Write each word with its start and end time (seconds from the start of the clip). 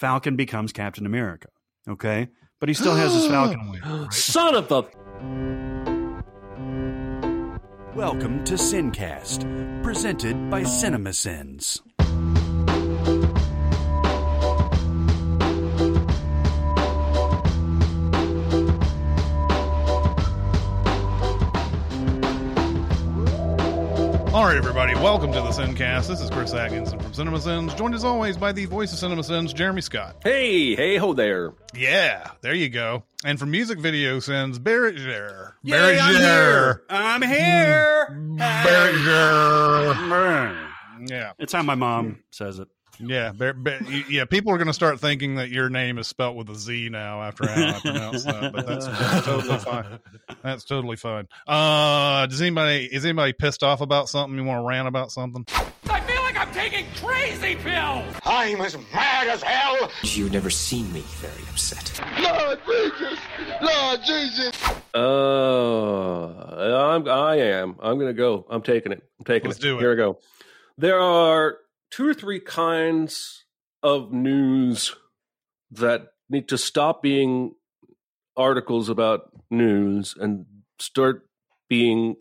Falcon 0.00 0.34
becomes 0.34 0.72
Captain 0.72 1.04
America. 1.04 1.48
Okay, 1.86 2.28
but 2.58 2.70
he 2.70 2.74
still 2.74 2.94
has 2.94 3.12
his 3.12 3.26
Falcon 3.28 3.70
wing. 3.70 3.82
right? 3.84 4.10
Son 4.10 4.54
of 4.54 4.72
a. 4.72 4.80
Welcome 7.94 8.42
to 8.44 8.54
Sincast, 8.54 9.44
presented 9.82 10.48
by 10.48 10.62
CinemaSins. 10.62 11.82
All 24.32 24.44
right, 24.44 24.56
everybody, 24.56 24.94
welcome 24.94 25.32
to 25.32 25.40
the 25.40 25.48
Sincast. 25.50 26.06
This 26.06 26.20
is 26.20 26.30
Chris 26.30 26.54
Atkinson 26.54 27.00
from 27.00 27.10
CinemaSins, 27.10 27.76
joined 27.76 27.96
as 27.96 28.04
always 28.04 28.36
by 28.36 28.52
the 28.52 28.64
voice 28.64 28.92
of 28.92 29.10
CinemaSins, 29.10 29.52
Jeremy 29.52 29.80
Scott. 29.80 30.18
Hey, 30.22 30.76
hey, 30.76 30.98
ho 30.98 31.12
there. 31.14 31.52
Yeah, 31.74 32.30
there 32.40 32.54
you 32.54 32.68
go. 32.68 33.02
And 33.24 33.40
from 33.40 33.50
music 33.50 33.80
video 33.80 34.20
sins, 34.20 34.60
Barrett 34.60 34.94
Jer. 34.96 35.56
Yay, 35.64 35.72
Barrett 35.76 36.00
I'm 36.00 36.12
Jer. 36.14 36.20
here. 36.20 36.82
I'm 36.90 37.22
here. 37.22 38.36
Barrett 38.38 38.94
Jer. 39.02 40.66
Yeah, 41.06 41.32
It's 41.40 41.52
how 41.52 41.62
my 41.64 41.74
mom 41.74 42.22
says 42.30 42.60
it. 42.60 42.68
Yeah, 43.00 43.32
Bar- 43.32 43.54
Bar- 43.54 43.82
yeah. 44.08 44.24
People 44.24 44.52
are 44.52 44.58
going 44.58 44.66
to 44.66 44.72
start 44.72 45.00
thinking 45.00 45.36
that 45.36 45.50
your 45.50 45.68
name 45.70 45.98
is 45.98 46.06
spelt 46.06 46.36
with 46.36 46.48
a 46.50 46.54
Z 46.54 46.88
now 46.90 47.22
after 47.22 47.48
how 47.48 47.76
I 47.76 47.80
pronounce 47.80 48.24
that, 48.24 48.52
but 48.52 48.66
that's, 48.66 48.86
that's 48.86 49.24
totally 49.26 49.58
fine. 49.58 49.98
That's 50.42 50.64
totally 50.64 50.96
fine. 50.96 51.28
Uh, 51.46 52.26
does 52.26 52.40
anybody 52.40 52.88
is 52.90 53.04
anybody 53.04 53.32
pissed 53.32 53.62
off 53.62 53.80
about 53.80 54.08
something? 54.08 54.38
You 54.38 54.44
want 54.44 54.62
to 54.62 54.66
rant 54.68 54.88
about 54.88 55.10
something? 55.12 55.46
I 55.88 56.00
feel 56.00 56.22
like 56.22 56.36
I'm 56.38 56.52
taking 56.52 56.86
crazy 56.96 57.56
pills! 57.56 58.14
I'm 58.24 58.60
as 58.60 58.76
mad 58.92 59.28
as 59.28 59.42
hell. 59.42 59.90
You've 60.02 60.32
never 60.32 60.50
seen 60.50 60.92
me 60.92 61.00
very 61.00 61.42
upset. 61.50 62.00
Lord 62.20 62.58
Jesus! 62.66 63.18
Lord 63.60 64.00
Jesus! 64.04 64.62
Uh, 64.94 66.26
I'm, 66.94 67.08
I 67.08 67.36
am. 67.36 67.76
I'm 67.80 67.96
going 67.96 68.08
to 68.08 68.14
go. 68.14 68.46
I'm 68.50 68.62
taking 68.62 68.92
it. 68.92 69.02
I'm 69.18 69.24
taking 69.24 69.46
it. 69.46 69.48
Let's 69.48 69.58
it. 69.58 69.62
do 69.62 69.76
it. 69.78 69.80
Here 69.80 69.90
we 69.90 69.96
go. 69.96 70.18
There 70.78 70.98
are 71.00 71.58
two 71.90 72.08
or 72.08 72.14
three 72.14 72.40
kinds 72.40 73.44
of 73.82 74.12
news 74.12 74.94
that 75.70 76.08
need 76.28 76.48
to 76.48 76.58
stop 76.58 77.02
being 77.02 77.54
articles 78.36 78.88
about 78.88 79.30
news 79.50 80.14
and 80.18 80.46
start 80.78 81.26
being 81.68 82.16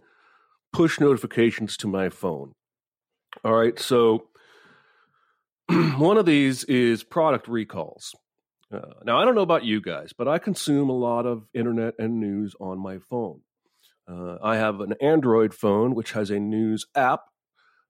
push 0.73 0.99
notifications 0.99 1.77
to 1.77 1.87
my 1.87 2.09
phone. 2.09 2.53
All 3.43 3.53
right. 3.53 3.77
So 3.79 4.27
one 5.97 6.17
of 6.17 6.25
these 6.25 6.63
is 6.65 7.03
product 7.03 7.47
recalls. 7.47 8.15
Uh, 8.71 8.81
now, 9.03 9.19
I 9.19 9.25
don't 9.25 9.35
know 9.35 9.41
about 9.41 9.65
you 9.65 9.81
guys, 9.81 10.13
but 10.15 10.27
I 10.27 10.37
consume 10.37 10.89
a 10.89 10.97
lot 10.97 11.25
of 11.25 11.47
internet 11.53 11.95
and 11.97 12.19
news 12.19 12.55
on 12.59 12.77
my 12.77 12.99
phone. 12.99 13.41
Uh, 14.07 14.37
I 14.43 14.57
have 14.57 14.79
an 14.79 14.93
Android 15.01 15.53
phone, 15.53 15.95
which 15.95 16.11
has 16.11 16.29
a 16.29 16.39
news 16.39 16.85
app, 16.95 17.21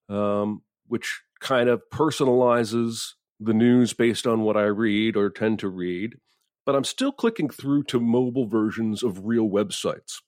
um, 0.07 0.61
which 0.87 1.21
kind 1.39 1.69
of 1.69 1.81
personalizes 1.91 3.13
the 3.39 3.53
news 3.53 3.93
based 3.93 4.27
on 4.27 4.41
what 4.41 4.57
I 4.57 4.65
read 4.65 5.15
or 5.15 5.29
tend 5.29 5.59
to 5.59 5.69
read. 5.69 6.15
But 6.65 6.75
I'm 6.75 6.83
still 6.83 7.11
clicking 7.11 7.49
through 7.49 7.83
to 7.83 7.99
mobile 7.99 8.47
versions 8.47 9.01
of 9.01 9.25
real 9.25 9.49
websites. 9.49 10.21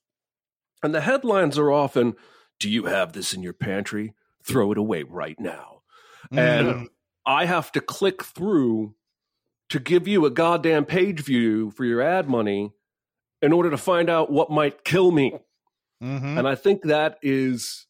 And 0.82 0.94
the 0.94 1.02
headlines 1.02 1.58
are 1.58 1.70
often 1.70 2.14
Do 2.58 2.70
you 2.70 2.84
have 2.84 3.12
this 3.12 3.34
in 3.34 3.42
your 3.42 3.52
pantry? 3.52 4.14
Throw 4.44 4.72
it 4.72 4.78
away 4.78 5.02
right 5.02 5.38
now. 5.38 5.82
And 6.30 6.88
I 7.26 7.44
have 7.44 7.72
to 7.72 7.80
click 7.80 8.22
through 8.22 8.94
to 9.70 9.80
give 9.80 10.06
you 10.06 10.24
a 10.26 10.30
goddamn 10.30 10.84
page 10.84 11.20
view 11.24 11.70
for 11.72 11.84
your 11.84 12.00
ad 12.00 12.28
money 12.28 12.72
in 13.40 13.52
order 13.52 13.70
to 13.70 13.76
find 13.76 14.08
out 14.08 14.30
what 14.30 14.50
might 14.50 14.84
kill 14.84 15.10
me. 15.10 15.34
Mm-hmm. 16.02 16.38
And 16.38 16.46
I 16.46 16.54
think 16.54 16.82
that 16.82 17.18
is 17.22 17.86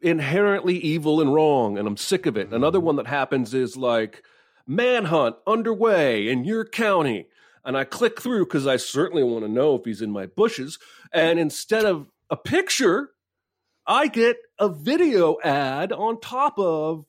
inherently 0.00 0.76
evil 0.78 1.20
and 1.20 1.32
wrong. 1.32 1.78
And 1.78 1.86
I'm 1.86 1.96
sick 1.96 2.26
of 2.26 2.36
it. 2.36 2.52
Another 2.52 2.80
one 2.80 2.96
that 2.96 3.06
happens 3.06 3.54
is 3.54 3.76
like 3.76 4.22
manhunt 4.66 5.36
underway 5.46 6.28
in 6.28 6.44
your 6.44 6.64
county. 6.64 7.26
And 7.64 7.76
I 7.76 7.84
click 7.84 8.20
through 8.20 8.46
because 8.46 8.66
I 8.66 8.76
certainly 8.76 9.24
want 9.24 9.44
to 9.44 9.50
know 9.50 9.74
if 9.74 9.84
he's 9.84 10.02
in 10.02 10.12
my 10.12 10.26
bushes. 10.26 10.78
And 11.12 11.38
instead 11.38 11.84
of 11.84 12.08
a 12.30 12.36
picture, 12.36 13.10
I 13.86 14.08
get 14.08 14.36
a 14.58 14.68
video 14.68 15.36
ad 15.42 15.92
on 15.92 16.20
top 16.20 16.58
of 16.58 17.06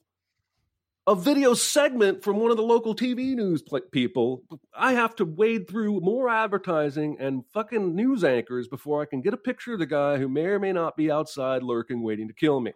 a 1.07 1.16
video 1.16 1.53
segment 1.53 2.22
from 2.22 2.35
one 2.38 2.51
of 2.51 2.57
the 2.57 2.63
local 2.63 2.94
TV 2.94 3.34
news 3.34 3.62
pl- 3.62 3.79
people. 3.91 4.44
I 4.75 4.91
have 4.91 5.16
to 5.16 5.25
wade 5.25 5.69
through 5.69 6.01
more 6.01 6.28
advertising 6.29 7.16
and 7.18 7.45
fucking 7.53 7.95
news 7.95 8.25
anchors 8.25 8.68
before 8.68 9.01
I 9.01 9.06
can 9.06 9.22
get 9.22 9.34
a 9.34 9.38
picture 9.38 9.73
of 9.73 9.79
the 9.79 9.85
guy 9.85 10.18
who 10.18 10.28
may 10.28 10.45
or 10.45 10.59
may 10.59 10.73
not 10.73 10.97
be 10.97 11.09
outside 11.09 11.63
lurking, 11.63 12.03
waiting 12.03 12.28
to 12.28 12.34
kill 12.34 12.59
me. 12.59 12.73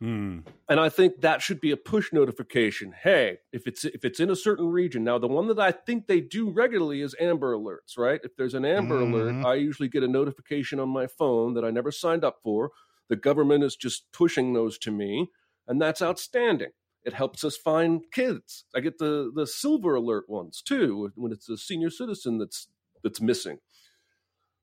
Hmm. 0.00 0.40
And 0.68 0.80
I 0.80 0.88
think 0.88 1.20
that 1.20 1.40
should 1.40 1.60
be 1.60 1.70
a 1.70 1.76
push 1.76 2.12
notification. 2.12 2.92
Hey, 3.00 3.38
if 3.52 3.68
it's 3.68 3.84
if 3.84 4.04
it's 4.04 4.18
in 4.18 4.30
a 4.30 4.34
certain 4.36 4.66
region. 4.66 5.04
Now, 5.04 5.18
the 5.18 5.28
one 5.28 5.46
that 5.46 5.60
I 5.60 5.70
think 5.70 6.08
they 6.08 6.20
do 6.20 6.50
regularly 6.50 7.02
is 7.02 7.14
Amber 7.20 7.54
Alerts, 7.54 7.96
right? 7.96 8.20
If 8.24 8.34
there's 8.34 8.54
an 8.54 8.64
Amber 8.64 8.98
Mhm. 8.98 9.12
Alert, 9.12 9.46
I 9.46 9.54
usually 9.54 9.88
get 9.88 10.02
a 10.02 10.08
notification 10.08 10.80
on 10.80 10.88
my 10.88 11.06
phone 11.06 11.54
that 11.54 11.64
I 11.64 11.70
never 11.70 11.92
signed 11.92 12.24
up 12.24 12.40
for. 12.42 12.72
The 13.08 13.14
government 13.14 13.62
is 13.62 13.76
just 13.76 14.10
pushing 14.10 14.52
those 14.52 14.76
to 14.78 14.90
me, 14.90 15.30
and 15.68 15.80
that's 15.80 16.02
outstanding. 16.02 16.72
It 17.04 17.14
helps 17.14 17.42
us 17.44 17.56
find 17.56 18.02
kids. 18.12 18.64
I 18.74 18.80
get 18.80 18.98
the 18.98 19.32
the 19.34 19.46
Silver 19.46 19.94
Alert 19.94 20.28
ones 20.28 20.62
too 20.62 21.10
when 21.14 21.32
it's 21.32 21.48
a 21.48 21.56
senior 21.56 21.90
citizen 21.90 22.38
that's 22.38 22.68
that's 23.02 23.20
missing. 23.20 23.58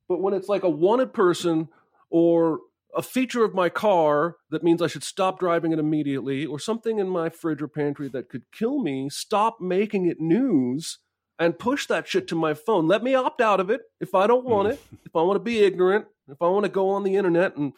But 0.08 0.22
when 0.22 0.34
it's 0.34 0.50
like 0.50 0.64
a 0.64 0.70
wanted 0.70 1.14
person 1.14 1.70
or 2.10 2.60
a 2.96 3.02
feature 3.02 3.44
of 3.44 3.54
my 3.54 3.70
car 3.70 4.38
that 4.50 4.64
means 4.64 4.82
I 4.82 4.88
should 4.88 5.04
stop 5.04 5.40
driving 5.40 5.72
it 5.72 5.80
immediately, 5.80 6.46
or 6.46 6.60
something 6.60 6.98
in 6.98 7.08
my 7.08 7.30
fridge 7.30 7.62
or 7.62 7.68
pantry 7.68 8.10
that 8.10 8.30
could 8.30 8.52
kill 8.52 8.82
me, 8.82 9.10
stop 9.10 9.62
making 9.62 10.08
it 10.08 10.20
news 10.20 10.98
and 11.38 11.60
push 11.60 11.88
that 11.88 12.08
shit 12.08 12.28
to 12.28 12.36
my 12.36 12.54
phone. 12.54 12.88
Let 12.88 13.04
me 13.04 13.16
opt 13.16 13.42
out 13.42 13.60
of 13.60 13.70
it 13.70 13.82
if 14.00 14.16
I 14.16 14.28
don't 14.28 14.46
want 14.46 14.68
hmm. 14.68 14.74
it, 14.74 14.80
if 15.06 15.16
I 15.16 15.22
want 15.22 15.36
to 15.36 15.44
be 15.44 15.60
ignorant, 15.60 16.06
if 16.28 16.42
I 16.42 16.48
want 16.48 16.66
to 16.66 16.72
go 16.72 16.90
on 16.90 17.04
the 17.04 17.16
internet 17.16 17.56
and 17.56 17.74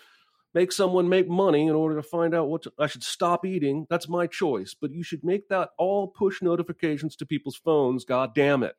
make 0.54 0.72
someone 0.72 1.08
make 1.10 1.28
money 1.30 1.68
in 1.68 1.74
order 1.76 1.96
to 1.96 2.04
find 2.04 2.34
out 2.36 2.48
what 2.48 2.64
to- 2.64 2.74
I 2.78 2.88
should 2.88 3.04
stop 3.04 3.46
eating. 3.46 3.88
That's 3.90 4.10
my 4.10 4.28
choice. 4.28 4.76
But 4.80 4.92
you 4.92 5.04
should 5.04 5.24
make 5.24 5.50
that 5.50 5.70
all 5.78 6.08
push 6.08 6.42
notifications 6.42 7.16
to 7.18 7.26
people's 7.26 7.56
phones. 7.56 8.06
God 8.06 8.36
damn 8.36 8.64
it. 8.64 8.76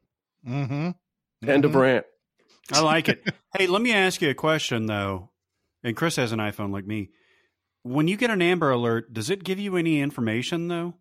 Mm-hmm. 0.46 0.90
End 1.48 1.64
of 1.64 1.74
rant. 1.74 2.06
I 2.72 2.80
like 2.80 3.08
it. 3.08 3.34
hey, 3.58 3.66
let 3.66 3.82
me 3.82 3.92
ask 3.92 4.20
you 4.22 4.30
a 4.30 4.34
question 4.34 4.86
though. 4.86 5.30
And 5.82 5.96
Chris 5.96 6.16
has 6.16 6.32
an 6.32 6.38
iPhone 6.38 6.72
like 6.72 6.86
me. 6.86 7.10
When 7.82 8.06
you 8.06 8.16
get 8.16 8.30
an 8.30 8.40
Amber 8.42 8.70
Alert, 8.70 9.12
does 9.12 9.30
it 9.30 9.42
give 9.42 9.58
you 9.58 9.76
any 9.76 10.00
information 10.00 10.68
though? 10.68 10.94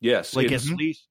Yes. 0.00 0.34
Like 0.34 0.46
it's- 0.46 0.68
at 0.70 0.76
least 0.76 1.06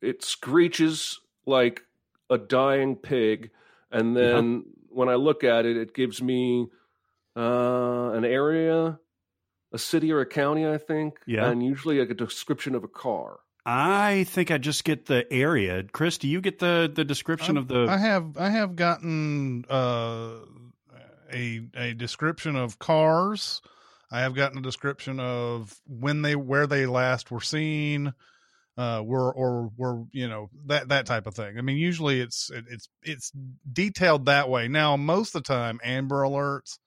it 0.00 0.22
screeches 0.22 1.20
like 1.46 1.80
a 2.28 2.36
dying 2.38 2.96
pig 2.96 3.50
and 3.92 4.16
then 4.16 4.64
when 4.88 5.08
i 5.08 5.14
look 5.14 5.44
at 5.44 5.64
it 5.64 5.76
it 5.76 5.94
gives 5.94 6.20
me 6.20 6.66
uh, 7.36 8.10
an 8.14 8.24
area 8.24 8.98
a 9.72 9.78
city 9.78 10.12
or 10.12 10.20
a 10.20 10.26
county 10.26 10.66
i 10.66 10.78
think 10.78 11.18
Yeah. 11.26 11.50
and 11.50 11.62
usually 11.64 11.98
like 11.98 12.10
a 12.10 12.14
description 12.14 12.74
of 12.74 12.84
a 12.84 12.88
car 12.88 13.38
I 13.68 14.22
think 14.28 14.52
I 14.52 14.58
just 14.58 14.84
get 14.84 15.06
the 15.06 15.26
area. 15.28 15.82
Chris, 15.82 16.18
do 16.18 16.28
you 16.28 16.40
get 16.40 16.60
the 16.60 16.88
the 16.94 17.04
description 17.04 17.56
I, 17.56 17.60
of 17.60 17.66
the? 17.66 17.86
I 17.90 17.96
have 17.96 18.36
I 18.38 18.50
have 18.50 18.76
gotten 18.76 19.64
uh, 19.68 20.34
a 21.32 21.62
a 21.74 21.92
description 21.94 22.54
of 22.54 22.78
cars. 22.78 23.60
I 24.08 24.20
have 24.20 24.36
gotten 24.36 24.58
a 24.58 24.62
description 24.62 25.18
of 25.18 25.74
when 25.84 26.22
they 26.22 26.36
where 26.36 26.68
they 26.68 26.86
last 26.86 27.32
were 27.32 27.40
seen, 27.40 28.14
uh, 28.78 29.02
were 29.04 29.34
or 29.34 29.72
were 29.76 30.04
you 30.12 30.28
know 30.28 30.48
that 30.66 30.90
that 30.90 31.06
type 31.06 31.26
of 31.26 31.34
thing. 31.34 31.58
I 31.58 31.60
mean, 31.60 31.76
usually 31.76 32.20
it's 32.20 32.50
it, 32.50 32.66
it's 32.70 32.88
it's 33.02 33.32
detailed 33.72 34.26
that 34.26 34.48
way. 34.48 34.68
Now, 34.68 34.96
most 34.96 35.34
of 35.34 35.42
the 35.42 35.48
time, 35.48 35.80
Amber 35.82 36.22
Alerts. 36.22 36.78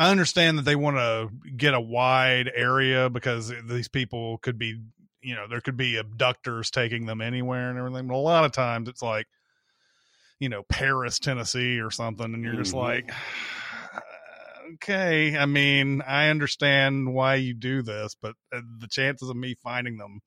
I 0.00 0.10
understand 0.10 0.56
that 0.56 0.62
they 0.64 0.76
want 0.76 0.96
to 0.96 1.28
get 1.58 1.74
a 1.74 1.80
wide 1.80 2.50
area 2.54 3.10
because 3.10 3.52
these 3.68 3.86
people 3.88 4.38
could 4.38 4.58
be, 4.58 4.80
you 5.20 5.34
know, 5.34 5.46
there 5.46 5.60
could 5.60 5.76
be 5.76 5.98
abductors 5.98 6.70
taking 6.70 7.04
them 7.04 7.20
anywhere 7.20 7.68
and 7.68 7.78
everything. 7.78 8.08
But 8.08 8.14
a 8.14 8.16
lot 8.16 8.46
of 8.46 8.52
times 8.52 8.88
it's 8.88 9.02
like, 9.02 9.26
you 10.38 10.48
know, 10.48 10.62
Paris, 10.70 11.18
Tennessee 11.18 11.80
or 11.80 11.90
something. 11.90 12.32
And 12.32 12.42
you're 12.42 12.56
just 12.56 12.72
Mhm. 12.72 12.78
like, 12.78 13.12
okay. 14.76 15.36
I 15.36 15.44
mean, 15.44 16.00
I 16.00 16.30
understand 16.30 17.12
why 17.12 17.34
you 17.34 17.52
do 17.52 17.82
this, 17.82 18.16
but 18.22 18.36
uh, 18.54 18.62
the 18.78 18.88
chances 18.88 19.28
of 19.28 19.36
me 19.36 19.54
finding 19.62 19.98
them 19.98 20.20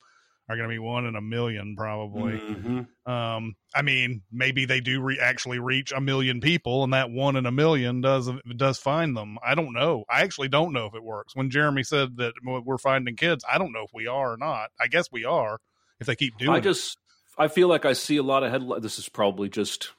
are 0.50 0.56
going 0.58 0.68
to 0.70 0.74
be 0.74 0.80
one 0.80 1.06
in 1.06 1.16
a 1.16 1.22
million 1.22 1.76
probably. 1.76 2.34
Mhm. 2.40 2.88
Um, 3.10 3.56
I 3.76 3.82
mean, 3.82 4.22
maybe 4.32 4.66
they 4.66 4.80
do 4.82 5.02
re- 5.02 5.20
actually 5.20 5.60
reach 5.60 5.92
a 5.92 6.00
million 6.02 6.40
people, 6.42 6.84
and 6.84 6.94
that 6.94 7.10
one 7.12 7.36
in 7.36 7.46
a 7.46 7.52
million 7.52 8.02
does 8.02 8.30
does 8.56 8.78
find 8.78 9.16
them. 9.16 9.38
I 9.46 9.56
don't 9.56 9.74
know. 9.74 10.06
I 10.10 10.22
actually 10.22 10.50
don't 10.50 10.74
know 10.74 10.86
if 10.86 10.96
it 10.96 11.04
works. 11.04 11.36
When 11.36 11.50
Jeremy 11.50 11.84
said 11.84 12.18
that 12.18 12.34
we're 12.44 12.78
finding 12.78 13.16
kids, 13.16 13.44
I 13.52 13.58
don't 13.58 13.72
know 13.74 13.84
if 13.84 13.92
we 13.94 14.08
are 14.08 14.34
or 14.34 14.38
not. 14.38 14.70
I 14.80 14.88
guess 14.88 15.12
we 15.12 15.26
are 15.26 15.60
if 16.00 16.08
they 16.08 16.16
keep 16.16 16.38
doing. 16.38 16.52
I 16.52 16.58
it. 16.58 16.62
just 16.64 16.98
I 17.38 17.48
feel 17.48 17.68
like 17.68 17.84
I 17.86 17.94
see 17.94 18.18
a 18.18 18.24
lot 18.24 18.44
of 18.44 18.52
headlines. 18.52 18.84
This 18.84 19.00
is 19.00 19.10
probably 19.10 19.50
just 19.50 19.92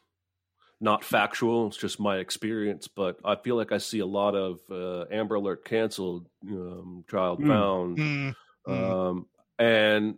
not 0.80 1.04
factual. 1.04 1.66
It's 1.68 1.76
just 1.76 1.98
my 2.00 2.18
experience, 2.18 2.88
but 2.88 3.18
I 3.24 3.36
feel 3.36 3.56
like 3.56 3.72
I 3.72 3.78
see 3.78 4.00
a 4.00 4.06
lot 4.06 4.34
of 4.34 4.60
uh, 4.70 5.06
Amber 5.10 5.36
Alert 5.36 5.64
canceled, 5.64 6.26
um, 6.48 7.04
child 7.10 7.40
Hmm. 7.40 7.48
found, 7.48 7.98
Mm, 7.98 8.34
mm. 8.68 8.90
um, 9.10 9.26
and 9.58 10.16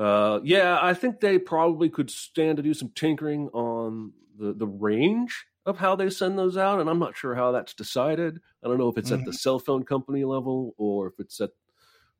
uh, 0.00 0.40
yeah, 0.42 0.78
I 0.80 0.94
think 0.94 1.20
they 1.20 1.38
probably 1.38 1.90
could 1.90 2.10
stand 2.10 2.56
to 2.56 2.62
do 2.62 2.72
some 2.74 2.90
tinkering 2.94 3.48
on 3.52 4.12
the 4.38 4.52
the 4.54 4.66
range 4.66 5.44
of 5.66 5.76
how 5.78 5.94
they 5.94 6.08
send 6.08 6.38
those 6.38 6.56
out, 6.56 6.80
and 6.80 6.88
I'm 6.88 6.98
not 6.98 7.16
sure 7.16 7.34
how 7.34 7.52
that's 7.52 7.74
decided. 7.74 8.40
I 8.64 8.68
don't 8.68 8.78
know 8.78 8.88
if 8.88 8.96
it's 8.96 9.12
at 9.12 9.24
the 9.26 9.32
cell 9.32 9.58
phone 9.58 9.82
company 9.84 10.24
level 10.24 10.74
or 10.78 11.08
if 11.08 11.14
it's 11.20 11.38
at 11.40 11.50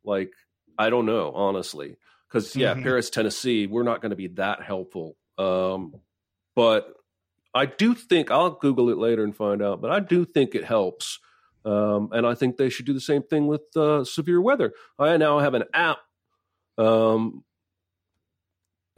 like 0.05 0.33
I 0.79 0.91
don't 0.91 1.07
know 1.07 1.33
honestly, 1.33 1.97
because 2.29 2.55
yeah, 2.55 2.75
Mhm. 2.75 2.83
Paris, 2.83 3.09
Tennessee, 3.11 3.67
we're 3.67 3.83
not 3.83 4.03
going 4.03 4.11
to 4.11 4.17
be 4.17 4.29
that 4.29 4.63
helpful. 4.63 5.17
Um, 5.39 5.95
but 6.55 6.95
I 7.55 7.65
do 7.67 7.95
think 7.95 8.31
I'll 8.31 8.51
Google 8.51 8.91
it 8.91 8.99
later 8.99 9.25
and 9.25 9.35
find 9.35 9.63
out. 9.63 9.81
But 9.81 9.91
I 9.91 10.01
do 10.01 10.25
think 10.27 10.55
it 10.55 10.65
helps, 10.65 11.19
um, 11.65 12.11
and 12.13 12.27
I 12.27 12.35
think 12.35 12.57
they 12.59 12.69
should 12.69 12.85
do 12.87 12.93
the 12.93 13.01
same 13.01 13.23
thing 13.23 13.47
with 13.47 13.63
uh, 13.75 14.05
severe 14.05 14.41
weather. 14.41 14.73
I 14.99 15.17
now 15.17 15.39
have 15.39 15.55
an 15.55 15.65
app, 15.73 15.99
um, 16.79 17.43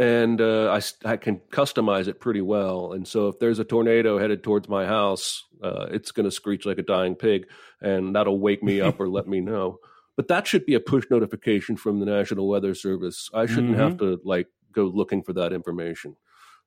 and 0.02 0.40
uh, 0.40 0.66
I 0.78 0.81
I 1.12 1.16
can 1.16 1.40
customize 1.50 2.08
it 2.08 2.20
pretty 2.20 2.40
well. 2.40 2.93
And 2.93 3.06
so 3.06 3.28
if 3.28 3.38
there's 3.38 3.58
a 3.58 3.64
tornado 3.64 4.19
headed 4.19 4.43
towards 4.43 4.69
my 4.69 4.84
house, 4.87 5.44
uh, 5.62 5.87
it's 5.90 6.10
going 6.12 6.25
to 6.25 6.31
screech 6.31 6.64
like 6.66 6.78
a 6.78 6.82
dying 6.82 7.14
pig, 7.14 7.46
and 7.81 8.14
that'll 8.16 8.38
wake 8.40 8.62
me 8.62 8.81
up 8.81 9.00
or 9.00 9.08
let 9.08 9.26
me 9.28 9.40
know. 9.40 9.78
But 10.14 10.28
that 10.28 10.46
should 10.46 10.66
be 10.66 10.75
a 10.75 10.81
push 10.81 11.04
notification 11.10 11.75
from 11.78 11.99
the 11.99 12.04
National 12.04 12.46
Weather 12.46 12.75
Service. 12.75 13.31
I 13.32 13.46
shouldn't 13.46 13.78
have 13.78 13.96
to 13.96 14.20
like 14.25 14.46
go 14.70 14.84
looking 14.84 15.22
for 15.22 15.32
that 15.32 15.54
information. 15.54 16.16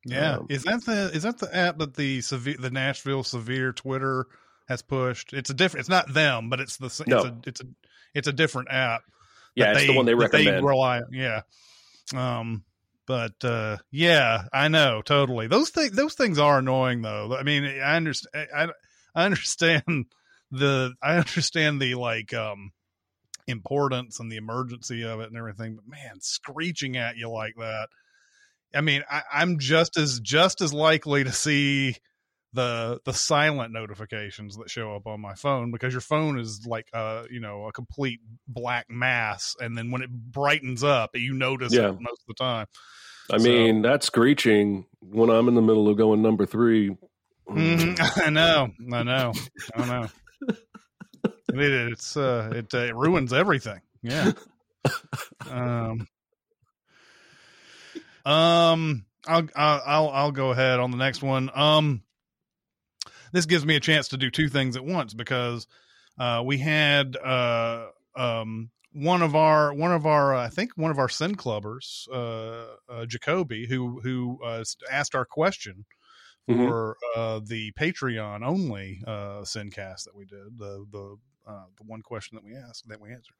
Yeah, 0.03 0.37
Um, 0.37 0.47
is 0.49 0.63
that 0.63 0.83
the 0.83 1.11
is 1.13 1.21
that 1.23 1.37
the 1.37 1.55
app 1.55 1.77
that 1.77 1.93
the 1.93 2.21
severe 2.21 2.55
the 2.59 2.71
Nashville 2.71 3.23
Severe 3.23 3.71
Twitter 3.71 4.25
has 4.67 4.81
pushed? 4.81 5.31
It's 5.31 5.51
a 5.51 5.53
different. 5.53 5.81
It's 5.81 5.89
not 5.89 6.11
them, 6.11 6.49
but 6.49 6.59
it's 6.59 6.77
the 6.77 6.87
s- 6.87 7.05
No. 7.05 7.17
it's 7.17 7.25
a 7.27 7.37
it's 7.49 7.61
a 7.61 7.65
it's 8.15 8.27
a 8.27 8.33
different 8.33 8.69
app. 8.71 9.03
Yeah, 9.53 9.73
it's 9.73 9.85
the 9.85 9.93
one 9.95 10.07
they 10.07 10.15
recommend. 10.15 10.65
rely. 10.65 11.01
Yeah. 11.11 11.41
Um. 12.15 12.63
But 13.07 13.43
uh, 13.43 13.77
yeah, 13.91 14.43
I 14.51 14.67
know 14.67 15.01
totally. 15.03 15.47
Those 15.47 15.69
things 15.69 15.91
those 15.91 16.15
things 16.15 16.39
are 16.39 16.59
annoying 16.59 17.01
though. 17.01 17.35
I 17.35 17.43
mean, 17.43 17.63
I 17.65 17.95
understand. 17.95 18.47
I, 18.55 18.67
I 19.13 19.25
understand 19.25 20.05
the 20.51 20.93
I 21.01 21.17
understand 21.17 21.81
the 21.81 21.95
like 21.95 22.33
um 22.33 22.71
importance 23.47 24.19
and 24.19 24.31
the 24.31 24.37
emergency 24.37 25.03
of 25.03 25.19
it 25.19 25.27
and 25.27 25.37
everything. 25.37 25.75
But 25.75 25.87
man, 25.87 26.19
screeching 26.19 26.97
at 26.97 27.17
you 27.17 27.29
like 27.29 27.53
that. 27.57 27.89
I 28.73 28.81
mean, 28.81 29.03
I, 29.09 29.21
I'm 29.31 29.59
just 29.59 29.97
as 29.97 30.19
just 30.19 30.61
as 30.61 30.73
likely 30.73 31.23
to 31.23 31.31
see 31.31 31.95
the 32.55 32.99
the 33.05 33.13
silent 33.13 33.71
notifications 33.71 34.57
that 34.57 34.69
show 34.69 34.95
up 34.95 35.05
on 35.05 35.21
my 35.21 35.35
phone 35.35 35.71
because 35.71 35.93
your 35.93 36.01
phone 36.01 36.39
is 36.39 36.65
like 36.65 36.87
a 36.93 37.25
you 37.29 37.39
know 37.39 37.65
a 37.67 37.71
complete 37.71 38.19
black 38.47 38.87
mass 38.89 39.55
and 39.59 39.77
then 39.77 39.91
when 39.91 40.01
it 40.01 40.09
brightens 40.09 40.83
up 40.83 41.11
you 41.13 41.33
notice 41.33 41.73
Yeah. 41.73 41.89
it 41.89 41.99
most 41.99 42.21
of 42.21 42.27
the 42.29 42.33
time 42.35 42.67
I 43.31 43.37
So- 43.37 43.43
mean, 43.43 43.81
that 43.83 44.03
screeching 44.03 44.85
when 45.01 45.29
I'm 45.29 45.47
in 45.47 45.55
the 45.55 45.61
middle 45.61 45.87
of 45.89 45.97
going 45.97 46.21
number 46.21 46.45
three. 46.45 46.95
Mhm. 47.49 47.99
i 48.25 48.29
know 48.31 48.69
i 48.91 49.03
know 49.03 49.31
i 49.75 49.85
know 49.85 50.07
it, 51.53 51.91
it's 51.91 52.17
uh 52.17 52.49
it, 52.55 52.73
uh, 52.73 52.77
it 52.79 52.95
ruins 52.95 53.33
everything 53.33 53.81
yeah 54.01 54.31
um 55.51 56.07
um 58.25 59.05
I'll, 59.27 59.47
I'll 59.55 59.81
I'll 59.85 60.09
I'll 60.09 60.31
go 60.31 60.51
ahead 60.51 60.79
on 60.79 60.91
the 60.91 60.97
next 60.97 61.21
one 61.23 61.49
um 61.53 62.01
this 63.35 63.45
gives 63.45 63.65
me 63.65 63.75
a 63.75 63.79
chance 63.79 64.07
to 64.09 64.17
do 64.17 64.31
two 64.31 64.49
things 64.49 64.75
at 64.75 64.85
once 64.85 65.13
because 65.13 65.67
uh 66.17 66.41
we 66.45 66.57
had 66.57 67.15
uh 67.17 67.87
um 68.15 68.69
one 68.93 69.21
of 69.21 69.35
our 69.35 69.73
one 69.73 69.91
of 69.91 70.05
our 70.05 70.33
uh, 70.35 70.45
I 70.45 70.49
think 70.49 70.71
one 70.75 70.91
of 70.91 70.99
our 70.99 71.09
sin 71.09 71.35
clubbers 71.35 72.07
uh, 72.11 72.75
uh 72.91 73.05
Jacoby 73.05 73.67
who 73.67 73.99
who 74.01 74.39
uh, 74.43 74.63
asked 74.89 75.15
our 75.15 75.25
question 75.25 75.85
Mhm. 76.47 76.67
for 76.67 76.97
uh 77.15 77.39
the 77.43 77.71
Patreon 77.71 78.45
only 78.45 79.01
uh 79.05 79.41
sincast 79.43 80.05
that 80.05 80.15
we 80.15 80.25
did 80.25 80.57
the 80.59 80.85
the 80.91 81.17
uh 81.47 81.65
the 81.77 81.83
one 81.85 82.03
question 82.03 82.35
that 82.35 82.43
we 82.43 82.55
asked 82.55 82.87
that 82.87 83.01
we 83.01 83.09
answered 83.11 83.33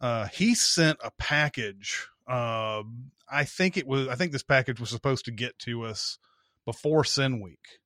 uh 0.00 0.26
he 0.28 0.54
sent 0.54 0.98
a 1.02 1.10
package 1.18 2.06
uh 2.28 2.82
I 3.28 3.44
think 3.44 3.76
it 3.76 3.88
was 3.88 4.06
I 4.06 4.14
think 4.14 4.30
this 4.30 4.44
package 4.44 4.78
was 4.78 4.90
supposed 4.90 5.24
to 5.24 5.32
get 5.32 5.58
to 5.60 5.82
us 5.84 6.18
before 6.64 7.02
Sin 7.04 7.40
Week 7.40 7.80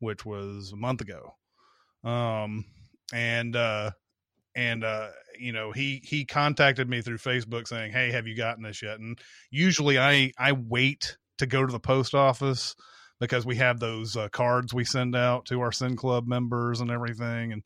which 0.00 0.26
was 0.26 0.72
a 0.72 0.76
month 0.76 1.00
ago. 1.00 1.36
Um 2.02 2.64
and 3.12 3.54
uh 3.54 3.92
and 4.56 4.84
uh 4.84 5.08
you 5.38 5.52
know 5.52 5.72
he 5.72 6.02
he 6.04 6.24
contacted 6.24 6.88
me 6.88 7.00
through 7.02 7.18
facebook 7.18 7.68
saying 7.68 7.92
hey 7.92 8.10
have 8.10 8.26
you 8.26 8.36
gotten 8.36 8.64
this 8.64 8.82
yet? 8.82 8.98
And 8.98 9.18
usually 9.50 9.98
i 9.98 10.32
i 10.38 10.52
wait 10.52 11.16
to 11.38 11.46
go 11.46 11.64
to 11.64 11.72
the 11.72 11.80
post 11.80 12.14
office 12.14 12.74
because 13.20 13.44
we 13.44 13.56
have 13.56 13.78
those 13.78 14.16
uh, 14.16 14.28
cards 14.28 14.74
we 14.74 14.84
send 14.84 15.14
out 15.14 15.44
to 15.46 15.60
our 15.60 15.72
sin 15.72 15.96
club 15.96 16.26
members 16.26 16.80
and 16.80 16.90
everything. 16.90 17.52
And 17.52 17.64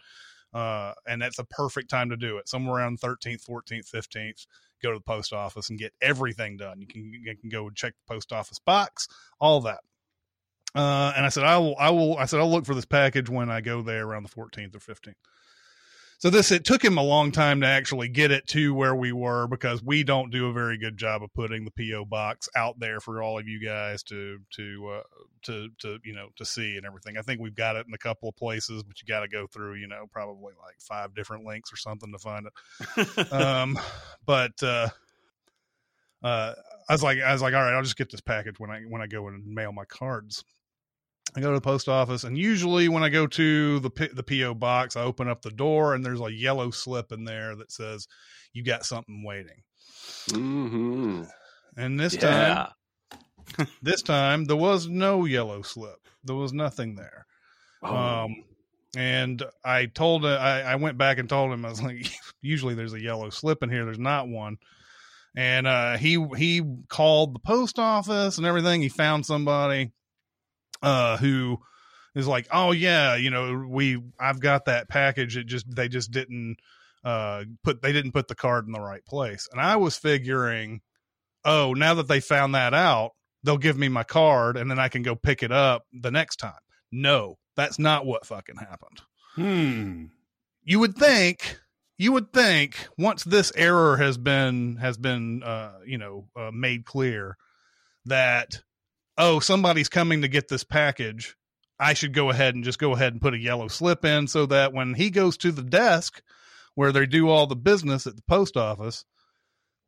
uh 0.52 0.92
and 1.06 1.20
that's 1.22 1.38
a 1.38 1.44
perfect 1.44 1.90
time 1.90 2.10
to 2.10 2.16
do 2.16 2.36
it 2.38 2.48
somewhere 2.48 2.76
around 2.76 3.00
13th 3.00 3.44
14th 3.48 3.90
15th 3.90 4.46
go 4.82 4.92
to 4.92 4.98
the 4.98 5.04
post 5.04 5.32
office 5.32 5.70
and 5.70 5.78
get 5.78 5.92
everything 6.02 6.56
done. 6.56 6.80
You 6.80 6.86
can 6.86 7.12
you 7.12 7.36
can 7.36 7.48
go 7.48 7.70
check 7.70 7.94
the 7.94 8.14
post 8.14 8.32
office 8.32 8.58
box 8.58 9.08
all 9.40 9.60
that 9.62 9.80
uh, 10.74 11.12
and 11.16 11.24
I 11.24 11.28
said, 11.28 11.44
I 11.44 11.58
will, 11.58 11.76
I 11.78 11.90
will, 11.90 12.16
I 12.18 12.24
said, 12.26 12.40
I'll 12.40 12.50
look 12.50 12.66
for 12.66 12.74
this 12.74 12.84
package 12.84 13.28
when 13.28 13.50
I 13.50 13.60
go 13.60 13.82
there 13.82 14.06
around 14.06 14.24
the 14.24 14.28
14th 14.28 14.74
or 14.74 14.78
15th. 14.78 15.14
So 16.18 16.30
this, 16.30 16.52
it 16.52 16.64
took 16.64 16.82
him 16.82 16.96
a 16.96 17.02
long 17.02 17.32
time 17.32 17.60
to 17.60 17.66
actually 17.66 18.08
get 18.08 18.30
it 18.30 18.46
to 18.48 18.72
where 18.72 18.94
we 18.94 19.12
were 19.12 19.46
because 19.46 19.82
we 19.82 20.04
don't 20.04 20.30
do 20.30 20.46
a 20.46 20.52
very 20.52 20.78
good 20.78 20.96
job 20.96 21.22
of 21.22 21.34
putting 21.34 21.66
the 21.66 21.70
PO 21.70 22.06
box 22.06 22.48
out 22.56 22.78
there 22.78 22.98
for 23.00 23.22
all 23.22 23.38
of 23.38 23.46
you 23.46 23.62
guys 23.62 24.02
to, 24.04 24.38
to, 24.54 24.88
uh, 24.88 25.02
to, 25.42 25.68
to, 25.80 25.98
you 26.02 26.14
know, 26.14 26.28
to 26.36 26.44
see 26.44 26.76
and 26.76 26.86
everything. 26.86 27.18
I 27.18 27.22
think 27.22 27.40
we've 27.40 27.54
got 27.54 27.76
it 27.76 27.86
in 27.86 27.92
a 27.92 27.98
couple 27.98 28.28
of 28.28 28.36
places, 28.36 28.82
but 28.82 29.02
you 29.02 29.06
got 29.06 29.20
to 29.20 29.28
go 29.28 29.46
through, 29.46 29.74
you 29.74 29.86
know, 29.86 30.06
probably 30.10 30.54
like 30.62 30.80
five 30.80 31.14
different 31.14 31.44
links 31.44 31.72
or 31.72 31.76
something 31.76 32.10
to 32.12 32.18
find 32.18 32.46
it 32.46 32.52
um 33.32 33.78
but 34.26 34.52
uh 34.62 34.88
uh 36.22 36.54
i 36.88 36.92
was 36.92 37.02
like 37.02 37.20
i 37.20 37.32
was 37.32 37.42
like 37.42 37.54
all 37.54 37.62
right 37.62 37.74
i'll 37.74 37.82
just 37.82 37.96
get 37.96 38.10
this 38.10 38.20
package 38.20 38.58
when 38.58 38.70
i 38.70 38.80
when 38.82 39.02
i 39.02 39.06
go 39.06 39.28
and 39.28 39.46
mail 39.46 39.72
my 39.72 39.84
cards 39.84 40.44
i 41.36 41.40
go 41.40 41.48
to 41.48 41.54
the 41.56 41.60
post 41.60 41.88
office 41.88 42.24
and 42.24 42.36
usually 42.38 42.88
when 42.88 43.02
i 43.02 43.08
go 43.08 43.26
to 43.26 43.80
the 43.80 43.90
P- 43.90 44.08
the 44.12 44.22
po 44.22 44.54
box 44.54 44.96
i 44.96 45.02
open 45.02 45.28
up 45.28 45.42
the 45.42 45.50
door 45.50 45.94
and 45.94 46.04
there's 46.04 46.20
a 46.20 46.32
yellow 46.32 46.70
slip 46.70 47.12
in 47.12 47.24
there 47.24 47.56
that 47.56 47.70
says 47.72 48.06
you 48.52 48.62
got 48.64 48.84
something 48.84 49.22
waiting 49.24 49.62
hmm 50.30 51.22
and 51.76 51.98
this 51.98 52.14
Yeah. 52.14 52.68
time 53.56 53.66
this 53.82 54.02
time 54.02 54.44
there 54.44 54.56
was 54.56 54.86
no 54.88 55.24
yellow 55.24 55.62
slip 55.62 55.98
there 56.24 56.36
was 56.36 56.52
nothing 56.52 56.94
there 56.96 57.26
Oh. 57.82 57.94
um, 58.24 58.36
and 58.96 59.42
I 59.64 59.86
told 59.86 60.24
I, 60.24 60.60
I 60.60 60.76
went 60.76 60.96
back 60.96 61.18
and 61.18 61.28
told 61.28 61.52
him 61.52 61.64
I 61.66 61.68
was 61.68 61.82
like, 61.82 62.06
usually 62.40 62.74
there's 62.74 62.94
a 62.94 63.02
yellow 63.02 63.28
slip 63.28 63.62
in 63.62 63.68
here. 63.68 63.84
There's 63.84 63.98
not 63.98 64.28
one. 64.28 64.56
and 65.36 65.66
uh, 65.66 65.96
he 65.98 66.24
he 66.36 66.62
called 66.88 67.34
the 67.34 67.40
post 67.40 67.78
office 67.80 68.38
and 68.38 68.46
everything. 68.46 68.80
He 68.80 68.88
found 68.88 69.26
somebody 69.26 69.90
uh, 70.84 71.16
who 71.16 71.58
is 72.14 72.26
like, 72.26 72.46
oh 72.52 72.72
yeah, 72.72 73.16
you 73.16 73.30
know, 73.30 73.66
we 73.68 74.02
I've 74.18 74.40
got 74.40 74.66
that 74.66 74.88
package. 74.88 75.36
It 75.36 75.46
just 75.46 75.66
they 75.74 75.88
just 75.88 76.10
didn't 76.10 76.56
uh, 77.04 77.44
put 77.62 77.82
they 77.82 77.92
didn't 77.92 78.12
put 78.12 78.28
the 78.28 78.34
card 78.34 78.66
in 78.66 78.72
the 78.72 78.80
right 78.80 79.04
place, 79.04 79.48
and 79.52 79.60
I 79.60 79.76
was 79.76 79.96
figuring, 79.96 80.80
oh, 81.44 81.72
now 81.74 81.94
that 81.94 82.08
they 82.08 82.20
found 82.20 82.54
that 82.54 82.74
out, 82.74 83.12
they'll 83.44 83.58
give 83.58 83.78
me 83.78 83.88
my 83.88 84.02
card 84.02 84.56
and 84.56 84.70
then 84.70 84.78
I 84.78 84.88
can 84.88 85.02
go 85.02 85.14
pick 85.14 85.42
it 85.42 85.52
up 85.52 85.84
the 85.92 86.10
next 86.10 86.36
time. 86.36 86.52
No, 86.90 87.38
that's 87.56 87.78
not 87.78 88.06
what 88.06 88.26
fucking 88.26 88.56
happened. 88.56 89.02
Hmm. 89.34 90.04
You 90.62 90.80
would 90.80 90.96
think 90.96 91.58
you 91.98 92.12
would 92.12 92.32
think 92.32 92.88
once 92.98 93.22
this 93.22 93.52
error 93.54 93.96
has 93.96 94.16
been 94.16 94.76
has 94.76 94.96
been 94.96 95.42
uh, 95.42 95.78
you 95.86 95.98
know 95.98 96.26
uh, 96.36 96.50
made 96.52 96.84
clear 96.84 97.36
that 98.06 98.60
oh 99.18 99.40
somebody's 99.40 99.88
coming 99.88 100.22
to 100.22 100.28
get 100.28 100.48
this 100.48 100.64
package 100.64 101.36
i 101.78 101.94
should 101.94 102.14
go 102.14 102.30
ahead 102.30 102.54
and 102.54 102.64
just 102.64 102.78
go 102.78 102.92
ahead 102.92 103.12
and 103.12 103.22
put 103.22 103.34
a 103.34 103.38
yellow 103.38 103.68
slip 103.68 104.04
in 104.04 104.26
so 104.26 104.46
that 104.46 104.72
when 104.72 104.94
he 104.94 105.10
goes 105.10 105.36
to 105.36 105.52
the 105.52 105.62
desk 105.62 106.22
where 106.74 106.92
they 106.92 107.06
do 107.06 107.28
all 107.28 107.46
the 107.46 107.56
business 107.56 108.06
at 108.06 108.16
the 108.16 108.22
post 108.28 108.56
office 108.56 109.04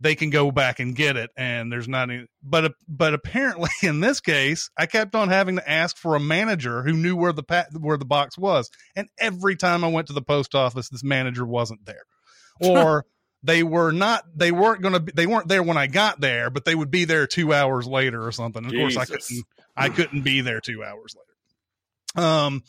they 0.00 0.14
can 0.14 0.30
go 0.30 0.50
back 0.50 0.78
and 0.78 0.94
get 0.94 1.16
it 1.16 1.30
and 1.36 1.72
there's 1.72 1.88
not 1.88 2.10
any 2.10 2.26
but 2.42 2.72
but 2.86 3.14
apparently 3.14 3.70
in 3.82 4.00
this 4.00 4.20
case 4.20 4.70
i 4.78 4.86
kept 4.86 5.14
on 5.14 5.28
having 5.28 5.56
to 5.56 5.70
ask 5.70 5.96
for 5.96 6.14
a 6.14 6.20
manager 6.20 6.82
who 6.82 6.92
knew 6.92 7.16
where 7.16 7.32
the 7.32 7.42
pa- 7.42 7.66
where 7.78 7.96
the 7.96 8.04
box 8.04 8.36
was. 8.36 8.70
And 8.94 9.08
every 9.18 9.56
time 9.56 9.84
i 9.84 9.88
went 9.88 10.08
to 10.08 10.12
the 10.12 10.22
post 10.22 10.54
office 10.54 10.88
this 10.88 11.04
manager 11.04 11.44
wasn't 11.44 11.84
there. 11.84 12.04
Or 12.58 13.04
they 13.42 13.62
were 13.62 13.92
not 13.92 14.24
they 14.34 14.52
weren't 14.52 14.82
going 14.82 14.94
to 14.94 15.00
be, 15.00 15.12
they 15.14 15.26
weren't 15.26 15.48
there 15.48 15.62
when 15.62 15.76
i 15.76 15.86
got 15.86 16.20
there 16.20 16.50
but 16.50 16.64
they 16.64 16.74
would 16.74 16.90
be 16.90 17.04
there 17.04 17.26
2 17.26 17.52
hours 17.52 17.86
later 17.86 18.26
or 18.26 18.32
something 18.32 18.64
of 18.64 18.72
course 18.72 18.96
i 18.96 19.04
couldn't 19.04 19.44
i 19.76 19.88
couldn't 19.88 20.22
be 20.22 20.40
there 20.40 20.60
2 20.60 20.82
hours 20.82 21.14
later 21.16 22.26
um 22.26 22.62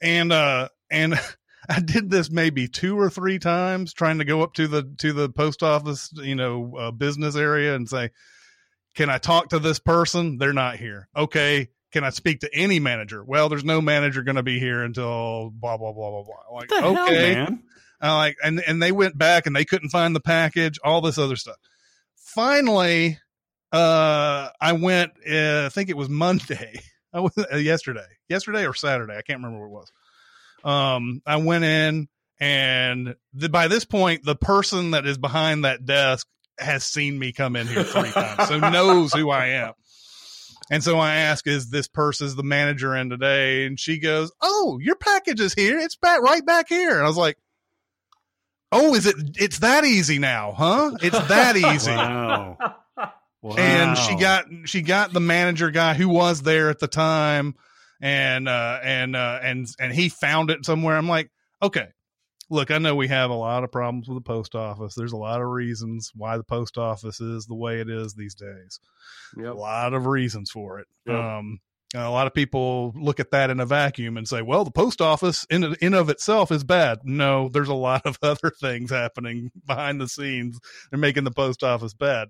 and 0.00 0.32
uh 0.32 0.68
and 0.90 1.18
I 1.68 1.80
did 1.80 2.10
this 2.10 2.30
maybe 2.30 2.66
two 2.66 2.98
or 2.98 3.10
three 3.10 3.38
times 3.38 3.92
trying 3.92 4.18
to 4.18 4.24
go 4.24 4.40
up 4.42 4.54
to 4.54 4.66
the 4.68 4.90
to 4.98 5.12
the 5.12 5.28
post 5.28 5.62
office, 5.62 6.10
you 6.14 6.34
know, 6.34 6.74
uh, 6.78 6.90
business 6.92 7.36
area 7.36 7.74
and 7.74 7.86
say, 7.86 8.10
"Can 8.94 9.10
I 9.10 9.18
talk 9.18 9.50
to 9.50 9.58
this 9.58 9.78
person? 9.78 10.38
They're 10.38 10.54
not 10.54 10.76
here." 10.76 11.08
Okay, 11.14 11.68
can 11.92 12.04
I 12.04 12.10
speak 12.10 12.40
to 12.40 12.54
any 12.54 12.80
manager? 12.80 13.22
Well, 13.22 13.50
there's 13.50 13.64
no 13.64 13.82
manager 13.82 14.22
going 14.22 14.36
to 14.36 14.42
be 14.42 14.58
here 14.58 14.82
until 14.82 15.50
blah 15.50 15.76
blah 15.76 15.92
blah 15.92 16.10
blah 16.10 16.22
blah. 16.22 16.56
Like, 16.56 16.70
What 16.70 16.94
the 17.08 17.34
hell, 17.34 17.58
man? 18.00 18.16
Like, 18.16 18.36
and 18.42 18.60
and 18.66 18.82
they 18.82 18.92
went 18.92 19.16
back 19.16 19.46
and 19.46 19.54
they 19.54 19.64
couldn't 19.64 19.90
find 19.90 20.14
the 20.14 20.20
package, 20.20 20.78
all 20.84 21.00
this 21.00 21.18
other 21.18 21.36
stuff. 21.36 21.56
Finally, 22.16 23.18
uh, 23.72 24.48
I 24.60 24.72
went. 24.72 25.12
Uh, 25.28 25.66
I 25.66 25.68
think 25.70 25.90
it 25.90 25.96
was 25.96 26.08
Monday. 26.08 26.80
I 27.12 27.20
was 27.20 27.32
uh, 27.38 27.56
yesterday, 27.56 28.06
yesterday 28.28 28.66
or 28.66 28.74
Saturday. 28.74 29.16
I 29.16 29.22
can't 29.22 29.42
remember 29.42 29.66
what 29.66 29.66
it 29.66 29.80
was. 29.80 29.92
Um, 30.64 31.22
I 31.26 31.36
went 31.36 31.64
in, 31.64 32.08
and 32.40 33.14
the, 33.32 33.48
by 33.48 33.68
this 33.68 33.84
point, 33.84 34.24
the 34.24 34.36
person 34.36 34.90
that 34.92 35.06
is 35.06 35.16
behind 35.16 35.64
that 35.64 35.86
desk 35.86 36.26
has 36.58 36.84
seen 36.84 37.18
me 37.18 37.32
come 37.32 37.56
in 37.56 37.66
here 37.66 37.84
three 37.84 38.10
times, 38.10 38.48
so 38.48 38.58
knows 38.70 39.12
who 39.12 39.30
I 39.30 39.46
am. 39.48 39.72
And 40.70 40.84
so 40.84 40.98
I 40.98 41.14
ask, 41.14 41.46
"Is 41.46 41.70
this 41.70 41.88
person's 41.88 42.34
the 42.34 42.42
manager 42.42 42.94
in 42.94 43.08
today?" 43.08 43.64
And 43.64 43.80
she 43.80 43.98
goes, 43.98 44.30
"Oh, 44.42 44.78
your 44.82 44.96
package 44.96 45.40
is 45.40 45.54
here. 45.54 45.78
It's 45.78 45.96
back 45.96 46.20
right 46.20 46.44
back 46.44 46.68
here." 46.68 46.96
And 46.96 47.04
I 47.04 47.08
was 47.08 47.16
like, 47.16 47.38
"Oh, 48.72 48.94
is 48.94 49.06
it? 49.06 49.16
It's 49.36 49.60
that 49.60 49.84
easy 49.84 50.18
now, 50.18 50.52
huh? 50.52 50.92
It's 51.02 51.18
that 51.28 51.56
easy." 51.74 51.90
Wow. 51.92 52.56
wow. 53.42 53.54
and 53.56 53.96
she 53.96 54.16
got 54.16 54.46
she 54.64 54.82
got 54.82 55.12
the 55.12 55.20
manager 55.20 55.70
guy 55.70 55.94
who 55.94 56.08
was 56.08 56.42
there 56.42 56.70
at 56.70 56.78
the 56.80 56.88
time 56.88 57.54
and 58.00 58.48
uh 58.48 58.78
and 58.82 59.16
uh 59.16 59.38
and 59.42 59.66
and 59.80 59.92
he 59.92 60.08
found 60.08 60.50
it 60.50 60.64
somewhere 60.64 60.96
i'm 60.96 61.08
like 61.08 61.30
okay 61.60 61.88
look 62.50 62.70
i 62.70 62.78
know 62.78 62.94
we 62.94 63.08
have 63.08 63.30
a 63.30 63.34
lot 63.34 63.64
of 63.64 63.72
problems 63.72 64.06
with 64.08 64.16
the 64.16 64.22
post 64.22 64.54
office 64.54 64.94
there's 64.94 65.12
a 65.12 65.16
lot 65.16 65.40
of 65.40 65.48
reasons 65.48 66.12
why 66.14 66.36
the 66.36 66.44
post 66.44 66.78
office 66.78 67.20
is 67.20 67.46
the 67.46 67.56
way 67.56 67.80
it 67.80 67.90
is 67.90 68.14
these 68.14 68.34
days 68.36 68.78
a 69.38 69.52
lot 69.52 69.94
of 69.94 70.06
reasons 70.06 70.50
for 70.50 70.78
it 70.78 70.86
Yep. 71.06 71.16
um 71.16 71.58
a 71.94 72.10
lot 72.10 72.26
of 72.26 72.34
people 72.34 72.92
look 72.96 73.18
at 73.18 73.30
that 73.30 73.50
in 73.50 73.60
a 73.60 73.66
vacuum 73.66 74.16
and 74.16 74.28
say 74.28 74.42
well 74.42 74.64
the 74.64 74.70
post 74.70 75.00
office 75.00 75.46
in 75.48 75.74
in 75.80 75.94
of 75.94 76.10
itself 76.10 76.52
is 76.52 76.64
bad 76.64 76.98
no 77.04 77.48
there's 77.48 77.68
a 77.68 77.74
lot 77.74 78.04
of 78.04 78.18
other 78.22 78.50
things 78.50 78.90
happening 78.90 79.50
behind 79.66 80.00
the 80.00 80.08
scenes 80.08 80.58
and 80.92 81.00
making 81.00 81.24
the 81.24 81.30
post 81.30 81.62
office 81.62 81.94
bad 81.94 82.28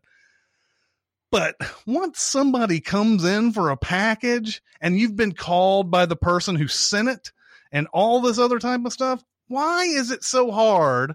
but 1.31 1.57
once 1.87 2.21
somebody 2.21 2.81
comes 2.81 3.25
in 3.25 3.53
for 3.53 3.71
a 3.71 3.77
package 3.77 4.63
and 4.81 4.99
you've 4.99 5.17
been 5.17 5.33
called 5.33 5.91
by 5.91 6.07
the 6.07 6.17
person 6.17 6.57
who 6.57 6.69
sent 6.69 7.09
it 7.09 7.33
and 7.71 7.87
all 7.93 8.21
this 8.21 8.39
other 8.39 8.59
type 8.59 8.85
of 8.85 8.93
stuff, 8.93 9.23
why 9.47 9.85
is 9.85 10.11
it 10.11 10.25
so 10.25 10.51
hard 10.51 11.15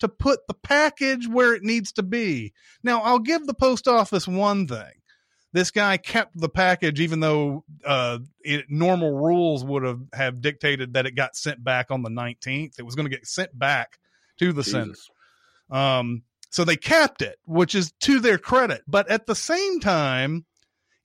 to 0.00 0.08
put 0.08 0.46
the 0.46 0.54
package 0.54 1.26
where 1.26 1.54
it 1.54 1.62
needs 1.62 1.92
to 1.92 2.02
be? 2.02 2.52
Now, 2.82 3.00
I'll 3.00 3.18
give 3.18 3.46
the 3.46 3.54
post 3.54 3.88
office 3.88 4.28
one 4.28 4.66
thing. 4.66 4.92
This 5.52 5.70
guy 5.70 5.96
kept 5.96 6.38
the 6.38 6.48
package, 6.48 7.00
even 7.00 7.20
though 7.20 7.64
uh, 7.84 8.18
it, 8.42 8.66
normal 8.68 9.12
rules 9.12 9.64
would 9.64 9.82
have, 9.82 10.00
have 10.12 10.40
dictated 10.42 10.94
that 10.94 11.06
it 11.06 11.12
got 11.12 11.36
sent 11.36 11.64
back 11.64 11.90
on 11.90 12.02
the 12.02 12.10
19th. 12.10 12.78
It 12.78 12.82
was 12.84 12.94
going 12.94 13.06
to 13.08 13.14
get 13.16 13.26
sent 13.26 13.58
back 13.58 13.98
to 14.38 14.52
the 14.52 14.62
sender. 14.62 14.94
Um, 15.70 16.22
so 16.50 16.64
they 16.64 16.76
kept 16.76 17.22
it, 17.22 17.38
which 17.46 17.74
is 17.74 17.92
to 18.00 18.20
their 18.20 18.38
credit. 18.38 18.82
But 18.86 19.10
at 19.10 19.26
the 19.26 19.34
same 19.34 19.80
time, 19.80 20.44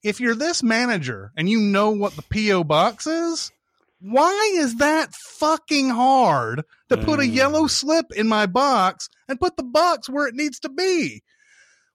if 0.03 0.19
you're 0.19 0.35
this 0.35 0.61
manager 0.61 1.31
and 1.37 1.49
you 1.49 1.59
know 1.61 1.91
what 1.91 2.15
the 2.15 2.21
PO 2.23 2.65
box 2.65 3.07
is, 3.07 3.51
why 4.01 4.53
is 4.57 4.75
that 4.77 5.13
fucking 5.13 5.89
hard 5.89 6.63
to 6.89 6.97
put 6.97 7.19
a 7.19 7.23
Mm. 7.23 7.33
yellow 7.33 7.67
slip 7.67 8.07
in 8.13 8.27
my 8.27 8.45
box 8.45 9.07
and 9.29 9.39
put 9.39 9.55
the 9.55 9.63
box 9.63 10.09
where 10.09 10.27
it 10.27 10.35
needs 10.35 10.59
to 10.59 10.69
be? 10.69 11.23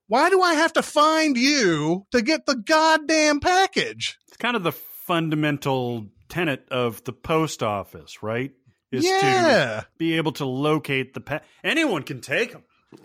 Why 0.08 0.30
do 0.30 0.40
I 0.40 0.54
have 0.54 0.72
to 0.72 0.82
find 0.82 1.36
you 1.36 2.06
to 2.12 2.22
get 2.22 2.46
the 2.46 2.56
goddamn 2.56 3.40
package? 3.40 4.18
It's 4.26 4.38
kind 4.38 4.56
of 4.56 4.62
the 4.62 4.72
fundamental 4.72 6.06
tenet 6.30 6.66
of 6.70 7.04
the 7.04 7.12
post 7.12 7.62
office, 7.62 8.22
right? 8.22 8.52
Is 8.90 9.04
to 9.04 9.10
yeah. 9.10 9.84
be 9.98 10.16
able 10.16 10.32
to 10.32 10.46
locate 10.46 11.12
the 11.12 11.20
pa- 11.20 11.40
anyone 11.62 12.02
can 12.04 12.22
take 12.22 12.52
them. 12.52 12.62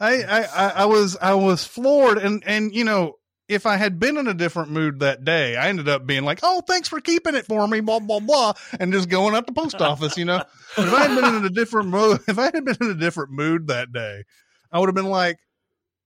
I, 0.00 0.24
I, 0.24 0.42
I 0.42 0.72
I 0.74 0.84
was 0.86 1.16
I 1.16 1.34
was 1.34 1.64
floored 1.64 2.18
and 2.18 2.42
and 2.44 2.74
you 2.74 2.82
know 2.82 3.19
if 3.50 3.66
I 3.66 3.76
had 3.76 3.98
been 3.98 4.16
in 4.16 4.26
a 4.28 4.34
different 4.34 4.70
mood 4.70 5.00
that 5.00 5.24
day, 5.24 5.56
I 5.56 5.68
ended 5.68 5.88
up 5.88 6.06
being 6.06 6.24
like, 6.24 6.40
"Oh, 6.42 6.62
thanks 6.62 6.88
for 6.88 7.00
keeping 7.00 7.34
it 7.34 7.46
for 7.46 7.66
me," 7.68 7.80
blah 7.80 7.98
blah 7.98 8.20
blah, 8.20 8.54
and 8.78 8.92
just 8.92 9.08
going 9.08 9.34
up 9.34 9.46
the 9.46 9.52
post 9.52 9.76
office, 9.82 10.16
you 10.16 10.24
know. 10.24 10.42
But 10.76 10.86
if 10.88 10.94
I 10.94 11.06
had 11.08 11.20
been 11.20 11.34
in 11.36 11.44
a 11.44 11.50
different 11.50 11.88
mood, 11.88 12.20
if 12.28 12.38
I 12.38 12.44
had 12.44 12.64
been 12.64 12.76
in 12.80 12.90
a 12.90 12.94
different 12.94 13.32
mood 13.32 13.66
that 13.68 13.92
day, 13.92 14.24
I 14.72 14.78
would 14.78 14.88
have 14.88 14.94
been 14.94 15.10
like, 15.10 15.38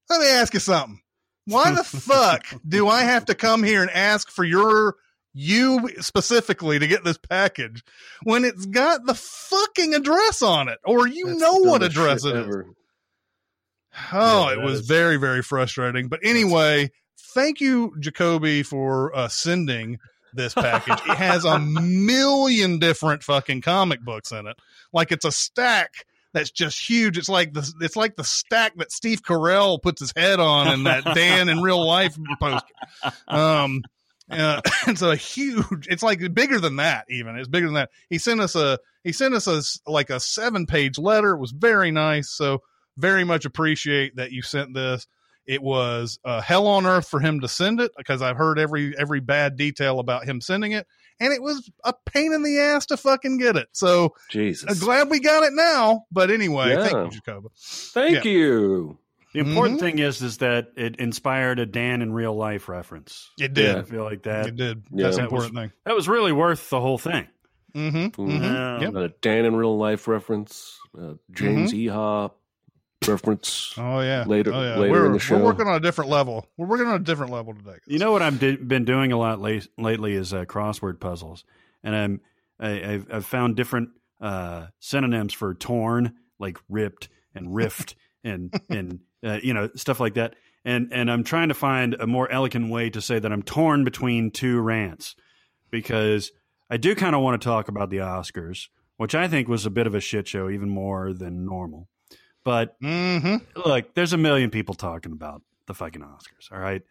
"Let 0.09 0.19
me 0.21 0.27
ask 0.27 0.53
you 0.53 0.59
something. 0.59 0.99
Why 1.45 1.71
the 1.71 1.83
fuck 1.83 2.43
do 2.67 2.87
I 2.87 3.03
have 3.03 3.25
to 3.25 3.35
come 3.35 3.61
here 3.63 3.81
and 3.83 3.91
ask 3.91 4.31
for 4.31 4.43
your 4.43 4.95
you 5.37 5.89
specifically 5.99 6.79
to 6.79 6.87
get 6.87 7.03
this 7.03 7.17
package 7.19 7.83
when 8.23 8.43
it's 8.45 8.65
got 8.65 9.05
the 9.05 9.13
fucking 9.13 9.93
address 9.93 10.41
on 10.41 10.69
it, 10.69 10.79
or 10.83 11.07
you 11.07 11.27
That's 11.27 11.39
know 11.39 11.53
what 11.57 11.83
address 11.83 12.23
shit 12.23 12.35
it 12.35 12.39
is?" 12.39 12.45
ever. 12.47 12.65
Oh, 14.11 14.47
Yeah, 14.49 14.53
it 14.53 14.61
was 14.61 14.79
is- 14.81 14.87
very, 14.87 15.17
very 15.17 15.41
frustrating. 15.41 16.07
But 16.09 16.19
anyway, 16.23 16.91
thank 17.35 17.61
you, 17.61 17.93
Jacoby, 17.99 18.63
for 18.63 19.15
uh, 19.15 19.27
sending 19.27 19.99
this 20.33 20.53
package. 20.55 20.99
it 21.07 21.17
has 21.17 21.45
a 21.45 21.59
million 21.59 22.79
different 22.79 23.21
fucking 23.21 23.61
comic 23.61 24.01
books 24.01 24.31
in 24.31 24.47
it. 24.47 24.57
Like 24.91 25.11
it's 25.11 25.25
a 25.25 25.31
stack 25.31 26.05
that's 26.33 26.49
just 26.49 26.79
huge. 26.79 27.17
It's 27.17 27.29
like 27.29 27.53
the 27.53 27.71
it's 27.81 27.95
like 27.95 28.15
the 28.15 28.23
stack 28.23 28.75
that 28.77 28.91
Steve 28.91 29.21
Carell 29.21 29.81
puts 29.81 30.01
his 30.01 30.13
head 30.15 30.39
on 30.39 30.73
in 30.73 30.83
that 30.85 31.03
Dan 31.15 31.49
in 31.49 31.61
real 31.61 31.85
life 31.85 32.17
poster. 32.39 32.67
Um, 33.27 33.83
uh, 34.29 34.61
it's 34.87 35.01
a 35.01 35.15
huge. 35.15 35.87
It's 35.87 36.03
like 36.03 36.33
bigger 36.33 36.59
than 36.59 36.77
that. 36.77 37.05
Even 37.09 37.37
it's 37.37 37.47
bigger 37.47 37.67
than 37.67 37.75
that. 37.75 37.91
He 38.09 38.17
sent 38.17 38.41
us 38.41 38.55
a 38.55 38.79
he 39.03 39.11
sent 39.11 39.33
us 39.33 39.47
a 39.47 39.61
like 39.89 40.09
a 40.09 40.19
seven 40.19 40.65
page 40.65 40.97
letter. 40.97 41.31
It 41.31 41.39
was 41.39 41.51
very 41.51 41.91
nice. 41.91 42.29
So 42.29 42.61
very 42.97 43.23
much 43.23 43.45
appreciate 43.45 44.15
that 44.15 44.31
you 44.31 44.41
sent 44.41 44.73
this. 44.73 45.07
It 45.47 45.61
was 45.61 46.19
uh, 46.25 46.41
hell 46.41 46.67
on 46.67 46.85
earth 46.85 47.07
for 47.07 47.19
him 47.19 47.41
to 47.41 47.47
send 47.47 47.79
it 47.79 47.91
because 47.97 48.21
I've 48.21 48.37
heard 48.37 48.57
every 48.59 48.97
every 48.97 49.19
bad 49.19 49.57
detail 49.57 49.99
about 49.99 50.25
him 50.25 50.41
sending 50.41 50.71
it, 50.71 50.87
and 51.19 51.31
it 51.33 51.41
was 51.41 51.69
a 51.83 51.93
pain 52.05 52.33
in 52.33 52.41
the 52.43 52.57
ass 52.59 52.87
to 52.87 52.97
fucking 52.97 53.37
get 53.37 53.55
it. 53.55 53.67
So 53.71 54.15
Jesus. 54.31 54.69
I'm 54.71 54.79
glad 54.79 55.09
we 55.09 55.19
got 55.19 55.43
it 55.43 55.53
now. 55.53 56.05
But 56.11 56.31
anyway, 56.31 56.69
Yeah. 56.69 56.87
thank 56.87 57.13
you, 57.13 57.19
Jacoba. 57.21 57.49
Thank 57.57 58.25
you. 58.25 58.97
The 59.33 59.41
important 59.41 59.77
Mhm. 59.79 59.81
thing 59.81 59.99
is, 59.99 60.21
is 60.21 60.37
that 60.37 60.69
it 60.77 60.95
inspired 60.95 61.59
a 61.59 61.65
Dan 61.65 62.01
in 62.01 62.13
real 62.13 62.33
life 62.35 62.69
reference. 62.69 63.29
It 63.37 63.53
did. 63.53 63.75
I 63.75 63.81
feel 63.83 64.03
like 64.05 64.23
that. 64.23 64.47
It 64.47 64.55
did. 64.55 64.83
Yeah. 64.91 65.03
That's 65.03 65.17
the 65.17 65.23
That 65.23 65.31
was- 65.31 65.45
important 65.45 65.71
That 65.83 65.93
was 65.95 66.07
really 66.07 66.31
worth 66.31 66.69
the 66.69 66.79
whole 66.79 66.97
thing. 66.97 67.27
thing. 67.73 67.91
Mm-hmm. 67.91 68.21
Mhm. 68.21 68.41
Yeah. 68.41 68.79
Yep. 68.79 68.95
A 68.95 69.09
Dan 69.21 69.43
in 69.43 69.55
real 69.57 69.77
life 69.77 70.07
reference. 70.07 70.79
Uh, 70.97 71.15
James 71.33 71.73
Mm-hmm. 71.73 71.93
Ehop. 71.97 72.31
Reference. 73.07 73.73
Oh 73.77 73.99
yeah, 74.01 74.23
Later- 74.27 74.53
oh, 74.53 74.61
yeah. 74.61 74.75
later 74.77 74.91
we're, 74.91 75.05
in 75.07 75.11
the 75.13 75.19
show. 75.19 75.37
we're 75.37 75.43
working 75.43 75.67
on 75.67 75.75
a 75.75 75.79
different 75.79 76.09
level. 76.09 76.47
We're 76.57 76.67
working 76.67 76.87
on 76.87 76.95
a 76.95 77.03
different 77.03 77.31
level 77.31 77.53
today. 77.53 77.77
You 77.87 77.99
know 77.99 78.11
what 78.11 78.21
I've 78.21 78.39
di- 78.39 78.55
been 78.55 78.85
doing 78.85 79.11
a 79.11 79.17
lot 79.17 79.39
late, 79.41 79.67
lately 79.77 80.13
is 80.13 80.33
uh, 80.33 80.45
crossword 80.45 80.99
puzzles, 80.99 81.43
and 81.83 81.95
I'm 81.95 82.21
I, 82.59 82.93
I've, 82.93 83.07
I've 83.11 83.25
found 83.25 83.55
different 83.55 83.89
uh, 84.21 84.67
synonyms 84.79 85.33
for 85.33 85.53
torn, 85.53 86.13
like 86.39 86.57
ripped 86.69 87.09
and 87.33 87.53
rift, 87.53 87.95
and 88.23 88.53
and 88.69 88.99
uh, 89.23 89.39
you 89.41 89.53
know 89.53 89.69
stuff 89.75 89.99
like 89.99 90.15
that. 90.15 90.35
And 90.63 90.89
and 90.91 91.11
I'm 91.11 91.23
trying 91.23 91.49
to 91.49 91.53
find 91.53 91.95
a 91.99 92.07
more 92.07 92.29
elegant 92.31 92.71
way 92.71 92.89
to 92.89 93.01
say 93.01 93.19
that 93.19 93.31
I'm 93.31 93.43
torn 93.43 93.83
between 93.83 94.31
two 94.31 94.59
rants 94.59 95.15
because 95.69 96.31
I 96.69 96.77
do 96.77 96.95
kind 96.95 97.15
of 97.15 97.21
want 97.21 97.39
to 97.39 97.45
talk 97.45 97.67
about 97.67 97.89
the 97.91 97.97
Oscars, 97.97 98.69
which 98.97 99.13
I 99.13 99.27
think 99.27 99.47
was 99.47 99.65
a 99.65 99.69
bit 99.69 99.85
of 99.85 99.93
a 99.93 99.99
shit 99.99 100.27
show, 100.27 100.49
even 100.49 100.69
more 100.69 101.13
than 101.13 101.45
normal. 101.45 101.89
But 102.45 102.77
hmm 102.79 103.37
look, 103.65 103.93
there's 103.95 104.13
a 104.13 104.17
million 104.17 104.51
people 104.51 104.75
talking 104.75 105.11
about 105.11 105.41
the 105.65 105.73
fucking 105.73 106.01
Oscars. 106.01 106.51
All 106.51 106.59
right. 106.59 106.81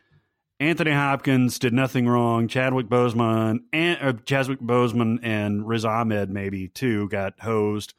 Anthony 0.61 0.90
Hopkins 0.92 1.58
did 1.58 1.73
nothing 1.73 2.06
wrong. 2.06 2.49
Chadwick 2.49 2.88
Boseman 2.88 3.61
and 3.73 4.02
or 4.02 4.12
Chadwick 4.12 4.61
Boseman 4.61 5.20
and 5.23 5.66
Riz 5.66 5.84
Ahmed 5.84 6.28
maybe 6.28 6.68
too 6.68 7.08
got 7.08 7.40
hosed. 7.40 7.94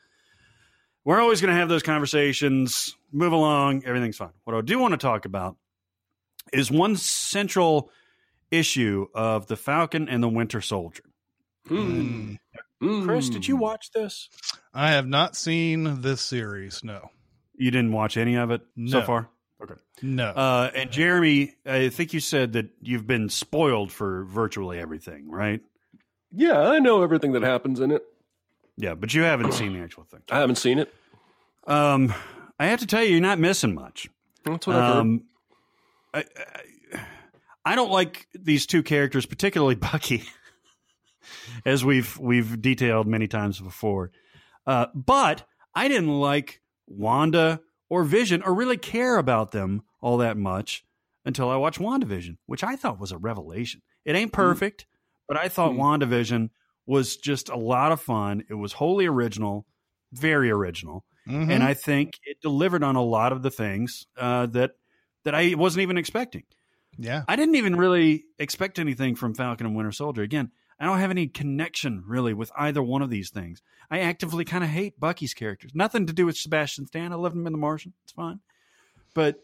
We're 1.04 1.22
always 1.22 1.40
going 1.42 1.54
to 1.54 1.60
have 1.60 1.70
those 1.70 1.84
conversations. 1.84 2.96
Move 3.12 3.32
along. 3.32 3.84
Everything's 3.86 4.18
fine. 4.18 4.32
What 4.44 4.56
I 4.56 4.62
do 4.62 4.80
want 4.80 4.94
to 4.94 4.98
talk 4.98 5.26
about 5.26 5.56
is 6.52 6.72
one 6.72 6.96
central 6.96 7.92
issue 8.52 9.08
of 9.14 9.48
the 9.48 9.56
Falcon 9.56 10.10
and 10.10 10.22
the 10.22 10.30
Winter 10.30 10.62
Soldier. 10.62 11.04
Mm. 11.70 12.38
Chris, 12.80 13.30
did 13.30 13.48
you 13.48 13.56
watch 13.56 13.92
this? 13.92 14.30
I 14.74 14.92
have 14.92 15.08
not 15.08 15.36
seen 15.36 16.02
this 16.02 16.22
series. 16.22 16.84
No, 16.84 17.10
You 17.58 17.72
didn't 17.72 17.92
watch 17.92 18.18
any 18.18 18.36
of 18.36 18.52
it 18.52 18.62
so 18.88 19.02
far. 19.02 19.30
Okay. 19.62 19.76
no. 20.02 20.28
Uh, 20.28 20.70
and 20.76 20.92
Jeremy, 20.92 21.56
I 21.66 21.90
think 21.90 22.14
you 22.14 22.20
said 22.20 22.54
that 22.54 22.70
you've 22.82 23.08
been 23.08 23.30
spoiled 23.30 23.92
for 23.92 24.26
virtually 24.26 24.80
everything, 24.80 25.30
right? 25.32 25.62
Yeah, 26.32 26.60
I 26.60 26.80
know 26.80 27.02
everything 27.04 27.32
that 27.34 27.42
happens 27.44 27.80
in 27.80 27.92
it. 27.92 28.04
Yeah, 28.78 28.96
but 28.96 29.14
you 29.14 29.22
haven't 29.22 29.54
seen 29.54 29.74
the 29.74 29.80
actual 29.80 30.04
thing. 30.04 30.22
I 30.30 30.40
haven't 30.40 30.58
seen 30.58 30.80
it. 30.80 30.94
Um, 31.66 32.14
I 32.60 32.68
have 32.68 32.82
to 32.82 32.86
tell 32.88 33.04
you, 33.04 33.12
you're 33.12 33.22
not 33.22 33.40
missing 33.40 33.74
much. 33.74 34.10
That's 34.44 34.68
what 34.68 34.76
I've 34.76 34.94
heard. 34.94 35.00
Um, 35.00 35.24
I, 36.14 36.26
I, 36.94 37.00
I 37.64 37.76
don't 37.76 37.92
like 37.92 38.28
these 38.34 38.66
two 38.66 38.84
characters, 38.84 39.26
particularly 39.26 39.76
Bucky, 39.92 40.24
as 41.66 41.86
we've 41.86 42.18
we've 42.20 42.62
detailed 42.62 43.08
many 43.08 43.28
times 43.28 43.60
before. 43.60 44.12
Uh, 44.68 44.88
but 44.94 45.48
I 45.74 45.88
didn't 45.88 46.20
like 46.20 46.62
Wanda 46.88 47.62
or 47.90 48.04
Vision, 48.04 48.42
or 48.42 48.54
really 48.54 48.78
care 48.78 49.18
about 49.18 49.52
them 49.52 49.84
all 50.02 50.18
that 50.18 50.38
much 50.38 50.84
until 51.24 51.50
I 51.50 51.56
watched 51.56 51.80
WandaVision, 51.80 52.38
which 52.46 52.64
I 52.64 52.76
thought 52.76 53.00
was 53.00 53.12
a 53.12 53.18
revelation. 53.18 53.82
It 54.04 54.16
ain't 54.16 54.32
perfect, 54.34 54.86
but 55.28 55.38
I 55.38 55.50
thought 55.50 55.74
WandaVision 55.74 56.50
was 56.86 57.18
just 57.18 57.50
a 57.50 57.56
lot 57.58 57.92
of 57.92 58.02
fun. 58.02 58.44
It 58.50 58.54
was 58.56 58.74
wholly 58.74 59.06
original, 59.08 59.66
very 60.14 60.50
original 60.52 61.04
Mhm. 61.28 61.50
and 61.52 61.64
I 61.64 61.74
think 61.74 62.20
it 62.24 62.40
delivered 62.42 62.84
on 62.84 62.96
a 62.96 63.02
lot 63.02 63.32
of 63.32 63.42
the 63.42 63.50
things 63.50 64.06
uh, 64.16 64.46
that 64.48 64.74
that 65.24 65.34
I 65.34 65.56
wasn't 65.56 65.82
even 65.82 65.98
expecting. 65.98 66.44
yeah, 67.00 67.24
I 67.28 67.36
didn't 67.36 67.56
even 67.56 67.76
really 67.76 68.26
expect 68.38 68.78
anything 68.78 69.16
from 69.16 69.34
Falcon 69.34 69.66
and 69.66 69.76
Winter 69.76 69.92
Soldier. 69.92 70.22
Again, 70.22 70.52
I 70.80 70.86
don't 70.86 71.00
have 71.00 71.12
any 71.12 71.28
connection 71.28 72.04
really 72.06 72.34
with 72.34 72.52
either 72.58 72.84
one 72.84 73.02
of 73.02 73.10
these 73.10 73.30
things. 73.30 73.62
I 73.90 74.00
actively 74.00 74.44
kind 74.46 74.64
of 74.64 74.70
hate 74.70 75.00
Bucky's 75.00 75.34
characters. 75.34 75.72
Nothing 75.74 76.08
to 76.08 76.14
do 76.14 76.26
with 76.26 76.38
Sebastian 76.38 76.86
Stan. 76.88 77.14
I 77.14 77.16
love 77.16 77.34
him 77.34 77.48
in 77.48 77.54
The 77.54 77.60
Martian. 77.60 77.94
It's 78.04 78.14
fine, 78.14 78.40
but 79.14 79.40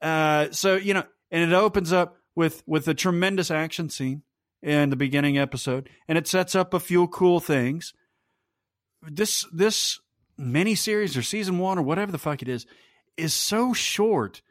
uh, 0.00 0.48
so 0.50 0.76
you 0.76 0.94
know, 0.94 1.04
and 1.30 1.50
it 1.50 1.54
opens 1.54 1.92
up 1.92 2.16
with 2.34 2.62
with 2.66 2.88
a 2.88 2.94
tremendous 2.94 3.50
action 3.50 3.88
scene 3.90 4.22
in 4.62 4.90
the 4.90 4.96
beginning 4.96 5.38
episode, 5.38 5.88
and 6.08 6.18
it 6.18 6.26
sets 6.26 6.54
up 6.54 6.74
a 6.74 6.80
few 6.80 7.06
cool 7.08 7.40
things. 7.40 7.92
This 9.02 9.46
this 9.52 10.00
mini 10.38 10.74
series 10.74 11.16
or 11.16 11.22
season 11.22 11.58
one 11.58 11.78
or 11.78 11.82
whatever 11.82 12.10
the 12.10 12.18
fuck 12.18 12.42
it 12.42 12.48
is 12.48 12.66
is 13.16 13.34
so 13.34 13.72
short 13.72 14.42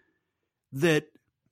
that 0.72 1.06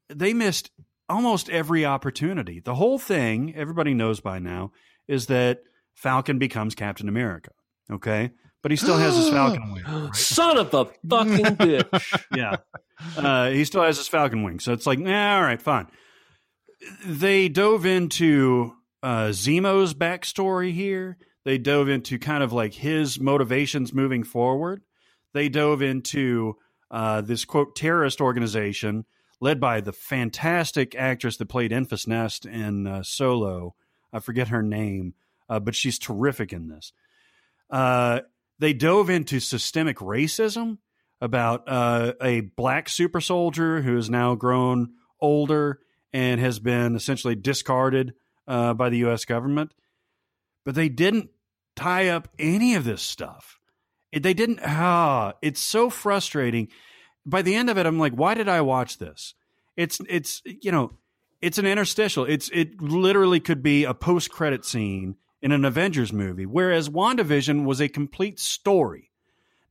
they 0.08 0.34
missed 0.34 0.72
almost 1.10 1.50
every 1.50 1.86
opportunity. 1.86 2.60
The 2.60 2.76
whole 2.76 3.00
thing, 3.00 3.54
everybody 3.56 3.94
knows 3.94 4.20
by 4.20 4.40
now, 4.40 4.72
is 5.08 5.28
that 5.28 5.62
Falcon 5.96 6.38
becomes 6.40 6.76
Captain 6.76 7.10
America. 7.10 7.52
Okay, 7.92 8.32
but 8.62 8.72
he 8.72 8.78
still 8.78 8.98
has 8.98 9.16
his 9.18 9.30
Falcon 9.30 9.74
wing. 9.74 9.84
right? 9.84 10.16
Son 10.16 10.58
of 10.58 10.74
a 10.74 10.86
fucking 10.86 11.46
bitch. 11.58 12.24
yeah. 12.36 12.58
Uh, 13.18 13.50
he 13.50 13.66
still 13.66 13.84
has 13.84 13.98
his 13.98 14.08
Falcon 14.08 14.44
wing. 14.44 14.60
So 14.60 14.74
it's 14.74 14.86
like, 14.86 15.00
nah, 15.00 15.36
all 15.38 15.42
right, 15.42 15.62
fine. 15.62 15.88
They 17.06 17.50
dove 17.50 17.86
into 17.86 18.74
uh, 19.04 19.28
Zemo's 19.30 19.94
backstory 19.94 20.74
here. 20.74 21.18
They 21.46 21.58
dove 21.58 21.90
into 21.90 22.20
kind 22.20 22.44
of 22.44 22.54
like 22.54 22.74
his 22.74 23.20
motivations 23.20 23.94
moving 23.94 24.24
forward. 24.24 24.84
They 25.34 25.50
dove 25.50 25.82
into 25.82 26.56
uh, 26.92 27.22
this 27.22 27.46
quote 27.46 27.76
terrorist 27.76 28.22
organization 28.22 29.06
led 29.42 29.60
by 29.60 29.82
the 29.82 29.94
fantastic 29.94 30.96
actress 30.96 31.38
that 31.38 31.48
played 31.48 31.72
Enfys 31.72 32.08
Nest 32.08 32.46
in 32.46 32.88
uh, 32.88 33.04
Solo. 33.04 33.76
I 34.12 34.20
forget 34.20 34.50
her 34.50 34.64
name, 34.64 35.14
uh, 35.48 35.60
but 35.60 35.76
she's 35.76 36.00
terrific 36.00 36.52
in 36.52 36.68
this. 36.68 36.94
Uh, 37.70 38.22
they 38.60 38.74
dove 38.74 39.10
into 39.10 39.40
systemic 39.40 39.98
racism 39.98 40.80
about 41.22 41.64
uh, 41.68 42.14
a 42.22 42.42
black 42.42 42.90
super 42.90 43.22
soldier 43.22 43.82
who 43.82 43.96
has 43.96 44.10
now 44.10 44.36
grown 44.36 44.94
older 45.22 45.80
and 46.14 46.40
has 46.40 46.60
been 46.60 46.96
essentially 46.96 47.36
discarded 47.36 48.14
uh, 48.48 48.74
by 48.74 48.90
the 48.90 49.00
U.S. 49.00 49.26
government. 49.26 49.74
But 50.66 50.76
they 50.76 50.90
didn't 50.90 51.30
tie 51.76 52.10
up 52.10 52.28
any 52.38 52.76
of 52.76 52.84
this 52.84 53.02
stuff. 53.02 53.60
They 54.12 54.34
didn't. 54.34 54.60
Ah, 54.66 55.34
it's 55.42 55.62
so 55.62 55.90
frustrating. 55.90 56.70
By 57.30 57.42
the 57.42 57.56
end 57.56 57.70
of 57.70 57.78
it, 57.78 57.86
I'm 57.86 58.00
like, 58.00 58.14
why 58.14 58.34
did 58.34 58.50
I 58.50 58.62
watch 58.62 58.98
this? 58.98 59.34
It's 59.78 60.02
it's 60.10 60.42
you 60.46 60.72
know, 60.72 60.94
it's 61.42 61.58
an 61.58 61.66
interstitial. 61.66 62.26
It's 62.26 62.50
it 62.54 62.82
literally 62.82 63.40
could 63.40 63.64
be 63.64 63.84
a 63.84 63.94
post 63.94 64.30
credit 64.30 64.66
scene 64.66 65.16
in 65.42 65.52
an 65.52 65.64
Avengers 65.64 66.12
movie, 66.12 66.46
whereas 66.46 66.90
WandaVision 66.90 67.66
was 67.66 67.80
a 67.80 67.88
complete 67.88 68.40
story. 68.40 69.12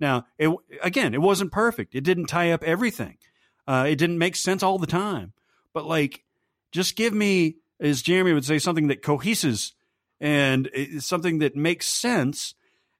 Now, 0.01 0.27
it, 0.39 0.51
again, 0.83 1.13
it 1.13 1.21
wasn't 1.21 1.53
perfect. 1.53 1.95
It 1.95 2.05
didn't 2.05 2.27
tie 2.27 2.53
up 2.53 2.63
everything. 2.63 3.19
Uh, 3.67 3.87
it 3.89 3.97
didn't 3.97 4.19
make 4.19 4.37
sense 4.37 4.63
all 4.63 4.79
the 4.79 4.87
time. 4.87 5.33
But 5.75 5.85
like, 5.87 6.25
just 6.73 6.97
give 6.97 7.13
me, 7.13 7.57
as 7.81 8.03
Jeremy 8.03 8.33
would 8.33 8.45
say, 8.45 8.59
something 8.59 8.89
that 8.89 9.03
coheses 9.03 9.75
and 10.21 10.71
something 11.01 11.39
that 11.41 11.57
makes 11.57 11.87
sense. 11.87 12.55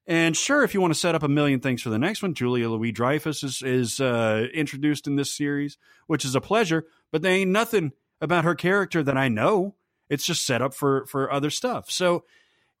And 0.09 0.35
sure, 0.35 0.63
if 0.63 0.73
you 0.73 0.81
want 0.81 0.91
to 0.91 0.99
set 0.99 1.13
up 1.13 1.21
a 1.21 1.27
million 1.27 1.59
things 1.59 1.83
for 1.83 1.91
the 1.91 1.99
next 1.99 2.23
one, 2.23 2.33
Julia 2.33 2.67
Louis 2.67 2.91
Dreyfus 2.91 3.43
is 3.43 3.61
is 3.61 4.01
uh, 4.01 4.47
introduced 4.55 5.05
in 5.05 5.15
this 5.15 5.31
series, 5.31 5.77
which 6.07 6.25
is 6.25 6.33
a 6.33 6.41
pleasure. 6.41 6.87
But 7.11 7.21
there 7.21 7.31
ain't 7.31 7.51
nothing 7.51 7.91
about 8.19 8.43
her 8.43 8.55
character 8.55 9.03
that 9.03 9.17
I 9.17 9.27
know. 9.27 9.75
It's 10.09 10.25
just 10.25 10.47
set 10.47 10.63
up 10.63 10.73
for 10.73 11.05
for 11.05 11.31
other 11.31 11.51
stuff. 11.51 11.91
So 11.91 12.23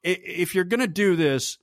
if 0.03 0.55
you're 0.55 0.63
gonna 0.63 0.87
do 0.87 1.15
this, 1.15 1.59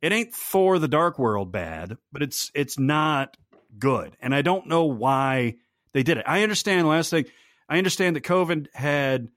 it 0.00 0.12
ain't 0.12 0.32
Thor: 0.32 0.78
The 0.78 0.86
Dark 0.86 1.18
World 1.18 1.50
bad, 1.50 1.98
but 2.12 2.22
it's 2.22 2.52
it's 2.54 2.78
not 2.78 3.36
good, 3.76 4.16
and 4.20 4.32
I 4.32 4.42
don't 4.42 4.68
know 4.68 4.84
why 4.84 5.56
they 5.92 6.04
did 6.04 6.18
it. 6.18 6.24
I 6.28 6.44
understand. 6.44 6.86
Last 6.86 7.10
thing, 7.10 7.24
I 7.68 7.78
understand 7.78 8.14
that 8.14 8.22
COVID 8.22 8.68
had 8.74 9.28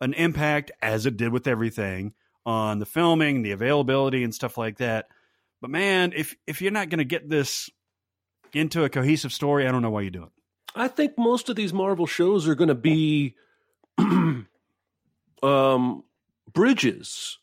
an 0.00 0.14
impact, 0.14 0.70
as 0.80 1.04
it 1.04 1.18
did 1.18 1.34
with 1.34 1.46
everything, 1.46 2.14
on 2.46 2.78
the 2.78 2.86
filming, 2.86 3.42
the 3.42 3.52
availability, 3.52 4.24
and 4.24 4.34
stuff 4.34 4.56
like 4.56 4.78
that. 4.78 5.08
But 5.60 5.70
man, 5.70 6.12
if 6.14 6.34
if 6.46 6.62
you're 6.62 6.72
not 6.72 6.88
going 6.88 6.98
to 6.98 7.04
get 7.04 7.28
this 7.28 7.70
into 8.52 8.84
a 8.84 8.88
cohesive 8.88 9.32
story, 9.32 9.66
I 9.66 9.72
don't 9.72 9.82
know 9.82 9.90
why 9.90 10.02
you 10.02 10.10
do 10.10 10.24
it. 10.24 10.30
I 10.74 10.88
think 10.88 11.18
most 11.18 11.48
of 11.48 11.56
these 11.56 11.72
Marvel 11.72 12.06
shows 12.06 12.46
are 12.48 12.54
going 12.54 12.68
to 12.68 12.74
be 12.74 13.34
um, 15.42 16.04
bridges 16.52 17.38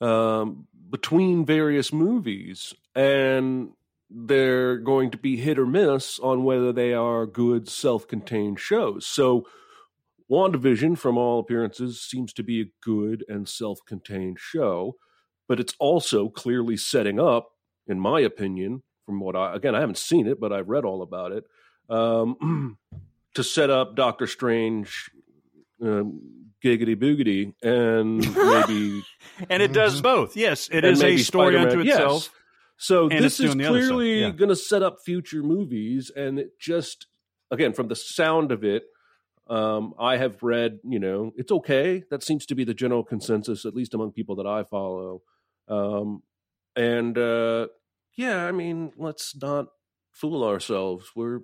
um, 0.00 0.66
between 0.90 1.46
various 1.46 1.92
movies, 1.92 2.74
and 2.94 3.70
they're 4.10 4.78
going 4.78 5.10
to 5.12 5.18
be 5.18 5.36
hit 5.36 5.58
or 5.58 5.66
miss 5.66 6.18
on 6.18 6.44
whether 6.44 6.72
they 6.72 6.92
are 6.92 7.24
good 7.24 7.68
self-contained 7.68 8.60
shows. 8.60 9.06
So, 9.06 9.46
WandaVision, 10.32 10.96
from 10.96 11.18
all 11.18 11.38
appearances, 11.40 12.00
seems 12.00 12.32
to 12.32 12.42
be 12.42 12.60
a 12.62 12.70
good 12.82 13.22
and 13.28 13.46
self-contained 13.48 14.38
show, 14.40 14.96
but 15.48 15.60
it's 15.60 15.74
also 15.78 16.28
clearly 16.30 16.76
setting 16.76 17.20
up, 17.20 17.50
in 17.86 18.00
my 18.00 18.20
opinion, 18.20 18.82
from 19.04 19.20
what 19.20 19.36
I 19.36 19.54
again 19.54 19.74
I 19.74 19.80
haven't 19.80 19.98
seen 19.98 20.26
it, 20.26 20.40
but 20.40 20.52
I've 20.52 20.68
read 20.68 20.84
all 20.84 21.02
about 21.02 21.32
it 21.32 21.44
um, 21.90 22.78
to 23.34 23.44
set 23.44 23.68
up 23.68 23.94
Doctor 23.96 24.26
Strange, 24.26 25.10
um, 25.82 26.20
giggity 26.64 26.96
boogity, 26.96 27.52
and 27.62 28.18
maybe 28.36 29.02
And 29.50 29.62
it 29.62 29.72
does 29.72 30.00
both. 30.12 30.36
Yes, 30.36 30.68
it 30.72 30.84
is 30.84 31.02
a 31.02 31.18
story 31.18 31.54
Spider-Man. 31.54 31.68
unto 31.68 31.82
Yes. 31.82 31.96
itself. 31.98 32.30
So 32.78 33.08
And 33.10 33.24
this 33.24 33.38
is 33.38 33.46
doing 33.46 33.58
the 33.58 33.66
other 33.66 33.80
side, 33.82 33.88
clearly 33.88 34.20
yeah. 34.20 34.30
going 34.30 34.48
to 34.48 34.56
set 34.56 34.82
up 34.82 34.98
future 35.04 35.42
movies, 35.42 36.10
and 36.14 36.38
it 36.38 36.58
just 36.58 37.06
again 37.50 37.72
from 37.74 37.88
the 37.88 37.96
sound 37.96 38.50
of 38.52 38.64
it, 38.64 38.84
um, 39.52 39.94
I 39.98 40.16
have 40.16 40.42
read. 40.42 40.78
You 40.82 40.98
know, 40.98 41.32
it's 41.36 41.52
okay. 41.52 42.04
That 42.10 42.22
seems 42.22 42.46
to 42.46 42.54
be 42.54 42.64
the 42.64 42.74
general 42.74 43.04
consensus, 43.04 43.64
at 43.64 43.74
least 43.74 43.94
among 43.94 44.12
people 44.12 44.36
that 44.36 44.46
I 44.46 44.64
follow. 44.64 45.22
Um, 45.68 46.22
and 46.74 47.16
uh, 47.18 47.68
yeah, 48.16 48.46
I 48.46 48.52
mean, 48.52 48.92
let's 48.96 49.36
not 49.36 49.66
fool 50.10 50.42
ourselves. 50.42 51.10
We're 51.14 51.40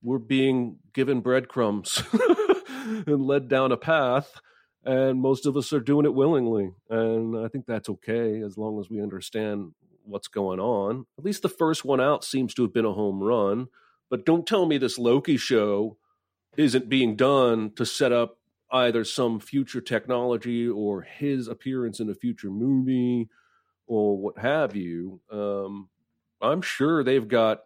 we're 0.00 0.18
being 0.18 0.78
given 0.94 1.20
breadcrumbs 1.20 2.02
and 3.06 3.26
led 3.26 3.48
down 3.48 3.72
a 3.72 3.76
path 3.76 4.40
and 4.84 5.20
most 5.20 5.46
of 5.46 5.56
us 5.56 5.72
are 5.72 5.80
doing 5.80 6.04
it 6.04 6.12
willingly 6.12 6.72
and 6.90 7.38
i 7.38 7.46
think 7.46 7.66
that's 7.66 7.88
okay 7.88 8.40
as 8.40 8.58
long 8.58 8.80
as 8.80 8.90
we 8.90 9.00
understand 9.00 9.70
what's 10.04 10.26
going 10.26 10.58
on 10.58 11.06
at 11.16 11.24
least 11.24 11.42
the 11.42 11.48
first 11.48 11.84
one 11.84 12.00
out 12.00 12.24
seems 12.24 12.52
to 12.52 12.62
have 12.62 12.72
been 12.72 12.84
a 12.84 12.92
home 12.92 13.22
run 13.22 13.68
but 14.10 14.26
don't 14.26 14.44
tell 14.44 14.66
me 14.66 14.76
this 14.76 14.98
loki 14.98 15.36
show 15.36 15.96
isn't 16.56 16.88
being 16.88 17.16
done 17.16 17.72
to 17.76 17.84
set 17.86 18.12
up 18.12 18.38
either 18.70 19.04
some 19.04 19.38
future 19.40 19.80
technology 19.80 20.66
or 20.68 21.02
his 21.02 21.48
appearance 21.48 22.00
in 22.00 22.08
a 22.10 22.14
future 22.14 22.50
movie 22.50 23.28
or 23.86 24.16
what 24.16 24.38
have 24.38 24.74
you 24.74 25.20
um, 25.30 25.88
i'm 26.40 26.62
sure 26.62 27.02
they've 27.04 27.28
got 27.28 27.62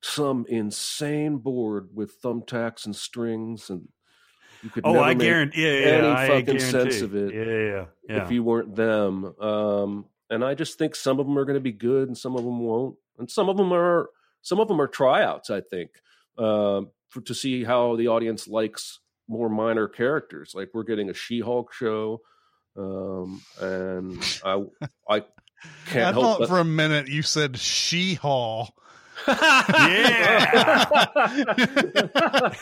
some 0.00 0.44
insane 0.48 1.36
board 1.36 1.88
with 1.94 2.20
thumbtacks 2.22 2.86
and 2.86 2.96
strings 2.96 3.70
and 3.70 3.88
you 4.62 4.70
could 4.70 4.84
Oh, 4.86 5.00
I 5.00 5.14
guarantee. 5.14 5.64
Yeah, 5.64 5.72
yeah, 5.72 5.86
any 5.98 6.06
I 6.08 6.28
fucking 6.28 6.44
guarantee. 6.44 6.60
sense 6.70 7.00
of 7.02 7.16
it 7.16 7.34
Yeah, 7.34 7.42
yeah, 7.44 7.84
yeah. 8.08 8.24
if 8.24 8.30
you 8.30 8.44
weren't 8.44 8.76
them. 8.76 9.34
Um, 9.40 10.04
and 10.30 10.44
I 10.44 10.54
just 10.54 10.78
think 10.78 10.94
some 10.94 11.18
of 11.18 11.26
them 11.26 11.36
are 11.36 11.44
going 11.44 11.56
to 11.56 11.60
be 11.60 11.72
good, 11.72 12.06
and 12.06 12.16
some 12.16 12.36
of 12.36 12.44
them 12.44 12.60
won't, 12.60 12.96
and 13.18 13.28
some 13.28 13.48
of 13.48 13.56
them 13.56 13.72
are 13.72 14.08
some 14.40 14.60
of 14.60 14.68
them 14.68 14.80
are 14.80 14.86
tryouts. 14.86 15.50
I 15.50 15.62
think 15.62 15.90
um, 16.38 16.90
for, 17.12 17.20
to 17.20 17.34
see 17.34 17.62
how 17.64 17.96
the 17.96 18.08
audience 18.08 18.48
likes 18.48 19.00
more 19.28 19.48
minor 19.48 19.86
characters. 19.86 20.52
Like 20.54 20.70
we're 20.72 20.82
getting 20.82 21.10
a 21.10 21.14
She-Hulk 21.14 21.72
show, 21.72 22.22
um, 22.76 23.42
and 23.60 24.40
I 24.44 24.64
I 25.08 25.16
I 25.16 25.24
can't 25.86 26.14
help 26.14 26.24
thought 26.24 26.38
but 26.40 26.48
for 26.48 26.58
a 26.58 26.64
minute 26.64 27.08
you 27.08 27.22
said 27.22 27.58
she-hall. 27.58 28.74
Yeah, 29.28 30.84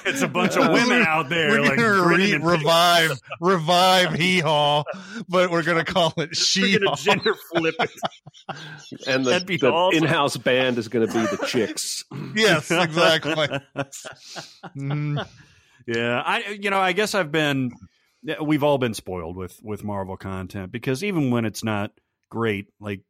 it's 0.04 0.22
a 0.22 0.28
bunch 0.28 0.56
of 0.56 0.70
women 0.72 1.02
out 1.02 1.28
there 1.28 1.50
We're 1.50 1.60
like 1.62 1.78
gonna 1.78 2.06
re- 2.16 2.32
and 2.34 2.44
revive, 2.46 3.18
revive 3.40 4.12
hee 4.14 4.40
haw, 4.40 4.84
but 5.28 5.50
we're 5.50 5.62
gonna 5.62 5.84
call 5.84 6.08
it 6.16 6.16
We're 6.30 6.34
she 6.34 6.78
gender 6.96 7.34
flip 7.52 7.74
it. 7.78 7.90
and 9.06 9.24
the, 9.24 9.58
the 9.60 9.70
awesome. 9.72 10.02
in-house 10.04 10.36
band 10.36 10.78
is 10.78 10.88
going 10.88 11.06
to 11.06 11.12
be 11.12 11.20
the 11.36 11.44
Chicks. 11.46 12.04
Yes, 12.34 12.70
exactly. 12.70 13.34
Mm, 14.76 15.26
Yeah, 15.86 16.22
I 16.24 16.58
you 16.60 16.70
know 16.70 16.78
I 16.80 16.92
guess 16.92 17.14
I've 17.14 17.32
been 17.32 17.72
we've 18.42 18.62
all 18.62 18.78
been 18.78 18.94
spoiled 18.94 19.36
with 19.36 19.58
with 19.62 19.82
Marvel 19.84 20.16
content 20.16 20.70
because 20.72 21.02
even 21.02 21.30
when 21.30 21.44
it's 21.44 21.64
not 21.64 21.92
great 22.30 22.66
like 22.80 23.00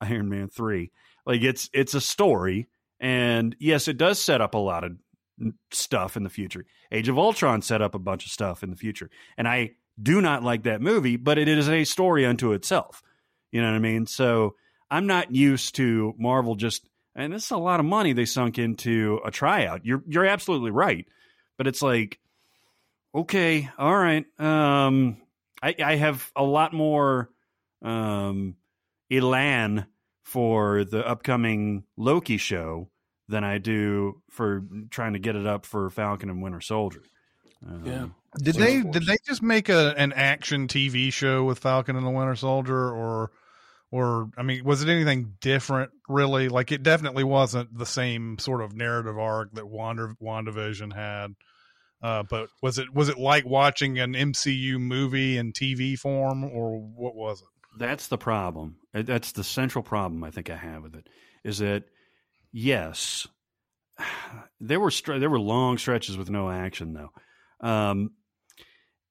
Iron 0.00 0.28
Man 0.28 0.48
3 0.48 0.90
like 1.26 1.42
it's 1.42 1.68
it's 1.72 1.94
a 1.94 2.00
story 2.00 2.68
and 3.00 3.56
yes 3.58 3.88
it 3.88 3.96
does 3.96 4.18
set 4.20 4.40
up 4.40 4.54
a 4.54 4.58
lot 4.58 4.84
of 4.84 4.92
stuff 5.70 6.16
in 6.16 6.22
the 6.22 6.30
future. 6.30 6.64
Age 6.90 7.08
of 7.08 7.18
Ultron 7.18 7.62
set 7.62 7.82
up 7.82 7.94
a 7.94 7.98
bunch 7.98 8.24
of 8.24 8.32
stuff 8.32 8.62
in 8.62 8.70
the 8.70 8.76
future 8.76 9.10
and 9.36 9.46
I 9.46 9.72
do 10.00 10.20
not 10.20 10.42
like 10.42 10.64
that 10.64 10.80
movie 10.80 11.16
but 11.16 11.38
it 11.38 11.48
is 11.48 11.68
a 11.68 11.84
story 11.84 12.24
unto 12.24 12.52
itself. 12.52 13.02
You 13.52 13.60
know 13.60 13.68
what 13.68 13.76
I 13.76 13.80
mean? 13.80 14.06
So 14.06 14.54
I'm 14.90 15.06
not 15.06 15.34
used 15.34 15.76
to 15.76 16.14
Marvel 16.18 16.54
just 16.54 16.88
and 17.14 17.32
this 17.32 17.44
is 17.44 17.50
a 17.50 17.56
lot 17.56 17.80
of 17.80 17.86
money 17.86 18.12
they 18.12 18.24
sunk 18.26 18.58
into 18.58 19.20
a 19.24 19.30
tryout. 19.30 19.84
You're 19.84 20.02
you're 20.06 20.26
absolutely 20.26 20.70
right 20.70 21.06
but 21.56 21.66
it's 21.66 21.82
like 21.82 22.18
okay 23.14 23.68
all 23.78 23.96
right 23.96 24.24
um 24.38 25.16
i 25.62 25.74
i 25.82 25.96
have 25.96 26.30
a 26.36 26.42
lot 26.42 26.72
more 26.72 27.30
um 27.82 28.56
elan 29.10 29.86
for 30.26 30.84
the 30.84 31.06
upcoming 31.06 31.84
loki 31.96 32.36
show 32.36 32.90
than 33.28 33.44
i 33.44 33.58
do 33.58 34.20
for 34.30 34.62
trying 34.90 35.12
to 35.12 35.18
get 35.18 35.36
it 35.36 35.46
up 35.46 35.64
for 35.64 35.88
falcon 35.88 36.28
and 36.28 36.42
winter 36.42 36.60
soldier 36.60 37.02
um, 37.66 37.82
Yeah. 37.84 38.06
Did 38.38 38.56
they 38.56 38.82
did 38.82 39.06
they 39.06 39.16
just 39.26 39.42
make 39.42 39.68
a 39.70 39.94
an 39.96 40.12
action 40.12 40.68
TV 40.68 41.10
show 41.10 41.44
with 41.44 41.58
Falcon 41.58 41.96
and 41.96 42.04
the 42.04 42.10
Winter 42.10 42.36
Soldier, 42.36 42.90
or 42.90 43.30
or 43.90 44.28
I 44.36 44.42
mean, 44.42 44.62
was 44.62 44.82
it 44.82 44.90
anything 44.90 45.36
different? 45.40 45.90
Really, 46.06 46.48
like 46.48 46.70
it 46.70 46.82
definitely 46.82 47.24
wasn't 47.24 47.76
the 47.76 47.86
same 47.86 48.38
sort 48.38 48.60
of 48.60 48.74
narrative 48.74 49.18
arc 49.18 49.52
that 49.54 49.66
Wanda 49.66 50.14
WandaVision 50.22 50.94
had. 50.94 51.34
Uh, 52.02 52.24
but 52.28 52.48
was 52.60 52.78
it 52.78 52.92
was 52.92 53.08
it 53.08 53.18
like 53.18 53.46
watching 53.46 53.98
an 53.98 54.12
MCU 54.12 54.78
movie 54.78 55.38
in 55.38 55.54
TV 55.54 55.98
form, 55.98 56.44
or 56.44 56.78
what 56.78 57.14
was 57.14 57.40
it? 57.40 57.48
That's 57.76 58.06
the 58.08 58.18
problem. 58.18 58.76
Uh, 58.94 59.02
That's 59.02 59.32
the 59.32 59.44
central 59.44 59.82
problem 59.82 60.24
I 60.24 60.30
think 60.30 60.50
I 60.50 60.56
have 60.56 60.82
with 60.82 60.94
it 60.94 61.08
is 61.44 61.58
that 61.58 61.84
yes, 62.52 63.26
there 64.60 64.80
were 64.80 64.90
stre- 64.90 65.20
there 65.20 65.30
were 65.30 65.40
long 65.40 65.78
stretches 65.78 66.16
with 66.16 66.30
no 66.30 66.50
action 66.50 66.92
though. 66.94 67.10
Um, 67.66 68.10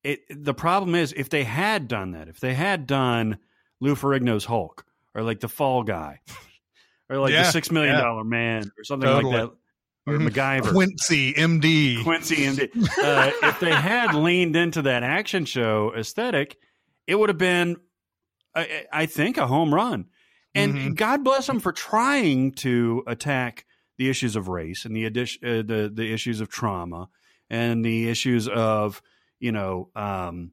it 0.04 0.22
the 0.30 0.54
problem 0.54 0.96
is 0.96 1.14
if 1.16 1.30
they 1.30 1.44
had 1.44 1.88
done 1.88 2.12
that, 2.12 2.28
if 2.28 2.40
they 2.40 2.54
had 2.54 2.86
done 2.88 3.38
Lou 3.82 3.96
Ferrigno's 3.96 4.46
Hulk 4.46 4.86
or 5.14 5.24
like 5.24 5.40
the 5.40 5.48
Fall 5.50 5.84
Guy 5.84 6.20
or 7.10 7.18
like 7.18 7.32
Yeah, 7.34 7.44
the 7.44 7.52
Six 7.52 7.72
Million 7.72 7.96
yeah. 7.96 8.22
Man 8.24 8.72
or 8.78 8.84
something 8.84 9.08
Totally. 9.10 9.34
like 9.36 9.50
that, 9.50 9.56
or 10.12 10.18
Mhm. 10.20 10.30
MacGyver. 10.30 10.72
Quincy 10.72 11.34
MD. 11.34 12.04
Quincy 12.04 12.36
MD. 12.46 12.70
Uh, 13.04 13.32
if 13.48 13.60
they 13.60 13.72
had 13.72 14.14
leaned 14.14 14.56
into 14.56 14.84
that 14.84 15.02
action 15.02 15.46
show 15.46 15.92
aesthetic, 15.98 16.58
it 17.08 17.16
would 17.16 17.30
have 17.30 17.40
been, 17.40 17.78
I, 18.56 18.86
I 18.92 19.06
think, 19.06 19.38
a 19.38 19.48
home 19.48 19.74
run. 19.74 20.06
And 20.54 20.74
Mhm. 20.74 20.96
God 20.96 21.24
bless 21.24 21.48
them 21.48 21.60
for 21.60 21.74
trying 21.74 22.54
to 22.54 23.04
attack 23.08 23.66
the 23.98 24.10
issues 24.10 24.36
of 24.36 24.48
race 24.48 24.86
and 24.86 24.96
the 24.96 25.06
addition, 25.06 25.44
uh, 25.48 25.62
the 25.64 25.92
the 25.94 26.14
issues 26.14 26.40
of 26.42 26.50
trauma 26.50 27.10
and 27.50 27.84
the 27.84 28.10
issues 28.10 28.48
of 28.48 29.02
you 29.40 29.52
know 29.52 29.90
um, 29.96 30.52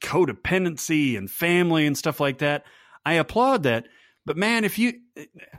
codependency 0.00 1.16
and 1.16 1.30
family 1.30 1.86
and 1.86 1.96
stuff 1.96 2.20
like 2.20 2.38
that. 2.38 2.64
I 3.04 3.14
applaud 3.14 3.64
that, 3.64 3.86
but 4.24 4.36
man, 4.36 4.64
if 4.64 4.78
you, 4.78 4.94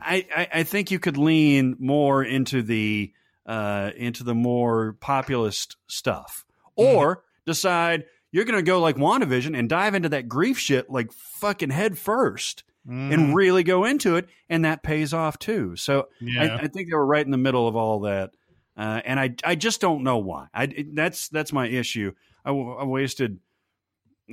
I, 0.00 0.26
I, 0.34 0.48
I 0.54 0.62
think 0.62 0.90
you 0.90 0.98
could 0.98 1.16
lean 1.16 1.76
more 1.78 2.22
into 2.22 2.62
the 2.62 3.12
uh, 3.46 3.90
into 3.96 4.24
the 4.24 4.34
more 4.34 4.94
populist 5.00 5.76
stuff, 5.86 6.44
or 6.76 7.24
decide 7.46 8.04
you're 8.34 8.44
going 8.44 8.58
to 8.58 8.62
go 8.62 8.80
like 8.80 8.96
WandaVision 8.96 9.56
and 9.56 9.68
dive 9.68 9.94
into 9.94 10.08
that 10.10 10.28
grief 10.28 10.58
shit 10.58 10.90
like 10.90 11.12
fucking 11.12 11.70
head 11.70 11.96
first 11.96 12.64
Mhm. 12.86 13.14
and 13.14 13.34
really 13.34 13.62
go 13.62 13.84
into 13.84 14.16
it, 14.16 14.28
and 14.50 14.64
that 14.66 14.82
pays 14.82 15.14
off 15.14 15.38
too. 15.38 15.74
So 15.76 16.08
yeah. 16.20 16.42
I, 16.56 16.64
I 16.64 16.66
think 16.68 16.90
they 16.90 16.94
were 16.94 17.06
right 17.06 17.24
in 17.24 17.30
the 17.30 17.38
middle 17.38 17.66
of 17.66 17.76
all 17.76 18.00
that, 18.00 18.32
uh, 18.76 19.00
and 19.06 19.18
I 19.18 19.34
I 19.42 19.54
just 19.54 19.80
don't 19.80 20.02
know 20.02 20.18
why. 20.18 20.48
I 20.52 20.64
it- 20.64 20.94
that's 20.94 21.28
that's 21.30 21.50
my 21.50 21.66
issue. 21.66 22.12
I 22.44 22.50
wasted 22.52 23.38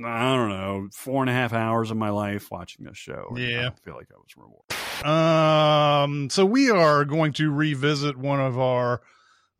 I 0.04 0.34
don't 0.36 0.48
know 0.50 0.88
four 0.92 1.22
and 1.22 1.30
a 1.30 1.32
half 1.32 1.52
hours 1.54 1.90
of 1.90 1.96
my 1.96 2.10
life 2.10 2.50
watching 2.50 2.84
this 2.84 2.98
show. 2.98 3.32
Yeah. 3.36 3.68
I 3.68 3.84
feel 3.84 3.94
like 3.94 4.08
I 4.10 4.18
was 4.18 4.36
rewarded. 4.36 4.76
Um, 5.06 6.28
so 6.30 6.44
we 6.44 6.70
are 6.70 7.04
going 7.06 7.32
to 7.34 7.50
revisit 7.50 8.16
one 8.18 8.40
of 8.40 8.58
our 8.58 9.00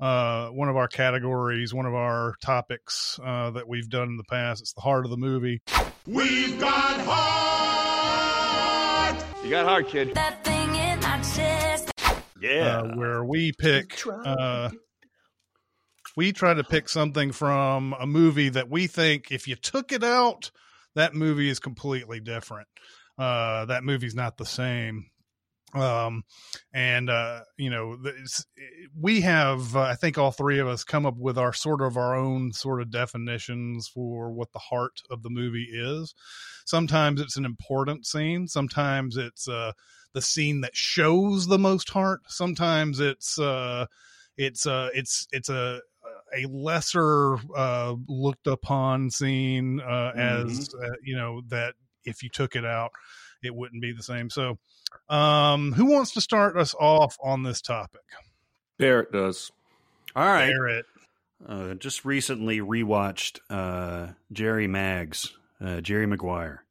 uh 0.02 0.48
one 0.48 0.68
of 0.68 0.76
our 0.76 0.88
categories, 0.88 1.72
one 1.72 1.86
of 1.86 1.94
our 1.94 2.34
topics 2.42 3.20
uh 3.24 3.50
that 3.52 3.68
we've 3.68 3.88
done 3.88 4.08
in 4.08 4.16
the 4.16 4.24
past. 4.24 4.60
It's 4.60 4.72
the 4.72 4.80
heart 4.80 5.04
of 5.04 5.10
the 5.10 5.16
movie. 5.16 5.62
We've 6.06 6.58
got 6.58 7.00
heart. 7.06 9.24
You 9.44 9.50
got 9.50 9.64
heart, 9.64 9.88
kid. 9.88 10.14
That 10.14 10.44
thing 10.44 10.74
in 10.74 11.00
my 11.00 11.20
chest. 11.20 11.92
Yeah, 12.40 12.80
uh, 12.80 12.96
where 12.96 13.24
we 13.24 13.52
pick 13.52 14.00
uh 14.06 14.70
we 16.16 16.32
try 16.32 16.54
to 16.54 16.64
pick 16.64 16.88
something 16.88 17.32
from 17.32 17.94
a 17.98 18.06
movie 18.06 18.48
that 18.50 18.68
we 18.68 18.88
think 18.88 19.30
if 19.30 19.46
you 19.46 19.56
took 19.56 19.92
it 19.92 20.02
out, 20.02 20.50
that 20.94 21.14
movie 21.14 21.48
is 21.48 21.58
completely 21.58 22.20
different. 22.20 22.68
Uh, 23.18 23.64
that 23.66 23.84
movie's 23.84 24.14
not 24.14 24.36
the 24.36 24.44
same. 24.44 25.06
Um, 25.74 26.24
and, 26.72 27.08
uh, 27.08 27.40
you 27.56 27.70
know, 27.70 27.96
this- 27.96 28.44
we 28.94 29.22
have, 29.22 29.74
uh, 29.74 29.80
I 29.82 29.94
think 29.94 30.18
all 30.18 30.30
three 30.32 30.58
of 30.58 30.68
us 30.68 30.84
come 30.84 31.06
up 31.06 31.16
with 31.16 31.38
our 31.38 31.52
sort 31.52 31.80
of 31.80 31.96
our 31.96 32.14
own 32.14 32.52
sort 32.52 32.82
of 32.82 32.90
definitions 32.90 33.88
for 33.88 34.30
what 34.32 34.52
the 34.52 34.58
heart 34.58 35.00
of 35.10 35.22
the 35.22 35.30
movie 35.30 35.68
is. 35.72 36.14
Sometimes 36.66 37.20
it's 37.20 37.36
an 37.36 37.44
important 37.44 38.06
scene. 38.06 38.48
Sometimes 38.48 39.16
it's, 39.16 39.48
uh, 39.48 39.72
the 40.12 40.22
scene 40.22 40.60
that 40.60 40.76
shows 40.76 41.46
the 41.46 41.58
most 41.58 41.88
heart. 41.90 42.20
Sometimes 42.28 43.00
it's, 43.00 43.38
uh, 43.38 43.86
it's, 44.36 44.66
uh, 44.66 44.90
it's, 44.92 45.26
it's 45.32 45.48
a, 45.48 45.80
a 46.36 46.46
lesser 46.46 47.36
uh, 47.56 47.94
looked 48.08 48.46
upon 48.46 49.10
scene 49.10 49.80
uh, 49.80 50.12
as 50.16 50.68
uh, 50.82 50.88
you 51.02 51.14
know 51.14 51.42
that 51.48 51.74
if 52.04 52.22
you 52.22 52.28
took 52.30 52.56
it 52.56 52.64
out 52.64 52.90
it 53.42 53.54
wouldn't 53.54 53.82
be 53.82 53.92
the 53.92 54.02
same. 54.02 54.30
So, 54.30 54.58
um, 55.08 55.72
who 55.72 55.86
wants 55.86 56.12
to 56.12 56.20
start 56.20 56.56
us 56.56 56.74
off 56.78 57.16
on 57.22 57.42
this 57.42 57.60
topic? 57.60 58.02
Barrett 58.78 59.12
does. 59.12 59.50
All 60.16 60.26
right. 60.26 60.50
Barrett. 60.50 60.86
Uh, 61.46 61.74
just 61.74 62.04
recently 62.04 62.60
rewatched 62.60 63.40
uh, 63.50 64.12
Jerry 64.32 64.66
Mags, 64.68 65.32
uh, 65.60 65.80
Jerry 65.80 66.06
Maguire. 66.06 66.64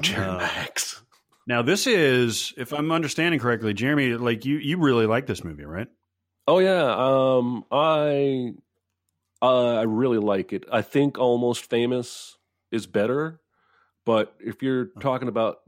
Jerry 0.00 0.26
Uh, 0.26 0.38
Max. 0.38 1.02
Now, 1.46 1.62
this 1.62 1.86
is, 1.86 2.52
if 2.56 2.72
I'm 2.72 2.90
understanding 2.92 3.40
correctly, 3.40 3.72
Jeremy, 3.72 4.14
like 4.14 4.44
you, 4.44 4.56
you 4.58 4.78
really 4.78 5.06
like 5.06 5.26
this 5.26 5.44
movie, 5.44 5.64
right? 5.64 5.88
Oh 6.48 6.58
yeah, 6.58 6.94
um, 6.96 7.64
I 7.70 8.54
uh, 9.40 9.76
I 9.76 9.82
really 9.82 10.18
like 10.18 10.52
it. 10.52 10.64
I 10.72 10.82
think 10.82 11.18
Almost 11.18 11.70
Famous 11.70 12.36
is 12.72 12.86
better, 12.86 13.40
but 14.04 14.34
if 14.40 14.62
you're 14.62 14.86
talking 15.00 15.28
about 15.28 15.58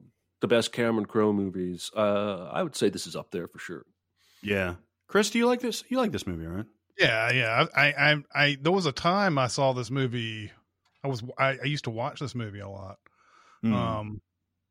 the 0.43 0.49
best 0.49 0.73
Cameron 0.73 1.07
Crowe 1.07 1.33
movies, 1.33 1.91
uh, 1.97 2.51
I 2.53 2.63
would 2.63 2.77
say 2.77 2.91
this 2.91 3.07
is 3.07 3.17
up 3.17 3.31
there 3.31 3.47
for 3.47 3.61
sure. 3.61 3.87
Yeah. 4.43 4.75
Chris, 5.07 5.31
do 5.31 5.39
you 5.39 5.47
like 5.47 5.61
this? 5.61 5.85
You 5.89 5.99
like 5.99 6.11
this 6.11 6.27
movie, 6.27 6.47
right? 6.47 6.67
Yeah, 6.99 7.31
yeah. 7.31 7.67
I, 7.75 7.93
I, 7.93 8.17
I, 8.35 8.59
there 8.61 8.73
was 8.73 8.85
a 8.85 8.93
time 8.93 9.39
I 9.39 9.47
saw 9.47 9.73
this 9.73 9.89
movie. 9.89 10.51
I 11.05 11.09
was, 11.09 11.23
I, 11.39 11.59
I 11.63 11.65
used 11.65 11.85
to 11.85 11.91
watch 11.91 12.19
this 12.19 12.35
movie 12.35 12.59
a 12.59 12.69
lot. 12.69 12.99
Hmm. 13.63 13.73
Um, 13.73 14.21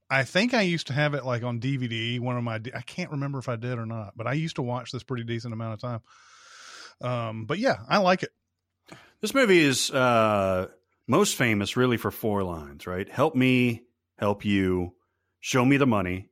I 0.09 0.25
think 0.25 0.53
I 0.53 0.63
used 0.63 0.87
to 0.87 0.93
have 0.93 1.13
it 1.13 1.25
like 1.25 1.43
on 1.43 1.61
DVD. 1.61 2.19
One 2.19 2.35
of 2.35 2.43
my, 2.43 2.55
I 2.55 2.81
can't 2.81 3.11
remember 3.11 3.39
if 3.39 3.47
I 3.47 3.55
did 3.55 3.79
or 3.79 3.85
not, 3.85 4.17
but 4.17 4.27
I 4.27 4.33
used 4.33 4.57
to 4.57 4.61
watch 4.61 4.91
this 4.91 5.03
pretty 5.03 5.23
decent 5.23 5.53
amount 5.53 5.75
of 5.75 5.79
time. 5.79 6.01
Um, 7.09 7.45
but 7.45 7.59
yeah, 7.59 7.77
I 7.87 7.99
like 7.99 8.23
it. 8.23 8.31
This 9.21 9.33
movie 9.33 9.59
is 9.59 9.89
uh, 9.89 10.67
most 11.07 11.37
famous 11.37 11.77
really 11.77 11.95
for 11.95 12.11
four 12.11 12.43
lines, 12.43 12.85
right? 12.85 13.07
Help 13.07 13.35
me, 13.35 13.83
help 14.17 14.43
you, 14.43 14.95
show 15.41 15.65
me 15.65 15.75
the 15.77 15.87
money, 15.87 16.29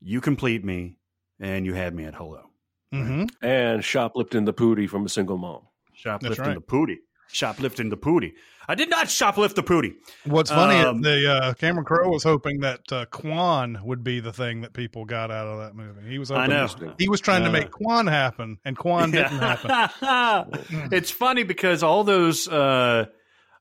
you 0.00 0.20
complete 0.20 0.64
me, 0.64 0.96
and 1.38 1.64
you 1.64 1.74
had 1.74 1.94
me 1.94 2.04
at 2.04 2.14
hello. 2.14 2.50
Mm-hmm. 2.92 3.26
And 3.46 3.84
shoplifting 3.84 4.44
the 4.46 4.52
pootie 4.52 4.88
from 4.88 5.06
a 5.06 5.08
single 5.08 5.38
mom. 5.38 5.62
Shoplifting 5.94 6.44
right. 6.44 6.54
the 6.54 6.60
pootie. 6.60 6.96
Shoplifting 7.28 7.90
the 7.90 7.96
pootie. 7.96 8.32
I 8.66 8.74
did 8.74 8.90
not 8.90 9.06
shoplift 9.06 9.54
the 9.54 9.62
pootie. 9.62 9.94
What's 10.24 10.50
funny, 10.50 10.76
Um, 10.80 11.00
the 11.02 11.30
uh, 11.30 11.54
Cameron 11.54 11.84
Crowe 11.84 12.08
was 12.08 12.22
hoping 12.24 12.60
that 12.60 12.80
uh, 12.90 13.04
Quan 13.06 13.78
would 13.84 14.02
be 14.02 14.18
the 14.20 14.32
thing 14.32 14.62
that 14.62 14.72
people 14.72 15.04
got 15.04 15.30
out 15.30 15.46
of 15.46 15.58
that 15.60 15.74
movie. 15.76 16.08
He 16.08 16.18
was 16.18 16.30
I 16.30 16.46
know. 16.46 16.68
he 16.98 17.08
was 17.08 17.20
trying 17.20 17.42
to 17.42 17.48
Uh, 17.48 17.52
make 17.52 17.70
Quan 17.70 18.06
happen, 18.08 18.58
and 18.64 18.76
Quan 18.76 19.10
didn't 19.12 19.38
happen. 19.38 20.88
it's 20.92 21.10
funny 21.10 21.42
because 21.42 21.82
all 21.82 22.02
those 22.04 22.48
uh, 22.48 23.06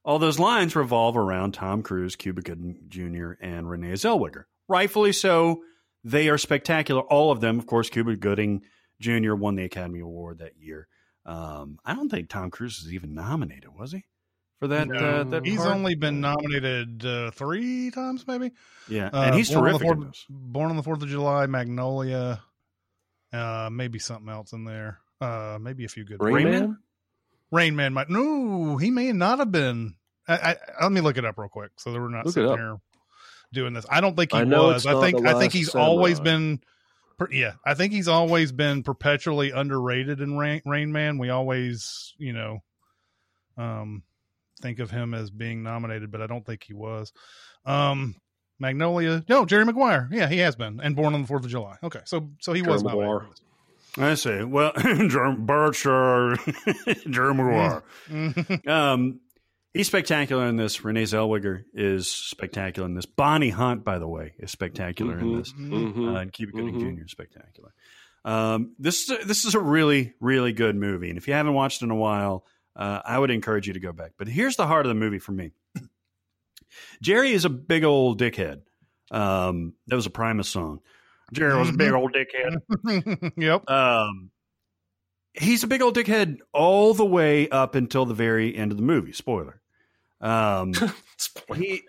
all 0.03 0.19
those 0.19 0.39
lines 0.39 0.75
revolve 0.75 1.17
around 1.17 1.53
Tom 1.53 1.83
Cruise, 1.83 2.15
Cuba 2.15 2.41
Gooding 2.41 2.77
Jr., 2.87 3.31
and 3.41 3.69
Renee 3.69 3.93
Zellweger. 3.93 4.45
Rightfully 4.69 5.11
so. 5.11 5.61
They 6.03 6.29
are 6.29 6.37
spectacular. 6.37 7.01
All 7.01 7.31
of 7.31 7.41
them, 7.41 7.59
of 7.59 7.65
course. 7.67 7.89
Cuba 7.89 8.15
Gooding 8.15 8.61
Jr. 9.01 9.33
won 9.33 9.55
the 9.55 9.63
Academy 9.65 9.99
Award 9.99 10.39
that 10.39 10.53
year. 10.57 10.87
Um, 11.25 11.79
I 11.83 11.93
don't 11.93 12.09
think 12.09 12.29
Tom 12.29 12.49
Cruise 12.51 12.81
was 12.83 12.93
even 12.93 13.13
nominated, 13.13 13.69
was 13.77 13.91
he? 13.91 14.03
For 14.59 14.67
that, 14.67 14.89
uh, 14.93 15.23
that 15.25 15.45
He's 15.45 15.57
part? 15.57 15.69
only 15.75 15.95
been 15.95 16.19
nominated 16.21 17.05
uh, 17.05 17.31
three 17.31 17.91
times, 17.91 18.25
maybe. 18.27 18.51
yeah, 18.89 19.09
Uh, 19.13 19.21
and 19.23 19.35
he's 19.35 19.49
Born 19.51 19.67
on 19.67 19.73
the 19.73 19.79
terrific. 19.79 19.97
in 19.97 20.03
Fourth- 20.03 20.25
Born 20.29 20.69
on 20.69 20.75
the 20.75 20.83
Fourth 20.83 21.01
of 21.01 21.07
July, 21.09 21.45
Magnolia, 21.45 22.41
uh, 23.31 23.69
maybe 23.71 23.99
something 23.99 24.29
else 24.29 24.51
in 24.53 24.65
there. 24.65 24.99
Uh, 25.21 25.57
maybe 25.61 25.85
a 25.85 25.87
few 25.87 26.03
good. 26.05 26.21
Rain 26.21 26.35
Rain 26.35 26.45
Man? 26.45 26.59
Man? 26.61 26.77
Rain 27.51 27.75
Man 27.75 27.93
might. 27.93 28.09
No, 28.09 28.77
he 28.77 28.91
may 28.91 29.11
not 29.11 29.39
have 29.39 29.51
been. 29.51 29.95
I, 30.27 30.55
I, 30.79 30.83
let 30.83 30.91
me 30.91 31.01
look 31.01 31.17
it 31.17 31.25
up 31.25 31.37
real 31.37 31.49
quick, 31.49 31.71
so 31.77 31.91
that 31.91 31.99
we're 31.99 32.09
not 32.09 32.25
Look 32.25 32.33
sitting 32.35 32.51
here 32.51 32.77
doing 33.51 33.73
this. 33.73 33.85
I 33.89 34.01
don't 34.01 34.15
think 34.15 34.31
he 34.31 34.39
I 34.39 34.43
know 34.43 34.67
was. 34.67 34.85
I 34.85 34.99
think 35.01 35.25
I 35.25 35.37
think 35.39 35.53
he's 35.53 35.71
Samurai. 35.71 35.87
always 35.87 36.19
been. 36.19 36.61
Yeah, 37.31 37.53
I 37.65 37.73
think 37.73 37.91
he's 37.91 38.07
always 38.07 38.53
been 38.53 38.81
perpetually 38.81 39.51
underrated 39.51 40.21
in 40.21 40.37
Rain, 40.37 40.61
Rain 40.65 40.93
Man. 40.93 41.17
We 41.17 41.29
always, 41.29 42.13
you 42.17 42.31
know, 42.31 42.59
um, 43.57 44.03
think 44.61 44.79
of 44.79 44.89
him 44.89 45.13
as 45.13 45.29
being 45.29 45.61
nominated, 45.61 46.11
but 46.11 46.21
I 46.21 46.27
don't 46.27 46.45
think 46.45 46.63
he 46.63 46.73
was. 46.73 47.11
Um, 47.65 48.15
Magnolia, 48.57 49.23
no, 49.27 49.45
Jerry 49.45 49.65
Maguire. 49.65 50.07
Yeah, 50.11 50.27
he 50.29 50.37
has 50.37 50.55
been, 50.55 50.79
and 50.81 50.95
Born 50.95 51.13
on 51.13 51.21
the 51.23 51.27
Fourth 51.27 51.43
of 51.43 51.51
July. 51.51 51.77
Okay, 51.83 51.99
so 52.05 52.29
so 52.39 52.53
he 52.53 52.61
Jerry 52.61 52.73
was 52.73 52.83
Maguire. 52.85 53.25
I 53.97 54.13
see. 54.13 54.43
Well, 54.43 54.71
Jeremy 54.77 55.37
Berkshire, 55.39 56.37
Jeremy 57.09 57.43
Maguire. 57.43 57.83
Um, 58.67 59.19
he's 59.73 59.87
spectacular 59.87 60.45
in 60.47 60.55
this. 60.55 60.83
Renee 60.83 61.03
Zellweger 61.03 61.63
is 61.73 62.09
spectacular 62.11 62.87
in 62.87 62.95
this. 62.95 63.05
Bonnie 63.05 63.49
Hunt, 63.49 63.83
by 63.83 63.99
the 63.99 64.07
way, 64.07 64.33
is 64.39 64.51
spectacular 64.51 65.17
in 65.19 65.25
Mhm. 65.27 65.37
this. 65.37 65.53
Mhm. 65.53 66.15
Uh, 66.15 66.19
and 66.19 66.31
Cuba 66.33 66.51
Gooding 66.53 66.75
Mhm. 66.75 66.95
Jr. 66.97 67.05
is 67.05 67.11
spectacular. 67.11 67.73
Um, 68.25 68.75
this 68.79 69.03
is 69.03 69.09
a, 69.21 69.25
this 69.25 69.45
is 69.45 69.55
a 69.55 69.59
really 69.59 70.13
really 70.19 70.51
good 70.53 70.75
movie, 70.75 71.09
and 71.09 71.17
if 71.17 71.27
you 71.27 71.33
haven't 71.33 71.53
watched 71.53 71.81
it 71.81 71.85
in 71.85 71.91
a 71.91 71.95
while, 71.95 72.45
uh, 72.75 73.01
I 73.05 73.17
would 73.17 73.31
encourage 73.31 73.67
you 73.67 73.73
to 73.73 73.79
go 73.79 73.93
back. 73.93 74.11
But 74.17 74.27
here's 74.27 74.55
the 74.57 74.67
heart 74.67 74.85
of 74.85 74.89
the 74.89 74.95
movie 74.95 75.19
for 75.19 75.31
me. 75.31 75.51
Jerry 77.01 77.31
is 77.31 77.45
a 77.45 77.49
big 77.49 77.83
old 77.83 78.19
dickhead. 78.19 78.61
Um, 79.11 79.73
that 79.87 79.95
was 79.95 80.05
a 80.05 80.09
Primus 80.11 80.49
song. 80.49 80.81
Jerry 81.33 81.57
was 81.57 81.69
a 81.69 81.73
big 81.73 81.91
old 81.91 82.13
dickhead. 82.13 83.31
yep. 83.37 83.69
Um, 83.69 84.31
he's 85.33 85.63
a 85.63 85.67
big 85.67 85.81
old 85.81 85.95
dickhead 85.95 86.39
all 86.53 86.93
the 86.93 87.05
way 87.05 87.49
up 87.49 87.75
until 87.75 88.05
the 88.05 88.13
very 88.13 88.55
end 88.55 88.71
of 88.71 88.77
the 88.77 88.83
movie. 88.83 89.11
Spoiler. 89.11 89.61
Um, 90.21 90.73
he 91.55 91.81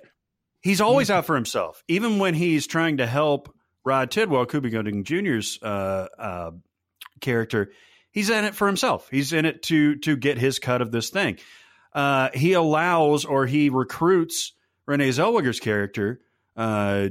he's 0.63 0.81
always 0.81 1.11
out 1.11 1.27
for 1.27 1.35
himself, 1.35 1.83
even 1.89 2.19
when 2.19 2.35
he's 2.35 2.67
trying 2.67 2.99
to 2.99 3.07
help 3.07 3.55
Rod 3.85 4.11
Tidwell, 4.11 4.47
Cuba 4.47 4.71
Gooding 4.71 5.05
Jr.'s 5.05 5.59
uh, 5.63 6.07
uh, 6.19 6.51
character. 7.21 7.73
He's 8.13 8.31
in 8.31 8.45
it 8.45 8.55
for 8.55 8.67
himself. 8.67 9.09
He's 9.11 9.33
in 9.33 9.45
it 9.45 9.63
to 9.65 9.97
to 9.97 10.17
get 10.17 10.39
his 10.39 10.59
cut 10.59 10.83
of 10.83 10.91
this 10.91 11.11
thing. 11.11 11.39
Uh, 11.93 12.31
he 12.35 12.53
allows 12.53 13.25
or 13.25 13.47
he 13.47 13.69
recruits 13.69 14.53
Renee 14.87 15.11
Zellweger's 15.11 15.61
character 15.61 16.21
uh, 16.57 17.09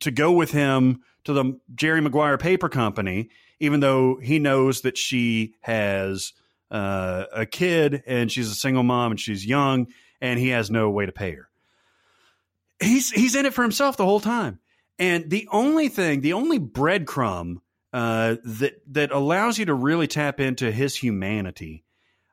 to 0.00 0.10
go 0.10 0.32
with 0.32 0.52
him 0.52 1.00
to 1.24 1.32
the 1.32 1.58
Jerry 1.74 2.00
Maguire 2.00 2.38
Paper 2.38 2.68
Company, 2.68 3.30
even 3.60 3.80
though 3.80 4.16
he 4.16 4.38
knows 4.38 4.82
that 4.82 4.98
she 4.98 5.54
has 5.60 6.32
uh, 6.70 7.24
a 7.32 7.46
kid 7.46 8.02
and 8.06 8.30
she's 8.30 8.50
a 8.50 8.54
single 8.54 8.82
mom 8.82 9.12
and 9.12 9.20
she's 9.20 9.44
young 9.44 9.88
and 10.20 10.38
he 10.38 10.48
has 10.48 10.70
no 10.70 10.90
way 10.90 11.06
to 11.06 11.12
pay 11.12 11.32
her. 11.32 11.48
He's 12.80 13.10
he's 13.10 13.34
in 13.34 13.46
it 13.46 13.54
for 13.54 13.62
himself 13.62 13.96
the 13.96 14.04
whole 14.04 14.20
time, 14.20 14.60
and 14.98 15.28
the 15.28 15.48
only 15.50 15.88
thing, 15.88 16.20
the 16.20 16.34
only 16.34 16.60
breadcrumb 16.60 17.56
uh, 17.92 18.36
that 18.44 18.80
that 18.92 19.10
allows 19.10 19.58
you 19.58 19.66
to 19.66 19.74
really 19.74 20.06
tap 20.06 20.38
into 20.38 20.70
his 20.70 20.94
humanity 20.94 21.82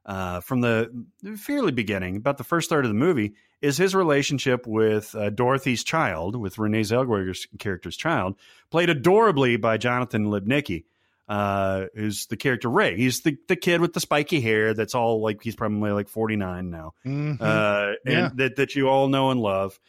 uh, 0.05 0.39
from 0.41 0.61
the 0.61 1.05
fairly 1.37 1.71
beginning, 1.71 2.17
about 2.17 2.37
the 2.37 2.43
first 2.43 2.69
third 2.69 2.85
of 2.85 2.89
the 2.89 2.95
movie, 2.95 3.33
is 3.61 3.77
his 3.77 3.95
relationship 3.95 4.67
with 4.67 5.15
uh, 5.15 5.31
Dorothy's 5.31 5.83
child, 5.83 6.35
with 6.35 6.59
Renee 6.59 6.81
Zellweger's 6.81 7.47
character's 7.57 7.97
child, 7.97 8.35
played 8.69 8.89
adorably 8.89 9.57
by 9.57 9.77
Jonathan 9.77 10.27
Lipnicki, 10.27 10.83
uh, 11.27 11.85
who's 11.95 12.27
the 12.27 12.37
character 12.37 12.69
Ray. 12.69 12.95
He's 12.97 13.21
the, 13.21 13.37
the 13.47 13.55
kid 13.55 13.81
with 13.81 13.93
the 13.93 13.99
spiky 13.99 14.41
hair 14.41 14.73
that's 14.73 14.93
all 14.95 15.21
like, 15.21 15.41
he's 15.43 15.55
probably 15.55 15.91
like 15.91 16.07
49 16.09 16.69
now, 16.69 16.93
Mhm. 17.05 17.41
uh, 17.41 17.93
and 18.05 18.13
Yeah. 18.13 18.29
that, 18.35 18.55
that 18.57 18.75
you 18.75 18.89
all 18.89 19.07
know 19.07 19.31
and 19.31 19.39
love. 19.39 19.79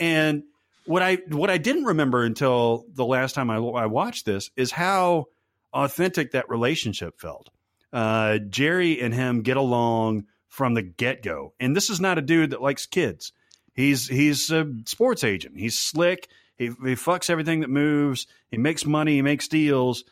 And 0.00 0.44
what 0.86 1.02
I, 1.02 1.16
what 1.28 1.50
I 1.50 1.58
didn't 1.58 1.84
remember 1.84 2.24
until 2.24 2.86
the 2.94 3.04
last 3.04 3.34
time 3.34 3.50
I, 3.50 3.56
I 3.56 3.86
watched 3.86 4.24
this 4.24 4.50
is 4.56 4.70
how 4.70 5.26
authentic 5.74 6.32
that 6.32 6.48
relationship 6.48 7.20
felt. 7.20 7.50
Uh, 7.92 8.38
Jerry 8.38 9.00
and 9.00 9.12
him 9.12 9.42
get 9.42 9.56
along 9.56 10.24
from 10.48 10.74
the 10.74 10.82
get 10.82 11.22
go, 11.22 11.52
and 11.60 11.74
this 11.76 11.90
is 11.90 12.00
not 12.00 12.18
a 12.18 12.22
dude 12.22 12.50
that 12.50 12.62
likes 12.62 12.86
kids. 12.86 13.32
He's 13.74 14.08
he's 14.08 14.50
a 14.50 14.66
sports 14.86 15.24
agent. 15.24 15.56
He's 15.56 15.78
slick. 15.78 16.28
He 16.56 16.66
he 16.66 16.94
fucks 16.96 17.30
everything 17.30 17.60
that 17.60 17.70
moves. 17.70 18.26
He 18.50 18.56
makes 18.58 18.84
money. 18.84 19.14
He 19.16 19.22
makes 19.22 19.46
deals, 19.48 20.04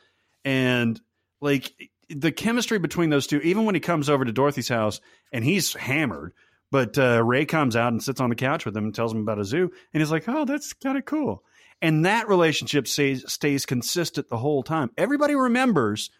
and 0.46 0.98
like 1.40 1.72
the 2.08 2.32
chemistry 2.32 2.78
between 2.78 3.10
those 3.10 3.26
two. 3.26 3.40
Even 3.40 3.64
when 3.64 3.74
he 3.74 3.80
comes 3.80 4.08
over 4.08 4.24
to 4.24 4.32
Dorothy's 4.32 4.68
house 4.68 5.00
and 5.32 5.44
he's 5.44 5.74
hammered, 5.74 6.32
but 6.70 6.96
uh, 6.96 7.22
Ray 7.22 7.44
comes 7.44 7.76
out 7.76 7.92
and 7.92 8.02
sits 8.02 8.20
on 8.20 8.30
the 8.30 8.36
couch 8.36 8.64
with 8.64 8.74
him 8.74 8.84
and 8.84 8.94
tells 8.94 9.12
him 9.12 9.20
about 9.20 9.40
a 9.40 9.44
zoo, 9.44 9.70
and 9.92 10.00
he's 10.00 10.10
like, 10.10 10.28
"Oh, 10.28 10.46
that's 10.46 10.72
kind 10.72 10.96
of 10.96 11.04
cool." 11.04 11.42
And 11.82 12.06
that 12.06 12.28
relationship 12.28 12.88
stays 12.88 13.30
stays 13.30 13.66
consistent 13.66 14.28
the 14.28 14.38
whole 14.38 14.62
time. 14.62 14.90
Everybody 14.96 15.34
remembers 15.34 16.10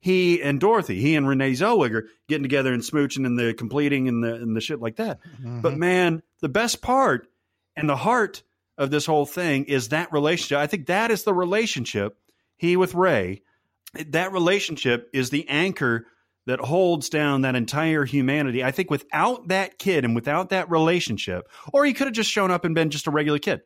he 0.00 0.40
and 0.40 0.60
Dorothy, 0.60 1.00
he 1.00 1.16
and 1.16 1.26
Renee 1.26 1.52
Zellweger 1.52 2.02
getting 2.28 2.44
together 2.44 2.72
and 2.72 2.82
smooching 2.82 3.26
and 3.26 3.38
the 3.38 3.54
completing 3.54 4.06
and 4.08 4.22
the 4.22 4.34
and 4.34 4.56
the 4.56 4.60
shit 4.60 4.80
like 4.80 4.96
that. 4.96 5.18
But 5.62 5.76
man, 5.76 6.22
the 6.40 6.48
best 6.48 6.80
part 6.80 7.26
and 7.76 7.88
the 7.88 7.96
heart 7.96 8.44
of 8.78 8.90
this 8.90 9.06
whole 9.06 9.26
thing 9.26 9.64
is 9.64 9.88
that 9.88 10.12
relationship. 10.12 10.58
I 10.58 10.68
think 10.68 10.86
that 10.86 11.10
is 11.10 11.24
the 11.24 11.34
relationship 11.34 12.16
he 12.56 12.76
with 12.76 12.94
Ray. 12.94 13.42
That 14.08 14.32
relationship 14.32 15.10
is 15.12 15.30
the 15.30 15.48
anchor 15.48 16.06
that 16.46 16.60
holds 16.60 17.08
down 17.08 17.42
that 17.42 17.54
entire 17.56 18.04
humanity. 18.04 18.62
I 18.62 18.70
think 18.70 18.90
without 18.90 19.48
that 19.48 19.78
kid 19.78 20.04
and 20.04 20.14
without 20.14 20.50
that 20.50 20.70
relationship, 20.70 21.48
or 21.72 21.84
he 21.84 21.94
could 21.94 22.06
have 22.06 22.14
just 22.14 22.30
shown 22.30 22.50
up 22.50 22.64
and 22.64 22.74
been 22.74 22.90
just 22.90 23.06
a 23.06 23.10
regular 23.10 23.38
kid 23.38 23.62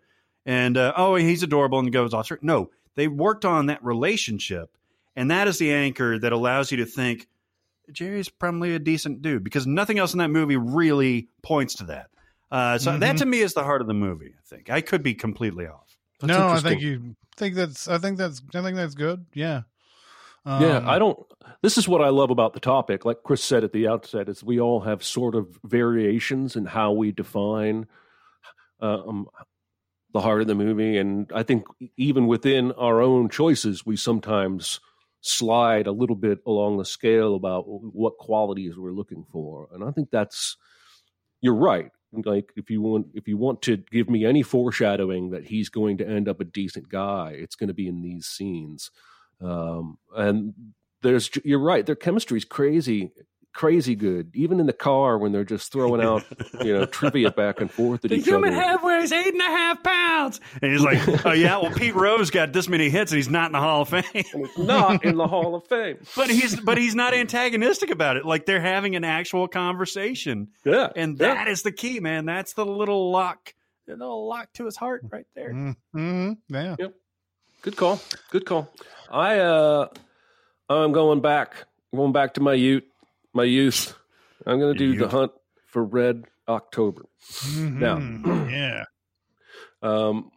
and 0.47 0.77
uh, 0.77 0.93
oh, 0.97 1.15
he's 1.17 1.43
adorable 1.43 1.79
and 1.79 1.93
goes 1.93 2.15
off. 2.15 2.31
No, 2.41 2.71
they 2.95 3.09
worked 3.09 3.45
on 3.45 3.67
that 3.67 3.85
relationship, 3.85 4.71
and 5.17 5.31
that 5.31 5.49
is 5.49 5.59
the 5.59 5.73
anchor 5.73 6.19
that 6.19 6.33
allows 6.33 6.71
you 6.71 6.79
to 6.79 6.87
think 6.87 7.27
Jerry's 7.93 8.29
probably 8.29 8.75
a 8.75 8.79
decent 8.79 9.23
dude 9.23 9.43
because 9.45 9.67
nothing 9.67 9.99
else 9.99 10.13
in 10.13 10.19
that 10.19 10.29
movie 10.29 10.57
really 10.57 11.29
points 11.43 11.75
to 11.77 11.85
that. 11.85 12.09
Uh, 12.51 12.79
so 12.79 12.97
that 12.97 13.17
Mhm. 13.17 13.19
to 13.19 13.27
me 13.27 13.41
is 13.41 13.55
the 13.55 13.63
heart 13.65 13.81
of 13.83 13.87
the 13.89 13.95
movie. 13.95 14.35
I 14.39 14.43
think 14.47 14.71
I 14.71 14.81
could 14.81 15.03
be 15.03 15.15
completely 15.15 15.67
off. 15.67 15.97
That's 16.21 16.29
no, 16.29 16.49
I 16.49 16.61
think 16.61 16.81
you 16.81 17.15
think 17.37 17.55
that's. 17.55 17.89
I 17.89 17.99
think 17.99 18.19
that's. 18.19 18.41
I 18.55 18.63
think 18.63 18.77
that's 18.77 18.95
good. 18.95 19.27
Yeah. 19.35 19.63
Yeah, 20.61 20.79
Um, 20.79 20.89
I 20.89 20.99
don't. 20.99 21.19
This 21.63 21.77
is 21.77 21.89
what 21.89 22.01
I 22.03 22.09
love 22.09 22.31
about 22.31 22.55
the 22.55 22.61
topic. 22.61 23.05
Like 23.05 23.23
Chris 23.25 23.43
said 23.43 23.65
at 23.65 23.73
the 23.73 23.89
outset, 23.89 24.29
is 24.29 24.43
we 24.45 24.61
all 24.61 24.81
have 24.81 25.03
sort 25.03 25.35
of 25.35 25.59
variations 25.65 26.57
in 26.57 26.67
how 26.67 26.93
we 26.93 27.13
define 27.13 27.87
um, 28.81 29.27
the 30.13 30.21
heart 30.21 30.41
of 30.41 30.47
the 30.47 30.55
movie, 30.55 30.97
and 30.97 31.31
I 31.35 31.43
think 31.43 31.65
even 31.97 32.27
within 32.27 32.73
our 32.73 33.01
own 33.01 33.29
choices, 33.29 33.85
we 33.85 33.97
sometimes 33.97 34.81
slide 35.21 35.87
a 35.87 35.93
little 35.93 36.17
bit 36.17 36.39
along 36.47 36.79
the 36.79 36.85
scale 36.85 37.35
about 37.35 37.65
what 37.67 38.19
qualities 38.19 38.77
we're 38.79 38.93
looking 38.93 39.25
for, 39.31 39.69
and 39.73 39.85
I 39.85 39.91
think 39.91 40.11
that's 40.11 40.57
you're 41.41 41.55
right. 41.55 41.91
Like 42.13 42.53
if 42.57 42.71
you 42.71 42.81
want 42.81 43.09
if 43.15 43.29
you 43.29 43.37
want 43.37 43.61
to 43.63 43.77
give 43.77 44.09
me 44.09 44.25
any 44.25 44.43
foreshadowing 44.43 45.31
that 45.31 45.45
he's 45.45 45.69
going 45.69 45.99
to 45.99 46.09
end 46.09 46.29
up 46.29 46.41
a 46.41 46.45
decent 46.45 46.89
guy, 46.89 47.33
it's 47.37 47.55
going 47.57 47.69
to 47.69 47.75
be 47.75 47.87
in 47.87 48.01
these 48.01 48.27
scenes. 48.27 48.91
Um, 49.41 49.99
and 50.17 50.55
there's 51.03 51.31
you're 51.45 51.59
right, 51.61 51.85
their 51.87 51.95
chemistry's 51.95 52.45
crazy, 52.45 53.13
crazy 53.55 53.95
good. 53.95 54.31
Even 54.35 54.59
in 54.61 54.67
the 54.67 54.73
car 54.73 55.17
when 55.19 55.31
they're 55.33 55.45
just 55.45 55.73
throwing 55.73 56.03
out 56.03 56.25
you 56.65 56.73
know 56.77 56.87
trivia 56.87 57.31
back 57.31 57.61
and 57.61 57.71
forth 57.71 58.05
at 58.05 58.11
The 58.11 58.17
each 58.17 58.25
human 58.27 58.53
other. 58.53 58.61
head 58.63 58.79
weighs 58.83 59.13
eight 59.13 59.33
and 59.33 59.41
a 59.41 59.45
half 59.45 59.83
pounds, 59.83 60.41
and 60.61 60.73
he's 60.73 60.83
like, 60.83 60.99
"Oh 61.27 61.33
yeah, 61.33 61.59
well 61.59 61.71
Pete 61.73 61.95
Rose 61.95 62.31
got 62.31 62.53
this 62.53 62.69
many 62.69 62.91
hits, 62.91 63.13
and 63.13 63.17
he's 63.17 63.29
not 63.29 63.47
in 63.47 63.53
the 63.53 63.61
Hall 63.61 63.83
of 63.83 63.89
Fame." 63.91 64.49
Not 64.59 65.05
in 65.05 65.17
the 65.17 65.27
Hall 65.29 65.55
of 65.55 65.65
Fame. 65.69 65.99
but 66.17 66.29
he's 66.31 66.59
but 66.61 66.77
he's 66.79 66.95
not 66.97 67.15
antagonistic 67.15 67.91
about 67.91 68.17
it. 68.17 68.25
Like 68.27 68.45
they're 68.45 68.61
having 68.61 68.97
an 68.97 69.05
actual 69.05 69.47
conversation, 69.49 70.49
Yeah, 70.65 70.89
and 70.97 71.17
yeah. 71.19 71.35
that 71.35 71.49
is 71.49 71.63
the 71.63 71.73
key, 71.73 72.01
man. 72.01 72.27
That's 72.27 72.55
the 72.55 72.67
little 72.67 73.13
lock, 73.13 73.55
the 73.87 73.93
little 73.93 74.29
lock 74.29 74.53
to 74.55 74.65
his 74.65 74.77
heart 74.77 75.03
right 75.11 75.27
there. 75.37 75.53
mhm, 75.95 76.39
yeah. 76.49 76.75
Good 77.63 77.77
call. 77.77 78.01
Good 78.31 78.47
call. 78.47 78.71
I 79.11 79.39
uh 79.39 79.89
I'm 80.69 80.93
going 80.93 81.21
back. 81.21 81.55
Going 81.95 82.13
back 82.13 82.35
to 82.35 82.41
my 82.41 82.55
youth 82.55 82.85
my 83.35 83.45
youth. 83.45 83.95
I'm 84.47 84.61
gonna 84.61 84.75
do 84.75 84.97
the 84.97 85.09
hunt 85.09 85.33
for 85.67 85.85
red 85.85 86.25
October. 86.49 87.07
Now 87.57 87.99
Mhm, 87.99 88.51
yeah. 88.51 88.85
um 89.83 90.31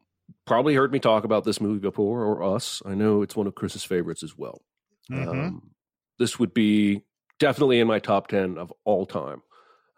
probably 0.45 0.73
heard 0.75 0.91
me 0.91 0.99
talk 0.99 1.23
about 1.23 1.43
this 1.43 1.61
movie 1.61 1.79
before 1.79 2.23
or 2.25 2.43
us. 2.55 2.81
I 2.85 2.95
know 2.95 3.21
it's 3.21 3.35
one 3.35 3.47
of 3.47 3.55
Chris's 3.55 3.83
favorites 3.83 4.23
as 4.23 4.37
well. 4.37 4.61
Mhm. 5.09 5.27
Um, 5.29 5.71
this 6.19 6.39
would 6.39 6.53
be 6.53 7.03
definitely 7.39 7.79
in 7.79 7.87
my 7.87 7.99
top 7.99 8.27
10 8.27 8.57
of 8.57 8.71
all 8.83 9.05
time, 9.05 9.41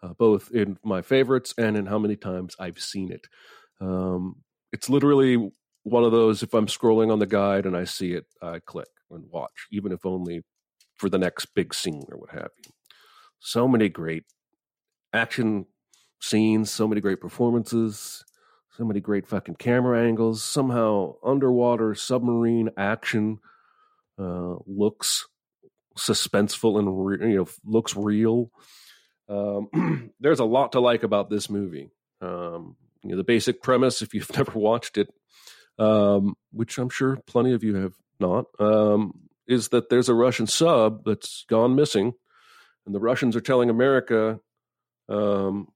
uh, 0.02 0.12
both 0.14 0.50
in 0.52 0.78
my 0.84 1.02
favorites 1.02 1.54
and 1.58 1.76
in 1.76 1.86
how 1.86 1.98
many 1.98 2.16
times 2.16 2.54
I've 2.58 2.78
seen 2.78 3.10
it. 3.12 3.26
Um, 3.80 4.36
it's 4.72 4.88
literally 4.88 5.50
one 5.84 6.02
of 6.04 6.12
those, 6.12 6.42
if 6.42 6.54
I'm 6.54 6.66
scrolling 6.66 7.12
on 7.12 7.18
the 7.20 7.26
guide 7.26 7.66
and 7.66 7.76
I 7.76 7.84
see 7.84 8.12
it, 8.12 8.24
I 8.42 8.58
click 8.58 8.88
and 9.10 9.30
watch, 9.30 9.68
even 9.70 9.92
if 9.92 10.04
only 10.04 10.42
for 10.96 11.08
the 11.08 11.18
next 11.18 11.46
big 11.54 11.74
scene 11.74 12.04
or 12.10 12.18
what 12.18 12.30
have 12.30 12.50
you. 12.64 12.72
So 13.38 13.68
many 13.68 13.88
great 13.88 14.24
action 15.12 15.66
scenes, 16.20 16.70
so 16.70 16.88
many 16.88 17.00
great 17.00 17.20
performances, 17.20 18.24
so 18.76 18.84
many 18.84 19.00
great 19.00 19.26
fucking 19.26 19.56
camera 19.56 20.02
angles. 20.02 20.42
Somehow, 20.42 21.14
underwater 21.22 21.94
submarine 21.94 22.70
action 22.76 23.38
uh, 24.18 24.56
looks 24.66 25.26
suspenseful 25.96 26.78
and 26.78 27.06
re- 27.06 27.30
you 27.30 27.36
know 27.36 27.48
looks 27.64 27.94
real. 27.94 28.50
Um, 29.28 30.12
there's 30.20 30.40
a 30.40 30.44
lot 30.44 30.72
to 30.72 30.80
like 30.80 31.02
about 31.02 31.28
this 31.28 31.50
movie. 31.50 31.90
Um, 32.20 32.76
you 33.02 33.10
know, 33.10 33.16
the 33.16 33.24
basic 33.24 33.62
premise, 33.62 34.00
if 34.00 34.14
you've 34.14 34.34
never 34.36 34.58
watched 34.58 34.96
it, 34.96 35.12
um, 35.78 36.36
which 36.52 36.78
I'm 36.78 36.88
sure 36.90 37.16
plenty 37.26 37.52
of 37.52 37.64
you 37.64 37.74
have 37.76 37.94
not, 38.20 38.46
um, 38.58 39.20
is 39.46 39.68
that 39.70 39.88
there's 39.90 40.08
a 40.08 40.14
Russian 40.14 40.46
sub 40.46 41.04
that's 41.04 41.44
gone 41.48 41.74
missing, 41.74 42.12
and 42.86 42.94
the 42.94 43.00
Russians 43.00 43.34
are 43.36 43.40
telling 43.40 43.70
America, 43.70 44.40
um, 45.08 45.68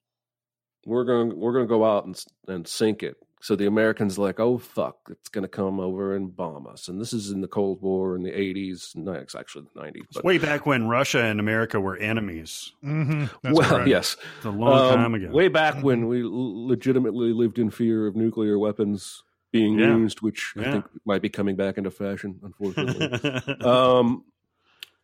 "We're 0.86 1.04
going, 1.04 1.38
we're 1.38 1.52
going 1.52 1.64
to 1.66 1.68
go 1.68 1.84
out 1.84 2.04
and 2.06 2.22
and 2.46 2.66
sink 2.66 3.02
it." 3.02 3.16
So 3.40 3.54
the 3.54 3.66
Americans 3.66 4.18
are 4.18 4.22
like, 4.22 4.40
"Oh 4.40 4.58
fuck, 4.58 4.96
it's 5.10 5.28
going 5.28 5.42
to 5.42 5.48
come 5.48 5.78
over 5.80 6.14
and 6.16 6.34
bomb 6.34 6.66
us." 6.66 6.88
And 6.88 7.00
this 7.00 7.12
is 7.12 7.30
in 7.30 7.40
the 7.40 7.46
Cold 7.48 7.80
War 7.82 8.16
in 8.16 8.22
the 8.22 8.32
'80s. 8.32 8.96
No, 8.96 9.12
it's 9.12 9.34
actually 9.34 9.66
the 9.74 9.80
'90s. 9.80 10.06
But 10.14 10.24
Way 10.24 10.38
back 10.38 10.66
when 10.66 10.88
Russia 10.88 11.22
and 11.22 11.38
America 11.40 11.78
were 11.80 11.96
enemies, 11.96 12.72
Mhm, 12.84 13.30
that's 13.42 13.56
well, 13.58 13.68
correct. 13.68 13.88
yes, 13.88 14.16
it's 14.38 14.44
a 14.46 14.50
long 14.50 14.72
Um, 14.80 14.98
time 14.98 15.14
ago. 15.14 15.30
Way 15.30 15.48
back 15.48 15.82
when 15.84 16.08
we 16.08 16.22
legitimately 16.24 17.32
lived 17.32 17.58
in 17.58 17.70
fear 17.70 18.06
of 18.06 18.16
nuclear 18.16 18.58
weapons 18.58 19.22
being 19.52 19.78
Yeah. 19.78 19.96
used, 19.96 20.20
which 20.20 20.52
I 20.56 20.64
think 20.72 20.84
might 21.06 21.22
be 21.22 21.28
coming 21.28 21.56
back 21.56 21.78
into 21.78 21.90
fashion, 21.90 22.38
unfortunately. 22.42 23.54
um, 23.64 24.24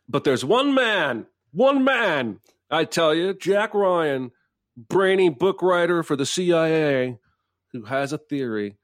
but 0.07 0.23
there's 0.23 0.45
one 0.45 0.73
man, 0.73 1.25
one 1.51 1.83
man, 1.83 2.39
I 2.69 2.85
tell 2.85 3.13
you, 3.13 3.33
Jack 3.33 3.73
Ryan, 3.73 4.31
brainy 4.77 5.29
book 5.29 5.61
writer 5.61 6.03
for 6.03 6.15
the 6.15 6.25
CIA, 6.25 7.17
who 7.73 7.85
has 7.85 8.13
a 8.13 8.17
theory 8.17 8.77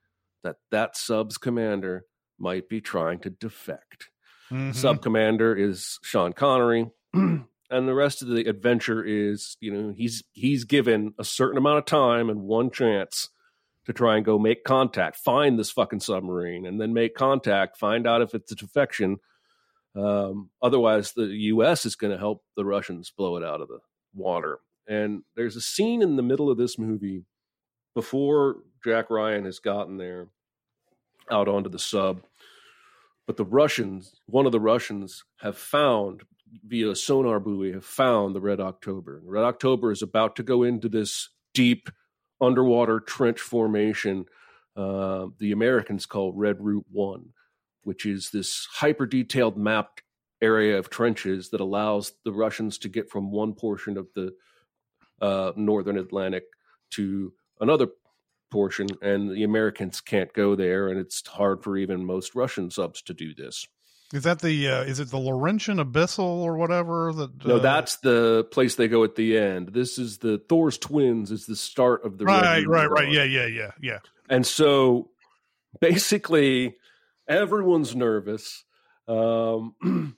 that 0.43 0.57
that 0.71 0.97
sub's 0.97 1.37
commander 1.37 2.05
might 2.39 2.67
be 2.67 2.81
trying 2.81 3.19
to 3.19 3.29
defect. 3.29 4.09
Mhm. 4.49 4.73
Sub 4.75 5.01
commander 5.01 5.55
is 5.55 5.99
Sean 6.01 6.33
Connery, 6.33 6.89
and 7.13 7.45
the 7.69 7.93
rest 7.93 8.21
of 8.21 8.27
the 8.29 8.45
adventure 8.49 9.03
is, 9.03 9.55
you 9.61 9.71
know, 9.71 9.93
he's 9.95 10.23
he's 10.33 10.63
given 10.63 11.13
a 11.19 11.23
certain 11.23 11.57
amount 11.57 11.77
of 11.77 11.85
time 11.85 12.29
and 12.29 12.41
one 12.41 12.71
chance 12.71 13.29
to 13.85 13.93
try 13.93 14.15
and 14.15 14.25
go 14.25 14.37
make 14.37 14.63
contact, 14.63 15.17
find 15.17 15.57
this 15.57 15.71
fucking 15.71 15.99
submarine, 15.99 16.65
and 16.65 16.79
then 16.79 16.93
make 16.93 17.15
contact, 17.15 17.77
find 17.77 18.05
out 18.07 18.21
if 18.21 18.35
it's 18.35 18.51
a 18.51 18.55
defection. 18.55 19.17
Um, 19.95 20.49
otherwise, 20.61 21.13
the 21.13 21.25
U.S. 21.25 21.85
is 21.85 21.95
going 21.95 22.11
to 22.11 22.19
help 22.19 22.43
the 22.55 22.65
Russians 22.65 23.11
blow 23.15 23.37
it 23.37 23.43
out 23.43 23.61
of 23.61 23.67
the 23.67 23.79
water. 24.13 24.59
And 24.87 25.23
there's 25.35 25.55
a 25.55 25.61
scene 25.61 26.01
in 26.01 26.15
the 26.15 26.23
middle 26.23 26.49
of 26.49 26.57
this 26.57 26.77
movie 26.77 27.25
before 27.95 28.57
Jack 28.83 29.09
Ryan 29.09 29.45
has 29.45 29.59
gotten 29.59 29.97
there 29.97 30.27
out 31.29 31.47
onto 31.47 31.69
the 31.69 31.79
sub. 31.79 32.21
But 33.27 33.37
the 33.37 33.45
Russians, 33.45 34.19
one 34.25 34.45
of 34.45 34.51
the 34.51 34.59
Russians, 34.59 35.23
have 35.39 35.57
found 35.57 36.23
via 36.65 36.95
sonar 36.95 37.39
buoy, 37.39 37.71
have 37.71 37.85
found 37.85 38.35
the 38.35 38.41
Red 38.41 38.59
October. 38.59 39.21
Red 39.23 39.43
October 39.43 39.91
is 39.91 40.01
about 40.01 40.35
to 40.35 40.43
go 40.43 40.63
into 40.63 40.89
this 40.89 41.29
deep 41.53 41.89
underwater 42.41 42.99
trench 42.99 43.39
formation. 43.39 44.25
Uh, 44.75 45.27
the 45.37 45.51
Americans 45.51 46.05
call 46.05 46.33
Red 46.33 46.57
Route 46.59 46.85
One, 46.91 47.29
which 47.83 48.05
is 48.05 48.29
this 48.31 48.67
hyper 48.71 49.05
detailed 49.05 49.57
mapped 49.57 50.03
area 50.41 50.77
of 50.77 50.89
trenches 50.89 51.49
that 51.49 51.61
allows 51.61 52.13
the 52.25 52.31
Russians 52.31 52.77
to 52.79 52.89
get 52.89 53.09
from 53.09 53.31
one 53.31 53.53
portion 53.53 53.97
of 53.97 54.07
the 54.15 54.33
uh, 55.21 55.51
northern 55.55 55.97
Atlantic 55.97 56.43
to 56.91 57.31
another 57.59 57.87
portion, 58.49 58.87
and 59.01 59.29
the 59.29 59.43
Americans 59.43 60.01
can't 60.01 60.33
go 60.33 60.55
there, 60.55 60.89
and 60.89 60.99
it's 60.99 61.25
hard 61.27 61.63
for 61.63 61.77
even 61.77 62.05
most 62.05 62.35
Russian 62.35 62.69
subs 62.69 63.01
to 63.03 63.13
do 63.13 63.33
this. 63.33 63.67
Is 64.13 64.23
that 64.23 64.41
the 64.41 64.67
uh, 64.67 64.81
is 64.83 64.99
it 64.99 65.09
the 65.09 65.17
Laurentian 65.17 65.77
Abyssal 65.77 66.19
or 66.19 66.57
whatever? 66.57 67.13
That 67.13 67.45
No, 67.45 67.55
uh, 67.57 67.59
that's 67.59 67.97
the 67.97 68.45
place 68.51 68.75
they 68.75 68.89
go 68.89 69.03
at 69.05 69.15
the 69.15 69.37
end. 69.37 69.69
This 69.69 69.97
is 69.97 70.17
the 70.17 70.37
Thor's 70.37 70.77
twins. 70.77 71.31
Is 71.31 71.45
the 71.45 71.55
start 71.55 72.03
of 72.03 72.17
the 72.17 72.25
right, 72.25 72.65
right, 72.67 72.89
right. 72.89 73.09
Yeah, 73.09 73.23
yeah, 73.23 73.45
yeah, 73.45 73.71
yeah. 73.81 73.99
And 74.29 74.45
so 74.45 75.11
basically, 75.79 76.75
everyone's 77.27 77.95
nervous. 77.95 78.65
Um, 79.07 79.75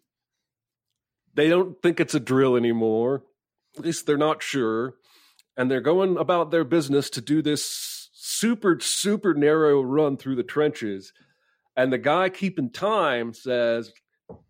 they 1.35 1.49
don't 1.49 1.81
think 1.81 1.99
it's 1.99 2.15
a 2.15 2.19
drill 2.19 2.55
anymore. 2.55 3.23
At 3.77 3.85
least 3.85 4.05
they're 4.05 4.17
not 4.17 4.41
sure. 4.41 4.95
And 5.55 5.69
they're 5.69 5.81
going 5.81 6.17
about 6.17 6.49
their 6.51 6.63
business 6.63 7.09
to 7.11 7.21
do 7.21 7.41
this 7.41 8.09
super, 8.13 8.79
super 8.79 9.33
narrow 9.33 9.81
run 9.81 10.17
through 10.17 10.35
the 10.35 10.43
trenches. 10.43 11.13
And 11.75 11.91
the 11.91 11.97
guy 11.97 12.29
keeping 12.29 12.71
time 12.71 13.33
says, 13.33 13.91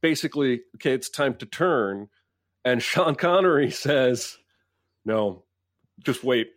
basically, 0.02 0.62
okay, 0.76 0.94
it's 0.94 1.10
time 1.10 1.36
to 1.36 1.46
turn. 1.46 2.10
And 2.66 2.82
Sean 2.82 3.16
Connery 3.16 3.72
says, 3.72 4.38
no, 5.06 5.44
just 6.04 6.24
wait. 6.24 6.48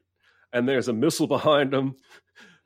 And 0.52 0.68
there's 0.68 0.88
a 0.88 0.92
missile 0.92 1.26
behind 1.26 1.74
him. 1.74 1.96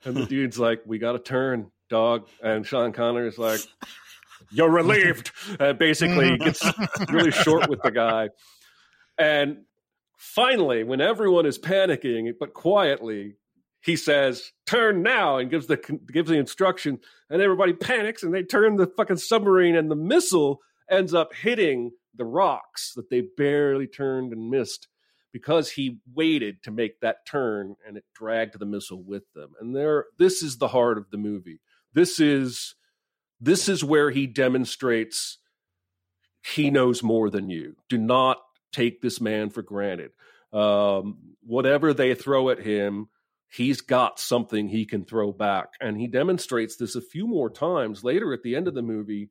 And 0.05 0.17
the 0.17 0.27
dude's 0.29 0.59
like, 0.59 0.83
"We 0.87 0.99
got 0.99 1.13
to 1.13 1.19
turn, 1.19 1.71
dog." 1.89 2.29
And 2.43 2.67
Sean 2.67 2.93
Connery's 2.93 3.39
like, 3.39 3.61
"You're 4.51 4.71
relieved." 4.71 5.33
And 5.59 5.79
basically, 5.79 6.37
gets 6.39 6.63
really 7.11 7.31
short 7.31 7.69
with 7.69 7.83
the 7.83 7.91
guy. 7.91 8.31
And 9.19 9.65
finally, 10.17 10.85
when 10.85 11.01
everyone 11.01 11.47
is 11.47 11.59
panicking, 11.59 12.33
but 12.39 12.55
quietly, 12.55 13.37
he 13.81 13.97
says, 13.97 14.53
"Turn 14.67 15.03
now," 15.03 15.39
and 15.39 15.51
gives 15.51 15.67
the 15.67 15.77
gives 16.13 16.31
the 16.31 16.39
instruction, 16.39 17.01
and 17.29 17.41
everybody 17.41 17.73
panics 17.73 18.23
and 18.23 18.35
they 18.35 18.43
turn 18.43 18.77
the 18.77 18.87
fucking 18.87 19.17
submarine, 19.19 19.77
and 19.77 19.91
the 19.91 19.97
missile 19.97 20.61
ends 20.89 21.15
up 21.15 21.35
hitting 21.35 21.93
the 22.15 22.25
rocks 22.25 22.93
that 22.95 23.09
they 23.09 23.23
barely 23.37 23.87
turned 23.87 24.33
and 24.33 24.51
missed 24.51 24.89
because 25.33 25.71
he 25.71 25.99
waited 26.13 26.63
to 26.63 26.71
make 26.71 27.01
that 27.01 27.25
turn 27.27 27.77
and 27.87 27.97
it 27.97 28.05
dragged 28.15 28.59
the 28.59 28.67
missile 28.67 29.03
with 29.03 29.23
them. 29.35 29.53
And 29.61 29.75
there, 29.75 30.07
this 30.19 30.43
is 30.43 30.59
the 30.59 30.69
heart 30.69 30.99
of 30.99 31.11
the 31.11 31.19
movie. 31.19 31.61
This 31.95 32.21
is 32.21 32.75
this 33.41 33.69
is 33.69 33.83
where 33.83 34.11
he 34.11 34.27
demonstrates 34.27 35.39
he 36.43 36.71
knows 36.71 37.03
more 37.03 37.31
than 37.31 37.49
you. 37.49 37.77
Do 37.89 37.97
not 37.99 38.39
take 38.73 39.01
this 39.01 39.21
man 39.21 39.51
for 39.51 39.63
granted. 39.63 40.13
Um, 40.53 41.19
whatever 41.43 41.95
they 41.95 42.15
throw 42.15 42.51
at 42.51 42.59
him, 42.59 43.09
he's 43.51 43.81
got 43.81 44.19
something 44.21 44.69
he 44.69 44.87
can 44.87 45.05
throw 45.05 45.33
back. 45.33 45.75
And 45.81 46.01
he 46.01 46.07
demonstrates 46.07 46.77
this 46.77 46.95
a 46.95 47.01
few 47.01 47.27
more 47.27 47.51
times 47.51 48.05
later 48.05 48.33
at 48.33 48.43
the 48.43 48.57
end 48.57 48.69
of 48.69 48.75
the 48.75 48.83
movie. 48.83 49.31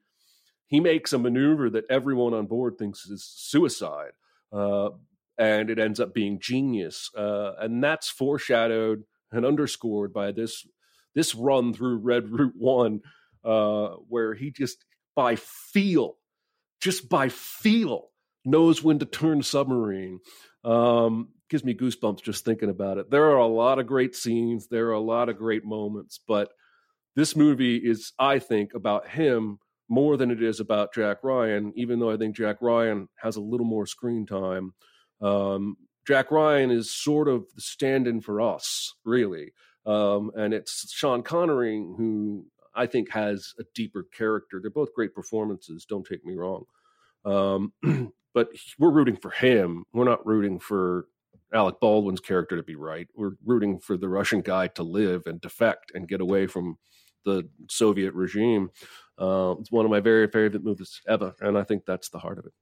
He 0.67 0.79
makes 0.79 1.13
a 1.13 1.17
maneuver 1.17 1.69
that 1.71 1.85
everyone 1.89 2.33
on 2.33 2.45
board 2.45 2.77
thinks 2.77 3.05
is 3.07 3.23
suicide. 3.25 4.11
Uh, 4.51 4.89
and 5.37 5.69
it 5.69 5.79
ends 5.79 5.99
up 5.99 6.13
being 6.13 6.39
genius. 6.39 7.09
Uh, 7.17 7.53
and 7.59 7.83
that's 7.83 8.09
foreshadowed 8.09 9.03
and 9.31 9.45
underscored 9.45 10.13
by 10.13 10.31
this 10.31 10.67
this 11.15 11.33
run 11.33 11.73
through 11.73 11.97
Red 11.97 12.29
Route 12.29 12.53
One, 12.55 13.01
uh, 13.43 13.95
where 14.07 14.35
he 14.35 14.51
just 14.51 14.85
by 15.15 15.37
feel, 15.37 16.17
just 16.79 17.09
by 17.09 17.29
feel, 17.29 18.09
knows 18.45 18.83
when 18.83 18.99
to 18.99 19.05
turn 19.05 19.41
submarine. 19.41 20.19
Um, 20.63 21.29
gives 21.49 21.63
me 21.63 21.73
goosebumps 21.73 22.21
just 22.21 22.45
thinking 22.45 22.69
about 22.69 22.97
it. 22.97 23.09
There 23.09 23.31
are 23.31 23.37
a 23.37 23.47
lot 23.47 23.79
of 23.79 23.87
great 23.87 24.15
scenes, 24.15 24.67
there 24.67 24.87
are 24.87 24.93
a 24.93 24.99
lot 24.99 25.29
of 25.29 25.37
great 25.37 25.65
moments, 25.65 26.19
but 26.27 26.51
this 27.15 27.35
movie 27.35 27.77
is, 27.77 28.13
I 28.19 28.39
think, 28.39 28.73
about 28.73 29.07
him 29.07 29.59
more 29.89 30.15
than 30.17 30.29
it 30.29 30.41
is 30.41 30.59
about 30.59 30.93
Jack 30.93 31.17
Ryan, 31.23 31.73
even 31.75 31.99
though 31.99 32.11
I 32.11 32.17
think 32.17 32.35
Jack 32.35 32.57
Ryan 32.61 33.09
has 33.21 33.35
a 33.35 33.41
little 33.41 33.65
more 33.65 33.87
screen 33.87 34.25
time. 34.25 34.73
Um, 35.21 35.75
Jack 36.07 36.31
Ryan 36.31 36.71
is 36.71 36.91
sort 36.91 37.27
of 37.27 37.45
the 37.55 37.61
stand 37.61 38.07
in 38.07 38.21
for 38.21 38.39
us, 38.39 38.93
really. 39.03 39.51
Um, 39.85 40.31
and 40.35 40.53
it's 40.53 40.91
Sean 40.91 41.23
Connery 41.23 41.77
who 41.77 42.45
I 42.75 42.85
think 42.85 43.11
has 43.11 43.53
a 43.59 43.63
deeper 43.73 44.05
character. 44.15 44.59
They're 44.61 44.69
both 44.69 44.93
great 44.93 45.15
performances, 45.15 45.85
don't 45.85 46.05
take 46.05 46.23
me 46.23 46.35
wrong. 46.35 46.65
Um, 47.25 47.73
but 48.33 48.49
we're 48.77 48.91
rooting 48.91 49.17
for 49.17 49.31
him. 49.31 49.83
We're 49.91 50.05
not 50.05 50.25
rooting 50.25 50.59
for 50.59 51.07
Alec 51.53 51.79
Baldwin's 51.79 52.19
character 52.19 52.55
to 52.55 52.63
be 52.63 52.75
right. 52.75 53.07
We're 53.15 53.33
rooting 53.45 53.79
for 53.79 53.97
the 53.97 54.09
Russian 54.09 54.41
guy 54.41 54.67
to 54.69 54.83
live 54.83 55.23
and 55.25 55.41
defect 55.41 55.91
and 55.93 56.07
get 56.07 56.21
away 56.21 56.47
from 56.47 56.77
the 57.25 57.49
Soviet 57.69 58.13
regime. 58.13 58.69
Uh, 59.17 59.55
it's 59.59 59.71
one 59.71 59.85
of 59.85 59.91
my 59.91 59.99
very 59.99 60.27
favorite 60.27 60.63
movies 60.63 61.01
ever, 61.07 61.35
and 61.41 61.57
I 61.57 61.63
think 61.63 61.85
that's 61.85 62.09
the 62.09 62.19
heart 62.19 62.39
of 62.39 62.45
it. 62.45 62.53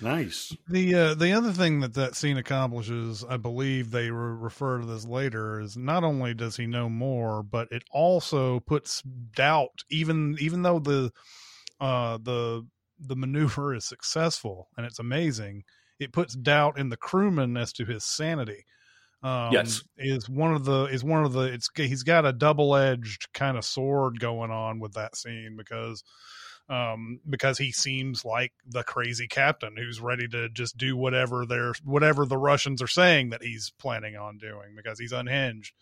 Nice. 0.00 0.56
The 0.68 0.94
uh, 0.94 1.14
the 1.14 1.32
other 1.32 1.52
thing 1.52 1.80
that 1.80 1.94
that 1.94 2.14
scene 2.14 2.36
accomplishes, 2.36 3.24
I 3.24 3.36
believe 3.36 3.90
they 3.90 4.10
re- 4.10 4.36
refer 4.36 4.78
to 4.78 4.86
this 4.86 5.04
later, 5.04 5.60
is 5.60 5.76
not 5.76 6.04
only 6.04 6.32
does 6.32 6.56
he 6.56 6.66
know 6.66 6.88
more, 6.88 7.42
but 7.42 7.68
it 7.72 7.82
also 7.90 8.60
puts 8.60 9.02
doubt. 9.02 9.82
Even 9.90 10.36
even 10.40 10.62
though 10.62 10.78
the 10.78 11.12
uh, 11.80 12.18
the 12.22 12.66
the 13.00 13.16
maneuver 13.16 13.74
is 13.74 13.84
successful 13.84 14.68
and 14.76 14.86
it's 14.86 14.98
amazing, 15.00 15.64
it 16.00 16.12
puts 16.12 16.34
doubt 16.34 16.78
in 16.78 16.88
the 16.88 16.96
crewman 16.96 17.56
as 17.56 17.72
to 17.74 17.84
his 17.84 18.04
sanity. 18.04 18.64
Um, 19.22 19.52
yes, 19.52 19.82
is 19.98 20.28
one 20.30 20.54
of 20.54 20.64
the 20.64 20.84
is 20.84 21.04
one 21.04 21.24
of 21.24 21.34
the 21.34 21.42
it's 21.42 21.68
he's 21.76 22.02
got 22.02 22.24
a 22.24 22.32
double 22.32 22.74
edged 22.74 23.30
kind 23.34 23.58
of 23.58 23.66
sword 23.66 24.18
going 24.18 24.50
on 24.50 24.80
with 24.80 24.94
that 24.94 25.14
scene 25.14 25.56
because 25.58 26.02
um, 26.70 27.20
because 27.28 27.58
he 27.58 27.70
seems 27.70 28.24
like 28.24 28.52
the 28.66 28.82
crazy 28.82 29.28
captain 29.28 29.76
who's 29.76 30.00
ready 30.00 30.26
to 30.28 30.48
just 30.48 30.78
do 30.78 30.96
whatever 30.96 31.44
they're 31.44 31.74
whatever 31.84 32.24
the 32.24 32.38
Russians 32.38 32.80
are 32.80 32.86
saying 32.86 33.30
that 33.30 33.42
he's 33.42 33.72
planning 33.78 34.16
on 34.16 34.38
doing 34.38 34.74
because 34.74 34.98
he's 34.98 35.12
unhinged 35.12 35.74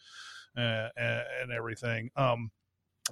uh, 0.57 0.89
and 0.97 1.53
everything. 1.55 2.11
Um, 2.17 2.51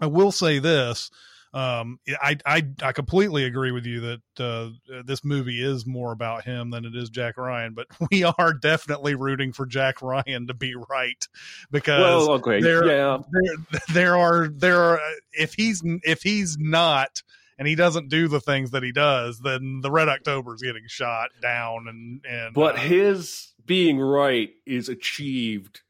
I 0.00 0.06
will 0.06 0.32
say 0.32 0.58
this. 0.58 1.10
Um, 1.54 1.98
I, 2.20 2.36
I, 2.44 2.62
I 2.82 2.92
completely 2.92 3.44
agree 3.44 3.70
with 3.70 3.86
you 3.86 4.00
that, 4.00 4.20
uh, 4.38 5.00
this 5.04 5.24
movie 5.24 5.62
is 5.62 5.86
more 5.86 6.12
about 6.12 6.44
him 6.44 6.70
than 6.70 6.84
it 6.84 6.94
is 6.94 7.08
Jack 7.08 7.36
Ryan, 7.38 7.74
but 7.74 7.86
we 8.10 8.24
are 8.24 8.52
definitely 8.52 9.14
rooting 9.14 9.52
for 9.52 9.66
Jack 9.66 10.02
Ryan 10.02 10.46
to 10.48 10.54
be 10.54 10.74
right 10.74 11.26
because 11.70 12.00
well, 12.00 12.30
okay. 12.32 12.60
there, 12.60 12.86
yeah. 12.86 13.18
there, 13.30 13.80
there 13.92 14.16
are, 14.16 14.48
there 14.48 14.80
are, 14.80 15.00
if 15.32 15.54
he's, 15.54 15.82
if 16.02 16.22
he's 16.22 16.58
not, 16.58 17.22
and 17.58 17.66
he 17.66 17.74
doesn't 17.74 18.08
do 18.08 18.28
the 18.28 18.40
things 18.40 18.72
that 18.72 18.82
he 18.82 18.92
does, 18.92 19.40
then 19.40 19.80
the 19.80 19.90
Red 19.90 20.08
October 20.08 20.54
is 20.54 20.62
getting 20.62 20.86
shot 20.86 21.30
down. 21.40 21.86
And 21.88 22.20
and 22.28 22.54
but 22.54 22.76
uh, 22.76 22.78
his 22.78 23.52
being 23.64 23.98
right 23.98 24.50
is 24.66 24.88
achieved 24.88 25.80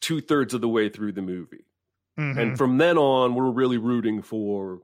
two 0.00 0.20
thirds 0.20 0.54
of 0.54 0.60
the 0.60 0.68
way 0.68 0.88
through 0.88 1.12
the 1.12 1.22
movie, 1.22 1.64
mm-hmm. 2.20 2.38
and 2.38 2.58
from 2.58 2.78
then 2.78 2.98
on, 2.98 3.34
we're 3.34 3.50
really 3.50 3.78
rooting 3.78 4.22
for. 4.22 4.80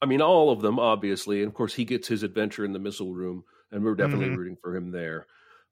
I 0.00 0.06
mean, 0.06 0.20
all 0.20 0.50
of 0.50 0.60
them, 0.60 0.78
obviously, 0.78 1.40
and 1.40 1.48
of 1.48 1.54
course, 1.54 1.74
he 1.74 1.84
gets 1.84 2.06
his 2.06 2.22
adventure 2.22 2.64
in 2.64 2.72
the 2.72 2.78
missile 2.78 3.12
room, 3.14 3.44
and 3.72 3.82
we're 3.84 3.96
definitely 3.96 4.28
Mhm. 4.28 4.36
rooting 4.36 4.56
for 4.62 4.76
him 4.76 4.90
there. 4.92 5.26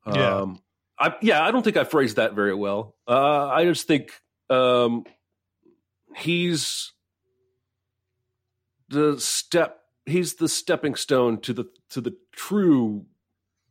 Yeah. 0.06 0.38
Um, 0.38 0.62
I, 0.98 1.14
yeah, 1.20 1.44
I 1.44 1.50
don't 1.50 1.62
think 1.62 1.76
I 1.76 1.84
phrased 1.84 2.16
that 2.16 2.34
very 2.34 2.54
well. 2.54 2.96
Uh, 3.06 3.48
I 3.48 3.64
just 3.64 3.86
think 3.86 4.12
um, 4.50 5.04
he's 6.16 6.92
the 8.88 9.18
step. 9.20 9.80
He's 10.06 10.34
the 10.34 10.48
stepping 10.48 10.94
stone 10.94 11.40
to 11.42 11.52
the 11.52 11.66
to 11.90 12.00
the 12.00 12.16
true 12.32 13.06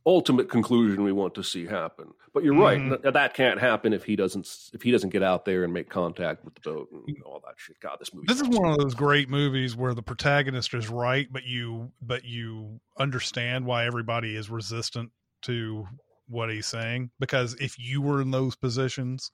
ultimate 0.06 0.48
conclusion 0.48 1.02
we 1.02 1.12
want 1.12 1.34
to 1.34 1.42
see 1.42 1.66
happen. 1.66 2.12
But 2.32 2.44
you're 2.44 2.54
right; 2.54 2.78
Mhm. 2.78 3.02
th- 3.02 3.12
that 3.14 3.34
can't 3.34 3.58
happen 3.60 3.92
if 3.92 4.04
he 4.04 4.14
doesn't 4.16 4.70
if 4.72 4.82
he 4.82 4.90
doesn't 4.90 5.10
get 5.10 5.22
out 5.22 5.44
there 5.44 5.64
and 5.64 5.72
make 5.72 5.88
contact 5.90 6.44
with 6.44 6.54
the 6.54 6.60
boat 6.60 6.88
and 6.92 7.22
all 7.24 7.40
that 7.44 7.54
shit. 7.56 7.80
God, 7.80 7.96
this 7.98 8.14
movie. 8.14 8.26
this 8.28 8.40
is 8.40 8.48
one 8.48 8.70
of 8.72 8.78
those 8.78 8.94
great 8.94 9.28
movies 9.28 9.74
where 9.74 9.94
the 9.94 10.02
protagonist 10.02 10.72
is 10.74 10.88
right, 10.88 11.26
but 11.32 11.44
you 11.44 11.90
but 12.00 12.24
you 12.24 12.80
understand 12.98 13.66
why 13.66 13.84
everybody 13.86 14.36
is 14.36 14.48
resistant 14.48 15.10
to 15.42 15.86
what 16.28 16.50
he's 16.50 16.66
saying 16.66 17.10
because 17.20 17.54
if 17.60 17.78
you 17.78 18.00
were 18.02 18.20
in 18.20 18.30
those 18.32 18.56
positions 18.56 19.30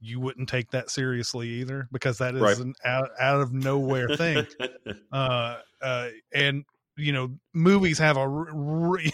you 0.00 0.18
wouldn't 0.20 0.48
take 0.48 0.70
that 0.72 0.90
seriously 0.90 1.48
either 1.48 1.88
because 1.92 2.18
that 2.18 2.34
is 2.34 2.40
Right. 2.42 2.58
an 2.58 2.74
out, 2.84 3.08
out 3.20 3.40
of 3.40 3.52
nowhere 3.52 4.08
thing 4.16 4.44
uh, 5.12 5.58
uh, 5.80 6.08
and 6.34 6.64
you 6.96 7.12
know 7.12 7.38
movies 7.54 7.98
have 7.98 8.16
a 8.16 8.26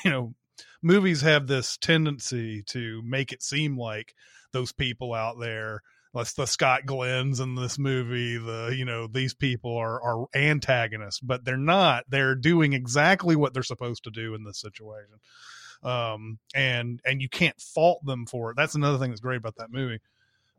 you 0.05 0.11
know 0.11 0.35
movies 0.83 1.21
have 1.23 1.47
this 1.47 1.77
tendency 1.77 2.63
to 2.65 3.01
make 3.05 3.33
it 3.33 3.43
seem 3.43 3.79
like 3.79 4.15
those 4.53 4.73
people 4.73 5.15
out 5.15 5.39
there 5.41 5.83
like 6.15 6.27
the 6.35 6.47
Scott 6.47 6.85
Glenn's 6.85 7.41
in 7.41 7.55
this 7.55 7.79
movie 7.79 8.37
the 8.37 8.75
you 8.77 8.85
know 8.85 9.07
these 9.07 9.33
people 9.35 9.77
are 9.77 10.03
are 10.03 10.27
antagonists 10.35 11.21
but 11.21 11.45
they're 11.45 11.57
not. 11.57 12.05
They're 12.09 12.35
doing 12.35 12.73
exactly 12.75 13.35
what 13.35 13.55
they're 13.55 13.63
supposed 13.63 14.05
to 14.05 14.11
do 14.11 14.35
in 14.35 14.45
this 14.45 14.61
situation. 14.61 15.21
Um 15.83 16.39
and 16.55 17.01
and 17.07 17.23
you 17.23 17.29
can't 17.29 17.59
fault 17.61 18.05
them 18.05 18.27
for 18.27 18.51
it. 18.51 18.57
That's 18.57 18.75
another 18.75 18.99
thing 18.99 19.11
that's 19.11 19.21
great 19.23 19.39
about 19.39 19.57
that 19.57 19.71
movie. 19.73 20.01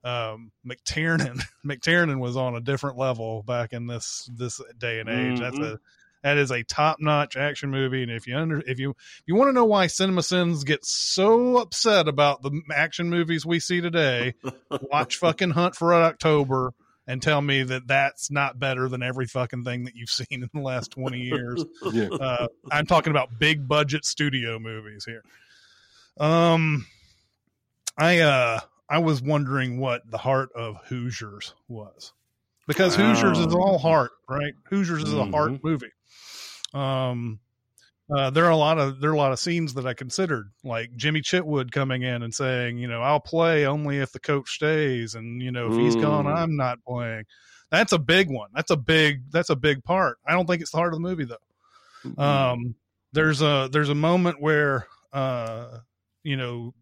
Um 0.03 0.51
McTiernan 0.67 1.43
McTiernan 1.65 2.19
was 2.19 2.35
on 2.35 2.55
a 2.55 2.61
different 2.61 2.97
level 2.97 3.43
back 3.43 3.73
in 3.73 3.85
this 3.87 4.29
this 4.35 4.59
day 4.79 4.99
and 4.99 5.09
age. 5.09 5.39
That's 5.39 5.59
Mhm. 5.59 5.73
a 5.73 5.79
that 6.23 6.37
is 6.37 6.51
a 6.51 6.63
top 6.63 6.97
notch 6.99 7.35
action 7.35 7.69
movie, 7.69 8.01
and 8.01 8.11
if 8.11 8.27
you 8.27 8.35
under 8.35 8.59
if 8.65 8.79
you 8.79 8.91
if 8.91 9.23
you 9.25 9.35
want 9.35 9.49
to 9.49 9.53
know 9.53 9.65
why 9.65 9.87
Cinema 9.87 10.23
Sins 10.23 10.63
gets 10.63 10.89
so 10.89 11.57
upset 11.57 12.07
about 12.07 12.41
the 12.41 12.61
action 12.73 13.09
movies 13.09 13.45
we 13.45 13.59
see 13.59 13.81
today, 13.81 14.33
watch 14.91 15.17
fucking 15.17 15.51
Hunt 15.51 15.75
for 15.75 15.93
October 15.93 16.73
and 17.05 17.21
tell 17.21 17.41
me 17.41 17.63
that 17.63 17.87
that's 17.87 18.31
not 18.31 18.57
better 18.57 18.87
than 18.87 19.03
every 19.03 19.27
fucking 19.27 19.65
thing 19.65 19.83
that 19.83 19.95
you've 19.95 20.09
seen 20.09 20.25
in 20.31 20.49
the 20.53 20.61
last 20.61 20.91
twenty 20.91 21.19
years. 21.19 21.63
Yeah. 21.91 22.07
Uh, 22.07 22.47
I'm 22.71 22.85
talking 22.85 23.11
about 23.11 23.37
big 23.37 23.67
budget 23.67 24.05
studio 24.05 24.59
movies 24.59 25.05
here. 25.05 25.23
Um, 26.17 26.85
I 27.97 28.19
uh 28.19 28.59
I 28.89 28.99
was 28.99 29.21
wondering 29.21 29.79
what 29.79 30.09
the 30.09 30.17
heart 30.17 30.49
of 30.55 30.77
Hoosiers 30.85 31.53
was 31.67 32.13
because 32.67 32.95
Hoosiers 32.95 33.39
is 33.39 33.53
all 33.53 33.77
heart, 33.77 34.11
right? 34.29 34.53
Hoosiers 34.69 35.03
is 35.03 35.13
a 35.13 35.25
heart 35.25 35.63
movie. 35.63 35.91
Um, 36.73 37.39
uh, 38.13 38.29
there 38.29 38.45
are 38.45 38.51
a 38.51 38.57
lot 38.57 38.77
of 38.77 38.99
there 38.99 39.09
are 39.09 39.13
a 39.13 39.17
lot 39.17 39.31
of 39.31 39.39
scenes 39.39 39.73
that 39.75 39.85
I 39.85 39.93
considered, 39.93 40.51
like 40.63 40.95
Jimmy 40.95 41.21
Chitwood 41.21 41.71
coming 41.71 42.01
in 42.03 42.23
and 42.23 42.33
saying, 42.33 42.77
you 42.77 42.87
know, 42.87 43.01
I'll 43.01 43.19
play 43.19 43.65
only 43.65 43.99
if 43.99 44.11
the 44.11 44.19
coach 44.19 44.51
stays, 44.51 45.15
and 45.15 45.41
you 45.41 45.51
know, 45.51 45.71
if 45.71 45.77
he's 45.77 45.95
gone, 45.95 46.25
Mm. 46.25 46.35
I'm 46.35 46.55
not 46.57 46.83
playing. 46.85 47.25
That's 47.71 47.91
a 47.91 47.97
big 47.97 48.29
one. 48.29 48.49
That's 48.53 48.71
a 48.71 48.77
big. 48.77 49.31
That's 49.31 49.49
a 49.49 49.55
big 49.55 49.83
part. 49.83 50.17
I 50.27 50.33
don't 50.33 50.45
think 50.45 50.61
it's 50.61 50.71
the 50.71 50.77
heart 50.77 50.93
of 50.93 51.01
the 51.01 51.07
movie 51.07 51.25
though. 51.25 52.21
Um, 52.21 52.75
there's 53.13 53.41
a 53.41 53.69
there's 53.71 53.89
a 53.89 53.95
moment 53.95 54.41
where 54.41 54.85
uh, 55.13 55.79
you 56.23 56.35
know 56.35 56.73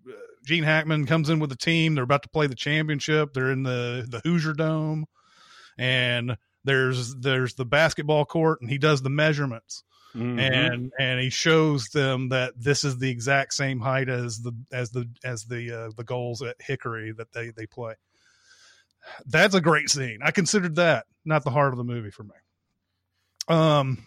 Gene 0.45 0.63
Hackman 0.63 1.05
comes 1.05 1.29
in 1.29 1.39
with 1.39 1.49
the 1.51 1.55
team. 1.55 1.93
They're 1.93 2.03
about 2.03 2.23
to 2.23 2.29
play 2.29 2.47
the 2.47 2.55
championship. 2.55 3.33
They're 3.33 3.51
in 3.51 3.63
the 3.63 4.05
the 4.09 4.21
Hoosier 4.21 4.53
Dome, 4.53 5.05
and 5.77 6.35
there's 6.63 7.15
there's 7.15 7.55
the 7.55 7.65
basketball 7.65 8.25
court, 8.25 8.61
and 8.61 8.69
he 8.69 8.77
does 8.77 9.01
the 9.01 9.09
measurements. 9.09 9.83
Mhm. 10.13 10.41
and 10.41 10.91
and 10.99 11.21
he 11.21 11.29
shows 11.29 11.87
them 11.87 12.27
that 12.29 12.51
this 12.57 12.83
is 12.83 12.97
the 12.97 13.09
exact 13.09 13.53
same 13.53 13.79
height 13.79 14.09
as 14.09 14.39
the 14.41 14.51
as 14.69 14.89
the 14.89 15.07
as 15.23 15.45
the 15.45 15.71
uh, 15.71 15.91
the 15.95 16.03
goals 16.03 16.41
at 16.41 16.57
Hickory 16.59 17.13
that 17.13 17.31
they 17.31 17.51
they 17.51 17.65
play. 17.65 17.93
That's 19.25 19.55
a 19.55 19.61
great 19.61 19.89
scene. 19.89 20.19
I 20.21 20.31
considered 20.31 20.75
that 20.75 21.05
not 21.23 21.45
the 21.45 21.49
heart 21.49 21.71
of 21.71 21.77
the 21.77 21.85
movie 21.85 22.11
for 22.11 22.23
me. 22.23 22.35
Um, 23.47 24.03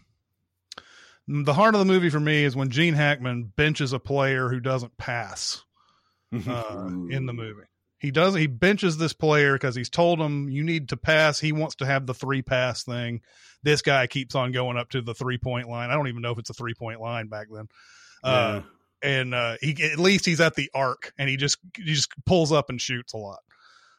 the 1.27 1.55
heart 1.55 1.75
of 1.75 1.79
the 1.79 1.87
movie 1.87 2.11
for 2.11 2.21
me 2.21 2.45
is 2.45 2.55
when 2.55 2.69
Gene 2.69 2.93
Hackman 2.95 3.45
benches 3.57 3.95
a 3.95 3.99
player 3.99 4.51
who 4.51 4.61
doesn't 4.61 4.99
pass 4.99 5.65
uh, 6.47 6.87
in 7.09 7.25
the 7.25 7.33
movie. 7.33 7.63
He 8.05 8.11
does. 8.11 8.35
He 8.35 8.49
benches 8.49 8.99
this 8.99 9.15
player 9.15 9.55
because 9.55 9.75
he's 9.75 9.89
told 9.89 10.21
him 10.21 10.51
you 10.51 10.63
need 10.63 10.91
to 10.91 10.97
pass. 10.99 11.41
He 11.41 11.53
wants 11.53 11.77
to 11.77 11.87
have 11.87 12.05
the 12.05 12.13
three 12.13 12.43
pass 12.43 12.85
thing. 12.85 13.23
This 13.63 13.81
guy 13.81 14.07
keeps 14.09 14.35
on 14.35 14.53
going 14.53 14.77
up 14.77 14.91
to 14.91 15.01
the 15.01 15.15
three 15.15 15.39
point 15.39 15.71
line. 15.71 15.89
I 15.89 15.95
don't 15.95 16.09
even 16.09 16.21
know 16.21 16.31
if 16.33 16.39
it's 16.39 16.51
a 16.51 16.55
three 16.55 16.75
point 16.75 17.01
line 17.01 17.29
back 17.29 17.47
then. 17.51 17.67
Uh, 18.23 18.61
and 19.03 19.35
uh, 19.35 19.57
he 19.63 19.75
at 19.91 19.99
least 19.99 20.27
he's 20.27 20.43
at 20.43 20.55
the 20.55 20.71
arc, 20.75 21.15
and 21.17 21.31
he 21.31 21.39
just 21.39 21.57
he 21.75 21.95
just 21.95 22.11
pulls 22.27 22.53
up 22.53 22.69
and 22.69 22.79
shoots 22.79 23.15
a 23.15 23.17
lot. 23.17 23.41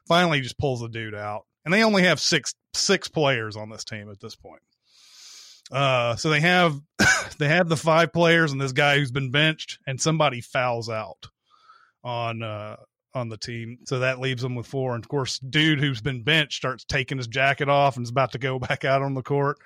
Finally, 0.07 0.37
he 0.37 0.43
just 0.43 0.59
pulls 0.59 0.81
the 0.81 0.87
dude 0.87 1.15
out, 1.15 1.47
and 1.65 1.73
they 1.73 1.83
only 1.83 2.03
have 2.03 2.19
six 2.19 2.53
six 2.75 3.07
players 3.07 3.57
on 3.57 3.71
this 3.71 3.83
team 3.83 4.11
at 4.11 4.19
this 4.19 4.35
point. 4.35 4.61
Uh, 5.71 6.15
so 6.15 6.29
they 6.29 6.41
have 6.41 6.79
they 7.39 7.47
have 7.47 7.69
the 7.69 7.75
five 7.75 8.13
players 8.13 8.51
and 8.51 8.61
this 8.61 8.71
guy 8.71 8.99
who's 8.99 9.11
been 9.11 9.31
benched, 9.31 9.79
and 9.87 9.99
somebody 9.99 10.41
fouls 10.41 10.91
out 10.91 11.25
on 12.03 12.43
uh 12.43 12.75
on 13.15 13.29
the 13.29 13.37
team. 13.37 13.79
So 13.85 13.99
that 13.99 14.19
leaves 14.19 14.41
them 14.41 14.55
with 14.55 14.67
four. 14.67 14.95
And 14.95 15.03
of 15.03 15.07
course, 15.07 15.39
dude 15.39 15.79
who's 15.79 16.01
been 16.01 16.23
benched 16.23 16.57
starts 16.57 16.83
taking 16.83 17.17
his 17.17 17.27
jacket 17.27 17.69
off 17.69 17.95
and 17.97 18.03
is 18.03 18.09
about 18.09 18.33
to 18.33 18.37
go 18.39 18.59
back 18.59 18.85
out 18.85 19.01
on 19.01 19.13
the 19.13 19.23
court. 19.23 19.57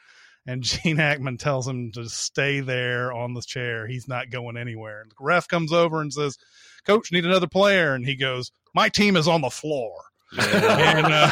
And 0.45 0.63
Gene 0.63 0.95
Hackman 0.95 1.37
tells 1.37 1.67
him 1.67 1.91
to 1.93 2.07
stay 2.09 2.61
there 2.61 3.11
on 3.11 3.33
the 3.33 3.41
chair. 3.41 3.87
He's 3.87 4.07
not 4.07 4.31
going 4.31 4.57
anywhere. 4.57 5.01
And 5.01 5.11
the 5.11 5.15
ref 5.19 5.47
comes 5.47 5.71
over 5.73 6.01
and 6.01 6.13
says, 6.13 6.37
Coach, 6.85 7.11
need 7.11 7.25
another 7.25 7.47
player. 7.47 7.93
And 7.93 8.05
he 8.05 8.15
goes, 8.15 8.51
My 8.73 8.89
team 8.89 9.17
is 9.17 9.27
on 9.27 9.41
the 9.41 9.49
floor. 9.49 9.93
and 10.37 11.07
uh, 11.07 11.31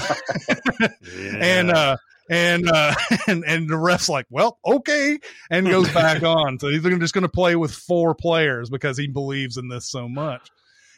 and 1.39 1.71
uh 1.71 1.97
and 2.29 2.69
uh 2.73 2.93
and 3.27 3.43
and 3.45 3.69
the 3.69 3.77
ref's 3.77 4.09
like 4.09 4.25
well 4.29 4.57
okay 4.65 5.19
and 5.49 5.67
goes 5.67 5.91
back 5.93 6.23
on 6.23 6.59
so 6.59 6.67
he's 6.69 6.81
just 6.81 7.13
going 7.13 7.21
to 7.21 7.29
play 7.29 7.55
with 7.55 7.71
four 7.71 8.15
players 8.15 8.69
because 8.69 8.97
he 8.97 9.07
believes 9.07 9.57
in 9.57 9.69
this 9.69 9.89
so 9.89 10.07
much 10.07 10.49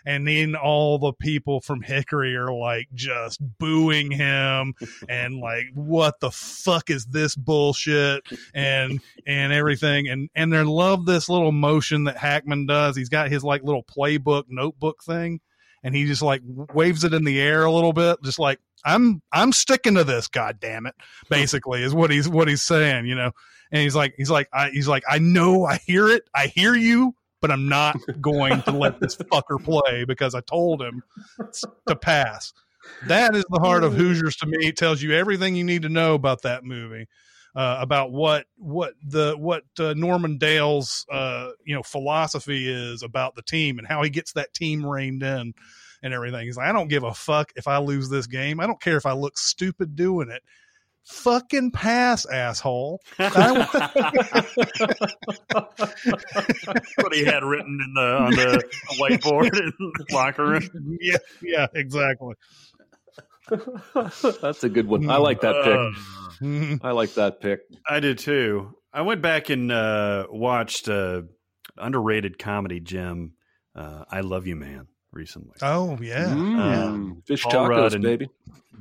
and 0.05 0.27
then 0.27 0.55
all 0.55 0.97
the 0.97 1.13
people 1.13 1.61
from 1.61 1.81
Hickory 1.81 2.35
are 2.35 2.51
like 2.51 2.87
just 2.93 3.39
booing 3.59 4.11
him 4.11 4.73
and 5.07 5.37
like 5.39 5.65
what 5.73 6.19
the 6.19 6.31
fuck 6.31 6.89
is 6.89 7.05
this 7.07 7.35
bullshit? 7.35 8.23
And 8.53 9.01
and 9.27 9.53
everything. 9.53 10.07
And 10.07 10.29
and 10.35 10.51
they 10.51 10.63
love 10.63 11.05
this 11.05 11.29
little 11.29 11.51
motion 11.51 12.05
that 12.05 12.17
Hackman 12.17 12.65
does. 12.65 12.95
He's 12.95 13.09
got 13.09 13.29
his 13.29 13.43
like 13.43 13.63
little 13.63 13.83
playbook 13.83 14.45
notebook 14.47 15.03
thing. 15.03 15.41
And 15.83 15.95
he 15.95 16.05
just 16.05 16.21
like 16.21 16.41
waves 16.73 17.03
it 17.03 17.13
in 17.13 17.23
the 17.23 17.39
air 17.39 17.63
a 17.63 17.71
little 17.71 17.93
bit 17.93 18.17
just 18.23 18.39
like 18.39 18.59
I'm 18.83 19.21
I'm 19.31 19.53
sticking 19.53 19.95
to 19.95 20.03
this 20.03 20.27
god 20.27 20.59
damn 20.59 20.85
it 20.85 20.95
basically 21.29 21.83
is 21.83 21.93
what 21.93 22.11
he's 22.11 22.27
what 22.27 22.49
he's 22.49 22.63
saying 22.63 23.05
you 23.05 23.15
know? 23.15 23.31
And 23.71 23.81
he's 23.81 23.95
like 23.95 24.13
he's 24.17 24.29
like 24.29 24.49
I 24.51 24.71
he's 24.71 24.87
like 24.87 25.03
I 25.09 25.19
know 25.19 25.65
I 25.65 25.77
hear 25.77 26.09
it. 26.09 26.23
I 26.33 26.47
hear 26.47 26.75
you 26.75 27.15
but 27.41 27.51
I'm 27.51 27.67
not 27.67 27.97
going 28.21 28.61
to 28.63 28.71
let 28.71 28.99
this 28.99 29.15
fucker 29.15 29.63
play 29.63 30.05
because 30.05 30.35
I 30.35 30.41
told 30.41 30.81
him 30.81 31.03
to 31.87 31.95
pass. 31.95 32.53
That 33.07 33.35
is 33.35 33.45
the 33.49 33.59
heart 33.59 33.83
of 33.83 33.93
Hoosiers 33.93 34.35
to 34.37 34.45
me. 34.45 34.67
It 34.67 34.77
tells 34.77 35.01
you 35.01 35.13
everything 35.13 35.55
you 35.55 35.63
need 35.63 35.83
to 35.83 35.89
know 35.89 36.15
about 36.15 36.43
that 36.43 36.63
movie, 36.63 37.07
uh, 37.55 37.77
about 37.79 38.11
what 38.11 38.45
what 38.57 38.93
the 39.03 39.35
what 39.37 39.63
uh, 39.79 39.93
Norman 39.95 40.37
Dale's 40.37 41.05
uh, 41.11 41.49
you 41.65 41.75
know 41.75 41.83
philosophy 41.83 42.69
is 42.69 43.03
about 43.03 43.35
the 43.35 43.41
team 43.41 43.79
and 43.79 43.87
how 43.87 44.01
he 44.01 44.09
gets 44.09 44.33
that 44.33 44.53
team 44.53 44.85
reined 44.85 45.23
in 45.23 45.53
and 46.01 46.13
everything. 46.13 46.45
He's 46.45 46.57
like, 46.57 46.67
I 46.67 46.71
don't 46.71 46.87
give 46.87 47.03
a 47.03 47.13
fuck 47.13 47.51
if 47.55 47.67
I 47.67 47.77
lose 47.77 48.09
this 48.09 48.27
game. 48.27 48.59
I 48.59 48.67
don't 48.67 48.81
care 48.81 48.97
if 48.97 49.05
I 49.05 49.11
look 49.11 49.37
stupid 49.37 49.95
doing 49.95 50.29
it 50.29 50.41
fucking 51.09 51.71
pass, 51.71 52.25
asshole. 52.25 53.01
what 53.17 53.29
he 57.13 57.25
had 57.25 57.43
written 57.43 57.79
in 57.83 57.93
the 57.93 58.01
on 58.01 58.31
the 58.31 58.63
whiteboard 58.99 59.59
in 59.59 59.73
the 59.77 60.05
locker 60.13 60.45
room. 60.45 60.69
Yeah, 61.01 61.17
yeah, 61.41 61.67
exactly. 61.73 62.35
That's 63.49 64.63
a 64.63 64.69
good 64.69 64.87
one. 64.87 65.09
I 65.09 65.17
like 65.17 65.41
that 65.41 65.63
pick. 65.63 65.77
Mhm. 66.47 66.79
I 66.83 66.91
like 66.91 67.13
that 67.15 67.41
pick. 67.41 67.61
I 67.87 67.99
did 67.99 68.19
too. 68.19 68.75
I 68.93 69.01
went 69.01 69.21
back 69.21 69.49
and 69.49 69.71
uh, 69.71 70.27
watched 70.29 70.87
uh, 70.89 71.23
underrated 71.77 72.37
comedy 72.39 72.79
gem. 72.79 73.33
Uh, 73.75 74.03
I 74.09 74.21
love 74.21 74.47
you, 74.47 74.55
man. 74.55 74.87
Recently, 75.11 75.55
Oh 75.63 75.97
yeah. 75.99 76.25
Mm, 76.27 77.25
fish 77.25 77.41
Paul 77.41 77.67
Rudd 77.67 77.91
tacos, 77.91 77.95
and- 77.95 78.03
baby. 78.03 78.29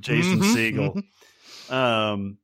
Jason 0.01 0.41
Mhm, 0.41 0.55
Segel. 0.55 1.03
Um, 1.71 2.39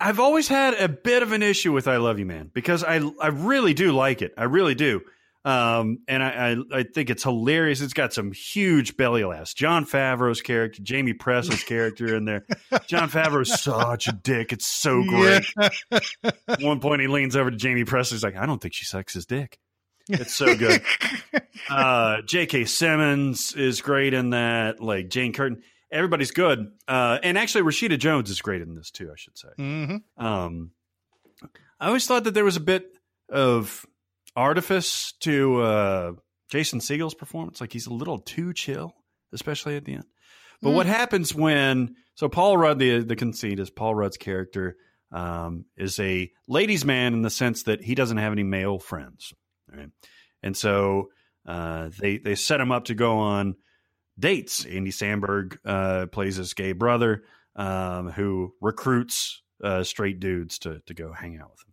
I've 0.00 0.20
always 0.20 0.48
had 0.48 0.74
a 0.74 0.88
bit 0.88 1.22
of 1.22 1.32
an 1.32 1.42
issue 1.42 1.72
with 1.72 1.86
"I 1.86 1.98
Love 1.98 2.18
You, 2.18 2.26
Man" 2.26 2.50
because 2.52 2.82
I 2.82 3.00
I 3.20 3.28
really 3.28 3.74
do 3.74 3.92
like 3.92 4.22
it. 4.22 4.32
I 4.36 4.44
really 4.44 4.74
do. 4.74 5.02
Um, 5.44 5.98
and 6.06 6.22
I, 6.22 6.52
I 6.52 6.78
I 6.78 6.82
think 6.84 7.10
it's 7.10 7.24
hilarious. 7.24 7.80
It's 7.80 7.92
got 7.92 8.12
some 8.12 8.32
huge 8.32 8.96
belly 8.96 9.24
laughs. 9.24 9.54
Jon 9.54 9.84
Favreau's 9.84 10.40
character, 10.40 10.82
Jaime 10.88 11.14
Pressly's 11.14 11.64
character 11.64 12.14
in 12.16 12.24
there. 12.24 12.44
Jon 12.86 13.10
Favreau's 13.10 13.60
such 13.60 14.06
a 14.08 14.12
dick. 14.12 14.52
It's 14.52 14.66
so 14.66 15.02
great. 15.08 15.44
At 16.48 16.62
one 16.62 16.80
point, 16.80 17.00
he 17.00 17.08
leans 17.08 17.34
over 17.34 17.50
to 17.50 17.58
Jaime 17.58 17.84
Pressly. 17.84 18.12
He's 18.12 18.24
like, 18.24 18.36
"I 18.36 18.46
don't 18.46 18.60
think 18.60 18.74
she 18.74 18.84
sucks 18.84 19.14
his 19.14 19.26
dick." 19.26 19.58
It's 20.08 20.34
so 20.34 20.56
good. 20.56 20.82
uh, 21.70 22.22
J.K. 22.22 22.64
Simmons 22.64 23.52
is 23.54 23.80
great 23.80 24.14
in 24.14 24.30
that. 24.30 24.80
Like 24.80 25.08
Jane 25.08 25.32
Curtin, 25.32 25.62
everybody's 25.92 26.30
good. 26.32 26.72
Uh, 26.88 27.18
and 27.22 27.38
actually, 27.38 27.62
Rashida 27.62 27.98
Jones 27.98 28.30
is 28.30 28.40
great 28.40 28.62
in 28.62 28.74
this 28.74 28.90
too. 28.90 29.10
I 29.12 29.16
should 29.16 29.38
say. 29.38 29.48
hmm 29.56 29.96
Um, 30.16 30.70
I 31.78 31.86
always 31.88 32.06
thought 32.06 32.24
that 32.24 32.34
there 32.34 32.44
was 32.44 32.56
a 32.56 32.60
bit 32.60 32.86
of 33.28 33.84
artifice 34.36 35.12
to 35.20 35.60
uh, 35.62 36.12
Jason 36.50 36.80
Segel's 36.80 37.14
performance. 37.14 37.60
Like 37.60 37.72
he's 37.72 37.86
a 37.86 37.92
little 37.92 38.18
too 38.18 38.52
chill, 38.52 38.94
especially 39.32 39.76
at 39.76 39.84
the 39.84 39.94
end. 39.94 40.04
But 40.62 40.70
what 40.70 40.86
happens 40.86 41.34
when? 41.34 41.96
So 42.14 42.28
Paul 42.28 42.56
Rudd, 42.56 42.78
the 42.78 43.00
the 43.02 43.16
conceit 43.16 43.58
is 43.58 43.68
Paul 43.70 43.96
Rudd's 43.96 44.16
character 44.16 44.76
um, 45.10 45.64
is 45.76 45.98
a 45.98 46.30
ladies' 46.46 46.84
man 46.84 47.14
in 47.14 47.22
the 47.22 47.30
sense 47.30 47.64
that 47.64 47.82
he 47.82 47.96
doesn't 47.96 48.18
have 48.18 48.32
any 48.32 48.44
male 48.44 48.78
friends, 48.78 49.32
right? 49.74 49.88
And 50.40 50.56
so 50.56 51.08
uh, 51.46 51.90
they 51.98 52.18
they 52.18 52.36
set 52.36 52.60
him 52.60 52.70
up 52.70 52.84
to 52.84 52.94
go 52.94 53.18
on 53.18 53.56
dates. 54.18 54.64
Andy 54.64 54.90
Samberg 54.90 55.58
uh, 55.64 56.06
plays 56.06 56.36
this 56.36 56.54
gay 56.54 56.72
brother 56.72 57.24
um, 57.56 58.10
who 58.10 58.54
recruits 58.60 59.42
uh, 59.62 59.84
straight 59.84 60.20
dudes 60.20 60.58
to 60.60 60.80
to 60.86 60.94
go 60.94 61.12
hang 61.12 61.38
out 61.38 61.50
with 61.50 61.60
him. 61.60 61.72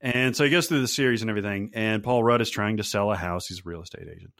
And 0.00 0.36
so 0.36 0.44
he 0.44 0.50
goes 0.50 0.68
through 0.68 0.80
the 0.80 0.88
series 0.88 1.22
and 1.22 1.30
everything. 1.30 1.70
And 1.74 2.02
Paul 2.02 2.22
Rudd 2.22 2.40
is 2.40 2.50
trying 2.50 2.76
to 2.76 2.84
sell 2.84 3.10
a 3.10 3.16
house. 3.16 3.48
He's 3.48 3.60
a 3.60 3.68
real 3.68 3.82
estate 3.82 4.06
agent. 4.08 4.32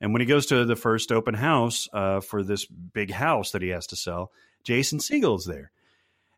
And 0.00 0.12
when 0.12 0.20
he 0.20 0.26
goes 0.26 0.46
to 0.46 0.64
the 0.66 0.76
first 0.76 1.10
open 1.10 1.34
house 1.34 1.88
uh, 1.92 2.20
for 2.20 2.42
this 2.42 2.66
big 2.66 3.10
house 3.10 3.52
that 3.52 3.62
he 3.62 3.68
has 3.68 3.86
to 3.88 3.96
sell, 3.96 4.30
Jason 4.62 5.00
Segel's 5.00 5.46
there. 5.46 5.70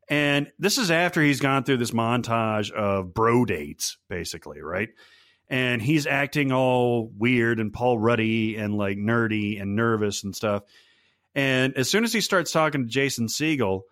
And 0.08 0.50
this 0.58 0.78
is 0.78 0.90
after 0.90 1.20
he's 1.20 1.40
gone 1.40 1.64
through 1.64 1.78
this 1.78 1.90
montage 1.90 2.70
of 2.70 3.12
bro 3.12 3.44
dates, 3.44 3.98
basically, 4.08 4.60
right? 4.60 4.90
And 5.50 5.80
he's 5.80 6.06
acting 6.06 6.52
all 6.52 7.10
weird 7.16 7.58
and 7.58 7.72
Paul 7.72 7.98
Ruddy 7.98 8.56
and 8.56 8.74
like 8.74 8.98
nerdy 8.98 9.60
and 9.60 9.76
nervous 9.76 10.22
and 10.22 10.36
stuff. 10.36 10.64
And 11.34 11.74
as 11.76 11.90
soon 11.90 12.04
as 12.04 12.12
he 12.12 12.20
starts 12.20 12.52
talking 12.52 12.84
to 12.84 12.88
Jason 12.88 13.28
Segel, 13.28 13.82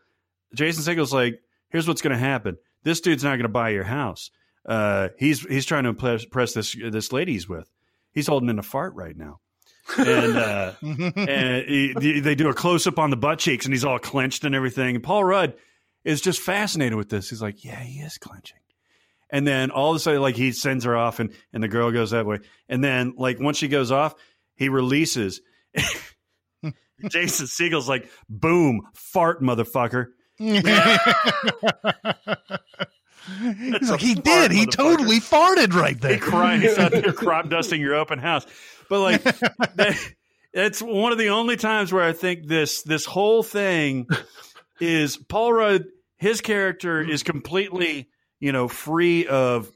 Jason 0.55 0.83
Segel's 0.83 1.15
like, 1.15 1.41
"Here's 1.71 1.89
what's 1.89 2.03
going 2.03 2.13
to 2.13 2.19
happen. 2.19 2.59
This 2.83 3.01
dude's 3.01 3.25
not 3.25 3.31
going 3.31 3.43
to 3.43 3.49
buy 3.49 3.71
your 3.71 3.85
house. 3.85 4.31
Uh, 4.67 5.09
he's 5.19 5.41
he's 5.41 5.65
trying 5.65 5.85
to 5.85 5.91
impress, 5.91 6.25
impress 6.25 6.55
this 6.55 6.77
this 6.91 7.13
lady 7.13 7.33
he's 7.33 7.49
with. 7.49 7.71
He's 8.13 8.27
holding 8.27 8.49
in 8.49 8.59
a 8.59 8.63
fart 8.63 8.95
right 8.95 9.17
now." 9.17 9.41
and 9.97 10.37
uh, 10.37 10.73
and 10.83 11.69
he, 11.69 12.21
they 12.21 12.35
do 12.35 12.49
a 12.49 12.55
close 12.55 12.87
up 12.87 12.99
on 12.99 13.11
the 13.11 13.17
butt 13.17 13.39
cheeks, 13.39 13.65
and 13.65 13.73
he's 13.75 13.85
all 13.85 13.99
clenched 13.99 14.45
and 14.45 14.55
everything. 14.55 14.97
And 14.97 15.05
Paul 15.05 15.25
Rudd 15.25 15.55
is 16.05 16.21
just 16.21 16.41
fascinated 16.41 16.97
with 16.97 17.09
this. 17.09 17.31
He's 17.31 17.43
like, 17.43 17.65
"Yeah, 17.65 17.81
he 17.81 18.01
is 18.01 18.19
clenching." 18.19 18.59
And 19.31 19.47
then 19.47 19.71
all 19.71 19.91
of 19.91 19.97
a 19.97 19.99
sudden, 19.99 20.23
like 20.23 20.37
he 20.37 20.53
sends 20.53 20.85
her 20.85 20.97
off, 20.97 21.19
and 21.19 21.33
and 21.53 21.63
the 21.63 21.69
girl 21.69 21.91
goes 21.91 22.13
that 22.13 22.27
way. 22.27 22.39
And 22.69 22.83
then, 22.83 23.15
like 23.17 23.41
once 23.41 23.59
she 23.59 23.69
goes 23.69 23.91
off, 23.91 24.15
he 24.55 24.69
releases. 24.69 25.41
Jason 27.11 27.47
Segel's 27.47 27.89
like, 27.89 28.09
"Boom, 28.29 28.83
fart, 28.95 29.43
motherfucker." 29.43 30.07
He's 30.39 30.63
like, 33.91 34.01
he 34.01 34.15
did. 34.15 34.53
He 34.53 34.67
totally 34.67 35.19
farted 35.19 35.75
right 35.75 36.01
there. 36.01 36.15
He 36.15 36.21
crying. 36.21 36.61
He's 36.61 36.79
out 36.79 36.93
there 36.93 37.13
crop 37.13 37.49
dusting 37.49 37.81
your 37.81 37.95
open 37.95 38.19
house. 38.19 38.47
But 38.89 39.01
like, 39.01 39.23
that, 39.23 39.99
it's 40.53 40.81
one 40.81 41.13
of 41.13 41.19
the 41.19 41.31
only 41.31 41.57
times 41.57 41.93
where 41.93 42.05
I 42.05 42.13
think 42.13 42.47
this 42.47 42.83
this 42.83 43.05
whole 43.05 43.43
thing 43.43 44.07
is 44.81 45.17
Paul 45.17 45.53
Rudd. 45.53 45.85
His 46.19 46.41
character 46.41 47.03
is 47.03 47.23
completely, 47.23 48.09
you 48.41 48.53
know, 48.53 48.69
free 48.69 49.27
of 49.27 49.71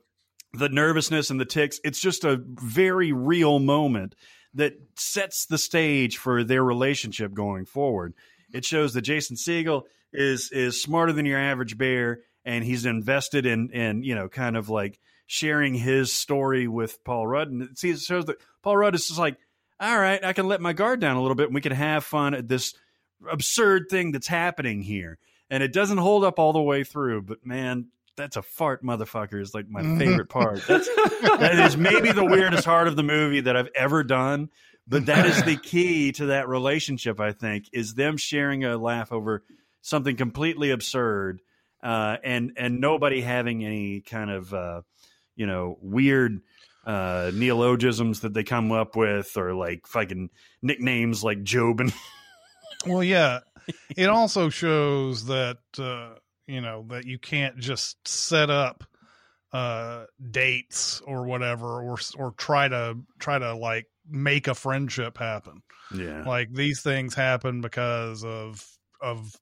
the 0.52 0.68
nervousness 0.68 1.30
and 1.30 1.40
the 1.40 1.44
ticks. 1.44 1.80
It's 1.84 2.00
just 2.00 2.24
a 2.24 2.40
very 2.44 3.12
real 3.12 3.58
moment 3.58 4.14
that 4.54 4.74
sets 4.96 5.46
the 5.46 5.58
stage 5.58 6.16
for 6.18 6.42
their 6.42 6.64
relationship 6.64 7.32
going 7.32 7.66
forward. 7.66 8.14
It 8.52 8.64
shows 8.64 8.94
that 8.94 9.02
Jason 9.02 9.36
Segel 9.36 9.84
is 10.12 10.50
is 10.50 10.82
smarter 10.82 11.12
than 11.12 11.26
your 11.26 11.38
average 11.38 11.78
bear, 11.78 12.20
and 12.44 12.64
he's 12.64 12.84
invested 12.84 13.46
in 13.46 13.70
in 13.70 14.02
you 14.02 14.14
know 14.14 14.28
kind 14.28 14.56
of 14.56 14.68
like 14.68 14.98
sharing 15.26 15.74
his 15.74 16.12
story 16.12 16.66
with 16.66 17.04
Paul 17.04 17.26
Rudd, 17.26 17.50
and 17.50 17.62
it 17.62 17.78
shows 17.78 18.24
that 18.24 18.42
Paul 18.62 18.76
Rudd 18.76 18.96
is 18.96 19.06
just 19.06 19.20
like, 19.20 19.36
all 19.78 19.98
right, 19.98 20.24
I 20.24 20.32
can 20.32 20.48
let 20.48 20.60
my 20.60 20.72
guard 20.72 21.00
down 21.00 21.16
a 21.16 21.22
little 21.22 21.36
bit, 21.36 21.46
and 21.46 21.54
we 21.54 21.60
can 21.60 21.72
have 21.72 22.02
fun 22.04 22.34
at 22.34 22.48
this 22.48 22.74
absurd 23.30 23.86
thing 23.88 24.10
that's 24.10 24.26
happening 24.26 24.82
here. 24.82 25.18
And 25.48 25.62
it 25.62 25.72
doesn't 25.72 25.98
hold 25.98 26.24
up 26.24 26.38
all 26.38 26.52
the 26.52 26.60
way 26.60 26.84
through, 26.84 27.22
but 27.22 27.44
man, 27.44 27.88
that's 28.20 28.36
a 28.36 28.42
fart, 28.42 28.84
motherfucker, 28.84 29.40
is 29.40 29.54
like 29.54 29.68
my 29.68 29.82
favorite 29.98 30.28
part. 30.28 30.60
That's 30.66 30.88
that 31.22 31.58
is 31.66 31.76
maybe 31.76 32.12
the 32.12 32.24
weirdest 32.24 32.64
part 32.64 32.88
of 32.88 32.96
the 32.96 33.02
movie 33.02 33.40
that 33.40 33.56
I've 33.56 33.70
ever 33.74 34.04
done. 34.04 34.50
But 34.86 35.06
that 35.06 35.26
is 35.26 35.42
the 35.44 35.56
key 35.56 36.12
to 36.12 36.26
that 36.26 36.48
relationship, 36.48 37.20
I 37.20 37.32
think, 37.32 37.68
is 37.72 37.94
them 37.94 38.16
sharing 38.16 38.64
a 38.64 38.76
laugh 38.76 39.12
over 39.12 39.44
something 39.82 40.16
completely 40.16 40.70
absurd, 40.70 41.40
uh, 41.82 42.16
and 42.24 42.52
and 42.56 42.80
nobody 42.80 43.20
having 43.20 43.64
any 43.64 44.00
kind 44.00 44.30
of 44.30 44.52
uh, 44.52 44.82
you 45.36 45.46
know 45.46 45.78
weird 45.80 46.40
uh, 46.84 47.30
neologisms 47.34 48.20
that 48.20 48.34
they 48.34 48.42
come 48.42 48.72
up 48.72 48.96
with, 48.96 49.36
or 49.36 49.54
like 49.54 49.86
fucking 49.86 50.30
nicknames 50.62 51.22
like 51.22 51.42
Job 51.42 51.80
and 51.80 51.92
Well, 52.86 53.04
yeah. 53.04 53.40
It 53.96 54.08
also 54.08 54.48
shows 54.48 55.26
that 55.26 55.58
uh, 55.78 56.14
you 56.50 56.60
know 56.60 56.84
that 56.88 57.04
you 57.04 57.18
can't 57.18 57.58
just 57.58 57.96
set 58.06 58.50
up 58.50 58.84
uh 59.52 60.04
dates 60.30 61.00
or 61.06 61.24
whatever 61.24 61.82
or 61.82 61.98
or 62.18 62.32
try 62.32 62.68
to 62.68 62.96
try 63.18 63.38
to 63.38 63.54
like 63.54 63.86
make 64.08 64.48
a 64.48 64.54
friendship 64.54 65.18
happen. 65.18 65.62
yeah. 65.94 66.22
Like 66.24 66.52
these 66.52 66.82
things 66.82 67.14
happen 67.14 67.60
because 67.60 68.24
of 68.24 68.64
of 69.00 69.34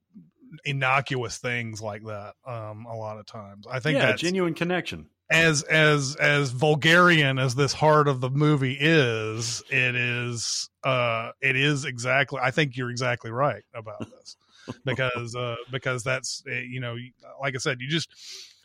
innocuous 0.64 1.38
things 1.38 1.82
like 1.82 2.04
that 2.04 2.34
um 2.46 2.86
a 2.86 2.96
lot 2.96 3.18
of 3.18 3.26
times. 3.26 3.66
I 3.70 3.80
think 3.80 3.98
yeah, 3.98 4.06
that's 4.06 4.22
genuine 4.22 4.54
connection. 4.54 5.09
As 5.31 5.62
as 5.64 6.16
as 6.16 6.51
vulgarian 6.51 7.39
as 7.39 7.55
this 7.55 7.72
heart 7.72 8.09
of 8.09 8.20
the 8.20 8.31
movie 8.31 8.76
is 8.81 9.62
it 9.70 9.95
is 9.95 10.70
uh 10.85 11.31
it 11.43 11.55
is 11.55 11.85
exactly 11.85 12.41
i 12.43 12.51
think 12.51 12.76
you're 12.76 12.91
exactly 12.91 13.31
right 13.31 13.64
about 13.74 14.01
this. 14.01 14.37
Because 14.85 15.35
uh 15.35 15.57
because 15.70 16.05
that's 16.05 16.43
uh, 16.47 16.53
you 16.53 16.79
know 16.79 16.95
like 17.41 17.55
i 17.55 17.59
said 17.59 17.79
you 17.81 17.89
just 17.89 18.11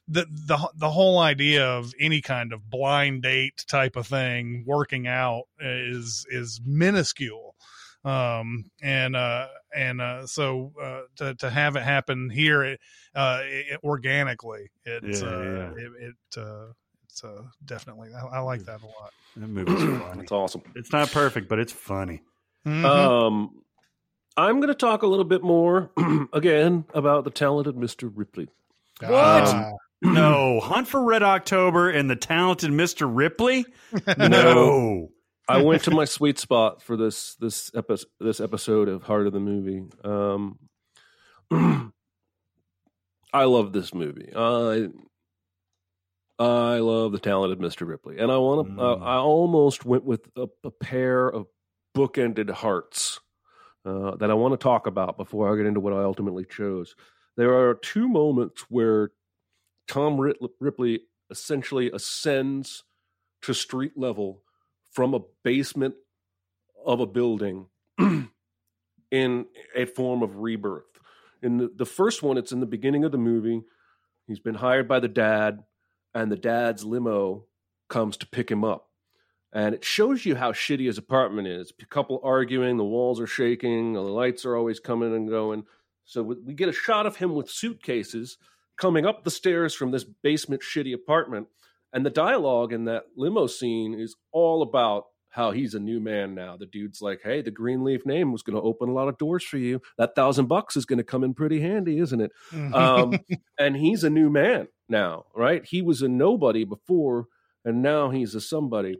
the 0.07 0.25
the 0.29 0.57
the 0.75 0.89
whole 0.89 1.19
idea 1.19 1.65
of 1.65 1.93
any 1.99 2.21
kind 2.21 2.51
of 2.51 2.69
blind 2.69 3.21
date 3.21 3.63
type 3.67 3.95
of 3.95 4.07
thing 4.07 4.63
working 4.67 5.07
out 5.07 5.43
is 5.59 6.25
is 6.29 6.59
minuscule. 6.65 7.55
Um 8.03 8.65
and 8.81 9.15
uh 9.15 9.47
and 9.75 10.01
uh 10.01 10.25
so 10.27 10.71
uh 10.81 11.01
to 11.15 11.35
to 11.35 11.49
have 11.49 11.75
it 11.75 11.83
happen 11.83 12.29
here 12.29 12.63
it, 12.63 12.79
uh 13.15 13.39
it, 13.43 13.79
organically 13.83 14.69
it's 14.85 15.21
Yeah, 15.21 15.27
uh 15.27 15.41
yeah. 15.41 15.71
it, 15.83 15.91
it 15.99 16.37
uh 16.37 16.65
it's 17.05 17.23
uh 17.23 17.43
definitely 17.65 18.09
I, 18.13 18.37
I 18.37 18.39
like 18.39 18.63
that 18.65 18.81
a 18.81 18.85
lot 18.85 19.11
That 19.37 19.47
movie's 19.47 19.75
funny. 20.01 20.19
That's 20.21 20.31
awesome. 20.31 20.61
It's 20.75 20.91
not 20.91 21.11
perfect, 21.11 21.47
but 21.49 21.59
it's 21.59 21.71
funny. 21.73 22.21
Mhm. 22.65 22.85
Um, 22.85 23.61
I'm 24.37 24.57
going 24.61 24.69
to 24.69 24.75
talk 24.75 25.03
a 25.03 25.07
little 25.07 25.25
bit 25.25 25.43
more 25.43 25.91
again 26.33 26.85
about 26.93 27.23
the 27.23 27.29
talented 27.29 27.75
Mr. 27.75 28.11
Ripley. 28.13 28.47
Ah. 29.03 29.71
No, 30.01 30.59
Hunt 30.59 30.87
for 30.87 31.03
Red 31.03 31.23
October 31.23 31.89
and 31.89 32.09
the 32.09 32.15
talented 32.15 32.71
Mr. 32.71 33.09
Ripley. 33.09 33.65
No, 34.17 35.09
I 35.47 35.61
went 35.61 35.83
to 35.83 35.91
my 35.91 36.05
sweet 36.05 36.39
spot 36.39 36.81
for 36.81 36.95
this 36.95 37.35
this 37.35 37.71
episode 37.75 38.09
this 38.19 38.39
episode 38.39 38.87
of 38.87 39.03
Heart 39.03 39.27
of 39.27 39.33
the 39.33 39.39
Movie. 39.39 39.83
Um, 40.03 40.59
I 43.33 43.43
love 43.45 43.73
this 43.73 43.93
movie. 43.93 44.31
I 44.35 44.87
I 46.39 46.79
love 46.79 47.11
the 47.11 47.19
talented 47.19 47.59
Mr. 47.59 47.87
Ripley, 47.87 48.19
and 48.19 48.31
I 48.31 48.37
want 48.37 48.67
to. 48.67 48.73
Mm. 48.73 49.01
I 49.01 49.15
almost 49.17 49.85
went 49.85 50.05
with 50.05 50.21
a, 50.37 50.47
a 50.63 50.71
pair 50.71 51.27
of 51.27 51.47
bookended 51.95 52.49
hearts 52.49 53.19
uh, 53.85 54.15
that 54.15 54.31
I 54.31 54.35
want 54.35 54.53
to 54.53 54.63
talk 54.63 54.87
about 54.87 55.17
before 55.17 55.51
I 55.51 55.57
get 55.57 55.65
into 55.65 55.79
what 55.79 55.93
I 55.93 56.03
ultimately 56.03 56.45
chose. 56.45 56.95
There 57.35 57.53
are 57.53 57.73
two 57.75 58.07
moments 58.07 58.65
where 58.69 59.11
Tom 59.87 60.19
Ripley 60.59 61.01
essentially 61.29 61.91
ascends 61.91 62.83
to 63.41 63.53
street 63.53 63.97
level 63.97 64.42
from 64.93 65.13
a 65.13 65.19
basement 65.43 65.95
of 66.85 66.99
a 66.99 67.05
building 67.05 67.67
in 69.11 69.45
a 69.75 69.85
form 69.85 70.23
of 70.23 70.37
rebirth. 70.37 70.85
In 71.41 71.57
the, 71.57 71.71
the 71.75 71.85
first 71.85 72.23
one, 72.23 72.37
it's 72.37 72.51
in 72.51 72.59
the 72.59 72.65
beginning 72.65 73.03
of 73.03 73.11
the 73.11 73.17
movie. 73.17 73.61
He's 74.27 74.39
been 74.39 74.55
hired 74.55 74.87
by 74.87 74.99
the 74.99 75.07
dad, 75.07 75.63
and 76.13 76.31
the 76.31 76.37
dad's 76.37 76.85
limo 76.85 77.45
comes 77.89 78.17
to 78.17 78.27
pick 78.27 78.49
him 78.49 78.63
up. 78.63 78.89
And 79.51 79.75
it 79.75 79.85
shows 79.85 80.25
you 80.25 80.35
how 80.35 80.51
shitty 80.51 80.87
his 80.87 80.97
apartment 80.97 81.47
is. 81.47 81.71
A 81.79 81.85
couple 81.85 82.19
arguing, 82.23 82.77
the 82.77 82.83
walls 82.83 83.19
are 83.19 83.27
shaking, 83.27 83.93
the 83.93 84.01
lights 84.01 84.45
are 84.45 84.55
always 84.55 84.79
coming 84.79 85.13
and 85.15 85.29
going. 85.29 85.65
So 86.05 86.23
we 86.23 86.35
we 86.39 86.53
get 86.53 86.69
a 86.69 86.73
shot 86.73 87.05
of 87.05 87.17
him 87.17 87.35
with 87.35 87.49
suitcases 87.49 88.37
coming 88.77 89.05
up 89.05 89.23
the 89.23 89.31
stairs 89.31 89.73
from 89.73 89.91
this 89.91 90.03
basement 90.03 90.63
shitty 90.63 90.93
apartment. 90.93 91.47
And 91.93 92.05
the 92.05 92.09
dialogue 92.09 92.73
in 92.73 92.85
that 92.85 93.03
limo 93.15 93.47
scene 93.47 93.93
is 93.93 94.15
all 94.31 94.63
about 94.63 95.05
how 95.29 95.51
he's 95.51 95.73
a 95.73 95.79
new 95.79 95.99
man 95.99 96.35
now. 96.35 96.57
The 96.57 96.67
dude's 96.67 97.01
like, 97.01 97.21
hey, 97.23 97.41
the 97.41 97.49
Greenleaf 97.49 98.05
name 98.05 98.31
was 98.31 98.43
going 98.43 98.55
to 98.55 98.61
open 98.61 98.89
a 98.89 98.93
lot 98.93 99.07
of 99.07 99.17
doors 99.17 99.43
for 99.43 99.57
you. 99.57 99.81
That 99.97 100.15
thousand 100.15 100.45
bucks 100.45 100.75
is 100.75 100.85
going 100.85 100.97
to 100.97 101.03
come 101.03 101.23
in 101.23 101.33
pretty 101.33 101.59
handy, 101.59 101.97
isn't 101.99 102.21
it? 102.21 102.31
Um, 102.71 103.19
and 103.59 103.75
he's 103.75 104.03
a 104.03 104.11
new 104.11 104.29
man 104.29 104.67
now, 104.87 105.25
right? 105.35 105.65
He 105.65 105.81
was 105.81 106.03
a 106.03 106.07
nobody 106.07 106.65
before, 106.65 107.25
and 107.65 107.81
now 107.81 108.11
he's 108.11 108.35
a 108.35 108.41
somebody. 108.41 108.99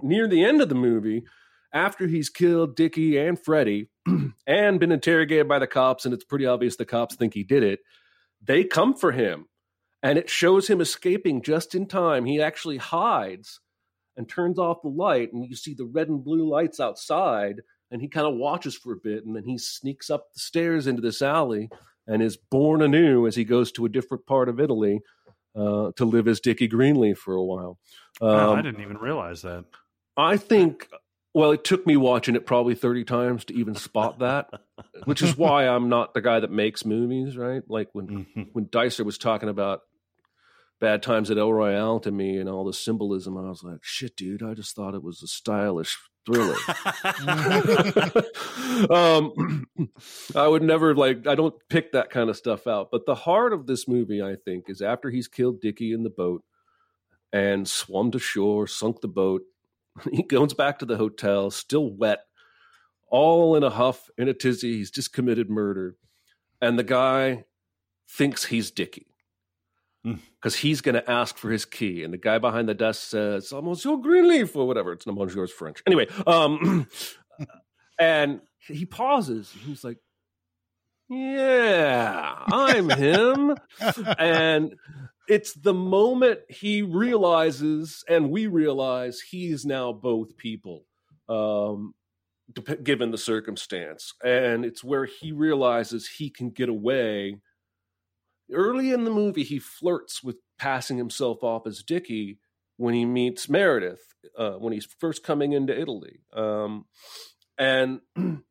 Near 0.00 0.28
the 0.28 0.44
end 0.44 0.62
of 0.62 0.68
the 0.68 0.76
movie, 0.76 1.24
after 1.72 2.06
he's 2.06 2.28
killed 2.28 2.76
Dickie 2.76 3.18
and 3.18 3.36
Freddie 3.36 3.90
and 4.46 4.78
been 4.78 4.92
interrogated 4.92 5.48
by 5.48 5.58
the 5.58 5.66
cops, 5.66 6.04
and 6.04 6.14
it's 6.14 6.24
pretty 6.24 6.46
obvious 6.46 6.76
the 6.76 6.84
cops 6.84 7.16
think 7.16 7.34
he 7.34 7.42
did 7.42 7.64
it, 7.64 7.80
they 8.40 8.62
come 8.62 8.94
for 8.94 9.10
him. 9.10 9.46
And 10.02 10.18
it 10.18 10.30
shows 10.30 10.68
him 10.68 10.80
escaping 10.80 11.42
just 11.42 11.74
in 11.74 11.86
time. 11.86 12.24
He 12.24 12.40
actually 12.40 12.78
hides 12.78 13.60
and 14.16 14.28
turns 14.28 14.58
off 14.58 14.82
the 14.82 14.88
light, 14.88 15.32
and 15.32 15.44
you 15.48 15.54
see 15.56 15.74
the 15.74 15.84
red 15.84 16.08
and 16.08 16.24
blue 16.24 16.48
lights 16.48 16.80
outside. 16.80 17.60
And 17.90 18.00
he 18.00 18.08
kind 18.08 18.26
of 18.26 18.34
watches 18.34 18.76
for 18.76 18.92
a 18.92 18.96
bit, 18.96 19.24
and 19.26 19.34
then 19.34 19.44
he 19.44 19.58
sneaks 19.58 20.10
up 20.10 20.32
the 20.32 20.38
stairs 20.40 20.86
into 20.86 21.02
this 21.02 21.20
alley 21.22 21.68
and 22.06 22.22
is 22.22 22.36
born 22.36 22.82
anew 22.82 23.26
as 23.26 23.34
he 23.36 23.44
goes 23.44 23.72
to 23.72 23.84
a 23.84 23.88
different 23.88 24.26
part 24.26 24.48
of 24.48 24.60
Italy 24.60 25.00
uh, 25.56 25.90
to 25.96 26.04
live 26.04 26.28
as 26.28 26.40
Dickie 26.40 26.68
Greenleaf 26.68 27.18
for 27.18 27.34
a 27.34 27.42
while. 27.44 27.78
Wow, 28.20 28.52
I 28.54 28.58
Um, 28.58 28.62
didn't 28.62 28.80
even 28.82 28.98
realize 28.98 29.42
that. 29.42 29.64
I 30.16 30.36
think, 30.36 30.88
well, 31.34 31.50
it 31.50 31.64
took 31.64 31.86
me 31.86 31.96
watching 31.96 32.36
it 32.36 32.46
probably 32.46 32.74
30 32.74 33.04
times 33.04 33.44
to 33.46 33.54
even 33.54 33.74
spot 33.74 34.20
that, 34.20 34.48
which 35.04 35.20
is 35.22 35.36
why 35.36 35.66
I'm 35.68 35.88
not 35.88 36.14
the 36.14 36.20
guy 36.20 36.38
that 36.40 36.50
makes 36.50 36.84
movies, 36.84 37.36
right? 37.36 37.62
Like 37.68 37.88
when, 37.92 38.26
Mhm. 38.36 38.48
when 38.52 38.66
Dicer 38.66 39.04
was 39.04 39.18
talking 39.18 39.48
about 39.48 39.80
Bad 40.80 41.02
Times 41.02 41.30
at 41.30 41.38
El 41.38 41.52
Royale 41.52 42.00
to 42.00 42.10
me 42.10 42.38
and 42.38 42.48
all 42.48 42.64
the 42.64 42.72
symbolism, 42.72 43.36
I 43.36 43.42
was 43.42 43.62
like, 43.62 43.80
shit, 43.82 44.16
dude, 44.16 44.42
I 44.42 44.54
just 44.54 44.74
thought 44.74 44.94
it 44.94 45.02
was 45.02 45.22
a 45.22 45.26
stylish 45.26 45.98
thriller. 46.24 46.56
um, 48.90 49.66
I 50.34 50.48
would 50.48 50.62
never 50.62 50.94
like. 50.94 51.26
I 51.26 51.34
don't 51.34 51.54
pick 51.68 51.92
that 51.92 52.10
kind 52.10 52.30
of 52.30 52.36
stuff 52.36 52.66
out. 52.66 52.90
But 52.90 53.06
the 53.06 53.14
heart 53.14 53.52
of 53.52 53.66
this 53.66 53.86
movie, 53.86 54.22
I 54.22 54.36
think, 54.36 54.64
is 54.68 54.80
after 54.80 55.10
he's 55.10 55.28
killed 55.28 55.60
Dickie 55.60 55.92
in 55.92 56.02
the 56.02 56.10
boat 56.10 56.42
and 57.32 57.68
swum 57.68 58.10
to 58.12 58.18
shore, 58.18 58.66
sunk 58.66 59.00
the 59.00 59.08
boat. 59.08 59.42
He 60.10 60.22
goes 60.22 60.54
back 60.54 60.78
to 60.78 60.86
the 60.86 60.96
hotel, 60.96 61.50
still 61.50 61.90
wet, 61.90 62.20
all 63.10 63.56
in 63.56 63.64
a 63.64 63.70
huff, 63.70 64.08
in 64.16 64.28
a 64.28 64.34
tizzy. 64.34 64.78
He's 64.78 64.90
just 64.90 65.12
committed 65.12 65.50
murder, 65.50 65.96
and 66.62 66.78
the 66.78 66.84
guy 66.84 67.44
thinks 68.08 68.46
he's 68.46 68.70
Dickie. 68.70 69.09
Because 70.02 70.56
he's 70.56 70.80
going 70.80 70.94
to 70.94 71.10
ask 71.10 71.36
for 71.36 71.50
his 71.50 71.64
key. 71.64 72.02
And 72.04 72.12
the 72.12 72.18
guy 72.18 72.38
behind 72.38 72.68
the 72.68 72.74
desk 72.74 73.02
says, 73.02 73.52
"Oh, 73.52 73.62
Monsieur 73.62 73.96
Greenleaf," 73.96 74.54
or 74.56 74.66
whatever. 74.66 74.92
It's 74.92 75.06
not 75.06 75.16
Monsieur's 75.16 75.52
French. 75.52 75.82
Anyway, 75.86 76.06
um, 76.26 76.86
and 77.98 78.40
he 78.66 78.86
pauses. 78.86 79.52
He's 79.64 79.84
like, 79.84 79.98
"Yeah, 81.08 82.34
I'm 82.46 82.88
him." 82.90 83.56
and 84.18 84.74
it's 85.28 85.52
the 85.54 85.74
moment 85.74 86.40
he 86.48 86.82
realizes, 86.82 88.04
and 88.08 88.30
we 88.30 88.46
realize 88.46 89.20
he's 89.20 89.64
now 89.64 89.92
both 89.92 90.36
people. 90.36 90.84
Um, 91.28 91.94
given 92.82 93.10
the 93.10 93.18
circumstance. 93.18 94.12
And 94.24 94.64
it's 94.64 94.82
where 94.82 95.04
he 95.04 95.32
realizes 95.32 96.08
he 96.08 96.30
can 96.30 96.50
get 96.50 96.68
away. 96.68 97.36
Early 98.52 98.92
in 98.92 99.04
the 99.04 99.10
movie, 99.10 99.44
he 99.44 99.58
flirts 99.58 100.22
with 100.22 100.36
passing 100.58 100.98
himself 100.98 101.42
off 101.42 101.66
as 101.66 101.82
Dickie 101.82 102.38
when 102.76 102.94
he 102.94 103.04
meets 103.04 103.48
Meredith, 103.48 104.14
uh, 104.38 104.52
when 104.52 104.72
he's 104.72 104.86
first 104.98 105.22
coming 105.22 105.52
into 105.52 105.78
Italy. 105.78 106.20
Um, 106.32 106.86
and 107.58 108.00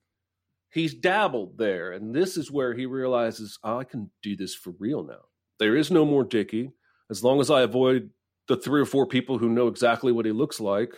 he's 0.72 0.94
dabbled 0.94 1.58
there. 1.58 1.92
And 1.92 2.14
this 2.14 2.38
is 2.38 2.52
where 2.52 2.74
he 2.74 2.86
realizes, 2.86 3.58
oh, 3.64 3.78
I 3.80 3.84
can 3.84 4.12
do 4.22 4.36
this 4.36 4.54
for 4.54 4.74
real 4.80 5.04
now. 5.04 5.26
There 5.58 5.76
is 5.76 5.92
no 5.92 6.06
more 6.06 6.24
Dickie. 6.24 6.72
As 7.10 7.24
long 7.24 7.42
as 7.42 7.50
I 7.50 7.62
avoid 7.62 8.12
the 8.48 8.56
three 8.56 8.82
or 8.82 8.86
four 8.86 9.08
people 9.08 9.40
who 9.40 9.50
know 9.50 9.68
exactly 9.68 10.12
what 10.12 10.26
he 10.26 10.32
looks 10.32 10.60
like, 10.60 10.94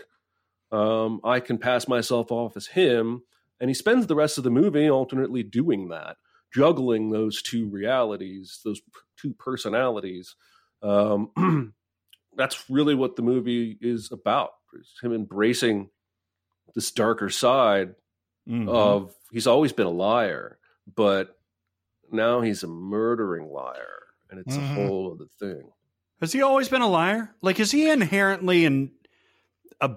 um, 0.71 1.21
I 1.23 1.39
can 1.39 1.57
pass 1.57 1.87
myself 1.87 2.31
off 2.31 2.57
as 2.57 2.67
him. 2.67 3.23
And 3.59 3.69
he 3.69 3.73
spends 3.73 4.07
the 4.07 4.15
rest 4.15 4.37
of 4.37 4.43
the 4.43 4.49
movie 4.49 4.89
alternately 4.89 5.43
doing 5.43 5.89
that, 5.89 6.17
juggling 6.53 7.09
those 7.09 7.41
two 7.41 7.67
realities, 7.69 8.59
those 8.65 8.81
two 9.17 9.33
personalities. 9.33 10.35
Um, 10.83 11.31
that's 12.35 12.69
really 12.69 12.95
what 12.95 13.15
the 13.15 13.21
movie 13.21 13.77
is 13.81 14.11
about. 14.11 14.51
It's 14.73 14.99
him 15.01 15.13
embracing 15.13 15.89
this 16.75 16.91
darker 16.91 17.29
side 17.29 17.95
Mhm. 18.49 18.67
of 18.69 19.13
he's 19.31 19.45
always 19.47 19.71
been 19.71 19.85
a 19.85 19.91
liar, 19.91 20.57
but 20.95 21.37
now 22.11 22.41
he's 22.41 22.63
a 22.63 22.67
murdering 22.67 23.47
liar, 23.47 24.01
and 24.29 24.39
it's 24.39 24.55
Mhm. 24.57 24.71
a 24.71 24.73
whole 24.73 25.11
other 25.13 25.29
thing. 25.39 25.71
Has 26.21 26.31
he 26.33 26.41
always 26.41 26.67
been 26.67 26.81
a 26.81 26.87
liar? 26.89 27.35
Like, 27.41 27.59
is 27.59 27.71
he 27.71 27.89
inherently 27.89 28.65
in 28.65 28.91
a 29.79 29.95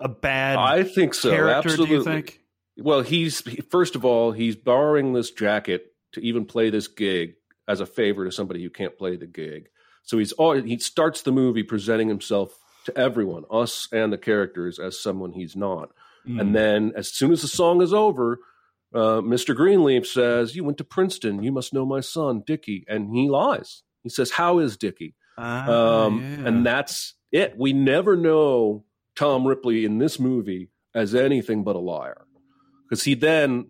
a 0.00 0.08
bad 0.08 0.58
I 0.58 0.82
think 0.84 1.12
so. 1.14 1.30
character? 1.30 1.68
absolutely. 1.70 1.86
Do 1.86 1.94
you 1.94 2.04
think? 2.04 2.42
Well, 2.78 3.02
he's 3.02 3.40
first 3.70 3.96
of 3.96 4.04
all, 4.04 4.32
he's 4.32 4.56
borrowing 4.56 5.12
this 5.12 5.30
jacket 5.30 5.92
to 6.12 6.20
even 6.20 6.44
play 6.44 6.70
this 6.70 6.88
gig 6.88 7.34
as 7.66 7.80
a 7.80 7.86
favor 7.86 8.24
to 8.24 8.32
somebody 8.32 8.62
who 8.62 8.70
can't 8.70 8.96
play 8.96 9.16
the 9.16 9.26
gig. 9.26 9.68
So 10.02 10.18
he's 10.18 10.32
all 10.32 10.54
he 10.54 10.78
starts 10.78 11.22
the 11.22 11.32
movie 11.32 11.62
presenting 11.62 12.08
himself 12.08 12.58
to 12.86 12.96
everyone, 12.96 13.44
us 13.50 13.88
and 13.92 14.12
the 14.12 14.18
characters, 14.18 14.78
as 14.78 14.98
someone 14.98 15.32
he's 15.32 15.54
not. 15.54 15.90
Mm. 16.26 16.40
And 16.40 16.54
then, 16.54 16.92
as 16.96 17.12
soon 17.12 17.32
as 17.32 17.42
the 17.42 17.48
song 17.48 17.82
is 17.82 17.92
over, 17.92 18.40
uh, 18.94 19.20
Mr. 19.20 19.54
Greenleaf 19.54 20.06
says, 20.06 20.56
"You 20.56 20.64
went 20.64 20.78
to 20.78 20.84
Princeton. 20.84 21.42
You 21.42 21.52
must 21.52 21.74
know 21.74 21.84
my 21.84 22.00
son, 22.00 22.42
Dickie." 22.46 22.84
And 22.88 23.14
he 23.14 23.28
lies. 23.28 23.82
He 24.02 24.08
says, 24.08 24.32
"How 24.32 24.58
is 24.58 24.76
Dickie?" 24.76 25.14
Ah, 25.36 26.04
um, 26.06 26.20
yeah. 26.20 26.48
and 26.48 26.66
that's 26.66 27.14
it. 27.30 27.54
We 27.58 27.72
never 27.72 28.16
know 28.16 28.84
Tom 29.14 29.46
Ripley 29.46 29.84
in 29.84 29.98
this 29.98 30.18
movie 30.18 30.70
as 30.94 31.14
anything 31.14 31.64
but 31.64 31.76
a 31.76 31.80
liar, 31.80 32.24
because 32.88 33.04
he 33.04 33.14
then 33.14 33.68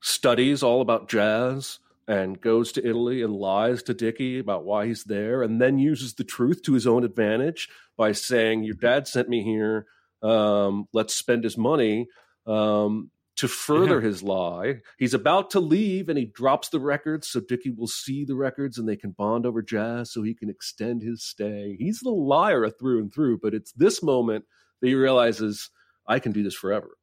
studies 0.00 0.62
all 0.62 0.80
about 0.80 1.08
jazz 1.08 1.78
and 2.08 2.40
goes 2.40 2.72
to 2.72 2.88
Italy 2.88 3.22
and 3.22 3.34
lies 3.34 3.82
to 3.84 3.94
Dickie 3.94 4.38
about 4.38 4.64
why 4.64 4.86
he's 4.86 5.04
there, 5.04 5.42
and 5.42 5.60
then 5.60 5.78
uses 5.78 6.14
the 6.14 6.24
truth 6.24 6.62
to 6.62 6.72
his 6.72 6.86
own 6.86 7.04
advantage 7.04 7.68
by 7.96 8.12
saying, 8.12 8.64
"Your 8.64 8.76
dad 8.76 9.08
sent 9.08 9.28
me 9.28 9.42
here. 9.42 9.86
Um, 10.22 10.86
let's 10.92 11.14
spend 11.14 11.44
his 11.44 11.58
money." 11.58 12.08
Um, 12.46 13.10
to 13.36 13.48
further 13.48 14.00
his 14.00 14.22
lie, 14.22 14.80
he's 14.98 15.12
about 15.12 15.50
to 15.50 15.60
leave 15.60 16.08
and 16.08 16.18
he 16.18 16.24
drops 16.24 16.70
the 16.70 16.80
records 16.80 17.28
so 17.28 17.40
Dickie 17.40 17.70
will 17.70 17.86
see 17.86 18.24
the 18.24 18.34
records 18.34 18.78
and 18.78 18.88
they 18.88 18.96
can 18.96 19.10
bond 19.10 19.44
over 19.44 19.60
jazz 19.60 20.10
so 20.10 20.22
he 20.22 20.34
can 20.34 20.48
extend 20.48 21.02
his 21.02 21.22
stay. 21.22 21.76
He's 21.78 22.00
the 22.00 22.10
liar 22.10 22.70
through 22.70 23.00
and 23.00 23.12
through, 23.12 23.40
but 23.42 23.52
it's 23.52 23.72
this 23.72 24.02
moment 24.02 24.46
that 24.80 24.88
he 24.88 24.94
realizes 24.94 25.70
I 26.06 26.18
can 26.18 26.32
do 26.32 26.42
this 26.42 26.54
forever. 26.54 26.95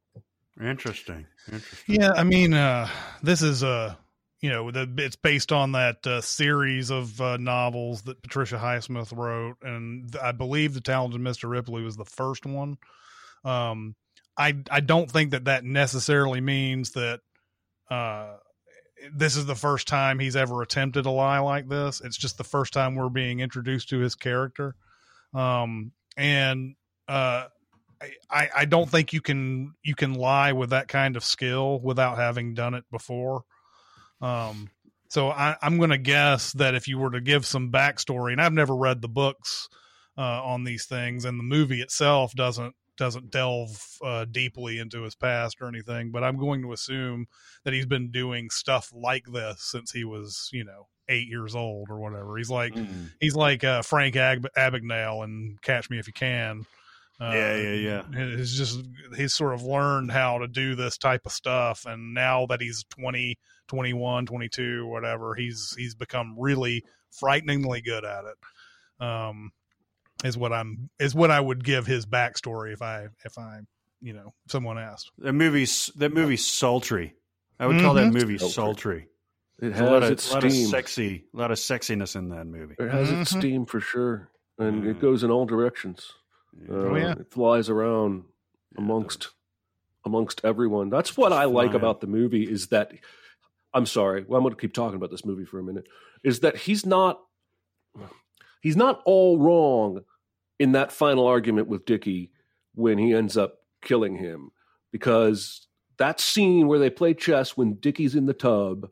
Interesting. 0.62 1.26
Interesting. 1.52 1.96
Yeah, 1.96 2.12
I 2.16 2.24
mean, 2.24 2.54
uh, 2.54 2.88
this 3.22 3.42
is 3.42 3.64
uh, 3.64 3.96
you 4.44 4.50
know, 4.50 4.72
the, 4.72 4.94
it's 4.98 5.16
based 5.16 5.54
on 5.54 5.72
that 5.72 6.06
uh, 6.06 6.20
series 6.20 6.92
of 6.92 7.20
uh, 7.22 7.38
novels 7.38 8.02
that 8.02 8.22
Patricia 8.22 8.58
Highsmith 8.58 9.16
wrote, 9.16 9.56
and 9.62 10.14
I 10.22 10.34
believe 10.34 10.74
the 10.74 10.82
Talented 10.82 11.22
Mr. 11.22 11.50
Ripley 11.50 11.82
was 11.82 11.96
the 11.96 12.04
first 12.04 12.46
one. 12.46 12.78
Um, 13.46 13.96
I 14.38 14.58
I 14.70 14.82
don't 14.82 15.10
think 15.10 15.32
that 15.32 15.46
that 15.46 15.64
necessarily 15.64 16.42
means 16.42 16.92
that 16.92 17.22
uh, 17.90 18.34
this 19.16 19.38
is 19.38 19.46
the 19.46 19.56
first 19.56 19.88
time 19.88 20.20
he's 20.20 20.36
ever 20.36 20.62
attempted 20.62 21.06
a 21.06 21.10
lie 21.10 21.40
like 21.40 21.70
this. 21.70 22.02
It's 22.04 22.18
just 22.18 22.38
the 22.38 22.44
first 22.44 22.74
time 22.74 22.96
we're 22.96 23.08
being 23.08 23.40
introduced 23.40 23.90
to 23.90 24.00
his 24.00 24.16
character, 24.16 24.76
um, 25.34 25.94
and 26.18 26.76
uh, 27.08 27.46
I, 28.30 28.50
I 28.56 28.66
don't 28.66 28.90
think 28.90 29.14
you 29.14 29.22
can 29.22 29.74
you 29.84 29.96
can 29.96 30.14
lie 30.14 30.52
with 30.52 30.72
that 30.72 30.88
kind 30.88 31.16
of 31.16 31.24
skill 31.24 31.80
without 31.80 32.18
having 32.18 32.54
done 32.54 32.74
it 32.74 32.84
before. 32.92 33.44
Um, 34.22 34.70
so 35.10 35.30
I, 35.30 35.56
I'm 35.62 35.78
going 35.78 35.92
to 35.92 35.98
guess 35.98 36.54
that 36.54 36.76
if 36.76 36.88
you 36.88 36.98
were 36.98 37.12
to 37.12 37.22
give 37.22 37.46
some 37.46 37.72
backstory, 37.72 38.32
and 38.32 38.42
I've 38.42 38.54
never 38.54 38.76
read 38.76 39.02
the 39.02 39.10
books 39.10 39.70
uh, 40.18 40.44
on 40.44 40.64
these 40.64 40.86
things, 40.86 41.26
and 41.26 41.40
the 41.40 41.44
movie 41.44 41.82
itself 41.82 42.34
doesn't 42.34 42.76
doesn't 42.96 43.32
delve 43.32 43.98
uh, 44.04 44.26
deeply 44.26 44.78
into 44.80 45.02
his 45.02 45.16
past 45.16 45.62
or 45.62 45.68
anything, 45.68 46.12
but 46.12 46.24
I'm 46.24 46.38
going 46.38 46.62
to 46.62 46.74
assume 46.74 47.26
that 47.64 47.74
he's 47.74 47.88
been 47.88 48.12
doing 48.12 48.50
stuff 48.50 48.92
like 48.94 49.26
this 49.32 49.64
since 49.64 49.92
he 49.92 50.04
was, 50.04 50.50
you 50.54 50.64
know, 50.64 50.88
eight 51.10 51.28
years 51.28 51.56
old 51.56 51.90
or 51.90 52.00
whatever. 52.00 52.38
He's 52.38 52.52
like 52.52 52.74
Mm. 52.74 53.10
he's 53.20 53.36
like 53.36 53.64
uh, 53.64 53.82
Frank 53.82 54.16
Ab- 54.16 54.50
Abagnale 54.58 55.24
and 55.24 55.62
Catch 55.62 55.90
Me 55.90 56.00
If 56.00 56.08
You 56.08 56.14
Can. 56.14 56.66
Uh, 57.22 57.32
Yeah, 57.34 57.56
yeah, 57.58 58.02
yeah. 58.16 58.36
He's 58.38 58.56
just 58.58 58.82
he's 59.16 59.34
sort 59.34 59.54
of 59.54 59.64
learned 59.64 60.12
how 60.12 60.40
to 60.40 60.48
do 60.48 60.76
this 60.76 60.98
type 60.98 61.26
of 61.26 61.32
stuff, 61.32 61.86
and 61.86 62.14
now 62.14 62.46
that 62.48 62.60
he's 62.62 62.84
20, 62.90 63.38
21, 63.68 64.26
22, 64.26 64.88
whatever, 64.88 65.36
he's 65.36 65.74
he's 65.78 65.96
become 65.96 66.36
really 66.38 66.84
frighteningly 67.12 67.82
good 67.82 68.04
at 68.04 68.24
it. 68.26 69.04
Um, 69.06 69.52
is 70.24 70.38
what 70.38 70.52
I'm 70.54 70.90
is 71.00 71.14
what 71.14 71.32
I 71.32 71.40
would 71.40 71.64
give 71.64 71.86
his 71.86 72.06
backstory 72.06 72.74
if 72.74 72.82
I 72.82 73.08
if 73.26 73.38
I 73.38 73.60
you 74.02 74.14
know 74.14 74.34
someone 74.48 74.78
asked. 74.78 75.12
That 75.20 75.34
movie's 75.34 75.92
that 75.96 76.14
movie's 76.14 76.46
sultry. 76.46 77.16
I 77.60 77.68
would 77.68 77.80
call 77.82 77.94
that 77.94 78.08
Mhm. 78.08 78.14
movie 78.14 78.38
Sultry. 78.40 78.54
sultry. 78.54 79.08
It 79.62 79.70
There's 79.70 79.80
a 79.80 79.84
lot 79.86 80.02
has 80.02 80.10
of, 80.10 80.14
its 80.14 80.34
lot 80.34 80.44
of 80.44 80.52
sexy, 80.52 81.26
a 81.34 81.38
lot 81.38 81.52
of 81.52 81.58
sexiness 81.60 82.16
in 82.16 82.30
that 82.30 82.46
movie. 82.48 82.76
It 82.80 82.90
has 82.90 83.12
its 83.12 83.32
Mhm. 83.34 83.38
steam 83.40 83.66
for 83.68 83.80
sure, 83.80 84.30
and 84.58 84.84
Mm. 84.84 84.90
it 84.90 85.00
goes 85.00 85.24
in 85.24 85.30
all 85.30 85.46
directions. 85.46 86.12
Uh, 86.70 86.74
Oh, 86.74 86.96
yeah. 86.96 87.12
It 87.14 87.32
flies 87.32 87.70
around 87.70 88.24
amongst 88.78 89.30
amongst 90.06 90.42
everyone. 90.44 90.90
That's 90.90 91.16
what 91.16 91.32
I 91.32 91.46
like 91.46 91.74
about 91.74 92.02
the 92.02 92.08
movie 92.08 92.44
is 92.44 92.68
that 92.68 92.92
I'm 93.74 93.86
sorry, 93.86 94.24
well, 94.28 94.38
I'm 94.38 94.44
going 94.44 94.54
to 94.56 94.60
keep 94.60 94.74
talking 94.74 94.96
about 94.98 95.12
this 95.12 95.26
movie 95.26 95.46
for 95.46 95.60
a 95.60 95.64
minute. 95.64 95.88
Is 96.24 96.42
that 96.42 96.58
he's 96.58 96.86
not 96.86 97.22
he's 98.62 98.76
not 98.78 99.02
all 99.06 99.38
wrong 99.40 100.02
in 100.60 100.74
that 100.74 100.92
final 100.92 101.26
argument 101.26 101.68
with 101.68 101.86
Dickie 101.86 102.32
when 102.76 102.98
he 102.98 103.14
ends 103.14 103.38
up 103.38 103.60
killing 103.82 104.16
him 104.16 104.52
because 104.92 105.68
that 105.98 106.20
scene 106.20 106.68
where 106.68 106.80
they 106.80 106.90
play 106.90 107.14
chess 107.14 107.56
when 107.58 107.76
Dickie's 107.76 108.16
in 108.16 108.26
the 108.26 108.34
tub 108.34 108.90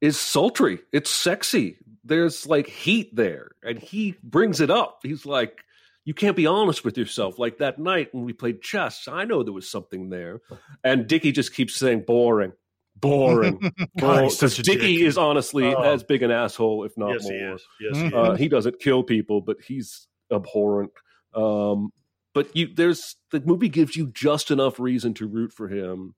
is 0.00 0.18
sultry. 0.18 0.80
It's 0.92 1.10
sexy. 1.10 1.78
There's 2.04 2.46
like 2.46 2.66
heat 2.66 3.14
there, 3.14 3.52
and 3.62 3.78
he 3.78 4.16
brings 4.22 4.60
it 4.60 4.70
up. 4.70 5.00
He's 5.04 5.24
like, 5.24 5.62
"You 6.04 6.14
can't 6.14 6.36
be 6.36 6.46
honest 6.46 6.84
with 6.84 6.96
yourself." 6.98 7.38
Like 7.38 7.58
that 7.58 7.78
night 7.78 8.08
when 8.12 8.24
we 8.24 8.32
played 8.32 8.62
chess, 8.62 9.06
I 9.08 9.24
know 9.24 9.42
there 9.42 9.52
was 9.52 9.68
something 9.70 10.08
there, 10.10 10.40
and 10.84 11.06
Dickie 11.06 11.32
just 11.32 11.54
keeps 11.54 11.74
saying, 11.76 12.04
"Boring, 12.06 12.52
boring." 12.96 13.58
God, 13.98 14.22
Because 14.22 14.38
such 14.38 14.56
dick. 14.58 14.80
Dickie 14.80 15.04
is 15.04 15.16
honestly 15.18 15.74
Oh. 15.74 15.82
as 15.82 16.02
big 16.04 16.22
an 16.22 16.30
asshole, 16.30 16.84
if 16.84 16.96
not 16.96 17.12
Yes, 17.14 17.22
more. 17.24 17.32
he 17.32 17.38
is. 17.38 17.62
Yes, 17.80 17.96
he 17.96 18.14
Uh, 18.16 18.32
is. 18.32 18.38
he 18.38 18.48
doesn't 18.48 18.78
kill 18.80 19.02
people, 19.02 19.40
but 19.40 19.60
he's 19.60 20.06
abhorrent. 20.30 20.90
Um, 21.34 21.92
but 22.34 22.54
you, 22.56 22.72
there's 22.74 23.16
the 23.30 23.40
movie 23.40 23.68
gives 23.68 23.94
you 23.96 24.06
just 24.08 24.50
enough 24.50 24.80
reason 24.80 25.14
to 25.14 25.26
root 25.26 25.52
for 25.52 25.68
him 25.68 26.14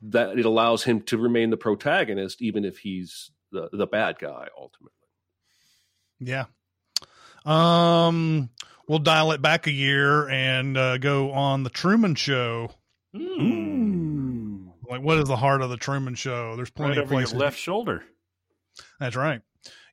that 0.00 0.38
it 0.38 0.44
allows 0.44 0.84
him 0.84 1.00
to 1.02 1.18
remain 1.18 1.50
the 1.50 1.56
protagonist, 1.56 2.40
even 2.40 2.64
if 2.64 2.78
he's 2.78 3.30
the 3.52 3.68
the 3.72 3.86
bad 3.86 4.18
guy 4.18 4.48
ultimately. 4.56 4.92
Yeah. 6.20 6.44
Um, 7.44 8.50
we'll 8.88 8.98
dial 8.98 9.32
it 9.32 9.40
back 9.42 9.66
a 9.66 9.72
year 9.72 10.28
and 10.28 10.76
uh, 10.76 10.98
go 10.98 11.32
on 11.32 11.62
the 11.62 11.70
Truman 11.70 12.14
Show. 12.14 12.70
Mm. 13.14 14.72
Like, 14.88 15.02
what 15.02 15.18
is 15.18 15.28
the 15.28 15.36
heart 15.36 15.62
of 15.62 15.70
the 15.70 15.76
Truman 15.76 16.14
Show? 16.14 16.56
There's 16.56 16.70
plenty 16.70 16.90
Right 16.96 16.98
of 16.98 17.04
over 17.04 17.14
your 17.14 17.20
places. 17.22 17.38
left 17.38 17.58
shoulder. 17.58 18.02
That's 18.98 19.16
right. 19.16 19.42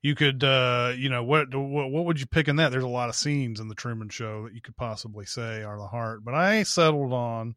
You 0.01 0.15
could, 0.15 0.43
uh, 0.43 0.93
you 0.95 1.09
know, 1.09 1.23
what, 1.23 1.53
what 1.53 1.89
what 1.91 2.05
would 2.05 2.19
you 2.19 2.27
pick 2.27 2.47
in 2.47 2.57
that? 2.57 2.71
There's 2.71 2.83
a 2.83 2.87
lot 2.87 3.09
of 3.09 3.15
scenes 3.15 3.59
in 3.59 3.67
the 3.67 3.75
Truman 3.75 4.09
Show 4.09 4.43
that 4.43 4.53
you 4.53 4.61
could 4.61 4.77
possibly 4.77 5.25
say 5.25 5.63
are 5.63 5.77
the 5.77 5.87
heart, 5.87 6.23
but 6.23 6.35
I 6.35 6.61
settled 6.63 7.11
on 7.11 7.55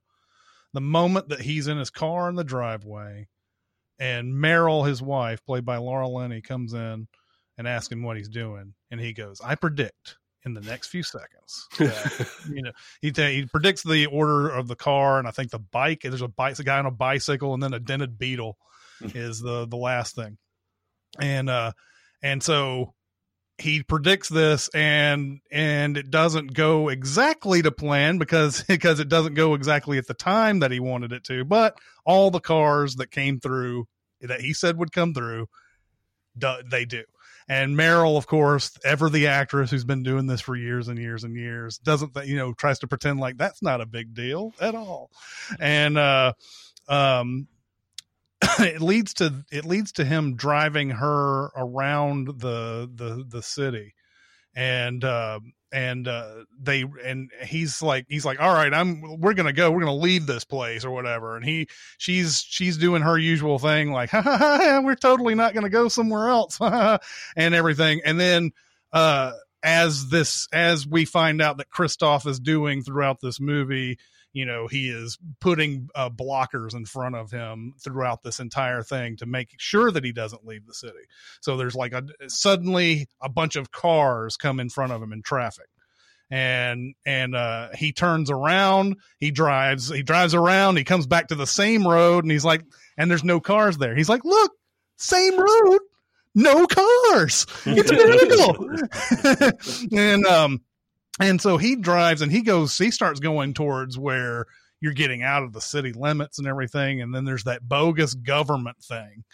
the 0.72 0.80
moment 0.80 1.28
that 1.28 1.42
he's 1.42 1.66
in 1.68 1.76
his 1.78 1.90
car 1.90 2.28
in 2.30 2.36
the 2.36 2.44
driveway, 2.44 3.28
and 3.98 4.32
Meryl, 4.32 4.86
his 4.88 5.02
wife, 5.02 5.44
played 5.44 5.66
by 5.66 5.76
Laura 5.76 6.08
Linney, 6.08 6.40
comes 6.40 6.72
in 6.72 7.06
and 7.58 7.68
asks 7.68 7.92
him 7.92 8.02
what 8.02 8.16
he's 8.16 8.28
doing, 8.30 8.72
and 8.90 8.98
he 8.98 9.12
goes, 9.12 9.42
"I 9.42 9.54
predict." 9.54 10.16
In 10.48 10.54
the 10.54 10.68
next 10.68 10.88
few 10.88 11.02
seconds. 11.02 11.68
you 12.50 12.62
know, 12.62 12.72
he 13.00 13.12
ta- 13.12 13.28
he 13.28 13.46
predicts 13.46 13.82
the 13.82 14.06
order 14.06 14.48
of 14.48 14.66
the 14.66 14.76
car, 14.76 15.18
and 15.18 15.28
I 15.28 15.30
think 15.30 15.50
the 15.50 15.58
bike. 15.58 16.00
There's 16.02 16.22
a 16.22 16.28
bike, 16.28 16.58
a 16.58 16.64
guy 16.64 16.78
on 16.78 16.86
a 16.86 16.90
bicycle, 16.90 17.54
and 17.54 17.62
then 17.62 17.74
a 17.74 17.80
dented 17.80 18.18
beetle 18.18 18.58
is 19.00 19.40
the 19.40 19.66
the 19.66 19.76
last 19.76 20.16
thing, 20.16 20.38
and 21.20 21.48
uh, 21.48 21.72
and 22.22 22.42
so 22.42 22.94
he 23.58 23.82
predicts 23.82 24.28
this 24.28 24.68
and 24.68 25.40
and 25.50 25.96
it 25.96 26.10
doesn't 26.10 26.54
go 26.54 26.88
exactly 26.88 27.60
to 27.60 27.72
plan 27.72 28.16
because 28.16 28.62
because 28.68 29.00
it 29.00 29.08
doesn't 29.08 29.34
go 29.34 29.54
exactly 29.54 29.98
at 29.98 30.06
the 30.06 30.14
time 30.14 30.60
that 30.60 30.70
he 30.70 30.78
wanted 30.80 31.12
it 31.12 31.24
to 31.24 31.44
but 31.44 31.76
all 32.06 32.30
the 32.30 32.40
cars 32.40 32.94
that 32.96 33.10
came 33.10 33.40
through 33.40 33.84
that 34.20 34.40
he 34.40 34.52
said 34.52 34.78
would 34.78 34.92
come 34.92 35.12
through 35.12 35.46
do, 36.38 36.54
they 36.70 36.84
do 36.84 37.02
and 37.48 37.76
Meryl 37.76 38.16
of 38.16 38.26
course 38.26 38.76
ever 38.84 39.08
the 39.08 39.28
actress 39.28 39.70
who's 39.70 39.84
been 39.84 40.02
doing 40.02 40.26
this 40.26 40.40
for 40.40 40.54
years 40.54 40.88
and 40.88 40.98
years 40.98 41.24
and 41.24 41.34
years 41.34 41.78
doesn't 41.78 42.14
th- 42.14 42.26
you 42.28 42.36
know 42.36 42.52
tries 42.52 42.80
to 42.80 42.86
pretend 42.86 43.18
like 43.20 43.36
that's 43.36 43.62
not 43.62 43.80
a 43.80 43.86
big 43.86 44.14
deal 44.14 44.52
at 44.60 44.74
all. 44.74 45.10
And 45.58 45.96
uh 45.98 46.34
um 46.88 47.48
it 48.58 48.80
leads 48.80 49.14
to 49.14 49.44
it 49.50 49.64
leads 49.64 49.92
to 49.92 50.04
him 50.04 50.36
driving 50.36 50.90
her 50.90 51.50
around 51.56 52.26
the 52.26 52.90
the 52.94 53.24
the 53.26 53.42
city. 53.42 53.94
And 54.54 55.02
uh 55.04 55.40
and 55.72 56.08
uh 56.08 56.44
they 56.60 56.84
and 57.04 57.30
he's 57.44 57.82
like 57.82 58.06
he's 58.08 58.24
like 58.24 58.40
all 58.40 58.54
right 58.54 58.72
i'm 58.72 59.20
we're 59.20 59.34
gonna 59.34 59.52
go 59.52 59.70
we're 59.70 59.80
gonna 59.80 59.94
leave 59.94 60.26
this 60.26 60.44
place 60.44 60.84
or 60.84 60.90
whatever 60.90 61.36
and 61.36 61.44
he 61.44 61.68
she's 61.98 62.40
she's 62.48 62.78
doing 62.78 63.02
her 63.02 63.18
usual 63.18 63.58
thing 63.58 63.92
like 63.92 64.10
ha, 64.10 64.22
ha, 64.22 64.36
ha, 64.38 64.80
we're 64.82 64.94
totally 64.94 65.34
not 65.34 65.54
gonna 65.54 65.68
go 65.68 65.88
somewhere 65.88 66.28
else 66.28 66.58
and 67.36 67.54
everything 67.54 68.00
and 68.04 68.18
then 68.18 68.50
uh 68.92 69.32
as 69.62 70.08
this 70.08 70.48
as 70.52 70.86
we 70.86 71.04
find 71.04 71.42
out 71.42 71.56
that 71.58 71.70
Christof 71.70 72.26
is 72.26 72.38
doing 72.38 72.82
throughout 72.82 73.20
this 73.20 73.40
movie 73.40 73.98
you 74.38 74.46
know 74.46 74.68
he 74.68 74.88
is 74.88 75.18
putting 75.40 75.88
uh, 75.96 76.08
blockers 76.08 76.72
in 76.72 76.84
front 76.84 77.16
of 77.16 77.28
him 77.32 77.74
throughout 77.82 78.22
this 78.22 78.38
entire 78.38 78.84
thing 78.84 79.16
to 79.16 79.26
make 79.26 79.50
sure 79.58 79.90
that 79.90 80.04
he 80.04 80.12
doesn't 80.12 80.46
leave 80.46 80.64
the 80.64 80.74
city. 80.74 81.08
So 81.40 81.56
there's 81.56 81.74
like 81.74 81.92
a 81.92 82.04
suddenly 82.28 83.08
a 83.20 83.28
bunch 83.28 83.56
of 83.56 83.72
cars 83.72 84.36
come 84.36 84.60
in 84.60 84.68
front 84.68 84.92
of 84.92 85.02
him 85.02 85.12
in 85.12 85.22
traffic. 85.22 85.66
And 86.30 86.94
and 87.04 87.34
uh 87.34 87.70
he 87.74 87.92
turns 87.92 88.30
around 88.30 88.98
he 89.18 89.32
drives 89.32 89.88
he 89.88 90.04
drives 90.04 90.34
around 90.34 90.76
he 90.76 90.84
comes 90.84 91.08
back 91.08 91.28
to 91.28 91.34
the 91.34 91.46
same 91.46 91.84
road 91.84 92.22
and 92.22 92.30
he's 92.30 92.44
like 92.44 92.62
and 92.96 93.10
there's 93.10 93.24
no 93.24 93.40
cars 93.40 93.76
there. 93.76 93.96
He's 93.96 94.08
like 94.08 94.24
look 94.24 94.52
same 94.98 95.36
road 95.36 95.80
no 96.36 96.64
cars. 96.68 97.44
It's 97.66 97.90
a 97.90 97.94
miracle. 99.88 99.88
And 99.98 100.24
um 100.26 100.60
and 101.20 101.40
so 101.40 101.56
he 101.56 101.76
drives 101.76 102.22
and 102.22 102.30
he 102.32 102.42
goes 102.42 102.76
he 102.78 102.90
starts 102.90 103.20
going 103.20 103.54
towards 103.54 103.98
where 103.98 104.46
you're 104.80 104.92
getting 104.92 105.22
out 105.22 105.42
of 105.42 105.52
the 105.52 105.60
city 105.60 105.92
limits 105.92 106.38
and 106.38 106.46
everything 106.46 107.00
and 107.00 107.14
then 107.14 107.24
there's 107.24 107.44
that 107.44 107.66
bogus 107.68 108.14
government 108.14 108.76
thing 108.82 109.24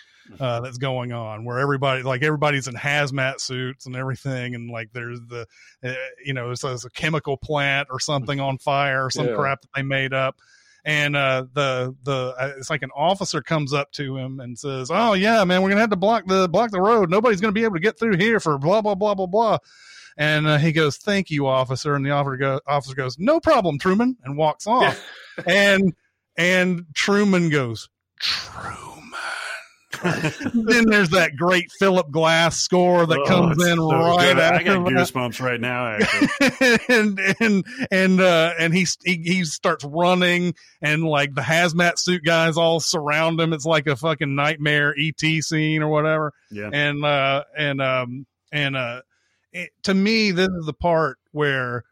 uh, 0.41 0.61
that's 0.61 0.78
going 0.78 1.12
on 1.12 1.45
where 1.45 1.59
everybody 1.59 2.03
like 2.03 2.22
everybody's 2.22 2.66
in 2.66 2.74
hazmat 2.74 3.39
suits 3.41 3.85
and 3.85 3.95
everything 3.95 4.55
and 4.55 4.70
like 4.70 4.89
there's 4.95 5.20
the 5.28 5.47
uh, 5.85 5.93
you 6.24 6.32
know 6.32 6.51
it's, 6.51 6.64
it's 6.64 6.87
a 6.87 6.91
chemical 6.91 7.37
plant 7.37 7.89
or 7.91 8.01
something 8.01 8.41
on 8.41 8.57
fire 8.57 9.05
or 9.05 9.11
some 9.11 9.26
Yeah. 9.26 9.35
crap 9.35 9.61
that 9.61 9.68
they 9.76 9.82
made 9.82 10.14
up 10.14 10.37
and 10.87 11.14
uh, 11.16 11.45
the 11.55 11.95
the 12.05 12.35
uh, 12.39 12.53
it's 12.59 12.68
like 12.70 12.82
an 12.82 12.91
officer 12.95 13.41
comes 13.43 13.72
up 13.72 13.91
to 13.93 14.18
him 14.18 14.39
and 14.39 14.59
says, 14.59 14.91
"Oh 14.93 15.14
yeah, 15.14 15.43
man, 15.45 15.62
we're 15.62 15.70
gonna 15.70 15.80
have 15.80 15.89
to 15.89 15.97
block 15.97 16.26
the 16.26 16.47
block 16.47 16.72
the 16.72 16.80
road. 16.80 17.09
Nobody's 17.09 17.41
gonna 17.41 17.53
be 17.55 17.64
able 17.64 17.76
to 17.76 17.80
get 17.80 17.99
through 17.99 18.18
here 18.18 18.39
for 18.39 18.59
blah 18.59 18.82
blah 18.82 18.95
blah 18.95 19.14
blah 19.14 19.24
blah." 19.24 19.57
And 20.17 20.47
uh, 20.47 20.59
he 20.59 20.73
goes, 20.73 20.97
"Thank 20.97 21.31
you, 21.31 21.47
officer." 21.47 21.95
And 21.95 22.05
the 22.05 22.11
officer, 22.11 22.37
go, 22.37 22.61
officer 22.67 22.95
goes, 22.95 23.19
"No 23.19 23.41
problem, 23.41 23.79
Truman," 23.79 24.17
and 24.25 24.37
walks 24.37 24.67
off. 24.67 25.03
and 25.47 25.93
and 26.37 26.85
Truman 26.95 27.51
goes, 27.51 27.89
"Truman." 28.21 28.95
then 30.55 30.85
there's 30.87 31.11
that 31.11 31.37
great 31.37 31.71
Philip 31.79 32.11
Glass 32.11 32.59
score 32.59 33.07
that 33.07 33.19
Oh, 33.19 33.25
comes 33.27 33.65
in 33.65 33.77
so 33.77 33.91
right 33.93 34.35
good. 34.35 34.39
I 34.39 34.51
after 34.57 34.65
got 34.65 34.85
that 34.85 34.93
goosebumps 34.93 35.41
right 35.41 35.61
now. 35.61 35.99
And 36.89 37.21
and 37.41 37.65
and 37.91 38.21
uh 38.21 38.53
and 38.59 38.75
he, 38.75 38.87
he 39.05 39.23
he 39.23 39.45
starts 39.45 39.85
running 39.85 40.55
and 40.83 41.05
like 41.05 41.35
the 41.35 41.41
hazmat 41.41 41.99
suit 41.99 42.23
guys 42.25 42.57
all 42.57 42.81
surround 42.81 43.41
him 43.41 43.53
it's 43.53 43.65
like 43.65 43.87
a 43.87 43.97
fucking 43.97 44.35
nightmare 44.35 44.95
et 44.99 45.43
scene 45.43 45.83
or 45.83 45.89
whatever 45.89 46.33
yeah. 46.51 46.71
and 46.73 47.05
uh 47.05 47.45
and 47.57 47.81
um 47.81 48.27
and 48.53 48.77
uh 48.77 49.01
it, 49.55 49.71
to 49.85 49.95
me 49.95 50.33
this 50.33 50.49
is 50.49 50.67
the 50.67 50.75
part 50.75 51.19
where 51.33 51.85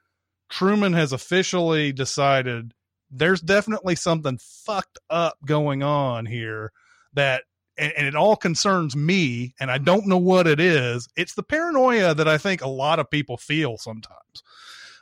truman 0.51 0.93
has 0.93 1.13
officially 1.13 1.93
decided 1.93 2.75
there's 3.11 3.41
definitely 3.41 3.95
something 3.95 4.39
fucked 4.39 4.99
up 5.09 5.39
going 5.47 5.83
on 5.83 6.27
here 6.27 6.73
that 7.15 7.45
and, 7.79 7.93
and 7.97 8.07
it 8.07 8.15
all 8.15 8.37
concerns 8.37 8.95
me 8.95 9.55
and 9.61 9.71
i 9.71 9.79
don't 9.79 10.07
know 10.07 10.19
what 10.19 10.47
it 10.47 10.61
is 10.61 11.09
it's 11.17 11.35
the 11.35 11.43
paranoia 11.43 12.15
that 12.15 12.29
i 12.29 12.37
think 12.37 12.61
a 12.63 12.69
lot 12.69 12.99
of 12.99 13.11
people 13.11 13.37
feel 13.37 13.79
sometimes 13.79 14.43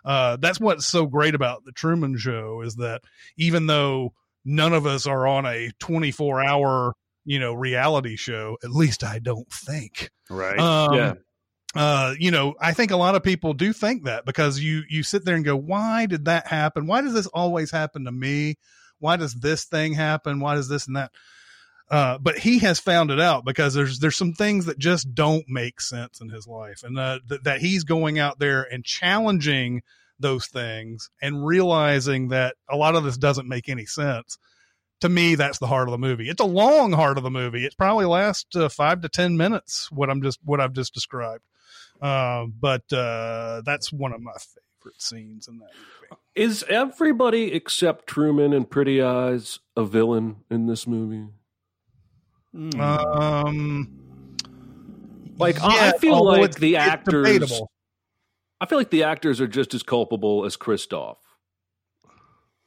uh, 0.03 0.37
that's 0.37 0.59
what's 0.59 0.87
so 0.87 1.05
great 1.05 1.35
about 1.35 1.63
the 1.67 1.73
truman 1.73 2.17
show 2.17 2.63
is 2.63 2.77
that 2.77 3.03
even 3.37 3.67
though 3.67 4.15
none 4.47 4.73
of 4.73 4.87
us 4.87 5.07
are 5.07 5.27
on 5.27 5.45
a 5.45 5.71
24 5.79 6.43
hour 6.43 6.95
you 7.27 7.39
know 7.39 7.53
reality 7.53 8.17
show 8.17 8.57
at 8.65 8.71
least 8.71 9.05
i 9.05 9.19
don't 9.19 9.51
think 9.53 10.11
Right. 10.31 10.59
um, 10.61 10.95
Yeah. 10.95 11.15
Uh, 11.75 12.15
you 12.19 12.31
know, 12.31 12.55
I 12.61 12.73
think 12.73 12.91
a 12.91 12.97
lot 12.97 13.15
of 13.15 13.23
people 13.23 13.55
do 13.55 13.73
think 13.73 14.05
that 14.05 14.25
because 14.25 14.59
you 14.59 14.83
you 14.89 15.03
sit 15.03 15.25
there 15.25 15.37
and 15.37 15.45
go, 15.45 15.57
why 15.57 16.07
did 16.07 16.25
that 16.25 16.49
happen? 16.49 16.87
Why 16.87 17.01
does 17.01 17.15
this 17.15 17.29
always 17.29 17.71
happen 17.71 18.05
to 18.05 18.13
me? 18.13 18.57
Why 18.99 19.17
does 19.17 19.35
this 19.35 19.65
thing 19.65 19.95
happen? 19.95 20.41
Why 20.41 20.57
does 20.57 20.69
this 20.69 20.87
and 20.87 20.97
that? 20.97 21.13
Uh, 21.91 22.19
but 22.19 22.39
he 22.39 22.61
has 22.61 22.79
found 22.79 23.11
it 23.11 23.21
out 23.21 23.45
because 23.45 23.75
there's 23.75 23.99
there's 23.99 24.17
some 24.17 24.33
things 24.33 24.67
that 24.67 24.79
just 24.79 25.13
don't 25.15 25.45
make 25.49 25.81
sense 25.81 26.21
in 26.21 26.29
his 26.29 26.47
life, 26.47 26.83
and 26.83 26.99
uh, 26.99 27.19
th- 27.29 27.43
that 27.43 27.61
he's 27.61 27.85
going 27.85 28.19
out 28.19 28.39
there 28.39 28.63
and 28.63 28.85
challenging 28.85 29.83
those 30.19 30.47
things 30.47 31.11
and 31.23 31.45
realizing 31.45 32.29
that 32.29 32.55
a 32.69 32.77
lot 32.77 32.95
of 32.95 33.05
this 33.05 33.17
doesn't 33.17 33.49
make 33.49 33.69
any 33.69 33.87
sense. 33.87 34.39
To 35.01 35.09
me, 35.09 35.35
that's 35.35 35.59
the 35.59 35.67
heart 35.67 35.89
of 35.89 35.93
the 35.93 35.99
movie. 35.99 36.29
It's 36.29 36.43
a 36.43 36.47
long 36.47 36.93
heart 36.93 37.17
of 37.17 37.25
the 37.25 37.31
movie. 37.31 37.65
It 37.65 37.75
probably 37.79 38.05
lasts 38.05 38.55
uh, 38.55 38.69
five 38.69 39.01
to 39.01 39.09
ten 39.09 39.37
minutes. 39.37 39.91
What 39.91 40.11
I'm 40.11 40.23
just 40.23 40.39
what 40.45 40.61
I've 40.61 40.75
just 40.75 40.95
described. 40.95 41.43
Uh, 42.01 42.47
but 42.47 42.91
uh, 42.93 43.63
that's 43.65 43.93
one 43.93 44.13
of 44.13 44.21
my 44.21 44.33
favorite 44.33 45.01
scenes 45.01 45.49
in 45.49 45.59
that 45.59 45.69
movie. 45.75 46.21
Is 46.35 46.65
everybody 46.69 47.53
except 47.53 48.07
Truman 48.07 48.53
and 48.53 48.69
Pretty 48.71 49.03
Eyes 49.03 49.59
a 49.77 49.85
villain 49.85 50.37
in 50.51 50.67
this 50.67 50.87
movie? 50.87 51.29
Hmm. 52.55 52.81
Um, 52.81 53.97
Like, 55.39 55.61
I- 55.63 55.89
I 55.91 55.99
feel 55.99 56.23
like 56.25 56.43
it's- 56.43 56.59
the 56.61 56.75
it's 56.77 56.85
actors- 56.87 57.27
debatable. 57.27 57.71
I 58.61 58.67
feel 58.67 58.77
like 58.79 58.91
the 58.91 59.05
actors 59.05 59.41
are 59.41 59.47
just 59.49 59.73
as 59.73 59.83
culpable 59.83 60.45
as 60.45 60.57
Christof. 60.57 61.17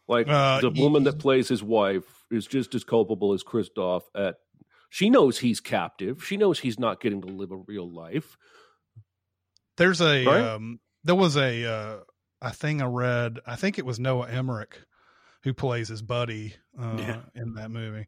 Like 0.08 0.28
Uh, 0.28 0.60
the 0.62 0.70
y- 0.72 0.80
woman 0.82 1.04
that 1.04 1.20
plays 1.20 1.48
his 1.50 1.62
wife 1.62 2.26
is 2.32 2.48
just 2.48 2.74
as 2.74 2.84
culpable 2.84 3.34
as 3.34 3.44
Christof 3.44 4.04
at 4.16 4.38
she 4.90 5.10
knows 5.10 5.40
he's 5.40 5.60
captive. 5.60 6.24
She 6.24 6.36
knows 6.38 6.60
he's 6.60 6.78
not 6.80 7.00
getting 7.00 7.22
to 7.22 7.28
live 7.28 7.52
a 7.52 7.58
real 7.58 7.90
life. 7.90 8.38
There's 9.78 10.02
a 10.02 10.26
Right? 10.26 10.42
um, 10.42 10.80
there 11.04 11.16
was 11.16 11.36
a 11.38 11.66
uh, 11.66 12.00
a 12.42 12.52
thing 12.54 12.82
I 12.82 12.86
read. 12.86 13.40
I 13.46 13.56
think 13.56 13.78
it 13.80 13.86
was 13.86 14.00
Noah 14.00 14.30
Emmerich 14.30 14.78
who 15.44 15.54
plays 15.54 15.90
his 15.90 16.02
buddy 16.02 16.56
uh, 16.80 16.96
Yeah. 16.98 17.22
in 17.36 17.54
that 17.56 17.70
movie. 17.72 18.08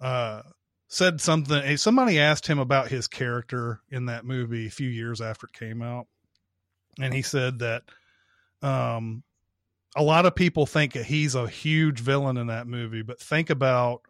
Uh, 0.00 0.42
said 0.88 1.20
something. 1.20 1.56
eh, 1.56 1.76
Somebody 1.76 2.18
asked 2.18 2.46
him 2.46 2.58
about 2.58 2.88
his 2.88 3.08
character 3.08 3.80
in 3.90 4.06
that 4.06 4.24
movie 4.24 4.66
a 4.66 4.70
few 4.70 4.88
years 4.88 5.20
after 5.20 5.46
it 5.46 5.52
came 5.52 5.82
out, 5.82 6.06
and 6.98 7.12
he 7.12 7.20
said 7.22 7.58
that 7.58 7.82
um, 8.62 9.22
a 9.96 10.02
lot 10.02 10.24
of 10.24 10.34
people 10.34 10.64
think 10.64 10.94
that 10.94 11.04
he's 11.04 11.34
a 11.34 11.46
huge 11.48 12.00
villain 12.00 12.38
in 12.38 12.46
that 12.46 12.66
movie, 12.66 13.02
but 13.02 13.20
think 13.20 13.50
about 13.50 14.00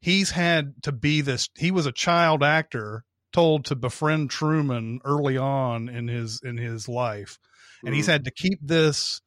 he's 0.00 0.30
had 0.30 0.80
to 0.84 0.92
be 0.92 1.20
this. 1.20 1.48
He 1.56 1.70
was 1.72 1.86
a 1.86 1.92
child 1.92 2.42
actor 2.44 3.04
told 3.32 3.64
to 3.66 3.76
befriend 3.76 4.30
Truman 4.30 5.00
early 5.04 5.36
on 5.36 5.88
in 5.88 6.08
his 6.08 6.40
in 6.42 6.56
his 6.56 6.88
life, 6.88 7.38
and 7.84 7.94
he's 7.94 8.06
had 8.06 8.24
to 8.24 8.30
keep 8.30 8.58
this 8.62 9.20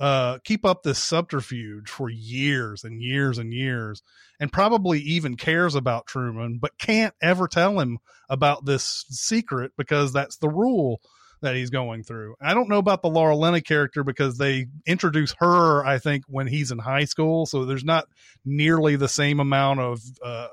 uh 0.00 0.38
keep 0.44 0.66
up 0.66 0.82
this 0.82 0.98
subterfuge 0.98 1.88
for 1.88 2.10
years 2.10 2.82
and 2.82 3.00
years 3.00 3.38
and 3.38 3.52
years 3.52 4.02
and 4.40 4.52
probably 4.52 4.98
even 5.00 5.36
cares 5.36 5.76
about 5.76 6.06
Truman 6.06 6.58
but 6.60 6.76
can't 6.78 7.14
ever 7.22 7.46
tell 7.46 7.78
him 7.78 7.98
about 8.28 8.64
this 8.64 9.04
secret 9.08 9.70
because 9.78 10.12
that's 10.12 10.38
the 10.38 10.48
rule 10.48 11.00
that 11.42 11.54
he's 11.54 11.70
going 11.70 12.02
through. 12.02 12.34
I 12.40 12.54
don't 12.54 12.70
know 12.70 12.78
about 12.78 13.02
the 13.02 13.10
Laura 13.10 13.36
Linney 13.36 13.60
character 13.60 14.02
because 14.02 14.36
they 14.36 14.66
introduce 14.84 15.32
her 15.38 15.84
I 15.84 15.98
think 15.98 16.24
when 16.26 16.48
he's 16.48 16.72
in 16.72 16.78
high 16.80 17.04
school 17.04 17.46
so 17.46 17.64
there's 17.64 17.84
not 17.84 18.08
nearly 18.44 18.96
the 18.96 19.08
same 19.08 19.38
amount 19.38 19.78
of 19.78 20.00
uh 20.24 20.48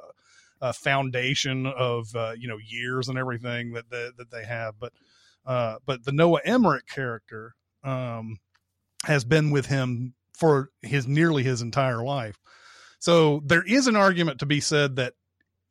uh, 0.61 0.71
foundation 0.71 1.65
of 1.65 2.15
uh, 2.15 2.33
you 2.37 2.47
know 2.47 2.57
years 2.57 3.09
and 3.09 3.17
everything 3.17 3.73
that 3.73 3.89
that, 3.89 4.13
that 4.17 4.31
they 4.31 4.45
have. 4.45 4.75
But 4.79 4.93
Uh, 5.43 5.77
but 5.87 6.05
the 6.05 6.11
Noah 6.11 6.41
Emmerich 6.45 6.85
character 6.87 7.55
um, 7.83 8.37
has 9.05 9.25
been 9.25 9.49
with 9.49 9.65
him 9.65 10.13
for 10.37 10.69
his 10.83 11.07
nearly 11.07 11.41
his 11.43 11.63
entire 11.63 12.03
life. 12.03 12.37
So 12.99 13.41
there 13.43 13.63
is 13.63 13.87
an 13.87 13.95
argument 13.95 14.39
to 14.39 14.45
be 14.45 14.59
said 14.59 14.97
that 14.97 15.13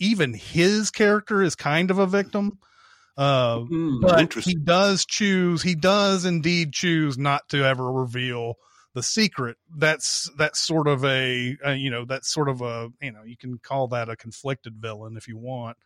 even 0.00 0.34
his 0.34 0.90
character 0.90 1.40
is 1.40 1.54
kind 1.54 1.90
of 1.92 1.98
a 1.98 2.06
victim. 2.06 2.58
Uh, 3.16 3.60
Hmm, 3.60 4.00
but 4.00 4.34
he 4.34 4.56
does 4.56 5.04
choose, 5.04 5.62
he 5.62 5.76
does 5.76 6.24
indeed 6.24 6.72
choose 6.72 7.16
not 7.16 7.48
to 7.50 7.64
ever 7.64 7.92
reveal 7.92 8.54
the 8.94 9.02
secret. 9.02 9.56
That's 9.76 10.30
that's 10.36 10.58
sort 10.60 10.88
of 10.88 11.04
a, 11.04 11.56
uh 11.64 11.70
you 11.70 11.90
know 11.90 12.04
that's 12.04 12.32
sort 12.32 12.48
of 12.48 12.60
a 12.62 12.90
you 13.00 13.12
know 13.12 13.22
you 13.24 13.36
can 13.36 13.58
call 13.58 13.88
that 13.88 14.08
a 14.08 14.16
conflicted 14.16 14.74
villain 14.78 15.16
if 15.16 15.28
you 15.28 15.36
want. 15.36 15.76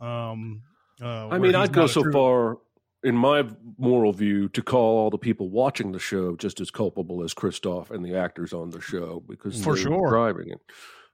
Um, 0.00 0.62
uh, 1.02 1.28
I 1.28 1.38
mean, 1.38 1.54
I'd 1.54 1.72
go 1.72 1.86
so 1.86 2.02
true- 2.02 2.12
far 2.12 2.58
in 3.02 3.14
my 3.16 3.48
moral 3.78 4.12
view 4.12 4.48
to 4.50 4.62
call 4.62 4.98
all 4.98 5.10
the 5.10 5.16
people 5.18 5.48
watching 5.48 5.92
the 5.92 5.98
show 5.98 6.36
just 6.36 6.60
as 6.60 6.70
culpable 6.70 7.22
as 7.22 7.32
Christof 7.32 7.90
and 7.90 8.04
the 8.04 8.14
actors 8.14 8.52
on 8.52 8.68
the 8.70 8.80
show 8.80 9.22
because 9.26 9.62
For 9.64 9.74
they're 9.74 9.84
sure. 9.84 10.10
driving 10.10 10.50
it. 10.50 10.60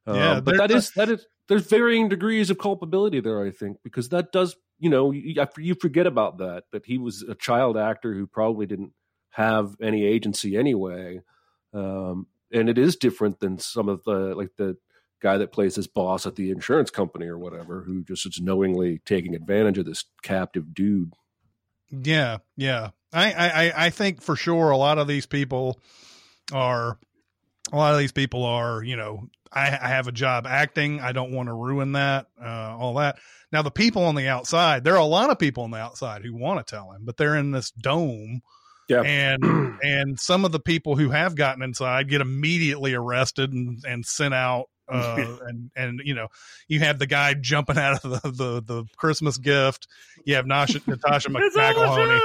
Yeah, 0.07 0.33
Um, 0.33 0.45
but 0.45 0.57
that 0.57 0.71
is 0.73 0.91
that 0.93 1.09
is 1.09 1.27
there's 1.49 1.67
varying 1.67 2.09
degrees 2.09 2.51
of 2.51 2.59
culpability 2.59 3.21
there. 3.21 3.45
I 3.45 3.51
think 3.53 3.79
because 3.85 4.09
that 4.11 4.33
does 4.33 4.57
you 4.79 4.91
know 4.91 5.11
you, 5.13 5.45
you 5.59 5.75
forget 5.75 6.07
about 6.07 6.39
that 6.39 6.65
that 6.73 6.87
he 6.87 6.99
was 6.99 7.23
a 7.23 7.35
child 7.37 7.77
actor 7.77 8.15
who 8.15 8.27
probably 8.27 8.67
didn't 8.67 8.93
have 9.37 9.77
any 9.83 10.07
agency 10.07 10.57
anyway, 10.57 11.21
um, 11.75 12.27
and 12.51 12.71
it 12.71 12.79
is 12.79 12.97
different 12.97 13.39
than 13.39 13.59
some 13.59 13.87
of 13.87 14.03
the 14.05 14.35
like 14.35 14.51
the 14.57 14.79
guy 15.21 15.37
that 15.37 15.53
plays 15.53 15.77
his 15.77 15.87
boss 15.87 16.27
at 16.27 16.37
the 16.37 16.51
insurance 16.51 16.91
company 16.91 17.27
or 17.27 17.37
whatever 17.39 17.83
who 17.83 18.03
just 18.03 18.25
is 18.27 18.41
knowingly 18.41 19.01
taking 19.05 19.35
advantage 19.35 19.77
of 19.77 19.85
this 19.85 20.05
captive 20.23 20.73
dude. 20.75 21.13
Yeah, 21.91 22.39
yeah. 22.57 22.91
I, 23.13 23.33
I, 23.33 23.87
I- 23.87 23.91
think 23.91 24.23
for 24.23 24.37
sure 24.37 24.71
a 24.71 24.77
lot 24.77 24.97
of 24.99 25.07
these 25.07 25.27
people 25.27 25.79
are 26.51 26.99
a 27.73 27.77
lot 27.77 27.93
of 27.93 27.99
these 27.99 28.13
people 28.13 28.45
are, 28.45 28.83
you 28.83 28.97
know, 28.97 29.29
I, 29.53 29.67
I 29.69 29.89
have 29.89 30.09
a 30.09 30.13
job 30.13 30.47
acting. 30.47 31.01
I 31.01 31.13
don't 31.13 31.33
want 31.33 31.49
to 31.49 31.55
ruin 31.55 31.93
that, 31.93 32.27
uh, 32.43 32.77
all 32.79 32.95
that. 32.95 33.19
Now 33.53 33.63
the 33.63 33.71
people 33.71 34.05
on 34.05 34.15
the 34.15 34.29
outside, 34.29 34.83
there 34.85 34.95
are 34.95 35.01
a 35.01 35.05
lot 35.05 35.31
of 35.31 35.39
people 35.39 35.65
on 35.65 35.71
the 35.73 35.79
outside 35.79 36.23
who 36.23 36.35
want 36.35 36.65
to 36.65 36.71
tell 36.75 36.91
him, 36.93 37.05
but 37.05 37.17
they're 37.19 37.37
in 37.37 37.51
this 37.53 37.71
dome 37.71 38.41
Yeah. 38.89 39.03
and 39.03 39.79
and 39.83 40.21
some 40.21 40.45
of 40.45 40.53
the 40.53 40.61
people 40.61 40.97
who 40.97 41.11
have 41.11 41.35
gotten 41.35 41.63
inside 41.63 42.09
get 42.09 42.21
immediately 42.21 42.95
arrested 42.95 43.53
and, 43.53 43.83
and 43.87 44.07
sent 44.07 44.35
out 44.35 44.67
uh 44.89 45.37
and 45.47 45.71
and 45.75 46.01
you 46.05 46.15
know 46.15 46.29
you 46.69 46.79
have 46.81 46.99
the 46.99 47.07
guy 47.07 47.35
jumping 47.35 47.77
out 47.77 48.05
of 48.05 48.23
the 48.23 48.31
the, 48.31 48.63
the 48.63 48.85
christmas 48.97 49.37
gift 49.39 49.89
you 50.27 50.35
have 50.35 50.45
Natasha, 50.45 50.81
Natasha 50.87 51.31
McMahoney. 51.31 52.21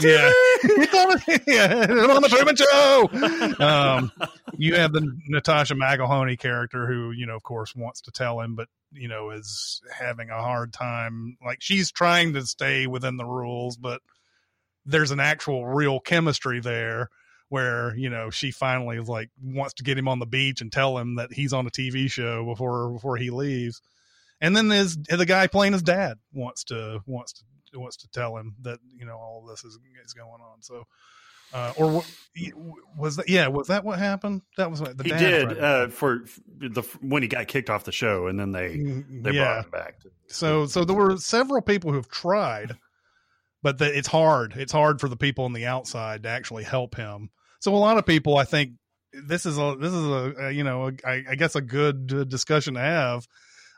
Yeah. 0.00 0.30
It's 0.62 0.94
on, 0.94 1.40
yeah, 1.46 1.86
on 2.14 2.22
the 2.22 2.28
Truman 2.28 2.56
Show. 2.56 3.62
Um, 3.64 4.10
you 4.56 4.74
have 4.74 4.92
the 4.92 5.06
Natasha 5.28 5.74
McElhoney 5.74 6.38
character 6.38 6.86
who, 6.86 7.10
you 7.12 7.26
know, 7.26 7.36
of 7.36 7.42
course, 7.42 7.74
wants 7.76 8.00
to 8.02 8.10
tell 8.10 8.40
him, 8.40 8.54
but 8.54 8.68
you 8.92 9.08
know, 9.08 9.30
is 9.30 9.82
having 9.92 10.30
a 10.30 10.40
hard 10.40 10.72
time. 10.72 11.36
Like 11.44 11.58
she's 11.60 11.90
trying 11.92 12.32
to 12.34 12.46
stay 12.46 12.86
within 12.86 13.18
the 13.18 13.26
rules, 13.26 13.76
but 13.76 14.00
there's 14.86 15.10
an 15.10 15.20
actual 15.20 15.66
real 15.66 16.00
chemistry 16.00 16.60
there 16.60 17.10
where 17.48 17.94
you 17.96 18.08
know 18.10 18.30
she 18.30 18.50
finally 18.50 18.96
is 18.96 19.08
like 19.08 19.28
wants 19.42 19.74
to 19.74 19.82
get 19.84 19.98
him 19.98 20.08
on 20.08 20.18
the 20.18 20.26
beach 20.26 20.60
and 20.60 20.72
tell 20.72 20.96
him 20.98 21.16
that 21.16 21.32
he's 21.32 21.52
on 21.52 21.66
a 21.66 21.70
TV 21.70 22.10
show 22.10 22.44
before 22.44 22.90
before 22.92 23.16
he 23.16 23.30
leaves. 23.30 23.80
And 24.40 24.54
then 24.56 24.68
there's 24.68 24.96
the 24.96 25.26
guy 25.26 25.46
playing 25.46 25.72
his 25.72 25.82
dad 25.82 26.18
wants 26.32 26.64
to 26.64 27.00
wants 27.06 27.32
to 27.72 27.78
wants 27.78 27.96
to 27.98 28.08
tell 28.08 28.36
him 28.36 28.54
that 28.62 28.78
you 28.96 29.04
know 29.06 29.16
all 29.16 29.42
of 29.44 29.50
this 29.50 29.64
is 29.64 29.78
is 30.04 30.12
going 30.12 30.40
on. 30.40 30.62
So, 30.62 30.84
uh, 31.52 31.72
or 31.76 31.90
what- 31.92 32.06
was 32.98 33.16
that? 33.16 33.28
Yeah, 33.28 33.48
was 33.48 33.68
that 33.68 33.82
what 33.84 33.98
happened? 33.98 34.42
That 34.58 34.70
was 34.70 34.80
what 34.80 34.98
the 34.98 35.04
he 35.04 35.10
did 35.10 35.58
uh, 35.58 35.88
for 35.88 36.24
the 36.58 36.82
when 37.00 37.22
he 37.22 37.28
got 37.28 37.48
kicked 37.48 37.70
off 37.70 37.84
the 37.84 37.92
show, 37.92 38.26
and 38.26 38.38
then 38.38 38.52
they 38.52 38.76
Mm, 38.76 39.22
they 39.22 39.32
yeah. 39.32 39.42
brought 39.44 39.64
him 39.64 39.70
back. 39.70 39.94
So 40.28 40.66
so 40.66 40.84
there 40.84 40.96
were 40.96 41.16
several 41.16 41.62
people 41.62 41.90
who 41.90 41.96
have 41.96 42.08
tried, 42.08 42.76
but 43.66 43.78
the, 43.78 43.98
it's 43.98 44.06
hard. 44.06 44.54
It's 44.56 44.70
hard 44.70 45.00
for 45.00 45.08
the 45.08 45.16
people 45.16 45.44
on 45.44 45.52
the 45.52 45.66
outside 45.66 46.22
to 46.22 46.28
actually 46.28 46.62
help 46.62 46.94
him. 46.94 47.30
So 47.58 47.74
a 47.74 47.78
lot 47.78 47.98
of 47.98 48.06
people, 48.06 48.36
I 48.36 48.44
think, 48.44 48.74
this 49.12 49.44
is 49.44 49.58
a 49.58 49.74
this 49.76 49.92
is 49.92 50.06
a, 50.06 50.34
a 50.38 50.50
you 50.52 50.62
know 50.62 50.86
a, 50.86 50.92
I, 51.04 51.24
I 51.30 51.34
guess 51.34 51.56
a 51.56 51.60
good 51.60 52.28
discussion 52.28 52.74
to 52.74 52.80
have. 52.80 53.26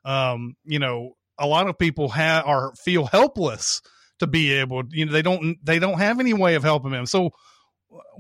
Um, 0.05 0.57
you 0.67 0.79
know, 0.79 1.15
a 1.39 1.47
lot 1.47 1.69
of 1.69 1.79
people 1.79 2.11
have 2.11 2.45
are 2.45 2.75
feel 2.75 3.07
helpless 3.07 3.81
to 4.19 4.27
be 4.27 4.53
able. 4.53 4.83
You 4.91 5.07
know, 5.07 5.13
they 5.13 5.23
don't 5.23 5.57
they 5.65 5.79
don't 5.79 5.99
have 5.99 6.21
any 6.21 6.35
way 6.35 6.57
of 6.57 6.63
helping 6.63 6.93
him. 6.93 7.07
So 7.07 7.31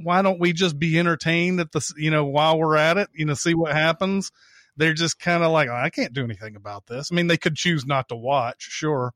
why 0.03 0.23
don't 0.23 0.41
we 0.41 0.55
just 0.55 0.79
be 0.79 0.99
entertained 0.99 1.61
at 1.61 1.71
the 1.73 1.87
you 1.99 2.11
know 2.11 2.25
while 2.25 2.59
we're 2.59 2.77
at 2.77 2.97
it? 2.97 3.11
You 3.13 3.27
know, 3.27 3.35
see 3.35 3.53
what 3.53 3.75
happens 3.75 4.33
they're 4.79 4.95
just 4.95 5.19
kind 5.19 5.43
of 5.43 5.51
like, 5.53 5.69
"Oh, 5.69 5.75
I 5.75 5.91
can't 5.91 6.15
do 6.15 6.25
anything 6.25 6.57
about 6.57 6.87
this. 6.87 7.11
I 7.13 7.15
mean, 7.15 7.27
they 7.27 7.37
could 7.37 7.57
choose 7.57 7.85
not 7.85 8.09
to 8.09 8.17
watch, 8.17 8.63
sure, 8.63 9.13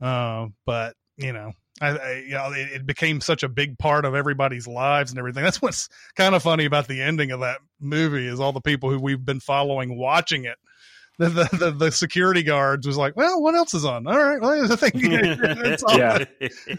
uh, 0.00 0.46
but 0.64 0.94
you 1.18 1.32
know, 1.32 1.52
I, 1.80 1.88
I 1.88 2.12
you 2.26 2.34
know, 2.34 2.52
it, 2.52 2.68
it 2.72 2.86
became 2.86 3.20
such 3.20 3.42
a 3.42 3.48
big 3.48 3.78
part 3.78 4.04
of 4.04 4.14
everybody's 4.14 4.66
lives 4.66 5.10
and 5.10 5.18
everything. 5.18 5.44
That's 5.44 5.60
what's 5.62 5.88
kind 6.14 6.34
of 6.34 6.42
funny 6.42 6.64
about 6.64 6.88
the 6.88 7.02
ending 7.02 7.30
of 7.30 7.40
that 7.40 7.58
movie 7.80 8.26
is 8.26 8.40
all 8.40 8.52
the 8.52 8.60
people 8.60 8.90
who 8.90 8.98
we've 8.98 9.24
been 9.24 9.40
following 9.40 9.96
watching 9.98 10.44
it. 10.44 10.56
The, 11.18 11.30
the, 11.30 11.48
the, 11.56 11.70
the 11.70 11.90
security 11.92 12.42
guards 12.42 12.86
was 12.86 12.98
like, 12.98 13.16
well, 13.16 13.40
what 13.40 13.54
else 13.54 13.72
is 13.72 13.86
on? 13.86 14.06
All 14.06 14.22
right, 14.22 14.38
well, 14.38 14.70
I 14.70 14.76
think 14.76 14.92
it's 14.96 15.82
all, 15.82 15.96
Yeah. 15.98 16.24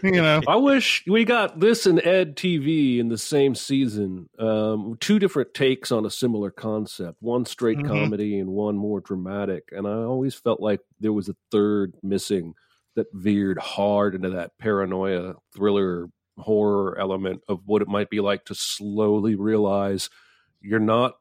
you 0.00 0.12
know, 0.12 0.40
I 0.46 0.54
wish 0.54 1.02
we 1.08 1.24
got 1.24 1.58
this 1.58 1.86
and 1.86 1.98
EDtv 1.98 3.00
in 3.00 3.08
the 3.08 3.18
same 3.18 3.56
season. 3.56 4.28
Um, 4.38 4.96
two 5.00 5.18
different 5.18 5.54
takes 5.54 5.90
on 5.90 6.06
a 6.06 6.10
similar 6.10 6.52
concept, 6.52 7.16
one 7.20 7.46
straight 7.46 7.78
Mhm. 7.78 7.88
comedy 7.88 8.38
and 8.38 8.50
one 8.50 8.76
more 8.76 9.00
dramatic. 9.00 9.70
And 9.72 9.88
I 9.88 9.94
always 10.04 10.34
felt 10.36 10.60
like 10.60 10.82
there 11.00 11.12
was 11.12 11.28
a 11.28 11.34
third 11.50 11.94
missing 12.04 12.54
that 12.96 13.06
veered 13.12 13.58
hard 13.58 14.14
into 14.14 14.30
that 14.30 14.52
paranoia 14.58 15.34
thriller 15.54 16.08
horror 16.38 16.96
element 16.98 17.40
of 17.48 17.60
what 17.66 17.82
it 17.82 17.88
might 17.88 18.10
be 18.10 18.20
like 18.20 18.44
to 18.44 18.54
slowly 18.54 19.34
realize 19.34 20.08
you're 20.60 20.78
not 20.78 21.14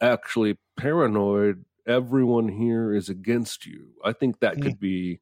actually 0.00 0.58
paranoid. 0.76 1.64
Everyone 1.86 2.48
here 2.48 2.94
is 2.94 3.08
against 3.08 3.66
you. 3.66 3.88
I 4.04 4.12
think 4.12 4.40
that 4.40 4.56
Mm. 4.56 4.62
could 4.62 4.78
be 4.80 5.20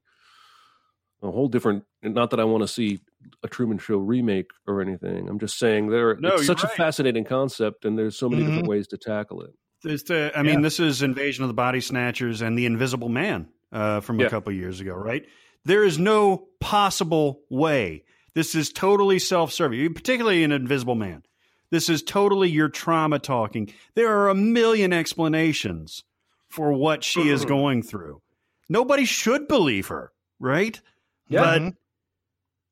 a 1.21 1.31
whole 1.31 1.47
different. 1.47 1.83
Not 2.01 2.29
that 2.29 2.39
I 2.39 2.43
want 2.45 2.61
to 2.63 2.67
see 2.67 2.99
a 3.43 3.47
Truman 3.47 3.77
Show 3.77 3.97
remake 3.97 4.51
or 4.67 4.81
anything. 4.81 5.27
I'm 5.27 5.39
just 5.39 5.57
saying 5.59 5.89
there. 5.89 6.15
No, 6.15 6.35
it's 6.35 6.45
such 6.47 6.63
a 6.63 6.67
fascinating 6.67 7.25
concept, 7.25 7.83
and 7.85 7.97
there's 7.97 8.17
so 8.17 8.29
many 8.29 8.43
different 8.43 8.65
Mhm. 8.65 8.69
ways 8.69 8.87
to 8.89 8.97
tackle 8.97 9.41
it. 9.41 9.51
The, 9.83 10.31
I 10.35 10.43
mean, 10.43 10.55
Yeah. 10.55 10.61
this 10.61 10.79
is 10.79 11.01
Invasion 11.01 11.43
of 11.43 11.47
the 11.49 11.53
Body 11.53 11.81
Snatchers 11.81 12.41
and 12.41 12.57
the 12.57 12.65
Invisible 12.65 13.09
Man 13.09 13.49
uh, 13.71 13.99
from 13.99 14.19
Yeah. 14.19 14.27
a 14.27 14.29
couple 14.29 14.51
years 14.53 14.79
ago, 14.79 14.95
right? 14.95 15.25
There 15.69 15.83
is 15.83 15.99
no 15.99 16.47
possible 16.59 17.41
way. 17.47 18.03
This 18.33 18.55
is 18.55 18.71
totally 18.71 19.19
self-serving, 19.19 19.93
particularly 19.93 20.43
in 20.43 20.51
Invisible 20.51 20.95
Man. 20.95 21.21
This 21.69 21.89
is 21.89 22.01
totally 22.01 22.49
your 22.49 22.69
trauma 22.69 23.19
talking. 23.19 23.71
There 23.93 24.11
are 24.11 24.29
a 24.29 24.33
million 24.33 24.93
explanations 24.93 26.03
for 26.47 26.73
what 26.73 27.03
she 27.03 27.29
is 27.29 27.45
going 27.45 27.83
through. 27.83 28.19
Nobody 28.67 29.05
should 29.05 29.47
believe 29.47 29.89
her, 29.89 30.11
right? 30.39 30.81
Yeah. 31.27 31.41
But 31.41 31.61
Mhm. 31.61 31.75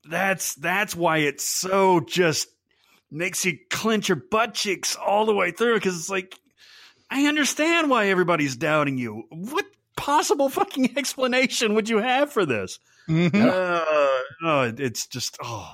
that's 0.06 0.56
that's 0.56 0.96
why 0.96 1.20
it's 1.20 1.46
so 1.46 2.00
just 2.00 2.48
makes 3.12 3.46
you 3.46 3.60
clench 3.70 4.10
your 4.10 4.24
butt 4.32 4.56
cheeks 4.56 4.96
all 4.96 5.28
the 5.28 5.36
way 5.36 5.52
through 5.52 5.76
because 5.76 5.96
it's 5.96 6.10
like 6.10 6.36
I 7.12 7.28
understand 7.28 7.92
why 7.92 8.08
everybody's 8.08 8.56
doubting 8.56 8.98
you. 8.98 9.26
What 9.30 9.68
possible 9.98 10.48
fucking 10.50 10.94
explanation 10.98 11.74
would 11.76 11.90
you 11.90 11.98
have 11.98 12.32
for 12.32 12.46
this? 12.46 12.80
Mhm. 13.10 13.34
Uh, 13.36 14.24
oh, 14.44 14.74
it's 14.78 15.08
just 15.08 15.38
oh 15.44 15.74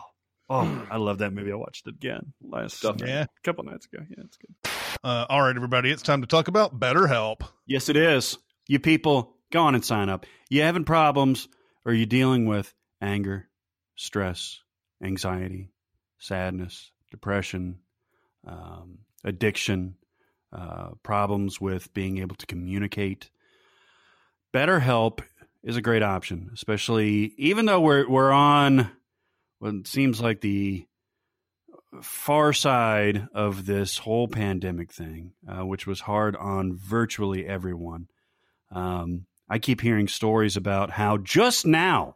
oh 0.50 0.88
I 0.90 0.98
love 0.98 1.20
that 1.20 1.34
movie. 1.34 1.52
I 1.52 1.56
watched 1.56 1.88
it 1.88 1.96
again 1.96 2.34
last 2.42 2.78
Stuff. 2.78 2.98
Yeah. 3.06 3.26
couple 3.44 3.64
nights 3.66 3.88
ago. 3.92 4.04
Yeah, 4.10 4.24
it's 4.26 4.38
good. 4.38 4.72
Uh, 5.04 5.26
all 5.30 5.42
right, 5.42 5.56
everybody, 5.56 5.92
it's 5.92 6.02
time 6.02 6.22
to 6.22 6.28
talk 6.28 6.48
about 6.48 6.80
BetterHelp. 6.80 7.42
Yes, 7.68 7.90
it 7.90 7.98
is. 7.98 8.38
You 8.68 8.80
people, 8.80 9.36
go 9.52 9.62
on 9.64 9.76
and 9.76 9.84
sign 9.84 10.10
up. 10.10 10.26
You 10.50 10.62
having 10.62 10.86
problems 10.86 11.48
or 11.86 11.94
you 11.94 12.06
dealing 12.06 12.46
with 12.46 12.74
anger, 13.02 13.50
stress, 13.96 14.62
anxiety, 15.04 15.72
sadness, 16.20 16.92
depression, 17.12 17.80
um, 18.48 19.00
addiction, 19.26 19.96
uh, 20.54 20.92
problems 21.04 21.60
with 21.60 21.94
being 21.94 22.20
able 22.20 22.36
to 22.38 22.46
communicate. 22.46 23.30
BetterHelp 24.54 25.22
is 25.64 25.78
a 25.78 25.82
great 25.82 26.04
option, 26.04 26.52
especially 26.54 27.34
even 27.38 27.66
though 27.66 27.82
we're 27.82 28.08
we're 28.08 28.32
on 28.32 28.92
what 29.60 29.88
seems 29.88 30.22
like 30.22 30.42
the 30.42 30.86
far 32.02 32.54
side 32.54 33.28
of 33.34 33.66
this 33.66 33.98
whole 33.98 34.28
pandemic 34.28 34.92
thing, 34.92 35.32
uh, 35.48 35.66
which 35.66 35.88
was 35.88 36.02
hard 36.02 36.36
on 36.36 36.76
virtually 36.76 37.46
everyone. 37.46 38.08
Um, 38.72 39.26
I 39.50 39.60
keep 39.60 39.82
hearing 39.82 40.08
stories 40.08 40.58
about 40.58 40.90
how 40.90 41.18
just 41.18 41.66
now 41.66 42.16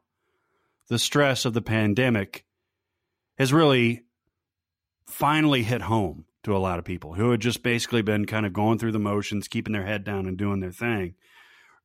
the 0.87 0.99
stress 0.99 1.45
of 1.45 1.53
the 1.53 1.61
pandemic 1.61 2.45
has 3.37 3.53
really 3.53 4.03
finally 5.05 5.63
hit 5.63 5.81
home 5.81 6.25
to 6.43 6.55
a 6.55 6.59
lot 6.59 6.79
of 6.79 6.85
people 6.85 7.13
who 7.13 7.31
had 7.31 7.39
just 7.39 7.61
basically 7.61 8.01
been 8.01 8.25
kind 8.25 8.45
of 8.45 8.53
going 8.53 8.79
through 8.79 8.93
the 8.93 8.99
motions, 8.99 9.47
keeping 9.47 9.73
their 9.73 9.85
head 9.85 10.03
down 10.03 10.25
and 10.25 10.37
doing 10.37 10.59
their 10.59 10.71
thing. 10.71 11.15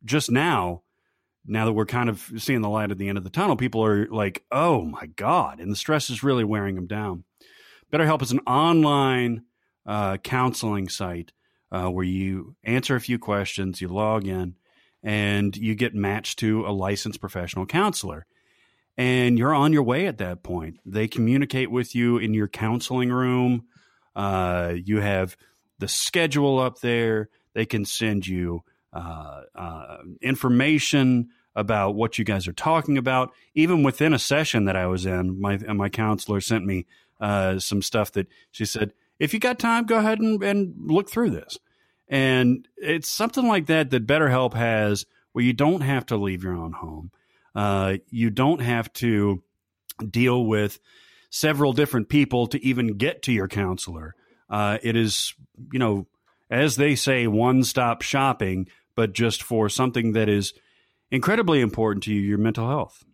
Just 0.05 0.31
now, 0.31 0.83
now 1.47 1.65
that 1.65 1.73
we're 1.73 1.87
kind 1.87 2.09
of 2.09 2.31
seeing 2.39 2.61
the 2.61 2.69
light 2.69 2.91
at 2.91 2.99
the 2.99 3.09
end 3.09 3.19
of 3.19 3.25
the 3.25 3.31
tunnel, 3.31 3.57
people 3.57 3.85
are 3.85 4.07
like, 4.09 4.45
oh 4.51 4.85
my 4.85 5.07
God. 5.07 5.61
And 5.61 5.71
the 5.71 5.77
stress 5.77 6.11
is 6.11 6.23
really 6.23 6.45
wearing 6.45 6.75
them 6.75 6.87
down. 6.87 7.25
BetterHelp 7.93 8.23
is 8.23 8.33
an 8.33 8.41
online 8.41 9.43
uh, 9.87 10.17
counseling 10.19 10.89
site 10.89 11.33
uh, 11.71 11.89
where 11.89 12.05
you 12.05 12.55
answer 12.65 12.97
a 12.97 13.01
few 13.01 13.19
questions, 13.19 13.81
you 13.81 13.89
log 13.89 14.27
in, 14.27 14.55
and 15.03 15.57
you 15.57 15.75
get 15.75 15.95
matched 15.95 16.39
to 16.41 16.67
a 16.67 16.71
licensed 16.71 17.21
professional 17.21 17.67
counselor. 17.67 18.27
And 18.97 19.39
you're 19.39 19.55
on 19.55 19.73
your 19.73 19.83
way 19.83 20.07
at 20.07 20.19
that 20.19 20.43
point. 20.43 20.79
They 20.85 21.09
communicate 21.09 21.71
with 21.71 21.95
you 21.95 22.19
in 22.19 22.35
your 22.35 22.49
counseling 22.49 23.11
room. 23.11 23.65
Uh, 24.15 24.75
you 24.77 25.01
have 25.01 25.37
the 25.79 25.89
schedule 25.89 26.59
up 26.59 26.81
there. 26.81 27.31
They 27.55 27.65
can 27.67 27.85
send 27.85 28.27
you 28.27 28.63
uh, 28.93 29.43
uh, 29.55 29.97
information 30.21 31.31
about 31.55 31.95
what 31.95 32.19
you 32.19 32.25
guys 32.25 32.49
are 32.49 32.53
talking 32.53 32.97
about. 32.99 33.33
Even 33.55 33.83
within 33.83 34.13
a 34.13 34.19
session 34.19 34.65
that 34.65 34.77
I 34.77 34.87
was 34.87 35.07
in, 35.07 35.41
my 35.41 35.57
my 35.59 35.89
counselor 35.89 36.41
sent 36.41 36.65
me 36.65 36.87
uh, 37.21 37.59
some 37.59 37.83
stuff 37.83 38.13
that 38.13 38.27
she 38.51 38.65
said, 38.65 38.93
if 39.19 39.33
you 39.33 39.41
got 39.41 39.59
time, 39.59 39.85
go 39.85 39.99
ahead 39.99 40.19
and, 40.19 40.43
and 40.43 40.75
look 40.79 41.09
through 41.09 41.31
this. 41.31 41.59
And 42.09 42.67
it's 42.77 43.09
something 43.09 43.47
like 43.47 43.67
that 43.67 43.91
that 43.91 44.07
BetterHelp 44.07 44.55
has 44.55 45.07
where 45.33 45.45
you 45.45 45.53
don't 45.53 45.81
have 45.83 46.05
to 46.07 46.17
leave 46.17 46.43
your 46.43 46.55
own 46.55 46.73
home. 46.73 47.11
Uh, 47.55 47.99
you 48.11 48.31
don't 48.31 48.61
have 48.61 48.93
to 48.95 49.43
deal 50.11 50.45
with 50.45 50.79
several 51.31 51.73
different 51.73 52.09
people 52.09 52.49
to 52.49 52.63
even 52.65 52.99
get 52.99 53.23
to 53.23 53.33
your 53.33 53.49
counselor. 53.49 54.15
Uh, 54.51 54.79
it 54.83 54.97
is, 54.97 55.35
you 55.73 55.79
know, 55.79 56.07
as 56.51 56.77
they 56.77 56.95
say, 56.95 57.27
one 57.27 57.65
stop 57.65 58.03
shopping, 58.03 58.69
but 58.95 59.13
just 59.13 59.43
for 59.43 59.69
something 59.69 60.13
that 60.13 60.29
is 60.29 60.53
incredibly 61.11 61.61
important 61.61 62.03
to 62.05 62.13
you, 62.13 62.21
your 62.21 62.39
mental 62.39 62.69
health. 62.69 63.05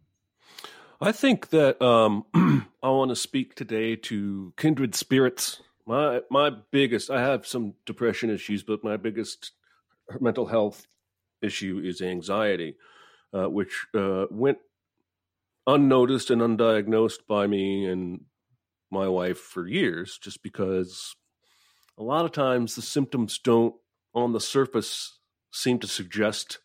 I 1.01 1.13
think 1.13 1.51
that 1.51 1.81
um, 1.83 2.25
I 2.83 2.91
want 2.91 3.11
to 3.11 3.17
speak 3.17 3.55
today 3.55 3.97
to 3.97 4.53
kindred 4.57 4.95
spirits. 4.95 5.63
My 5.87 6.21
my 6.31 6.51
biggest, 6.71 7.11
I 7.11 7.21
have 7.21 7.47
some 7.47 7.75
depression 7.87 8.31
issues, 8.31 8.63
but 8.63 8.83
my 8.83 8.97
biggest 8.97 9.53
mental 10.21 10.47
health 10.47 10.87
issue 11.41 11.81
is 11.85 12.01
anxiety, 12.01 12.77
uh, 13.33 13.49
which 13.49 13.87
uh, 13.95 14.27
went 14.31 14.59
unnoticed 15.67 16.31
and 16.31 16.41
undiagnosed 16.41 17.27
by 17.29 17.47
me 17.47 17.87
and 17.87 18.23
my 18.91 19.07
wife 19.07 19.39
for 19.39 19.67
years, 19.67 20.19
just 20.19 20.43
because 20.43 21.15
a 21.99 22.03
lot 22.03 22.25
of 22.25 22.33
times 22.33 22.75
the 22.75 22.83
symptoms 22.83 23.39
don't, 23.39 23.75
on 24.15 24.33
the 24.33 24.41
surface, 24.41 25.18
seem 25.51 25.79
to 25.81 25.87
suggest 25.87 26.59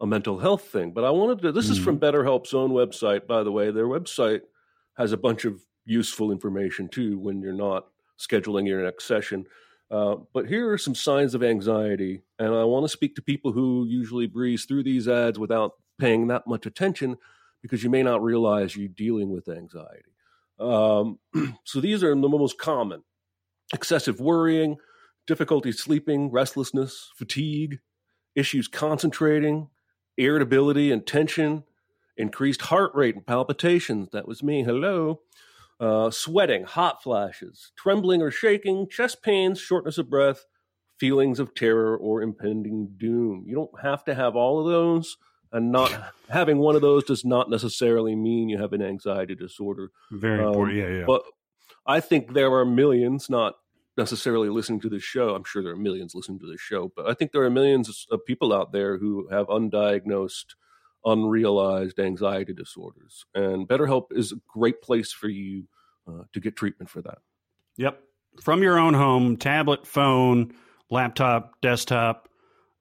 a 0.00 0.06
mental 0.06 0.38
health 0.38 0.64
thing. 0.64 0.92
But 0.92 1.04
I 1.04 1.10
wanted 1.10 1.42
to, 1.42 1.52
this 1.52 1.68
mm. 1.68 1.72
is 1.72 1.78
from 1.78 1.98
mm-hmm. 1.98 2.16
BetterHelp's 2.16 2.54
own 2.54 2.70
website, 2.70 3.26
by 3.26 3.42
the 3.42 3.52
way. 3.52 3.70
Their 3.70 3.86
website 3.86 4.42
has 4.96 5.12
a 5.12 5.16
bunch 5.16 5.44
of 5.44 5.60
useful 5.84 6.30
information 6.30 6.88
too 6.88 7.18
when 7.18 7.40
you're 7.40 7.52
not 7.52 7.86
scheduling 8.18 8.66
your 8.66 8.82
next 8.82 9.04
session. 9.04 9.46
Uh, 9.90 10.16
but 10.32 10.46
here 10.46 10.72
are 10.72 10.78
some 10.78 10.94
signs 10.94 11.34
of 11.34 11.42
anxiety, 11.42 12.22
and 12.38 12.54
I 12.54 12.64
want 12.64 12.84
to 12.84 12.88
speak 12.88 13.14
to 13.16 13.22
people 13.22 13.52
who 13.52 13.86
usually 13.86 14.26
breeze 14.26 14.64
through 14.64 14.84
these 14.84 15.06
ads 15.06 15.38
without 15.38 15.72
paying 15.98 16.28
that 16.28 16.46
much 16.46 16.64
attention 16.64 17.18
because 17.60 17.84
you 17.84 17.90
may 17.90 18.02
not 18.02 18.22
realize 18.22 18.74
you're 18.74 18.88
dealing 18.88 19.30
with 19.30 19.48
anxiety. 19.48 20.12
Um, 20.58 21.18
so 21.64 21.80
these 21.80 22.02
are 22.02 22.14
the 22.14 22.28
most 22.28 22.58
common 22.58 23.02
excessive 23.74 24.18
worrying, 24.18 24.78
difficulty 25.26 25.72
sleeping, 25.72 26.30
restlessness, 26.30 27.10
fatigue, 27.16 27.80
issues 28.34 28.68
concentrating, 28.68 29.68
irritability 30.16 30.90
and 30.90 31.06
tension, 31.06 31.64
increased 32.16 32.62
heart 32.62 32.92
rate 32.94 33.14
and 33.14 33.26
palpitations. 33.26 34.08
That 34.12 34.28
was 34.28 34.42
me. 34.42 34.62
Hello. 34.62 35.20
Uh, 35.80 36.10
sweating, 36.10 36.64
hot 36.64 37.02
flashes, 37.02 37.72
trembling 37.76 38.22
or 38.22 38.30
shaking, 38.30 38.88
chest 38.88 39.22
pains, 39.22 39.58
shortness 39.58 39.98
of 39.98 40.08
breath, 40.08 40.46
feelings 40.98 41.40
of 41.40 41.54
terror 41.54 41.96
or 41.96 42.22
impending 42.22 42.90
doom. 42.96 43.44
You 43.46 43.56
don't 43.56 43.82
have 43.82 44.04
to 44.04 44.14
have 44.14 44.36
all 44.36 44.60
of 44.60 44.66
those. 44.66 45.16
And 45.50 45.72
not 45.72 46.12
having 46.30 46.58
one 46.58 46.76
of 46.76 46.82
those 46.82 47.04
does 47.04 47.24
not 47.24 47.50
necessarily 47.50 48.14
mean 48.14 48.48
you 48.48 48.58
have 48.58 48.72
an 48.72 48.82
anxiety 48.82 49.34
disorder. 49.34 49.90
Very 50.10 50.40
um, 50.40 50.48
important. 50.48 50.78
Yeah, 50.78 50.88
yeah. 50.88 51.04
But 51.06 51.24
I 51.84 52.00
think 52.00 52.32
there 52.32 52.52
are 52.52 52.64
millions, 52.64 53.28
not 53.28 53.56
necessarily 53.96 54.48
listening 54.48 54.80
to 54.80 54.88
this 54.88 55.02
show. 55.02 55.34
I'm 55.34 55.44
sure 55.44 55.62
there 55.62 55.72
are 55.72 55.76
millions 55.76 56.14
listening 56.14 56.38
to 56.40 56.50
this 56.50 56.60
show, 56.60 56.92
but 56.94 57.08
I 57.08 57.14
think 57.14 57.32
there 57.32 57.42
are 57.42 57.50
millions 57.50 58.06
of 58.10 58.24
people 58.24 58.52
out 58.52 58.72
there 58.72 58.98
who 58.98 59.28
have 59.30 59.46
undiagnosed, 59.48 60.54
unrealized 61.04 61.98
anxiety 61.98 62.54
disorders. 62.54 63.24
And 63.34 63.68
BetterHelp 63.68 64.06
is 64.12 64.32
a 64.32 64.36
great 64.48 64.82
place 64.82 65.12
for 65.12 65.28
you 65.28 65.64
uh, 66.08 66.22
to 66.32 66.40
get 66.40 66.56
treatment 66.56 66.90
for 66.90 67.02
that. 67.02 67.18
Yep. 67.76 68.00
From 68.40 68.62
your 68.62 68.78
own 68.78 68.94
home, 68.94 69.36
tablet, 69.36 69.86
phone, 69.86 70.54
laptop, 70.90 71.60
desktop, 71.60 72.28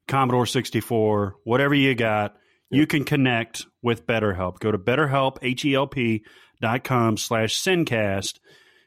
Commodore 0.07 0.45
64, 0.45 1.35
whatever 1.43 1.73
you 1.75 1.93
got, 1.93 2.35
yep. 2.69 2.79
you 2.79 2.87
can 2.87 3.03
connect 3.03 3.65
with 3.81 4.07
BetterHelp. 4.07 4.59
Go 4.59 4.71
to 4.71 4.77
BetterHelp, 4.77 5.37
H-E-L-P 5.41 6.23
dot 6.61 6.83
com 6.83 7.17
slash 7.17 7.55
Sincast. 7.55 8.39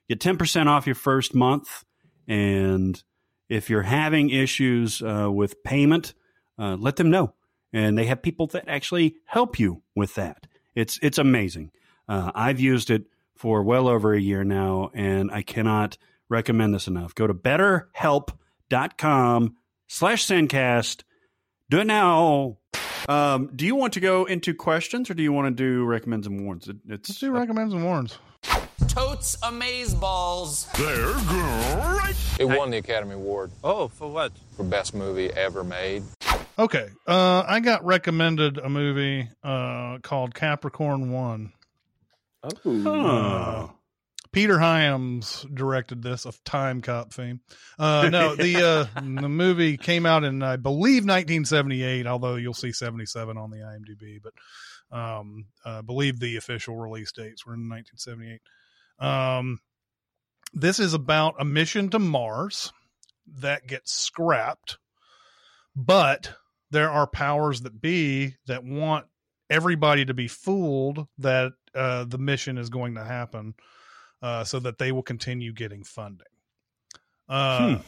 Get 0.08 0.20
10% 0.20 0.66
off 0.66 0.86
your 0.86 0.94
first 0.94 1.34
month 1.34 1.84
and 2.26 3.02
if 3.48 3.70
you're 3.70 3.82
having 3.82 4.30
issues 4.30 5.02
uh, 5.02 5.30
with 5.30 5.62
payment, 5.62 6.14
uh, 6.58 6.76
let 6.78 6.96
them 6.96 7.10
know. 7.10 7.34
And 7.72 7.96
they 7.98 8.06
have 8.06 8.22
people 8.22 8.46
that 8.48 8.68
actually 8.68 9.16
help 9.24 9.58
you 9.58 9.82
with 9.94 10.14
that. 10.14 10.46
It's 10.74 10.98
it's 11.02 11.18
amazing. 11.18 11.70
Uh, 12.08 12.30
I've 12.34 12.60
used 12.60 12.90
it 12.90 13.04
for 13.36 13.62
well 13.62 13.88
over 13.88 14.14
a 14.14 14.20
year 14.20 14.44
now, 14.44 14.90
and 14.94 15.30
I 15.30 15.42
cannot 15.42 15.98
recommend 16.28 16.74
this 16.74 16.86
enough. 16.86 17.14
Go 17.14 17.26
to 17.26 17.34
betterhelp.com 17.34 19.56
slash 19.88 20.26
Sincast. 20.26 21.02
Do 21.70 21.80
it 21.80 21.86
now. 21.86 22.58
Um, 23.08 23.50
do 23.54 23.66
you 23.66 23.74
want 23.74 23.94
to 23.94 24.00
go 24.00 24.24
into 24.24 24.54
questions 24.54 25.10
or 25.10 25.14
do 25.14 25.22
you 25.22 25.32
want 25.32 25.46
to 25.46 25.62
do 25.62 25.84
recommends 25.84 26.26
and 26.26 26.44
warns? 26.44 26.68
It, 26.68 26.76
it's, 26.88 27.10
Let's 27.10 27.20
do 27.20 27.32
recommends 27.32 27.74
and 27.74 27.84
warns 27.84 28.18
totes 29.14 29.36
amaze 29.42 29.94
balls. 29.94 30.66
They're 30.76 31.12
great. 31.26 32.16
It 32.38 32.46
won 32.46 32.70
the 32.70 32.78
Academy 32.78 33.14
Award. 33.14 33.52
Oh, 33.62 33.88
for 33.88 34.10
what? 34.10 34.32
For 34.56 34.64
best 34.64 34.94
movie 34.94 35.30
ever 35.32 35.62
made. 35.62 36.02
Okay, 36.58 36.88
uh, 37.06 37.44
I 37.46 37.60
got 37.60 37.84
recommended 37.84 38.58
a 38.58 38.68
movie 38.68 39.28
uh, 39.42 39.98
called 40.02 40.34
Capricorn 40.34 41.12
One. 41.12 41.52
Oh. 42.42 42.86
Uh, 42.86 43.68
Peter 44.32 44.58
Hyams 44.58 45.46
directed 45.54 46.02
this 46.02 46.26
of 46.26 46.42
Timecop 46.44 47.12
fame. 47.12 47.40
Uh, 47.78 48.08
no, 48.10 48.34
the 48.34 48.88
uh, 48.96 49.00
the 49.00 49.28
movie 49.28 49.76
came 49.76 50.06
out 50.06 50.24
in 50.24 50.42
I 50.42 50.56
believe 50.56 51.04
1978, 51.04 52.06
although 52.06 52.34
you'll 52.34 52.52
see 52.52 52.72
77 52.72 53.36
on 53.36 53.50
the 53.50 53.58
IMDb, 53.58 54.20
but 54.20 54.32
um, 54.96 55.46
I 55.64 55.82
believe 55.82 56.18
the 56.18 56.36
official 56.36 56.76
release 56.76 57.12
dates 57.12 57.46
were 57.46 57.54
in 57.54 57.68
1978. 57.68 58.40
Um, 58.98 59.60
this 60.52 60.78
is 60.78 60.94
about 60.94 61.34
a 61.38 61.44
mission 61.44 61.90
to 61.90 61.98
Mars 61.98 62.72
that 63.40 63.66
gets 63.66 63.92
scrapped, 63.92 64.78
but 65.74 66.34
there 66.70 66.90
are 66.90 67.06
powers 67.06 67.62
that 67.62 67.80
be 67.80 68.36
that 68.46 68.64
want 68.64 69.06
everybody 69.50 70.04
to 70.04 70.14
be 70.14 70.28
fooled 70.28 71.06
that 71.18 71.52
uh, 71.74 72.04
the 72.04 72.18
mission 72.18 72.58
is 72.58 72.70
going 72.70 72.94
to 72.94 73.04
happen 73.04 73.54
uh, 74.22 74.44
so 74.44 74.58
that 74.58 74.78
they 74.78 74.92
will 74.92 75.02
continue 75.02 75.52
getting 75.52 75.84
funding. 75.84 76.26
Uh, 77.28 77.76
hmm. 77.76 77.82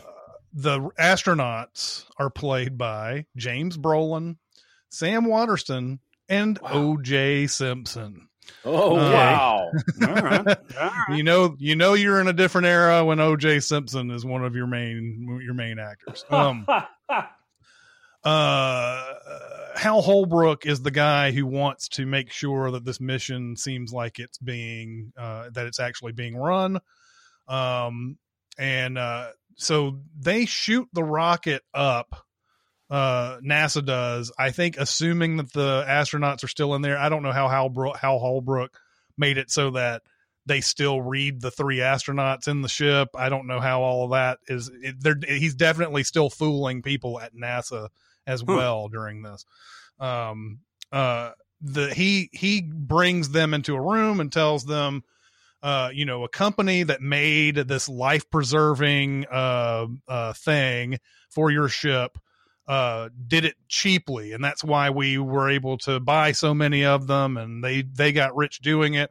The 0.53 0.81
astronauts 0.99 2.07
are 2.19 2.31
played 2.31 2.79
by 2.79 3.27
James 3.37 3.77
Brolin, 3.77 4.37
Sam 4.89 5.27
Waterston, 5.27 6.01
and 6.29 6.59
wow. 6.59 6.71
O.J. 6.73 7.47
Simpson. 7.49 8.29
Oh 8.65 8.97
uh, 8.97 9.13
wow! 9.13 9.71
All 10.03 10.15
right. 10.15 10.47
All 10.47 10.55
right. 10.77 11.17
You 11.17 11.23
know, 11.23 11.57
you 11.59 11.77
know, 11.77 11.95
you're 11.95 12.21
in 12.21 12.29
a 12.29 12.33
different 12.33 12.67
era 12.67 13.05
when 13.05 13.21
O.J. 13.21 13.61
Simpson 13.61 14.11
is 14.11 14.25
one 14.25 14.45
of 14.45 14.57
your 14.57 14.67
main 14.67 15.41
your 15.43 15.55
main 15.55 15.79
actors. 15.79 16.25
Um, 16.31 16.67
uh, 18.25 19.15
Hal 19.77 20.03
Holbrook 20.03 20.67
is 20.67 20.83
the 20.83 20.91
guy 20.91 21.31
who 21.31 21.47
wants 21.47 21.89
to 21.91 22.07
make 22.07 22.33
sure 22.33 22.71
that 22.73 22.85
this 22.85 23.01
mission 23.01 23.57
seems 23.57 23.93
like 23.93 24.19
it's 24.19 24.39
being 24.39 25.13
uh, 25.17 25.51
that 25.53 25.67
it's 25.67 25.81
actually 25.81 26.13
being 26.13 26.37
run. 26.37 26.81
Um, 27.49 28.19
and 28.59 28.99
uh, 28.99 29.29
so 29.57 30.01
they 30.19 30.47
shoot 30.47 30.89
the 30.93 31.05
rocket 31.05 31.63
up 31.73 32.26
uh, 32.91 33.39
NASA 33.39 33.85
does. 33.85 34.33
I 34.39 34.51
think 34.51 34.77
assuming 34.77 35.39
that 35.39 35.53
the 35.53 35.85
astronauts 35.87 36.45
are 36.45 36.49
still 36.49 36.75
in 36.75 36.83
there. 36.83 36.99
I 36.99 37.09
don't 37.09 37.23
know 37.23 37.33
how 37.33 37.49
Hal, 37.49 37.69
Bro- 37.69 37.95
Hal 37.95 38.19
Holbrook 38.19 38.79
made 39.19 39.39
it 39.39 39.51
so 39.51 39.71
that 39.71 40.03
they 40.47 40.61
still 40.61 41.01
read 41.01 41.41
the 41.41 41.51
three 41.51 41.79
astronauts 41.79 42.47
in 42.47 42.63
the 42.63 42.69
ship. 42.69 43.09
I 43.17 43.29
don't 43.29 43.49
know 43.49 43.59
how 43.59 43.83
all 43.83 44.05
of 44.05 44.11
that 44.13 44.39
is. 44.47 44.71
It, 44.81 44.97
they're, 45.01 45.19
he's 45.27 45.55
definitely 45.55 46.05
still 46.05 46.31
fooling 46.31 46.83
people 46.83 47.21
at 47.21 47.35
NASA 47.35 47.89
as 48.27 48.43
Huh. 48.47 48.55
well 48.55 48.89
during 48.89 49.23
this. 49.23 49.45
Um, 49.99 50.61
uh, 50.93 51.33
the 51.61 51.93
he 51.93 52.29
he 52.33 52.63
brings 52.63 53.31
them 53.31 53.55
into 53.55 53.75
a 53.75 53.81
room 53.81 54.21
and 54.21 54.31
tells 54.31 54.65
them, 54.65 55.03
uh, 55.63 55.91
you 55.93 56.05
know, 56.05 56.23
a 56.23 56.29
company 56.29 56.85
that 56.85 57.01
made 57.01 57.57
this 57.57 57.89
life 57.89 58.31
preserving 58.31 59.27
uh, 59.27 59.87
uh, 60.07 60.33
thing 60.35 60.99
for 61.31 61.51
your 61.51 61.69
ship 61.69 62.19
uh 62.69 63.09
did 63.29 63.45
it 63.45 63.55
cheaply 63.69 64.33
and 64.33 64.43
that's 64.43 64.65
why 64.65 64.91
we 64.91 65.19
were 65.19 65.49
able 65.49 65.79
to 65.79 66.01
buy 66.01 66.33
so 66.33 66.53
many 66.53 66.85
of 66.85 67.07
them 67.07 67.37
and 67.37 67.63
they 67.63 67.83
they 67.83 68.13
got 68.13 68.35
rich 68.35 68.61
doing 68.61 68.95
it. 68.95 69.11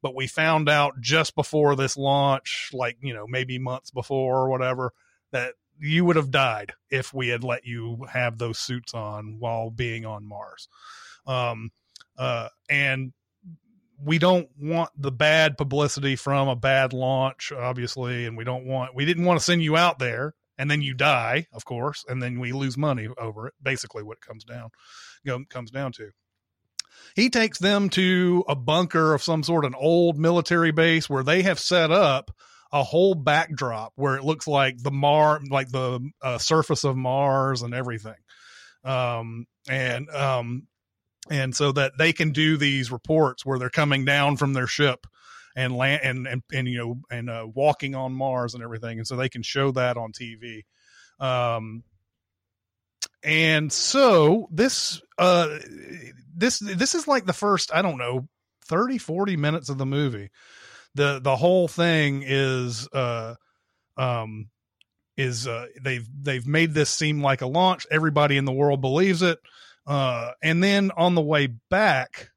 But 0.00 0.14
we 0.14 0.26
found 0.26 0.68
out 0.68 1.00
just 1.00 1.34
before 1.34 1.76
this 1.76 1.96
launch 1.96 2.70
like 2.72 2.96
you 3.00 3.12
know 3.12 3.26
maybe 3.26 3.58
months 3.58 3.90
before 3.90 4.38
or 4.38 4.48
whatever 4.50 4.92
that 5.32 5.54
you 5.78 6.04
would 6.04 6.16
have 6.16 6.30
died 6.30 6.72
if 6.90 7.12
we 7.12 7.28
had 7.28 7.44
let 7.44 7.66
you 7.66 8.06
have 8.10 8.38
those 8.38 8.58
suits 8.58 8.94
on 8.94 9.36
while 9.38 9.70
being 9.70 10.06
on 10.06 10.26
Mars. 10.26 10.68
Um 11.26 11.72
uh 12.16 12.48
and 12.70 13.12
we 14.02 14.18
don't 14.18 14.48
want 14.58 14.90
the 14.96 15.12
bad 15.12 15.56
publicity 15.56 16.16
from 16.16 16.48
a 16.48 16.56
bad 16.56 16.92
launch 16.92 17.52
obviously 17.52 18.26
and 18.26 18.36
we 18.36 18.44
don't 18.44 18.66
want 18.66 18.94
we 18.94 19.04
didn't 19.04 19.24
want 19.24 19.38
to 19.38 19.44
send 19.44 19.62
you 19.62 19.76
out 19.76 19.98
there 19.98 20.34
and 20.58 20.70
then 20.70 20.82
you 20.82 20.94
die 20.94 21.46
of 21.52 21.64
course 21.64 22.04
and 22.08 22.22
then 22.22 22.38
we 22.40 22.52
lose 22.52 22.76
money 22.76 23.08
over 23.18 23.48
it 23.48 23.54
basically 23.62 24.02
what 24.02 24.18
it 24.18 24.26
comes 24.26 24.44
down 24.44 24.70
comes 25.48 25.70
down 25.70 25.92
to. 25.92 26.10
He 27.16 27.30
takes 27.30 27.58
them 27.58 27.90
to 27.90 28.44
a 28.48 28.54
bunker 28.54 29.14
of 29.14 29.22
some 29.22 29.42
sort 29.42 29.64
an 29.64 29.74
old 29.74 30.18
military 30.18 30.72
base 30.72 31.08
where 31.08 31.22
they 31.22 31.42
have 31.42 31.58
set 31.58 31.90
up 31.90 32.30
a 32.72 32.82
whole 32.82 33.14
backdrop 33.14 33.92
where 33.96 34.16
it 34.16 34.24
looks 34.24 34.46
like 34.46 34.82
the 34.82 34.90
mar 34.90 35.40
like 35.50 35.70
the 35.70 36.00
uh, 36.22 36.38
surface 36.38 36.84
of 36.84 36.96
mars 36.96 37.62
and 37.62 37.74
everything. 37.74 38.14
Um 38.84 39.46
and 39.68 40.10
um 40.10 40.66
and 41.30 41.54
so 41.56 41.72
that 41.72 41.92
they 41.98 42.12
can 42.12 42.32
do 42.32 42.56
these 42.56 42.92
reports 42.92 43.46
where 43.46 43.58
they're 43.58 43.70
coming 43.70 44.04
down 44.04 44.36
from 44.36 44.52
their 44.52 44.66
ship 44.66 45.06
and 45.56 45.76
land 45.76 46.00
and 46.02 46.26
and, 46.26 46.42
and 46.52 46.68
you 46.68 46.78
know 46.78 47.00
and 47.10 47.30
uh, 47.30 47.46
walking 47.52 47.94
on 47.94 48.12
Mars 48.12 48.54
and 48.54 48.62
everything, 48.62 48.98
and 48.98 49.06
so 49.06 49.16
they 49.16 49.28
can 49.28 49.42
show 49.42 49.70
that 49.72 49.96
on 49.96 50.12
TV. 50.12 50.64
Um, 51.20 51.84
and 53.24 53.72
so 53.72 54.48
this 54.52 55.00
uh 55.18 55.58
this 56.36 56.58
this 56.58 56.94
is 56.94 57.08
like 57.08 57.24
the 57.24 57.32
first 57.32 57.74
I 57.74 57.82
don't 57.82 57.98
know 57.98 58.28
30 58.66 58.98
40 58.98 59.36
minutes 59.36 59.68
of 59.70 59.78
the 59.78 59.86
movie. 59.86 60.30
The 60.94 61.20
the 61.20 61.36
whole 61.36 61.66
thing 61.66 62.22
is 62.26 62.86
uh 62.92 63.34
um 63.96 64.48
is 65.16 65.48
uh 65.48 65.66
they've 65.82 66.06
they've 66.20 66.46
made 66.46 66.74
this 66.74 66.90
seem 66.90 67.22
like 67.22 67.40
a 67.40 67.46
launch. 67.46 67.86
Everybody 67.90 68.36
in 68.36 68.44
the 68.44 68.52
world 68.52 68.80
believes 68.82 69.22
it. 69.22 69.38
Uh 69.86 70.32
and 70.42 70.62
then 70.62 70.90
on 70.96 71.14
the 71.14 71.22
way 71.22 71.48
back 71.70 72.30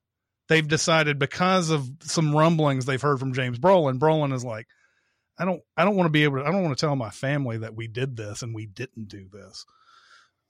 they've 0.49 0.67
decided 0.67 1.19
because 1.19 1.69
of 1.69 1.89
some 2.01 2.35
rumblings 2.35 2.85
they've 2.85 3.01
heard 3.01 3.19
from 3.19 3.33
James 3.33 3.59
Brolin. 3.59 3.99
Brolin 3.99 4.33
is 4.33 4.45
like, 4.45 4.67
I 5.37 5.45
don't, 5.45 5.61
I 5.75 5.85
don't 5.85 5.95
want 5.95 6.07
to 6.07 6.11
be 6.11 6.23
able 6.23 6.37
to, 6.37 6.45
I 6.45 6.51
don't 6.51 6.63
want 6.63 6.77
to 6.77 6.85
tell 6.85 6.95
my 6.95 7.09
family 7.11 7.57
that 7.59 7.75
we 7.75 7.87
did 7.87 8.15
this 8.17 8.41
and 8.41 8.55
we 8.55 8.65
didn't 8.65 9.07
do 9.07 9.27
this. 9.31 9.65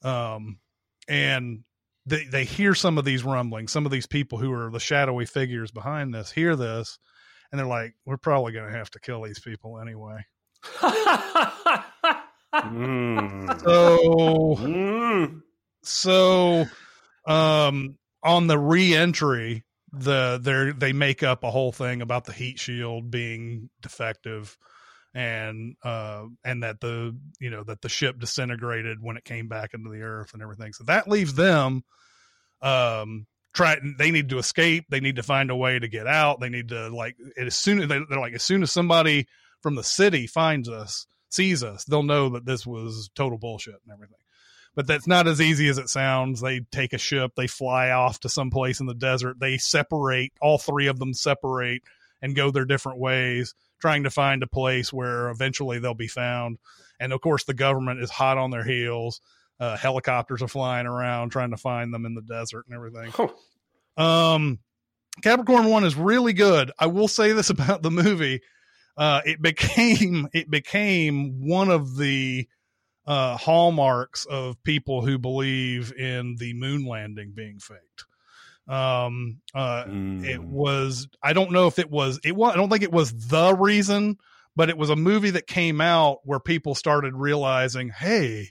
Um, 0.03 0.59
and 1.07 1.63
they 2.05 2.23
they 2.25 2.45
hear 2.45 2.73
some 2.73 2.97
of 2.97 3.03
these 3.05 3.23
rumblings. 3.23 3.71
Some 3.71 3.85
of 3.85 3.91
these 3.91 4.07
people 4.07 4.37
who 4.37 4.53
are 4.53 4.69
the 4.71 4.79
shadowy 4.79 5.25
figures 5.25 5.71
behind 5.71 6.13
this 6.13 6.31
hear 6.31 6.55
this, 6.55 6.99
and 7.51 7.59
they're 7.59 7.65
like, 7.67 7.95
we're 8.05 8.17
probably 8.17 8.53
going 8.53 8.71
to 8.71 8.77
have 8.77 8.89
to 8.91 8.99
kill 8.99 9.23
these 9.23 9.39
people 9.39 9.79
anyway. 9.79 10.25
Mm. 12.53 13.61
So, 13.61 14.55
Mm. 14.57 15.41
so, 15.83 16.65
um, 17.27 17.97
on 18.23 18.47
the 18.47 18.57
re-entry, 18.57 19.63
the 19.99 20.39
they 20.41 20.87
they 20.87 20.93
make 20.93 21.23
up 21.23 21.43
a 21.43 21.51
whole 21.51 21.71
thing 21.71 22.01
about 22.01 22.25
the 22.25 22.33
heat 22.33 22.59
shield 22.59 23.11
being 23.11 23.69
defective 23.81 24.57
and 25.13 25.75
uh 25.83 26.25
and 26.43 26.63
that 26.63 26.79
the 26.79 27.15
you 27.39 27.49
know 27.49 27.63
that 27.63 27.81
the 27.81 27.89
ship 27.89 28.19
disintegrated 28.19 29.01
when 29.01 29.17
it 29.17 29.23
came 29.23 29.47
back 29.47 29.73
into 29.73 29.89
the 29.89 30.01
earth 30.01 30.33
and 30.33 30.41
everything. 30.41 30.73
So 30.73 30.83
that 30.85 31.07
leaves 31.07 31.33
them 31.33 31.83
um 32.61 33.27
try 33.53 33.77
they 33.97 34.11
need 34.11 34.29
to 34.29 34.37
escape. 34.37 34.85
They 34.89 34.99
need 34.99 35.15
to 35.17 35.23
find 35.23 35.49
a 35.49 35.55
way 35.55 35.79
to 35.79 35.87
get 35.87 36.07
out. 36.07 36.39
They 36.39 36.49
need 36.49 36.69
to 36.69 36.89
like 36.89 37.15
as 37.37 37.55
soon 37.55 37.81
as 37.81 37.87
they, 37.87 37.99
they're 38.09 38.19
like 38.19 38.33
as 38.33 38.43
soon 38.43 38.63
as 38.63 38.71
somebody 38.71 39.27
from 39.61 39.75
the 39.75 39.83
city 39.83 40.27
finds 40.27 40.69
us 40.69 41.07
sees 41.29 41.63
us 41.63 41.83
they'll 41.85 42.03
know 42.03 42.29
that 42.29 42.45
this 42.45 42.65
was 42.65 43.09
total 43.15 43.37
bullshit 43.37 43.75
and 43.85 43.93
everything 43.93 44.17
but 44.77 44.85
that's 44.85 45.07
not 45.07 45.27
as 45.27 45.41
easy 45.41 45.67
as 45.69 45.79
it 45.79 45.89
sounds. 45.89 46.39
They 46.39 46.59
take 46.59 46.93
a 46.93 46.99
ship, 46.99 47.31
they 47.35 47.47
fly 47.47 47.89
off 47.89 48.19
to 48.19 48.29
some 48.29 48.51
place 48.51 48.79
in 48.79 48.85
the 48.85 48.93
desert, 48.93 49.39
they 49.39 49.57
separate, 49.57 50.33
all 50.39 50.59
three 50.59 50.85
of 50.85 50.99
them 50.99 51.15
separate 51.15 51.81
and 52.21 52.35
go 52.35 52.51
their 52.51 52.63
different 52.63 52.99
ways, 52.99 53.55
trying 53.81 54.03
to 54.03 54.11
find 54.11 54.43
a 54.43 54.47
place 54.47 54.93
where 54.93 55.29
eventually 55.29 55.79
they'll 55.79 55.95
be 55.95 56.07
found. 56.07 56.59
And 56.99 57.11
of 57.11 57.21
course, 57.21 57.43
the 57.43 57.55
government 57.55 58.01
is 58.01 58.11
hot 58.11 58.37
on 58.37 58.51
their 58.51 58.63
heels. 58.63 59.19
Uh, 59.59 59.75
helicopters 59.75 60.43
are 60.43 60.47
flying 60.47 60.85
around 60.85 61.31
trying 61.31 61.49
to 61.49 61.57
find 61.57 61.91
them 61.91 62.05
in 62.05 62.13
the 62.13 62.21
desert 62.21 62.65
and 62.69 62.75
everything. 62.75 63.11
Um, 63.97 64.59
Capricorn 65.23 65.65
One 65.65 65.85
is 65.85 65.95
really 65.95 66.33
good. 66.33 66.71
I 66.77 66.85
will 66.85 67.07
say 67.07 67.31
this 67.31 67.49
about 67.49 67.81
the 67.81 67.89
movie: 67.89 68.41
uh, 68.95 69.21
it 69.25 69.41
became 69.41 70.27
it 70.33 70.51
became 70.51 71.47
one 71.47 71.71
of 71.71 71.97
the 71.97 72.47
uh, 73.07 73.37
hallmarks 73.37 74.25
of 74.25 74.61
people 74.63 75.01
who 75.03 75.17
believe 75.17 75.93
in 75.93 76.35
the 76.35 76.53
moon 76.53 76.85
landing 76.85 77.31
being 77.33 77.57
faked. 77.59 78.05
Um, 78.67 79.39
uh, 79.55 79.85
it 79.87 80.43
was, 80.43 81.07
I 81.23 81.31
don't 81.31 81.53
know 81.53 81.67
if 81.67 81.79
it 81.79 81.89
was, 81.89 82.19
it 82.25 82.35
was, 82.35 82.53
I 82.53 82.57
don't 82.57 82.69
think 82.69 82.83
it 82.83 82.91
was 82.91 83.13
the 83.13 83.55
reason, 83.55 84.17
but 84.57 84.69
it 84.69 84.77
was 84.77 84.89
a 84.89 84.95
movie 84.97 85.29
that 85.31 85.47
came 85.47 85.79
out 85.79 86.19
where 86.25 86.41
people 86.41 86.75
started 86.75 87.15
realizing, 87.15 87.89
hey, 87.89 88.49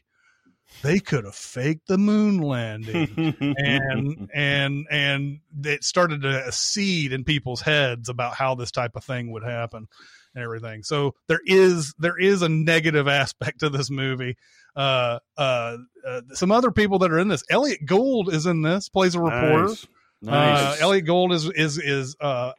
they 0.82 1.00
could 1.00 1.24
have 1.24 1.34
faked 1.34 1.86
the 1.86 1.98
moon 1.98 2.38
landing. 2.38 3.34
And 3.58 4.30
and 4.34 4.86
and 4.90 5.40
it 5.64 5.84
started 5.84 6.22
to 6.22 6.50
seed 6.50 7.12
in 7.12 7.24
people's 7.24 7.60
heads 7.60 8.08
about 8.08 8.34
how 8.34 8.54
this 8.54 8.70
type 8.70 8.96
of 8.96 9.04
thing 9.04 9.30
would 9.32 9.44
happen 9.44 9.88
and 10.36 10.44
everything 10.44 10.82
so 10.84 11.14
there 11.26 11.40
is 11.44 11.94
there 11.98 12.18
is 12.18 12.42
a 12.42 12.48
negative 12.48 13.08
aspect 13.22 13.60
to 13.60 13.68
this 13.68 13.90
movie 13.90 14.36
uh 14.76 15.18
uh, 15.38 15.76
uh 16.06 16.20
some 16.34 16.52
other 16.52 16.70
people 16.70 16.98
that 17.00 17.10
are 17.10 17.18
in 17.18 17.28
this 17.28 17.42
elliot 17.50 17.80
gould 17.84 18.32
is 18.32 18.46
in 18.46 18.62
this 18.62 18.88
plays 18.88 19.14
a 19.14 19.20
reporter 19.20 19.68
Nice. 19.68 19.86
uh 20.26 20.30
Nice. 20.30 20.80
elliot 20.80 21.06
gould 21.06 21.32
is 21.32 21.46
is 21.50 21.78
is 21.78 22.16
uh 22.20 22.52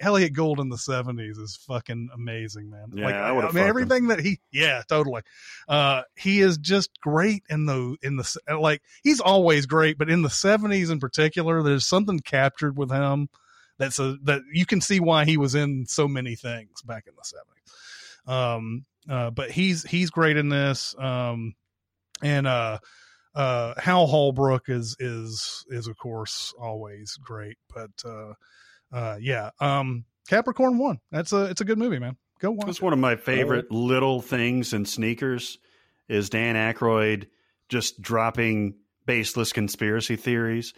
Elliot 0.00 0.32
Gould 0.32 0.60
in 0.60 0.68
the 0.68 0.78
seventies 0.78 1.38
is 1.38 1.56
fucking 1.56 2.10
amazing, 2.14 2.70
man. 2.70 2.90
Yeah, 2.92 3.04
like, 3.06 3.14
I 3.14 3.30
I 3.30 3.32
mean, 3.32 3.42
fucked 3.42 3.54
him. 3.56 3.66
everything 3.68 4.06
that 4.08 4.20
he, 4.20 4.38
yeah, 4.52 4.82
totally. 4.88 5.22
Uh, 5.66 6.02
he 6.14 6.40
is 6.40 6.58
just 6.58 6.90
great 7.00 7.42
in 7.48 7.66
the 7.66 7.96
in 8.02 8.16
the 8.16 8.38
like. 8.60 8.82
He's 9.02 9.18
always 9.20 9.66
great, 9.66 9.98
but 9.98 10.08
in 10.10 10.22
the 10.22 10.30
seventies 10.30 10.90
in 10.90 11.00
particular, 11.00 11.62
there's 11.62 11.86
something 11.86 12.20
captured 12.20 12.76
with 12.76 12.90
him 12.92 13.28
that's 13.78 13.98
a 13.98 14.16
that 14.24 14.42
you 14.52 14.66
can 14.66 14.80
see 14.80 15.00
why 15.00 15.24
he 15.24 15.36
was 15.36 15.54
in 15.54 15.86
so 15.86 16.06
many 16.08 16.34
things 16.34 16.82
back 16.82 17.04
in 17.06 17.14
the 17.16 17.24
seventies. 17.24 17.72
Um, 18.26 18.84
uh, 19.08 19.30
but 19.30 19.50
he's 19.50 19.82
he's 19.82 20.10
great 20.10 20.36
in 20.36 20.48
this. 20.48 20.94
Um, 20.98 21.54
and 22.22 22.46
uh, 22.46 22.78
uh, 23.34 23.74
Hal 23.78 24.06
Holbrook 24.06 24.68
is 24.68 24.96
is 25.00 25.64
is 25.68 25.86
of 25.86 25.96
course 25.96 26.54
always 26.60 27.16
great, 27.16 27.56
but 27.72 27.90
uh, 28.04 28.34
uh, 28.92 29.16
yeah, 29.20 29.50
um, 29.60 30.04
Capricorn 30.28 30.78
one. 30.78 30.98
That's 31.10 31.32
a 31.32 31.44
it's 31.44 31.60
a 31.60 31.64
good 31.64 31.78
movie, 31.78 31.98
man. 31.98 32.16
Go 32.40 32.52
watch. 32.52 32.66
That's 32.66 32.78
it. 32.78 32.84
one 32.84 32.92
of 32.92 32.98
my 32.98 33.16
favorite 33.16 33.70
little 33.70 34.20
things 34.20 34.72
in 34.72 34.84
sneakers 34.84 35.58
is 36.08 36.28
Dan 36.30 36.56
Aykroyd 36.56 37.26
just 37.68 38.02
dropping 38.02 38.74
baseless 39.06 39.52
conspiracy 39.52 40.16
theories. 40.16 40.74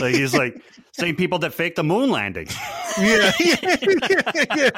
Like 0.00 0.14
he's 0.14 0.34
like 0.34 0.60
same 0.92 1.14
people 1.16 1.38
that 1.40 1.52
faked 1.54 1.76
the 1.76 1.84
moon 1.84 2.10
landing. 2.10 2.48
yeah, 2.98 3.30
yeah, 3.40 3.76
yeah, 4.56 4.70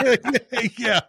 yeah, 0.52 0.68
yeah. 0.78 1.01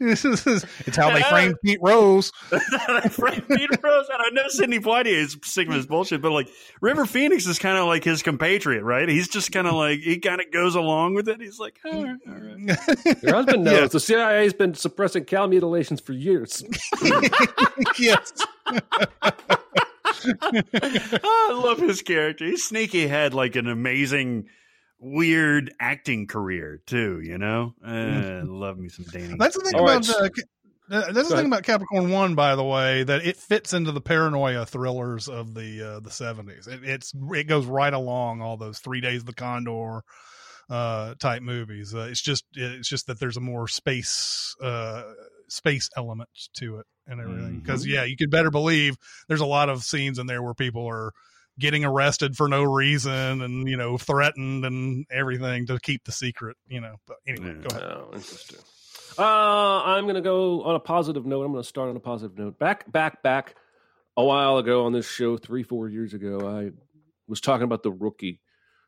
This 0.00 0.24
is, 0.24 0.46
it's 0.86 0.96
how 0.96 1.10
they 1.12 1.22
framed 1.22 1.56
Pete 1.64 1.80
Rose. 1.82 2.30
Frank 3.10 3.46
Peter 3.48 3.78
Rose, 3.82 4.06
and 4.12 4.18
I 4.22 4.30
know 4.32 4.44
Sidney 4.48 4.78
Poitier 4.78 5.06
is 5.16 5.36
sick 5.42 5.68
of 5.68 5.74
his 5.74 5.86
bullshit, 5.86 6.22
but 6.22 6.32
like 6.32 6.48
River 6.80 7.04
Phoenix 7.06 7.46
is 7.46 7.58
kind 7.58 7.76
of 7.76 7.86
like 7.86 8.04
his 8.04 8.22
compatriot, 8.22 8.82
right? 8.84 9.08
He's 9.08 9.28
just 9.28 9.52
kind 9.52 9.66
of 9.66 9.74
like 9.74 10.00
he 10.00 10.18
kind 10.18 10.40
of 10.40 10.50
goes 10.52 10.74
along 10.74 11.14
with 11.14 11.28
it. 11.28 11.40
He's 11.40 11.58
like, 11.58 11.78
all 11.84 12.04
right, 12.04 12.16
all 12.26 12.34
right. 12.34 13.22
Your 13.22 13.34
husband 13.34 13.64
knows 13.64 13.80
Yeah. 13.80 13.86
the 13.88 14.00
CIA 14.00 14.44
has 14.44 14.54
been 14.54 14.74
suppressing 14.74 15.24
cow 15.24 15.46
mutilations 15.46 16.00
for 16.00 16.12
years. 16.12 16.62
yes. 17.98 18.32
I 20.04 21.60
love 21.62 21.78
his 21.78 22.02
character. 22.02 22.44
He's 22.44 22.64
sneaky 22.64 23.06
had 23.06 23.34
like 23.34 23.56
an 23.56 23.68
amazing 23.68 24.46
weird 24.98 25.72
acting 25.80 26.26
career 26.26 26.80
too. 26.86 27.20
You 27.22 27.38
know, 27.38 27.74
uh, 27.84 28.42
love 28.44 28.78
me 28.78 28.88
some 28.88 29.06
Danny. 29.06 29.36
That's 29.38 29.56
the 29.56 29.64
thing 29.64 29.74
All 29.74 29.88
about 29.88 30.08
right. 30.08 30.32
Ca- 30.34 30.42
uh, 30.90 31.12
that's 31.12 31.30
the 31.30 31.36
thing 31.36 31.46
about 31.46 31.62
Capricorn 31.62 32.10
One, 32.10 32.34
by 32.34 32.56
the 32.56 32.64
way, 32.64 33.04
that 33.04 33.24
it 33.24 33.38
fits 33.38 33.72
into 33.72 33.90
the 33.90 34.02
paranoia 34.02 34.66
thrillers 34.66 35.28
of 35.28 35.54
the 35.54 35.94
uh, 35.94 36.00
the 36.00 36.10
seventies. 36.10 36.66
It, 36.66 36.84
it's 36.84 37.12
it 37.32 37.44
goes 37.44 37.64
right 37.64 37.92
along 37.92 38.42
all 38.42 38.58
those 38.58 38.80
Three 38.80 39.00
Days 39.00 39.20
of 39.20 39.26
the 39.26 39.32
Condor 39.32 40.02
uh, 40.68 41.14
type 41.14 41.42
movies. 41.42 41.94
Uh, 41.94 42.08
it's 42.10 42.20
just 42.20 42.44
it's 42.54 42.88
just 42.88 43.06
that 43.06 43.18
there's 43.18 43.38
a 43.38 43.40
more 43.40 43.66
space 43.66 44.54
uh, 44.62 45.04
space 45.48 45.88
element 45.96 46.28
to 46.54 46.78
it 46.78 46.86
and 47.06 47.20
everything. 47.20 47.60
Because 47.60 47.84
Mhm. 47.84 47.90
yeah, 47.90 48.04
you 48.04 48.16
could 48.16 48.30
better 48.30 48.50
believe 48.50 48.96
there's 49.28 49.40
a 49.40 49.46
lot 49.46 49.68
of 49.68 49.82
scenes 49.82 50.18
in 50.18 50.26
there 50.26 50.42
where 50.42 50.54
people 50.54 50.86
are 50.86 51.12
getting 51.58 51.84
arrested 51.84 52.36
for 52.36 52.48
no 52.48 52.62
reason 52.64 53.40
and 53.42 53.68
you 53.68 53.76
know 53.76 53.96
threatened 53.96 54.64
and 54.64 55.06
everything 55.10 55.66
to 55.66 55.78
keep 55.78 56.04
the 56.04 56.12
secret. 56.12 56.56
You 56.66 56.80
know, 56.80 56.96
but 57.06 57.16
anyway, 57.26 57.54
go 57.62 57.68
ahead. 57.70 57.82
Oh, 57.82 58.10
interesting. 58.14 58.58
Uh, 59.16 59.82
I'm 59.84 60.04
going 60.04 60.16
to 60.16 60.20
go 60.20 60.62
on 60.64 60.74
a 60.74 60.80
positive 60.80 61.24
note. 61.24 61.44
I'm 61.44 61.52
going 61.52 61.62
to 61.62 61.68
start 61.68 61.88
on 61.88 61.96
a 61.96 62.00
positive 62.00 62.36
note. 62.38 62.58
Back, 62.58 62.90
back, 62.90 63.22
back 63.22 63.54
a 64.16 64.24
while 64.24 64.58
ago 64.58 64.86
on 64.86 64.92
this 64.92 65.08
show, 65.08 65.36
three, 65.36 65.62
four 65.62 65.88
years 65.88 66.14
ago, 66.14 66.48
I 66.48 66.70
was 67.28 67.40
talking 67.40 67.64
about 67.64 67.82
the 67.84 67.92
rookie 67.92 68.40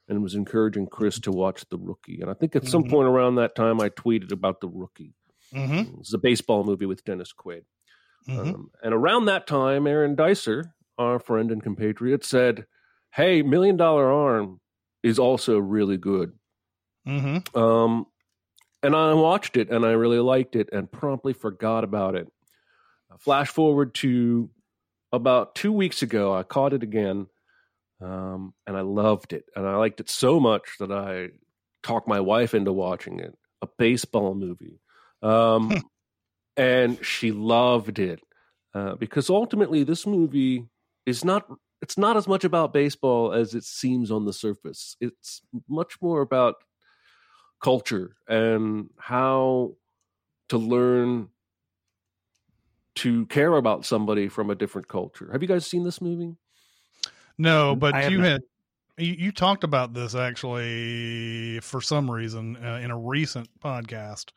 and 0.08 0.22
was 0.22 0.34
encouraging 0.34 0.86
Chris 0.88 1.20
to 1.20 1.32
watch 1.32 1.64
the 1.68 1.78
rookie. 1.78 2.20
And 2.20 2.30
I 2.30 2.34
think 2.34 2.56
at 2.56 2.66
some 2.66 2.84
Mhm. 2.84 2.90
point 2.90 3.08
around 3.08 3.36
that 3.36 3.54
time, 3.54 3.80
I 3.80 3.88
tweeted 3.88 4.32
about 4.32 4.60
the 4.60 4.68
rookie. 4.68 5.14
Mm-hmm. 5.54 6.00
It's 6.00 6.14
a 6.14 6.18
baseball 6.18 6.64
movie 6.64 6.86
with 6.86 7.04
Dennis 7.04 7.32
Quaid. 7.32 7.62
Mhm. 8.28 8.54
Um, 8.54 8.70
and 8.82 8.92
around 8.92 9.26
that 9.26 9.46
time, 9.46 9.86
Aaron 9.86 10.16
Dicer, 10.16 10.74
our 10.98 11.18
friend 11.18 11.50
and 11.50 11.62
compatriot, 11.62 12.24
said, 12.24 12.66
Hey, 13.14 13.42
Million 13.42 13.76
Dollar 13.76 14.10
Arm 14.12 14.60
is 15.02 15.18
also 15.18 15.58
really 15.58 15.96
good. 15.96 16.32
Mm-hmm. 17.06 17.56
Um, 17.56 18.06
and 18.82 18.94
I 18.94 19.14
watched 19.14 19.56
it 19.56 19.70
and 19.70 19.84
I 19.86 19.92
really 19.92 20.18
liked 20.18 20.56
it 20.56 20.68
and 20.72 20.90
promptly 20.90 21.32
forgot 21.32 21.84
about 21.84 22.14
it. 22.14 22.28
Flash 23.18 23.48
forward 23.48 23.94
to 23.96 24.50
about 25.12 25.54
two 25.54 25.72
weeks 25.72 26.02
ago, 26.02 26.34
I 26.34 26.42
caught 26.42 26.72
it 26.72 26.82
again 26.82 27.28
um, 28.00 28.52
and 28.66 28.76
I 28.76 28.82
loved 28.82 29.32
it. 29.32 29.44
And 29.54 29.66
I 29.66 29.76
liked 29.76 30.00
it 30.00 30.10
so 30.10 30.38
much 30.38 30.76
that 30.80 30.92
I 30.92 31.28
talked 31.82 32.08
my 32.08 32.20
wife 32.20 32.54
into 32.54 32.72
watching 32.72 33.20
it 33.20 33.34
a 33.62 33.68
baseball 33.78 34.34
movie. 34.34 34.80
Um, 35.22 35.82
and 36.56 37.04
she 37.04 37.32
loved 37.32 37.98
it 37.98 38.20
uh, 38.74 38.94
because 38.96 39.30
ultimately, 39.30 39.84
this 39.84 40.06
movie 40.06 40.66
is 41.04 41.24
not. 41.24 41.46
It's 41.82 41.98
not 41.98 42.16
as 42.16 42.26
much 42.26 42.44
about 42.44 42.72
baseball 42.72 43.34
as 43.34 43.54
it 43.54 43.62
seems 43.62 44.10
on 44.10 44.24
the 44.24 44.32
surface. 44.32 44.96
It's 44.98 45.42
much 45.68 46.00
more 46.00 46.22
about 46.22 46.56
culture 47.62 48.16
and 48.26 48.88
how 48.98 49.74
to 50.48 50.58
learn 50.58 51.28
to 52.96 53.26
care 53.26 53.54
about 53.56 53.84
somebody 53.84 54.28
from 54.28 54.50
a 54.50 54.54
different 54.54 54.88
culture. 54.88 55.28
Have 55.32 55.42
you 55.42 55.48
guys 55.48 55.66
seen 55.66 55.84
this 55.84 56.00
movie? 56.00 56.34
No, 57.38 57.76
but 57.76 57.94
I 57.94 58.08
you 58.08 58.20
had 58.20 58.40
you, 58.96 59.12
you 59.12 59.32
talked 59.32 59.64
about 59.64 59.92
this 59.92 60.14
actually 60.14 61.60
for 61.60 61.80
some 61.80 62.10
reason 62.10 62.56
uh, 62.56 62.80
in 62.82 62.90
a 62.90 62.98
recent 62.98 63.48
podcast. 63.60 64.30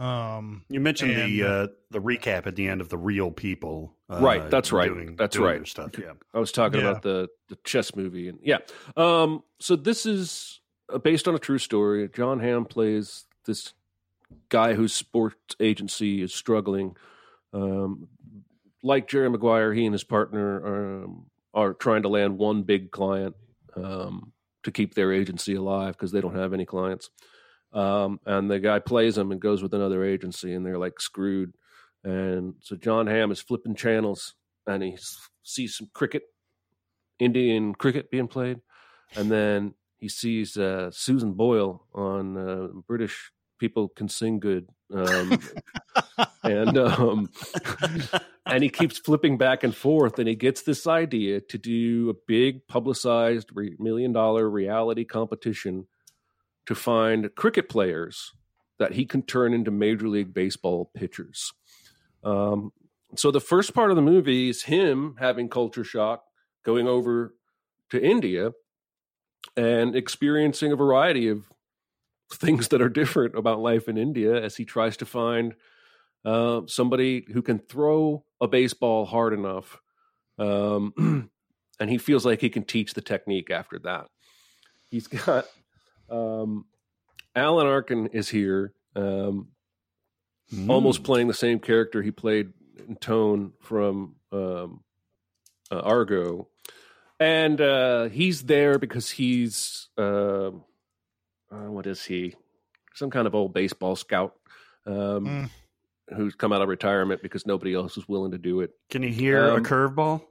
Um, 0.00 0.64
You 0.70 0.80
mentioned 0.80 1.14
the 1.16 1.42
uh, 1.44 1.66
the 1.90 2.00
recap 2.00 2.46
at 2.46 2.56
the 2.56 2.66
end 2.68 2.80
of 2.80 2.88
the 2.88 2.96
real 2.98 3.30
people. 3.30 3.94
Uh, 4.08 4.18
Right, 4.20 4.50
that's 4.50 4.72
right. 4.72 4.88
doing- 4.88 5.14
That's 5.16 5.36
doing 5.36 5.46
right. 5.48 5.56
their 5.58 5.66
Stuff. 5.66 5.98
Yeah. 5.98 6.12
I 6.34 6.38
was 6.38 6.52
talking 6.52 6.80
Yeah. 6.80 6.90
about 6.90 7.02
the 7.02 7.28
the 7.48 7.56
chess 7.64 7.94
movie, 7.94 8.28
and 8.28 8.38
yeah. 8.42 8.58
Um, 8.96 9.42
so 9.58 9.76
this 9.76 10.06
is 10.06 10.60
uh, 10.92 10.98
based 10.98 11.28
on 11.28 11.34
a 11.34 11.38
true 11.38 11.58
story. 11.58 12.08
John 12.08 12.40
Hamm 12.40 12.64
plays 12.64 13.26
this 13.44 13.74
guy 14.48 14.74
whose 14.74 14.92
sports 14.94 15.54
agency 15.60 16.22
is 16.22 16.32
struggling. 16.32 16.96
Um, 17.52 18.08
like 18.82 19.06
Jerry 19.08 19.28
Maguire, 19.28 19.74
he 19.74 19.84
and 19.84 19.92
his 19.92 20.04
partner 20.04 21.02
um, 21.04 21.26
are 21.52 21.74
trying 21.74 22.02
to 22.02 22.08
land 22.08 22.38
one 22.38 22.62
big 22.62 22.90
client 22.90 23.36
um, 23.76 24.32
to 24.62 24.70
keep 24.70 24.94
their 24.94 25.12
agency 25.12 25.54
alive 25.54 25.92
because 25.94 26.12
they 26.12 26.20
don't 26.22 26.36
have 26.36 26.54
any 26.54 26.64
clients. 26.64 27.10
Um, 27.72 28.18
and 28.26 28.50
the 28.50 28.58
guy 28.58 28.80
plays 28.80 29.14
them 29.14 29.30
and 29.30 29.40
goes 29.40 29.62
with 29.62 29.74
another 29.74 30.04
agency, 30.04 30.52
and 30.54 30.64
they're 30.66 30.78
like 30.78 31.00
screwed. 31.00 31.54
And 32.02 32.54
so 32.60 32.76
John 32.76 33.06
Hamm 33.06 33.30
is 33.30 33.40
flipping 33.40 33.74
channels, 33.74 34.34
and 34.66 34.82
he 34.82 34.98
sees 35.42 35.76
some 35.76 35.90
cricket, 35.92 36.22
Indian 37.18 37.74
cricket 37.74 38.10
being 38.10 38.28
played, 38.28 38.60
and 39.14 39.30
then 39.30 39.74
he 39.98 40.08
sees 40.08 40.56
uh, 40.56 40.90
Susan 40.90 41.34
Boyle 41.34 41.86
on 41.94 42.36
uh, 42.36 42.68
British 42.86 43.32
People 43.58 43.88
Can 43.90 44.08
Sing 44.08 44.40
Good, 44.40 44.66
um, 44.92 45.38
and 46.42 46.78
um, 46.78 47.30
and 48.46 48.62
he 48.62 48.70
keeps 48.70 48.98
flipping 48.98 49.36
back 49.36 49.62
and 49.62 49.76
forth, 49.76 50.18
and 50.18 50.26
he 50.26 50.34
gets 50.34 50.62
this 50.62 50.86
idea 50.86 51.40
to 51.42 51.58
do 51.58 52.08
a 52.08 52.14
big 52.26 52.66
publicized 52.66 53.50
re- 53.52 53.76
million 53.78 54.12
dollar 54.12 54.48
reality 54.48 55.04
competition 55.04 55.86
to 56.70 56.74
find 56.76 57.34
cricket 57.34 57.68
players 57.68 58.32
that 58.78 58.92
he 58.92 59.04
can 59.04 59.22
turn 59.22 59.52
into 59.52 59.72
Major 59.72 60.06
League 60.06 60.32
Baseball 60.32 60.88
pitchers. 60.94 61.52
Um, 62.22 62.72
so 63.16 63.32
the 63.32 63.40
first 63.40 63.74
part 63.74 63.90
of 63.90 63.96
the 63.96 64.02
movie 64.02 64.48
is 64.48 64.62
him 64.62 65.16
having 65.18 65.48
culture 65.48 65.82
shock, 65.82 66.22
going 66.64 66.86
over 66.86 67.34
to 67.90 68.00
India 68.00 68.52
and 69.56 69.96
experiencing 69.96 70.70
a 70.70 70.76
variety 70.76 71.26
of 71.26 71.42
things 72.32 72.68
that 72.68 72.80
are 72.80 72.88
different 72.88 73.34
about 73.34 73.58
life 73.58 73.88
in 73.88 73.98
India 73.98 74.40
as 74.40 74.56
he 74.56 74.64
tries 74.64 74.96
to 74.98 75.04
find 75.04 75.56
uh, 76.24 76.60
somebody 76.68 77.26
who 77.32 77.42
can 77.42 77.58
throw 77.58 78.24
a 78.40 78.46
baseball 78.46 79.06
hard 79.06 79.32
enough. 79.32 79.80
Um, 80.38 81.28
and 81.80 81.90
he 81.90 81.98
feels 81.98 82.24
like 82.24 82.40
he 82.40 82.48
can 82.48 82.62
teach 82.62 82.94
the 82.94 83.00
technique 83.00 83.50
after 83.50 83.80
that. 83.80 84.06
He's 84.88 85.08
got 85.08 85.46
um, 86.10 86.64
Alan 87.34 87.66
Arkin 87.66 88.08
is 88.08 88.28
here, 88.28 88.72
um, 88.96 89.48
almost 90.68 91.04
playing 91.04 91.28
the 91.28 91.34
same 91.34 91.58
character 91.60 92.02
he 92.02 92.10
played 92.10 92.52
in 92.88 92.96
Tone 92.96 93.52
from 93.60 94.16
um, 94.32 94.82
uh, 95.70 95.78
Argo, 95.80 96.48
and 97.20 97.60
uh, 97.60 98.04
he's 98.08 98.42
there 98.42 98.78
because 98.78 99.10
he's 99.10 99.88
uh, 99.96 100.48
uh, 100.48 100.50
what 101.50 101.86
is 101.86 102.04
he? 102.04 102.34
Some 102.94 103.10
kind 103.10 103.26
of 103.26 103.34
old 103.34 103.54
baseball 103.54 103.94
scout 103.96 104.34
um, 104.86 105.26
Mm. 105.26 105.50
who's 106.16 106.34
come 106.34 106.52
out 106.52 106.62
of 106.62 106.68
retirement 106.68 107.22
because 107.22 107.46
nobody 107.46 107.74
else 107.74 107.96
is 107.96 108.08
willing 108.08 108.32
to 108.32 108.38
do 108.38 108.60
it. 108.60 108.70
Can 108.90 109.02
you 109.04 109.10
hear 109.10 109.46
a 109.46 109.54
Um, 109.56 109.64
curveball? 109.64 110.22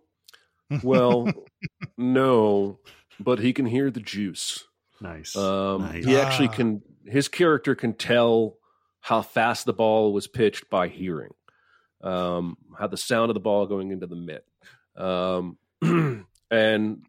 Well, 0.83 1.31
no, 1.97 2.79
but 3.19 3.39
he 3.39 3.53
can 3.53 3.65
hear 3.65 3.89
the 3.89 3.99
juice. 4.01 4.65
Nice. 5.01 5.35
Um, 5.35 5.81
Nice. 5.83 6.05
He 6.05 6.17
actually 6.17 6.49
Ah. 6.49 6.53
can. 6.53 6.81
His 7.05 7.27
character 7.27 7.75
can 7.75 7.93
tell 7.93 8.57
how 9.01 9.21
fast 9.21 9.65
the 9.65 9.73
ball 9.73 10.13
was 10.13 10.27
pitched 10.27 10.69
by 10.69 10.87
hearing, 10.89 11.31
um, 12.01 12.57
how 12.77 12.87
the 12.87 12.97
sound 12.97 13.29
of 13.29 13.33
the 13.33 13.39
ball 13.39 13.65
going 13.65 13.91
into 13.91 14.05
the 14.07 14.15
mitt, 14.15 14.45
um, 14.95 15.57
and 16.51 17.03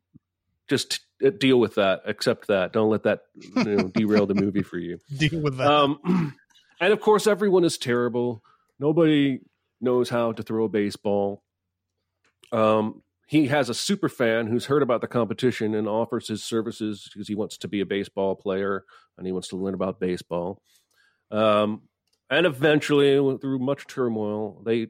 just 0.69 1.01
uh, 1.25 1.31
deal 1.31 1.59
with 1.59 1.75
that. 1.75 2.03
Accept 2.07 2.47
that. 2.47 2.73
Don't 2.73 2.89
let 2.91 3.03
that 3.03 3.23
you 3.35 3.65
know, 3.65 3.89
derail 3.95 4.27
the 4.27 4.35
movie 4.35 4.63
for 4.63 4.79
you. 4.79 4.99
deal 5.17 5.41
with 5.41 5.57
that. 5.59 5.67
Um, 5.67 6.35
and 6.81 6.93
of 6.93 7.01
course, 7.01 7.27
everyone 7.27 7.65
is 7.65 7.77
terrible. 7.77 8.43
Nobody 8.79 9.41
knows 9.81 10.09
how 10.09 10.33
to 10.33 10.43
throw 10.43 10.65
a 10.65 10.69
baseball. 10.69 11.43
Um, 12.53 13.03
he 13.31 13.47
has 13.47 13.69
a 13.69 13.75
super 13.75 14.09
fan 14.09 14.49
who's 14.49 14.67
heard 14.67 14.83
about 14.83 15.01
the 15.01 15.07
competition 15.07 15.73
and 15.77 15.87
offers 15.87 16.27
his 16.27 16.43
services 16.43 17.09
because 17.13 17.29
he 17.29 17.37
wants 17.37 17.57
to 17.59 17.69
be 17.69 17.81
a 17.81 17.87
baseball 17.87 18.35
player 18.35 18.85
and 19.17 19.25
he 19.25 19.33
wants 19.33 19.47
to 19.47 19.57
learn 19.57 19.73
about 19.73 20.01
baseball. 20.01 20.61
Um, 21.31 21.83
and 22.29 22.45
eventually, 22.45 23.15
through 23.39 23.61
much 23.61 23.87
turmoil, 23.87 24.61
they, 24.67 24.89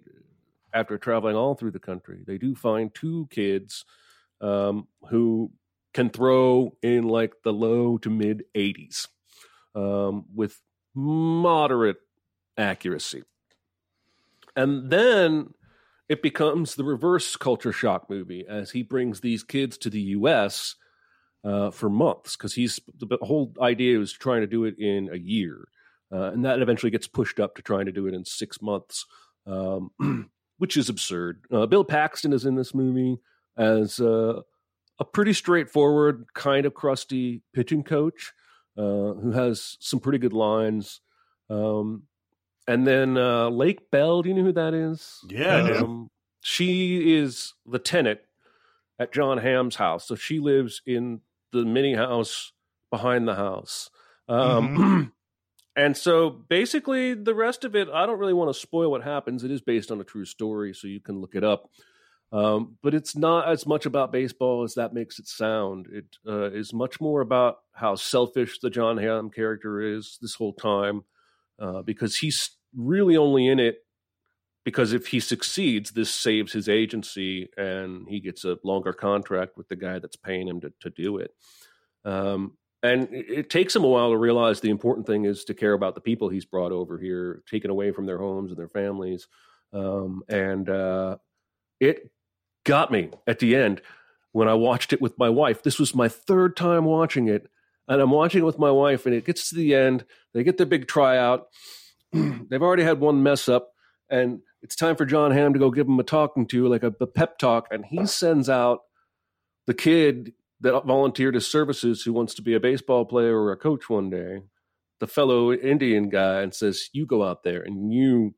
after 0.72 0.96
traveling 0.96 1.36
all 1.36 1.54
through 1.54 1.72
the 1.72 1.78
country, 1.78 2.20
they 2.26 2.38
do 2.38 2.54
find 2.54 2.94
two 2.94 3.28
kids 3.30 3.84
um, 4.40 4.88
who 5.10 5.52
can 5.92 6.08
throw 6.08 6.74
in 6.82 7.08
like 7.08 7.34
the 7.44 7.52
low 7.52 7.98
to 7.98 8.08
mid 8.08 8.44
80s 8.56 9.06
um, 9.74 10.24
with 10.34 10.58
moderate 10.94 11.98
accuracy. 12.56 13.22
And 14.56 14.88
then 14.88 15.52
it 16.10 16.22
becomes 16.22 16.74
the 16.74 16.84
reverse 16.84 17.36
culture 17.36 17.72
shock 17.72 18.10
movie 18.10 18.44
as 18.48 18.72
he 18.72 18.82
brings 18.82 19.20
these 19.20 19.44
kids 19.44 19.78
to 19.78 19.88
the 19.88 20.00
U.S. 20.18 20.74
Uh, 21.44 21.70
for 21.70 21.88
months 21.88 22.36
because 22.36 22.52
he's 22.52 22.80
the 22.98 23.16
whole 23.22 23.54
idea 23.62 23.98
was 23.98 24.12
trying 24.12 24.40
to 24.40 24.46
do 24.46 24.64
it 24.64 24.76
in 24.78 25.08
a 25.12 25.16
year, 25.16 25.68
uh, 26.12 26.32
and 26.32 26.44
that 26.44 26.60
eventually 26.60 26.90
gets 26.90 27.06
pushed 27.06 27.38
up 27.38 27.54
to 27.54 27.62
trying 27.62 27.86
to 27.86 27.92
do 27.92 28.08
it 28.08 28.14
in 28.14 28.24
six 28.24 28.60
months, 28.60 29.06
um, 29.46 29.90
which 30.58 30.76
is 30.76 30.88
absurd. 30.88 31.44
Uh, 31.52 31.66
Bill 31.66 31.84
Paxton 31.84 32.32
is 32.32 32.44
in 32.44 32.56
this 32.56 32.74
movie 32.74 33.16
as 33.56 34.00
uh, 34.00 34.40
a 34.98 35.04
pretty 35.04 35.32
straightforward, 35.32 36.26
kind 36.34 36.66
of 36.66 36.74
crusty 36.74 37.42
pitching 37.54 37.84
coach. 37.84 38.32
uh, 38.76 39.14
who 39.14 39.32
has 39.32 39.76
some 39.80 40.00
pretty 40.00 40.18
good 40.18 40.32
lines. 40.32 41.00
Um, 41.48 42.04
and 42.70 42.86
then 42.86 43.18
uh, 43.18 43.48
Lake 43.48 43.90
Bell, 43.90 44.22
do 44.22 44.28
you 44.28 44.34
know 44.34 44.44
who 44.44 44.52
that 44.52 44.74
is? 44.74 45.18
Yeah, 45.28 45.56
I 45.56 45.66
do. 45.66 45.84
Um, 45.84 46.10
she 46.40 47.16
is 47.16 47.55
the 47.66 47.80
tenant 47.80 48.20
at 48.97 49.12
John 49.12 49.38
Hamm's 49.38 49.74
house. 49.74 50.06
So 50.06 50.14
she 50.14 50.38
lives 50.38 50.80
in 50.86 51.20
the 51.52 51.64
mini 51.64 51.94
house 51.94 52.52
behind 52.90 53.26
the 53.26 53.34
house. 53.34 53.90
Um, 54.28 55.12
and 55.76 55.97
so 55.97 56.30
basically, 56.30 57.14
the 57.14 57.34
rest 57.34 57.64
of 57.64 57.74
it, 57.74 57.88
I 57.92 58.06
don't 58.06 58.20
really 58.20 58.34
want 58.34 58.55
to 58.55 58.60
spoil 58.60 58.90
what 58.90 59.02
happens. 59.02 59.42
It 59.42 59.51
is 59.51 59.60
based 59.60 59.90
on 59.90 60.01
a 60.01 60.05
true 60.05 60.24
story, 60.24 60.72
so 60.72 60.86
you 60.86 61.01
can 61.01 61.20
look 61.20 61.34
it 61.34 61.42
up. 61.42 61.70
Um, 62.32 62.76
but 62.84 62.94
it's 62.94 63.16
not 63.16 63.48
as 63.48 63.66
much 63.66 63.86
about 63.86 64.12
baseball 64.12 64.62
as 64.62 64.74
that 64.74 64.94
makes 64.94 65.18
it 65.18 65.26
sound. 65.26 65.88
It 65.90 66.16
uh, 66.24 66.52
is 66.52 66.72
much 66.72 67.01
more 67.01 67.20
about 67.20 67.56
how 67.72 67.97
selfish 67.97 68.60
the 68.60 68.70
John 68.70 68.98
Hamm 68.98 69.30
character 69.30 69.80
is 69.80 70.16
this 70.22 70.36
whole 70.36 70.52
time, 70.52 71.02
uh, 71.59 71.82
because 71.82 72.16
he's 72.16 72.51
really 72.76 73.16
only 73.16 73.47
in 73.47 73.59
it 73.59 73.78
because 74.64 74.92
if 74.92 75.09
he 75.09 75.20
succeeds, 75.20 75.92
this 75.92 76.10
saves 76.10 76.52
his 76.52 76.68
agency 76.68 77.48
and 77.56 78.06
he 78.09 78.20
gets 78.20 78.44
a 78.44 78.59
longer 78.62 78.92
contract 78.92 79.56
with 79.56 79.68
the 79.68 79.76
guy 79.76 79.98
that's 79.98 80.16
paying 80.16 80.47
him 80.47 80.60
to, 80.60 80.72
to 80.80 80.90
do 80.90 81.18
it. 81.18 81.32
Um, 82.05 82.56
and 82.82 83.09
it, 83.12 83.51
takes 83.51 83.76
him 83.76 83.84
a 83.84 83.88
while 83.88 84.10
to 84.10 84.16
realize 84.16 84.60
the 84.60 84.70
important 84.70 85.06
thing 85.06 85.26
is 85.26 85.44
to 85.44 85.55
care 85.55 85.74
about 85.74 85.94
the 85.94 86.01
people 86.01 86.28
he's 86.28 86.47
brought 86.47 86.72
over 86.72 86.98
here, 86.98 87.42
taken 87.51 87.70
away 87.70 87.92
from 87.92 88.06
their 88.06 88.18
homes 88.18 88.51
and 88.51 88.59
their 88.59 88.68
families. 88.68 89.28
Um, 89.72 90.22
and 90.28 90.68
uh, 90.68 91.18
it 91.78 92.10
got 92.64 92.90
me 92.90 93.10
at 93.26 93.38
the 93.38 93.55
end 93.55 93.82
when 94.32 94.48
I 94.48 94.55
watched 94.55 94.92
it 94.92 95.01
with 95.01 95.18
my 95.18 95.28
wife. 95.28 95.62
This 95.62 95.78
was 95.78 95.94
my 95.94 96.09
third 96.09 96.56
time 96.56 96.84
watching 96.84 97.28
it. 97.28 97.48
And 97.86 98.01
I'm 98.01 98.10
watching 98.10 98.42
it 98.42 98.47
with 98.47 98.59
my 98.59 98.70
wife, 98.70 99.05
and 99.05 99.14
it 99.14 99.26
gets 99.26 99.51
to 99.51 99.56
the 99.56 99.74
end. 99.74 100.05
They 100.32 100.44
get 100.44 100.59
their 100.59 100.66
big 100.66 100.86
tryout. 100.86 101.48
They've 102.12 102.62
already 102.62 102.82
had 102.84 103.00
one 103.00 103.22
mess 103.22 103.48
up, 103.48 103.70
and 104.08 104.40
it's 104.62 104.76
time 104.76 104.96
for 104.96 105.04
John 105.04 105.30
Hamm 105.30 105.52
to 105.52 105.58
go 105.58 105.70
give 105.70 105.86
him 105.86 105.98
a 106.00 106.04
talking 106.04 106.46
to, 106.48 106.68
like 106.68 106.82
a, 106.82 106.92
a 107.00 107.06
pep 107.06 107.38
talk. 107.38 107.68
And 107.70 107.84
he 107.84 108.06
sends 108.06 108.48
out 108.48 108.80
the 109.66 109.74
kid 109.74 110.32
that 110.60 110.84
volunteered 110.84 111.34
his 111.34 111.50
services 111.50 112.02
who 112.02 112.12
wants 112.12 112.34
to 112.34 112.42
be 112.42 112.54
a 112.54 112.60
baseball 112.60 113.04
player 113.04 113.40
or 113.40 113.52
a 113.52 113.56
coach 113.56 113.88
one 113.88 114.10
day, 114.10 114.42
the 114.98 115.06
fellow 115.06 115.52
Indian 115.52 116.08
guy, 116.10 116.42
and 116.42 116.54
says, 116.54 116.90
You 116.92 117.06
go 117.06 117.24
out 117.24 117.42
there 117.42 117.62
and 117.62 117.92
you 117.92 118.34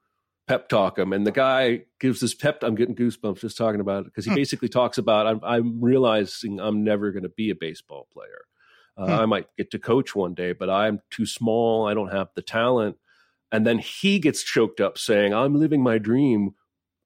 pep 0.47 0.69
talk 0.69 0.99
him. 0.99 1.13
And 1.13 1.27
the 1.27 1.33
guy 1.33 1.83
gives 1.99 2.21
this 2.21 2.35
pep. 2.35 2.63
I'm 2.63 2.75
getting 2.75 2.95
goosebumps 2.95 3.41
just 3.41 3.57
talking 3.57 3.81
about 3.81 4.01
it 4.01 4.05
because 4.07 4.25
he 4.25 4.35
basically 4.35 4.69
talks 4.69 4.99
about, 4.99 5.27
I'm, 5.27 5.41
I'm 5.43 5.81
realizing 5.81 6.61
I'm 6.61 6.85
never 6.85 7.11
going 7.11 7.23
to 7.23 7.29
be 7.29 7.51
a 7.51 7.55
baseball 7.55 8.07
player. 8.13 8.43
Uh, 8.97 9.07
Hmm. 9.07 9.23
I 9.23 9.27
might 9.27 9.47
get 9.57 9.71
to 9.71 9.79
coach 9.79 10.15
one 10.15 10.35
day, 10.35 10.53
but 10.53 10.69
I'm 10.69 11.01
too 11.11 11.25
small. 11.25 11.89
I 11.89 11.95
don't 11.95 12.13
have 12.13 12.29
the 12.37 12.43
talent. 12.43 12.97
And 13.53 13.67
then 13.67 13.79
he 13.79 14.19
gets 14.19 14.43
choked 14.43 14.81
up 14.81 14.99
saying, 14.99 15.35
I'm 15.35 15.55
living 15.55 15.83
my 15.83 15.99
dream 15.99 16.55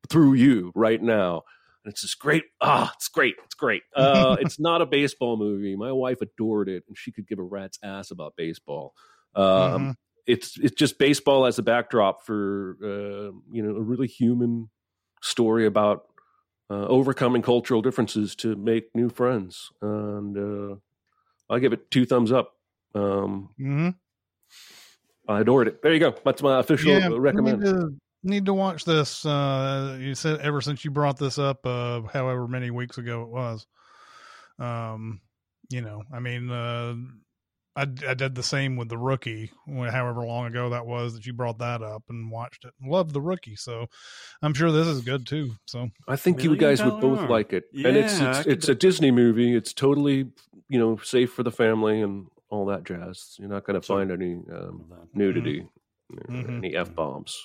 through 0.09 0.35
you 0.35 0.73
right 0.75 1.03
now. 1.03 1.43
And 1.85 1.93
it's 1.93 2.03
just 2.03 2.19
great. 2.21 2.45
Ah, 2.61 2.93
it's 2.95 3.09
great. 3.09 3.35
It's 3.45 3.55
great. 3.55 3.83
Uh, 3.97 4.37
it's 4.41 4.59
not 4.61 4.81
a 4.81 4.87
baseball 4.87 5.37
movie. 5.37 5.75
My 5.77 5.93
wife 5.93 6.21
adored 6.23 6.69
it, 6.69 6.85
and 6.89 6.97
she 6.97 7.11
could 7.13 7.27
give 7.27 7.39
a 7.39 7.43
rat's 7.43 7.79
ass 7.83 8.11
about 8.13 8.35
baseball. 8.37 8.95
Um, 9.35 9.45
Mhm. 9.45 9.95
It's 10.27 10.59
it's 10.59 10.75
just 10.75 10.99
baseball 10.99 11.47
as 11.47 11.59
a 11.59 11.63
backdrop 11.63 12.25
for 12.27 12.77
uh, 12.83 13.31
you 13.51 13.63
know 13.63 13.77
a 13.77 13.83
really 13.83 14.09
human 14.09 14.71
story 15.23 15.67
about 15.67 16.07
uh, 16.69 16.87
overcoming 16.87 17.43
cultural 17.43 17.81
differences 17.81 18.35
to 18.37 18.57
make 18.57 18.93
new 18.95 19.09
friends. 19.09 19.71
And 19.81 20.37
uh, 20.37 20.77
I 21.49 21.61
give 21.61 21.73
it 21.73 21.91
two 21.93 22.07
thumbs 22.07 22.33
up. 22.33 22.55
Um, 22.95 23.51
Mhm. 23.61 23.95
I 25.29 25.41
adored 25.41 25.69
it. 25.69 25.83
There 25.83 25.93
you 25.93 26.01
go. 26.01 26.15
That's 26.25 26.43
my 26.43 26.61
official 26.61 26.93
Yeah, 26.93 27.09
recommend. 27.13 27.61
Need 27.61 27.71
to, 27.71 27.91
need 28.23 28.47
to 28.47 28.55
watch 28.55 28.85
this. 28.85 29.25
Uh, 29.25 29.99
you 30.01 30.15
said 30.15 30.41
ever 30.41 30.61
since 30.61 30.85
you 30.85 30.91
brought 30.91 31.19
this 31.19 31.39
up, 31.39 31.65
uh, 31.65 32.03
however 32.13 32.47
many 32.47 32.71
weeks 32.71 32.99
ago 32.99 33.23
it 33.23 33.29
was. 33.29 33.67
Um, 34.59 35.21
you 35.71 35.81
know, 35.81 36.03
I 36.13 36.21
mean, 36.21 36.51
uh, 36.51 36.95
I, 37.77 37.83
I 37.83 38.15
did 38.15 38.35
the 38.35 38.43
same 38.43 38.77
with 38.77 38.89
the 38.89 38.97
rookie, 38.97 39.51
however 39.67 40.25
long 40.25 40.47
ago 40.47 40.71
that 40.71 40.87
was 40.87 41.15
that 41.15 41.27
you 41.27 41.35
brought 41.35 41.59
that 41.59 41.83
up 41.83 42.05
and 42.09 42.31
watched 42.31 42.65
it. 42.65 42.73
Loved 42.83 43.13
the 43.13 43.21
rookie, 43.21 43.57
so 43.57 43.87
I'm 44.41 44.55
sure 44.55 44.73
this 44.73 44.87
is 44.87 45.03
good 45.03 45.27
too. 45.27 45.53
So 45.67 45.91
I 46.09 46.17
think 46.17 46.43
you 46.43 46.57
guys 46.57 46.83
would 46.83 47.01
both 47.03 47.19
Arm. 47.21 47.31
like 47.31 47.53
it, 47.53 47.65
and 47.75 47.97
it's 47.97 48.19
it's, 48.19 48.47
it's 48.47 48.69
a 48.69 48.75
Disney 48.75 49.11
movie. 49.11 49.55
It's 49.55 49.75
totally 49.75 50.31
you 50.69 50.79
know 50.79 50.97
safe 50.97 51.33
for 51.35 51.43
the 51.43 51.51
family 51.51 52.01
and 52.01 52.29
all 52.49 52.67
that 52.67 52.85
jazz. 52.85 53.37
You're 53.39 53.49
not 53.49 53.65
going 53.65 53.81
to 53.81 53.87
find 53.87 54.11
any 54.11 54.35
um, 54.53 54.85
nudity, 55.15 55.67
Mhm. 56.13 56.59
any 56.59 56.77
f 56.77 56.95
bombs. 56.95 57.37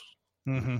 hmm 0.45 0.77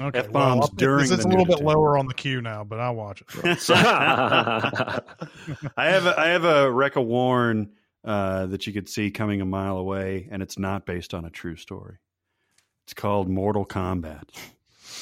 okay, 0.00 0.20
F-bombs 0.20 0.60
well, 0.60 0.68
during 0.76 1.02
it's, 1.04 1.10
it's 1.12 1.24
a 1.24 1.28
little 1.28 1.44
bit 1.44 1.60
lower 1.62 1.96
on 1.98 2.06
the 2.06 2.14
queue 2.14 2.40
now, 2.40 2.64
but 2.64 2.80
I'll 2.80 2.94
watch 2.94 3.22
it. 3.22 3.26
I 3.70 5.00
have 5.76 6.06
a, 6.06 6.18
I 6.18 6.28
have 6.28 6.44
a 6.44 6.66
Rekka 6.66 7.04
Warren 7.04 7.70
uh, 8.04 8.46
that 8.46 8.66
you 8.66 8.72
could 8.72 8.88
see 8.88 9.10
coming 9.10 9.40
a 9.40 9.44
mile 9.44 9.76
away, 9.78 10.28
and 10.30 10.42
it's 10.42 10.58
not 10.58 10.86
based 10.86 11.14
on 11.14 11.24
a 11.24 11.30
true 11.30 11.56
story. 11.56 11.96
It's 12.84 12.94
called 12.94 13.28
Mortal 13.28 13.64
Kombat. 13.64 14.24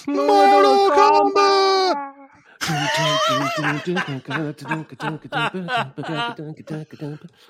Mortal 0.06 0.90
Kombat. 0.90 2.11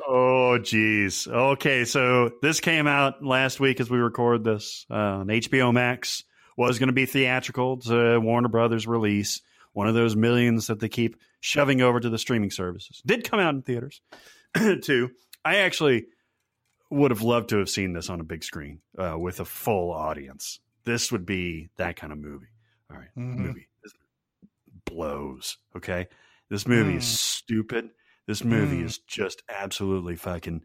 Oh, 0.06 0.58
geez. 0.58 1.26
Okay, 1.26 1.84
so 1.84 2.30
this 2.40 2.60
came 2.60 2.86
out 2.86 3.22
last 3.24 3.60
week 3.60 3.80
as 3.80 3.90
we 3.90 3.98
record 3.98 4.44
this. 4.44 4.86
Uh, 4.90 4.94
on 4.94 5.26
HBO 5.26 5.72
Max 5.72 6.24
was 6.56 6.78
going 6.78 6.88
to 6.88 6.92
be 6.94 7.06
theatrical. 7.06 7.78
to 7.78 8.18
Warner 8.20 8.48
Brothers 8.48 8.86
release. 8.86 9.40
One 9.74 9.88
of 9.88 9.94
those 9.94 10.14
millions 10.16 10.66
that 10.66 10.80
they 10.80 10.88
keep 10.88 11.16
shoving 11.40 11.80
over 11.80 11.98
to 11.98 12.10
the 12.10 12.18
streaming 12.18 12.50
services. 12.50 13.02
Did 13.06 13.24
come 13.28 13.40
out 13.40 13.54
in 13.54 13.62
theaters 13.62 14.00
too. 14.82 15.10
I 15.44 15.56
actually 15.58 16.06
would 16.90 17.10
have 17.10 17.22
loved 17.22 17.48
to 17.50 17.58
have 17.58 17.70
seen 17.70 17.94
this 17.94 18.10
on 18.10 18.20
a 18.20 18.24
big 18.24 18.44
screen 18.44 18.80
uh, 18.98 19.16
with 19.18 19.40
a 19.40 19.44
full 19.46 19.90
audience. 19.92 20.60
This 20.84 21.10
would 21.10 21.24
be 21.24 21.70
that 21.78 21.96
kind 21.96 22.12
of 22.12 22.18
movie. 22.18 22.48
All 22.90 22.98
right, 22.98 23.08
Mhm. 23.16 23.36
movie 23.36 23.68
blows. 24.92 25.56
Okay, 25.76 26.08
this 26.50 26.66
movie 26.66 26.96
is 26.96 27.04
Mm. 27.04 27.06
stupid. 27.18 27.90
This 28.26 28.44
movie 28.44 28.78
Mm. 28.82 28.84
is 28.84 28.98
just 28.98 29.42
absolutely 29.48 30.16
fucking 30.16 30.62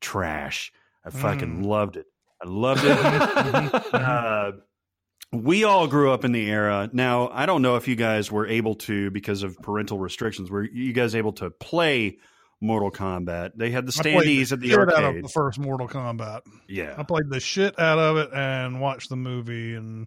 trash. 0.00 0.72
I 1.04 1.10
fucking 1.10 1.62
Mm. 1.62 1.66
loved 1.66 1.96
it. 1.96 2.06
I 2.42 2.46
loved 2.48 2.82
it. 2.84 3.94
uh, 3.94 4.52
we 5.32 5.64
all 5.64 5.86
grew 5.86 6.12
up 6.12 6.24
in 6.24 6.32
the 6.32 6.50
era. 6.50 6.90
Now, 6.92 7.28
I 7.28 7.46
don't 7.46 7.62
know 7.62 7.76
if 7.76 7.88
you 7.88 7.96
guys 7.96 8.30
were 8.30 8.46
able 8.46 8.74
to 8.76 9.10
because 9.10 9.42
of 9.42 9.56
parental 9.62 9.98
restrictions. 9.98 10.50
Were 10.50 10.64
you 10.64 10.92
guys 10.92 11.14
able 11.14 11.32
to 11.34 11.50
play 11.50 12.18
Mortal 12.60 12.90
Kombat? 12.90 13.52
They 13.56 13.70
had 13.70 13.86
the 13.86 13.92
standees 13.92 14.52
at 14.52 14.60
the 14.60 14.68
shit 14.68 14.78
out 14.78 14.88
of 14.90 14.94
arcade. 15.04 15.24
the 15.24 15.28
first 15.28 15.58
Mortal 15.58 15.88
Kombat. 15.88 16.42
Yeah, 16.68 16.94
I 16.98 17.02
played 17.04 17.30
the 17.30 17.40
shit 17.40 17.78
out 17.80 17.98
of 17.98 18.16
it 18.18 18.30
and 18.34 18.80
watched 18.80 19.08
the 19.08 19.16
movie 19.16 19.74
and 19.74 20.06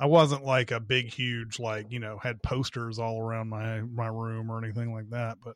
I 0.00 0.06
wasn't 0.06 0.44
like 0.44 0.70
a 0.70 0.80
big 0.80 1.12
huge 1.12 1.60
like, 1.60 1.92
you 1.92 2.00
know, 2.00 2.18
had 2.22 2.42
posters 2.42 2.98
all 2.98 3.20
around 3.20 3.48
my 3.50 3.82
my 3.82 4.06
room 4.08 4.50
or 4.50 4.58
anything 4.62 4.92
like 4.94 5.10
that, 5.10 5.36
but 5.44 5.54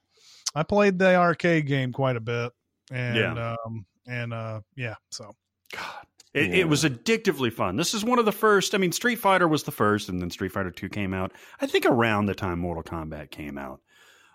I 0.55 0.63
played 0.63 0.99
the 0.99 1.17
arcade 1.17 1.67
game 1.67 1.93
quite 1.93 2.17
a 2.17 2.21
bit 2.21 2.53
and 2.93 3.17
Yeah. 3.17 3.57
um 3.67 3.87
and 4.07 4.35
uh 4.35 4.61
yeah, 4.77 4.97
so 5.11 5.33
God. 5.73 6.07
It, 6.35 6.53
it 6.53 6.69
was 6.69 6.83
addictively 6.83 7.53
fun. 7.53 7.77
This 7.77 7.95
is 7.95 8.05
one 8.05 8.19
of 8.19 8.25
the 8.25 8.33
first. 8.33 8.75
I 8.75 8.79
mean, 8.79 8.91
Street 8.91 9.21
Fighter 9.21 9.47
was 9.47 9.63
the 9.63 9.71
first, 9.71 10.09
and 10.09 10.21
then 10.21 10.31
Street 10.31 10.51
Fighter 10.51 10.73
Two 10.73 10.89
came 10.89 11.15
out. 11.15 11.31
I 11.61 11.67
think 11.69 11.87
around 11.87 12.27
the 12.27 12.35
time 12.35 12.59
Mortal 12.59 12.83
Kombat 12.83 13.31
came 13.31 13.57
out. 13.57 13.81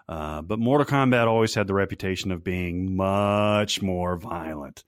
Uh, 0.08 0.42
but 0.42 0.60
Mortal 0.60 0.88
Kombat 0.88 1.28
always 1.28 1.54
had 1.54 1.68
the 1.68 1.74
reputation 1.74 2.32
of 2.32 2.42
being 2.42 2.96
much 2.96 3.82
more 3.82 4.16
violent, 4.16 4.86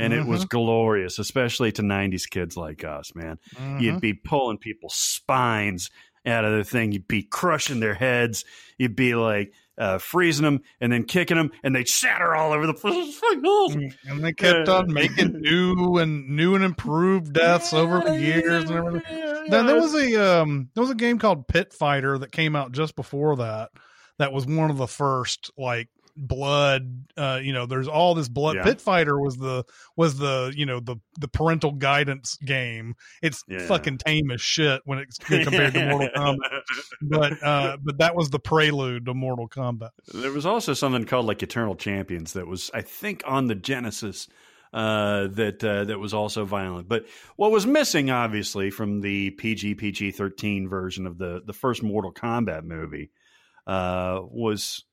and 0.00 0.12
it 0.12 0.26
was 0.26 0.44
glorious, 0.44 1.18
especially 1.18 1.72
to 1.72 1.82
'90s 1.82 2.28
kids 2.28 2.56
like 2.56 2.84
us. 2.84 3.14
Man, 3.14 3.38
mhm. 3.54 3.80
you'd 3.80 4.00
be 4.00 4.14
pulling 4.14 4.58
people's 4.58 4.94
spines 4.94 5.90
out 6.26 6.44
of 6.44 6.56
the 6.56 6.64
thing. 6.64 6.92
You'd 6.92 7.08
be 7.08 7.22
crushing 7.22 7.80
their 7.80 7.94
heads. 7.94 8.44
You'd 8.78 8.96
be 8.96 9.14
like 9.14 9.52
uh, 9.78 9.98
freezing 9.98 10.44
them 10.44 10.60
and 10.80 10.92
then 10.92 11.04
kicking 11.04 11.38
them, 11.38 11.50
and 11.62 11.74
they'd 11.74 11.88
shatter 11.88 12.34
all 12.34 12.52
over 12.52 12.66
the 12.66 12.74
place. 12.74 13.20
Oh. 13.42 13.72
and 13.72 14.24
they 14.24 14.32
kept 14.32 14.68
on 14.68 14.92
making 14.92 15.32
new 15.40 15.96
and 15.96 16.28
new 16.28 16.54
and 16.54 16.64
improved 16.64 17.32
deaths 17.32 17.72
over 17.72 18.00
the 18.00 18.20
years 18.20 18.68
and 18.68 18.72
everything. 18.72 19.46
Then 19.48 19.66
there 19.66 19.80
was 19.80 19.94
a 19.94 20.40
um 20.40 20.68
there 20.74 20.82
was 20.82 20.90
a 20.90 20.96
game 20.96 21.18
called 21.18 21.48
Pit 21.48 21.72
Fighter 21.72 22.18
that 22.18 22.32
came 22.32 22.54
out 22.54 22.72
just 22.72 22.96
before 22.96 23.36
that. 23.36 23.70
That 24.18 24.32
was 24.32 24.46
one 24.46 24.70
of 24.70 24.76
the 24.76 24.86
first 24.86 25.50
like 25.56 25.88
blood 26.16 27.04
uh 27.16 27.40
you 27.42 27.52
know 27.52 27.66
there's 27.66 27.88
all 27.88 28.14
this 28.14 28.28
blood 28.28 28.56
Yeah. 28.56 28.64
pit 28.64 28.80
fighter 28.80 29.20
was 29.20 29.36
the 29.36 29.64
was 29.96 30.18
the 30.18 30.52
you 30.56 30.66
know 30.66 30.80
the 30.80 30.96
the 31.18 31.28
parental 31.28 31.72
guidance 31.72 32.36
game 32.44 32.94
it's 33.22 33.42
Yeah. 33.48 33.66
fucking 33.66 33.98
tame 33.98 34.30
as 34.30 34.40
shit 34.40 34.82
when 34.84 34.98
it's 34.98 35.18
compared 35.18 35.74
to 35.74 35.86
mortal 35.86 36.08
kombat 36.16 36.60
but 37.02 37.42
uh 37.42 37.76
but 37.82 37.98
that 37.98 38.14
was 38.14 38.30
the 38.30 38.38
prelude 38.38 39.06
to 39.06 39.14
mortal 39.14 39.48
kombat 39.48 39.90
There 40.12 40.32
was 40.32 40.46
also 40.46 40.74
something 40.74 41.04
called 41.04 41.26
like 41.26 41.42
Eternal 41.42 41.76
Champions 41.76 42.32
that 42.34 42.46
was, 42.46 42.70
I 42.74 42.82
think, 42.82 43.22
on 43.26 43.46
the 43.46 43.54
Genesis. 43.54 44.28
uh, 44.72 45.26
that 45.28 45.64
uh, 45.64 45.84
that 45.84 45.98
was 45.98 46.14
also 46.14 46.44
violent. 46.44 46.88
But 46.88 47.06
what 47.34 47.50
was 47.50 47.66
missing, 47.66 48.08
obviously, 48.10 48.70
from 48.70 49.00
the 49.00 49.30
PG 49.30 49.74
PG 49.74 50.12
thirteen 50.12 50.68
version 50.68 51.06
of 51.08 51.18
the 51.18 51.42
the 51.44 51.52
first 51.52 51.82
Mortal 51.82 52.12
Kombat 52.12 52.62
movie, 52.62 53.10
uh, 53.66 54.20
was 54.22 54.84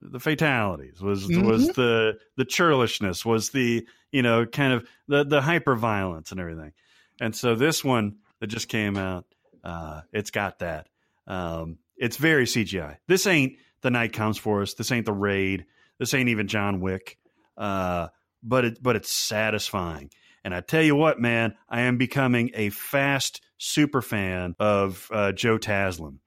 the 0.00 0.20
fatalities, 0.20 1.00
was 1.00 1.26
Mhm. 1.28 1.44
was 1.46 1.68
the 1.70 2.18
the 2.36 2.44
churlishness, 2.44 3.24
was 3.24 3.50
the 3.50 3.86
you 4.10 4.22
know 4.22 4.46
kind 4.46 4.72
of 4.72 4.86
the 5.08 5.24
the 5.24 5.40
hyper 5.40 5.74
violence 5.76 6.30
and 6.32 6.40
everything. 6.40 6.72
And 7.20 7.34
so 7.36 7.54
this 7.54 7.84
one 7.84 8.16
that 8.40 8.48
just 8.48 8.68
came 8.68 8.96
out, 8.96 9.26
uh, 9.62 10.02
it's 10.12 10.30
got 10.30 10.58
that. 10.60 10.88
Um, 11.26 11.78
it's 11.96 12.16
very 12.16 12.46
CGI. 12.46 12.98
This 13.06 13.26
ain't 13.26 13.54
the 13.82 13.90
night 13.90 14.12
comes 14.12 14.38
for 14.38 14.62
us. 14.62 14.74
This 14.74 14.90
ain't 14.90 15.06
the 15.06 15.12
raid. 15.12 15.66
This 15.98 16.14
ain't 16.14 16.28
even 16.30 16.48
John 16.48 16.80
Wick. 16.80 17.16
Uh, 17.56 18.08
but 18.42 18.64
it 18.64 18.82
but 18.82 18.96
it's 18.96 19.10
satisfying. 19.12 20.10
And 20.44 20.52
I 20.52 20.60
tell 20.60 20.82
you 20.82 20.96
what, 20.96 21.20
man, 21.20 21.54
I 21.68 21.82
am 21.82 21.96
becoming 21.98 22.50
a 22.54 22.70
fast 22.70 23.40
super 23.58 24.02
fan 24.02 24.56
of 24.58 25.08
uh, 25.12 25.30
Joe 25.30 25.58
Taslim. 25.58 26.18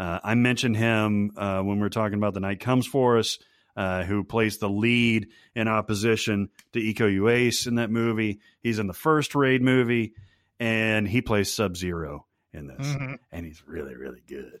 Uh, 0.00 0.18
I 0.24 0.34
mentioned 0.34 0.78
him 0.78 1.32
uh, 1.36 1.60
when 1.60 1.76
we 1.76 1.82
were 1.82 1.90
talking 1.90 2.16
about 2.16 2.32
the 2.32 2.40
night 2.40 2.60
comes 2.60 2.86
for 2.86 3.18
us, 3.18 3.38
uh, 3.76 4.02
who 4.04 4.24
plays 4.24 4.56
the 4.56 4.68
lead 4.68 5.28
in 5.54 5.68
opposition 5.68 6.48
to 6.72 6.78
Iko 6.80 7.14
Uwais 7.20 7.66
in 7.66 7.74
that 7.74 7.90
movie. 7.90 8.40
He's 8.62 8.78
in 8.78 8.86
the 8.86 8.94
first 8.94 9.34
raid 9.34 9.60
movie, 9.60 10.14
and 10.58 11.06
he 11.06 11.20
plays 11.20 11.52
Sub 11.52 11.76
Zero 11.76 12.24
in 12.54 12.66
this, 12.66 12.86
Mhm. 12.86 13.18
and 13.30 13.44
he's 13.44 13.62
really 13.66 13.94
really 13.94 14.22
good. 14.26 14.60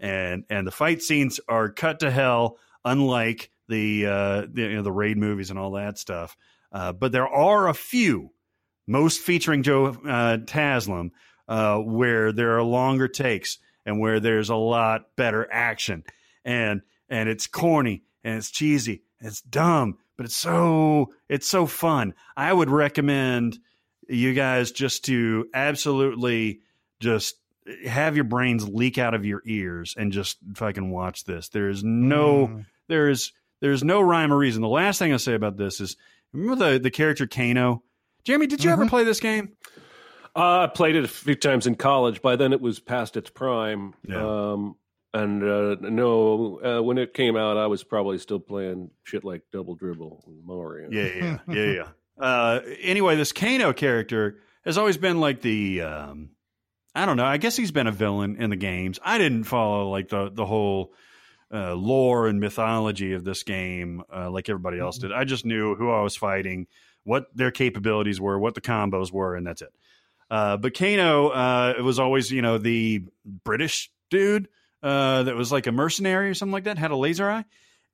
And 0.00 0.44
and 0.48 0.66
the 0.66 0.70
fight 0.70 1.02
scenes 1.02 1.38
are 1.50 1.68
cut 1.70 2.00
to 2.00 2.10
hell, 2.10 2.56
unlike 2.82 3.50
the 3.68 4.06
uh, 4.06 4.46
the, 4.50 4.62
you 4.62 4.76
know, 4.76 4.82
the 4.82 4.90
raid 4.92 5.18
movies 5.18 5.50
and 5.50 5.58
all 5.58 5.72
that 5.72 5.98
stuff. 5.98 6.34
Uh, 6.72 6.94
but 6.94 7.12
there 7.12 7.28
are 7.28 7.68
a 7.68 7.74
few, 7.74 8.30
most 8.86 9.20
featuring 9.20 9.62
Joe 9.62 9.88
uh, 9.88 10.38
Taslim, 10.38 11.10
uh, 11.46 11.76
where 11.76 12.32
there 12.32 12.56
are 12.56 12.62
longer 12.62 13.06
takes 13.06 13.58
and 13.88 13.98
where 13.98 14.20
there's 14.20 14.50
a 14.50 14.54
lot 14.54 15.16
better 15.16 15.48
action, 15.50 16.04
and 16.44 16.82
and 17.08 17.28
it's 17.28 17.46
corny 17.46 18.02
and 18.22 18.36
it's 18.36 18.50
cheesy 18.50 19.02
and 19.18 19.28
it's 19.28 19.40
dumb, 19.40 19.98
but 20.16 20.26
it's 20.26 20.36
so 20.36 21.12
it's 21.28 21.46
so 21.48 21.66
fun. 21.66 22.14
I 22.36 22.52
would 22.52 22.70
recommend 22.70 23.58
you 24.08 24.34
guys 24.34 24.70
just 24.72 25.04
to 25.06 25.48
absolutely 25.54 26.60
just 27.00 27.36
have 27.86 28.14
your 28.16 28.24
brains 28.24 28.66
leak 28.68 28.98
out 28.98 29.14
of 29.14 29.26
your 29.26 29.42
ears 29.44 29.94
and 29.98 30.12
just 30.12 30.38
fucking 30.54 30.90
watch 30.90 31.24
this. 31.24 31.48
There 31.48 31.68
is 31.68 31.82
no 31.84 32.46
Mm. 32.48 32.66
there 32.88 33.08
is 33.08 33.32
there's 33.60 33.82
no 33.84 34.00
rhyme 34.00 34.32
or 34.32 34.38
reason. 34.38 34.62
The 34.62 34.68
last 34.68 34.98
thing 34.98 35.12
I 35.12 35.16
say 35.16 35.34
about 35.34 35.56
this 35.56 35.80
is 35.80 35.96
remember 36.32 36.72
the 36.72 36.78
the 36.78 36.90
character 36.90 37.26
Kano. 37.26 37.82
Jeremy, 38.24 38.46
did 38.46 38.62
you 38.64 38.70
ever 38.70 38.86
play 38.86 39.04
this 39.04 39.20
game? 39.20 39.52
Uh, 40.38 40.60
I 40.60 40.66
played 40.68 40.94
it 40.94 41.04
a 41.04 41.08
few 41.08 41.34
times 41.34 41.66
in 41.66 41.74
college. 41.74 42.22
By 42.22 42.36
then, 42.36 42.52
it 42.52 42.60
was 42.60 42.78
past 42.78 43.16
its 43.16 43.28
prime. 43.28 43.94
Yeah. 44.06 44.52
Um, 44.52 44.76
and 45.12 45.42
uh, 45.42 45.76
no, 45.80 46.60
uh, 46.62 46.82
when 46.82 46.98
it 46.98 47.12
came 47.12 47.36
out, 47.36 47.56
I 47.56 47.66
was 47.66 47.82
probably 47.82 48.18
still 48.18 48.38
playing 48.38 48.90
shit 49.02 49.24
like 49.24 49.42
Double 49.52 49.74
Dribble 49.74 50.24
and 50.26 50.44
Mario. 50.44 50.90
Yeah, 50.90 51.02
yeah, 51.02 51.38
yeah, 51.48 51.72
yeah. 51.72 51.88
Uh, 52.24 52.60
anyway, 52.80 53.16
this 53.16 53.32
Kano 53.32 53.72
character 53.72 54.38
has 54.64 54.78
always 54.78 54.96
been 54.96 55.18
like 55.18 55.40
the 55.40 55.82
um, 55.82 56.30
I 56.94 57.06
don't 57.06 57.16
know. 57.16 57.24
I 57.24 57.38
guess 57.38 57.56
he's 57.56 57.72
been 57.72 57.86
a 57.86 57.92
villain 57.92 58.36
in 58.36 58.50
the 58.50 58.56
games. 58.56 58.98
I 59.02 59.18
didn't 59.18 59.44
follow 59.44 59.90
like 59.90 60.08
the 60.08 60.30
the 60.30 60.46
whole 60.46 60.92
uh, 61.52 61.74
lore 61.74 62.28
and 62.28 62.38
mythology 62.38 63.14
of 63.14 63.24
this 63.24 63.42
game 63.42 64.02
uh, 64.14 64.30
like 64.30 64.48
everybody 64.48 64.78
else 64.78 64.98
did. 64.98 65.12
I 65.12 65.24
just 65.24 65.44
knew 65.44 65.74
who 65.74 65.90
I 65.90 66.02
was 66.02 66.16
fighting, 66.16 66.66
what 67.04 67.26
their 67.34 67.50
capabilities 67.50 68.20
were, 68.20 68.38
what 68.38 68.54
the 68.54 68.60
combos 68.60 69.10
were, 69.10 69.34
and 69.34 69.46
that's 69.46 69.62
it. 69.62 69.72
Uh, 70.30 70.56
but 70.56 70.74
Kano, 70.76 71.28
uh, 71.28 71.74
it 71.78 71.82
was 71.82 71.98
always 71.98 72.30
you 72.30 72.42
know 72.42 72.58
the 72.58 73.02
British 73.24 73.90
dude 74.10 74.48
uh, 74.82 75.22
that 75.24 75.34
was 75.34 75.50
like 75.50 75.66
a 75.66 75.72
mercenary 75.72 76.30
or 76.30 76.34
something 76.34 76.52
like 76.52 76.64
that, 76.64 76.78
had 76.78 76.90
a 76.90 76.96
laser 76.96 77.30
eye, 77.30 77.44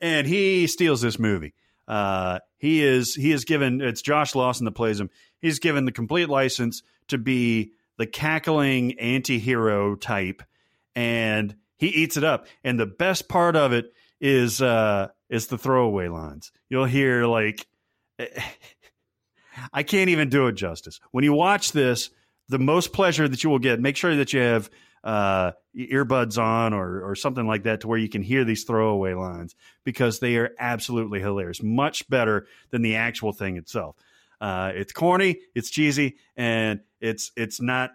and 0.01 0.27
he 0.27 0.67
steals 0.67 1.01
this 1.01 1.19
movie. 1.19 1.55
Uh, 1.87 2.41
he 2.57 2.83
is 2.83 3.15
he 3.15 3.33
is 3.33 3.45
given 3.45 3.81
it's 3.81 4.03
Josh 4.03 4.35
Lawson 4.35 4.65
that 4.65 4.73
plays 4.73 4.99
him. 4.99 5.11
He's 5.41 5.59
given 5.59 5.85
the 5.85 5.93
complete 5.93 6.29
license 6.29 6.83
to 7.09 7.19
be 7.19 7.73
the 7.99 8.07
cackling 8.07 8.99
anti-hero 8.99 9.95
type, 9.95 10.43
and 10.97 11.55
he 11.77 11.89
eats 11.89 12.17
it 12.17 12.25
up. 12.25 12.47
And 12.65 12.81
the 12.81 12.87
best 12.87 13.29
part 13.29 13.55
of 13.55 13.73
it 13.73 13.93
is 14.21 14.61
uh, 14.61 15.09
is 15.29 15.47
the 15.47 15.59
throwaway 15.59 16.09
lines. 16.09 16.51
You'll 16.69 16.87
hear 16.87 17.27
like 17.27 17.67
I 19.73 19.83
can't 19.83 20.11
even 20.11 20.29
do 20.29 20.47
it 20.47 20.53
justice. 20.53 21.01
When 21.11 21.25
you 21.25 21.33
watch 21.33 21.73
this, 21.73 22.11
the 22.49 22.59
most 22.59 22.93
pleasure 22.93 23.27
that 23.29 23.43
you 23.45 23.51
will 23.51 23.59
get, 23.59 23.81
make 23.81 23.97
sure 23.97 24.15
that 24.17 24.33
you 24.33 24.41
have 24.41 24.71
uh, 25.03 25.53
earbuds 25.77 26.43
on 26.43 26.73
or, 26.73 27.03
or 27.03 27.15
something 27.15 27.47
like 27.47 27.65
that 27.65 27.83
to 27.83 27.89
where 27.89 27.99
you 27.99 28.09
can 28.09 28.23
hear 28.23 28.45
these 28.45 28.65
throwaway 28.65 29.13
lines 29.15 29.55
because 29.85 30.19
they 30.21 30.37
are 30.37 30.51
absolutely 30.59 31.21
hilarious. 31.21 31.63
Much 31.63 32.09
better 32.09 32.47
than 32.71 32.83
the 32.83 32.97
actual 32.97 33.33
thing 33.33 33.57
itself. 33.57 33.97
Uh, 34.41 34.73
it's 34.75 34.93
corny, 34.93 35.39
it's 35.55 35.71
cheesy, 35.71 36.17
and 36.37 36.81
it's 37.01 37.33
it's 37.37 37.61
not 37.61 37.93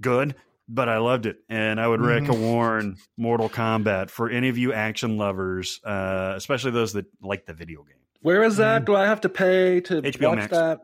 good, 0.00 0.34
but 0.68 0.88
I 0.88 0.98
loved 0.98 1.26
it. 1.26 1.36
And 1.48 1.80
I 1.80 1.86
would 1.86 2.00
Mhm. 2.00 2.06
recommend 2.06 2.96
Mortal 3.16 3.48
Kombat 3.50 4.10
for 4.10 4.28
any 4.30 4.48
of 4.48 4.56
you 4.58 4.72
action 4.72 5.16
lovers, 5.18 5.80
uh, 5.84 6.34
especially 6.36 6.70
those 6.72 6.92
that 6.94 7.06
like 7.20 7.46
the 7.46 7.52
video 7.52 7.82
game. 7.82 7.96
Where 8.20 8.42
is 8.42 8.56
that? 8.58 8.84
Do 8.84 8.94
I 8.96 9.06
have 9.06 9.20
to 9.22 9.28
pay 9.28 9.80
to 9.82 10.00
HBO 10.02 10.28
watch 10.30 10.36
Max. 10.38 10.50
that? 10.52 10.80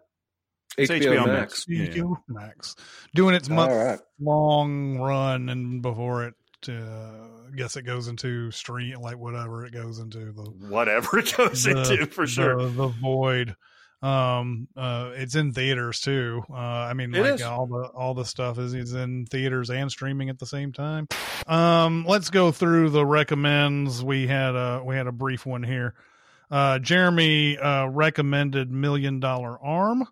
It's 0.79 0.91
HBO 0.91 1.27
Max. 1.27 1.65
Yeah. 1.69 1.87
HBO 1.87 2.17
Max 2.29 2.77
doing 3.15 3.35
its 3.35 3.49
month 3.49 3.73
right. 3.73 3.99
long 4.21 4.99
run, 4.99 5.49
and 5.49 5.83
before 5.83 6.25
it, 6.27 6.35
uh, 6.69 6.73
I 6.73 7.57
guess 7.57 7.77
it 7.77 7.83
goes 7.83 8.09
into 8.09 8.51
stream, 8.51 9.01
like 9.01 9.17
whatever 9.19 9.65
it 9.67 9.73
goes 9.73 9.99
into 9.99 10.33
the 10.33 10.43
Whatever 10.69 11.19
it 11.19 11.35
goes 11.37 11.65
the- 11.65 11.71
into, 11.93 12.07
for 12.07 12.27
sure. 12.27 12.63
the, 12.63 12.69
the 12.69 12.89
void. 12.89 13.55
Um, 14.01 14.69
uh, 14.77 15.11
it's 15.15 15.35
in 15.35 15.53
theaters 15.53 15.99
too. 15.99 16.43
Uh, 16.49 16.55
I 16.55 16.95
mean, 16.95 17.13
It 17.13 17.21
like 17.21 17.35
is. 17.35 17.43
all 17.43 17.67
the 17.67 17.89
all 17.97 18.15
the 18.15 18.25
stuff 18.25 18.57
is 18.59 18.73
is 18.73 18.95
in 18.95 19.27
theaters 19.27 19.71
and 19.71 19.91
streaming 19.91 20.29
at 20.31 20.39
the 20.39 20.47
same 20.47 20.73
time. 20.73 21.09
Um, 21.49 22.05
let's 22.07 22.31
go 22.31 22.53
through 22.53 22.91
the 22.91 23.05
recommends. 23.05 24.05
We 24.05 24.29
had 24.29 24.55
a 24.55 24.83
we 24.85 24.95
had 24.95 25.09
a 25.09 25.13
brief 25.13 25.45
one 25.45 25.65
here. 25.65 25.95
Uh, 26.49 26.79
Jeremy 26.79 27.59
uh, 27.59 27.87
recommended 27.89 28.71
Million 28.71 29.19
Dollar 29.19 29.59
Arm. 29.61 30.07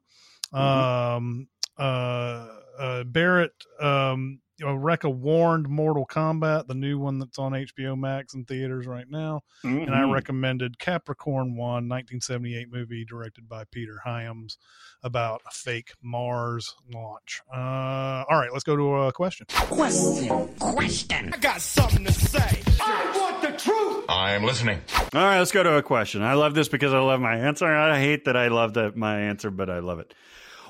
Um, 0.53 1.49
uh, 1.79 2.47
uh, 2.79 3.05
Barrett 3.05 3.53
um, 3.81 4.41
you 4.59 4.67
know, 4.67 4.75
Rekka 4.75 5.13
warned 5.15 5.69
Mortal 5.69 6.07
Kombat, 6.07 6.67
the 6.67 6.75
new 6.75 6.99
one 6.99 7.19
that's 7.19 7.39
on 7.39 7.53
HBO 7.53 7.99
Max 7.99 8.35
in 8.35 8.45
theaters 8.45 8.87
right 8.87 9.09
now. 9.09 9.43
And 9.63 9.95
I 9.95 10.03
Mhm. 10.03 10.13
recommended 10.13 10.79
Capricorn 10.79 11.57
One, 11.57 11.89
1978 11.89 12.73
movie 12.73 13.05
directed 13.05 13.49
by 13.49 13.65
Peter 13.71 14.01
Hyams 14.05 14.57
about 15.03 15.43
a 15.47 15.51
fake 15.51 15.93
Mars 16.03 16.75
launch. 16.93 17.43
Uh, 17.53 18.25
all 18.31 18.39
right, 18.39 18.51
let's 18.53 18.65
go 18.65 18.77
to 18.77 18.95
a 19.03 19.13
question. 19.13 19.47
Question. 19.51 20.49
Question. 20.59 21.33
I 21.35 21.37
got 21.37 21.61
something 21.61 22.05
to 22.05 22.13
say. 22.13 22.63
I 22.81 23.13
want 23.19 23.43
the 23.43 23.53
truth. 23.59 24.05
I 24.09 24.33
am 24.33 24.43
listening. 24.45 24.81
All 25.15 25.23
right, 25.23 25.39
let's 25.39 25.53
go 25.53 25.63
to 25.63 25.77
a 25.77 25.83
question. 25.83 26.23
I 26.23 26.35
love 26.35 26.55
this 26.55 26.69
because 26.69 26.95
I 26.95 26.99
love 27.01 27.21
my 27.21 27.37
answer. 27.37 27.67
I 27.67 27.99
hate 27.99 28.25
that 28.25 28.37
I 28.37 28.49
love 28.49 28.75
that 28.75 28.97
my 28.97 29.21
answer, 29.21 29.51
but 29.51 29.69
I 29.69 29.81
love 29.81 29.99
it. 29.99 30.15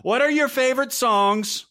What 0.03 0.23
are 0.23 0.31
your 0.31 0.49
favorite 0.49 0.93
songs, 0.93 1.67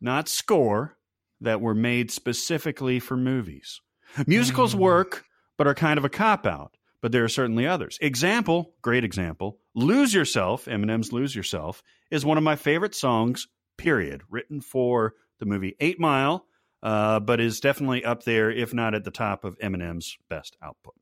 not 0.00 0.28
score, 0.28 0.95
that 1.40 1.60
were 1.60 1.74
made 1.74 2.10
specifically 2.10 2.98
for 3.00 3.16
movies? 3.16 3.80
Musicals 4.26 4.74
work, 4.74 5.24
but 5.56 5.66
are 5.66 5.74
kind 5.74 5.98
of 5.98 6.04
a 6.04 6.08
cop 6.08 6.46
out. 6.46 6.76
But 7.02 7.12
there 7.12 7.24
are 7.24 7.28
certainly 7.28 7.66
others. 7.66 7.98
Example, 8.00 8.74
great 8.82 9.04
example. 9.04 9.58
Lose 9.74 10.12
Yourself, 10.14 10.64
Eminem's 10.64 11.12
Lose 11.12 11.36
Yourself, 11.36 11.82
is 12.10 12.24
one 12.24 12.38
of 12.38 12.44
my 12.44 12.56
favorite 12.56 12.94
songs, 12.94 13.48
period, 13.76 14.22
written 14.30 14.60
for 14.60 15.14
the 15.38 15.46
movie 15.46 15.76
Eight 15.78 16.00
Mile, 16.00 16.46
uh, 16.82 17.20
but 17.20 17.40
is 17.40 17.60
definitely 17.60 18.04
up 18.04 18.24
there, 18.24 18.50
if 18.50 18.72
not 18.72 18.94
at 18.94 19.04
the 19.04 19.10
top 19.10 19.44
of 19.44 19.58
Eminem's 19.58 20.16
best 20.28 20.56
output. 20.62 20.94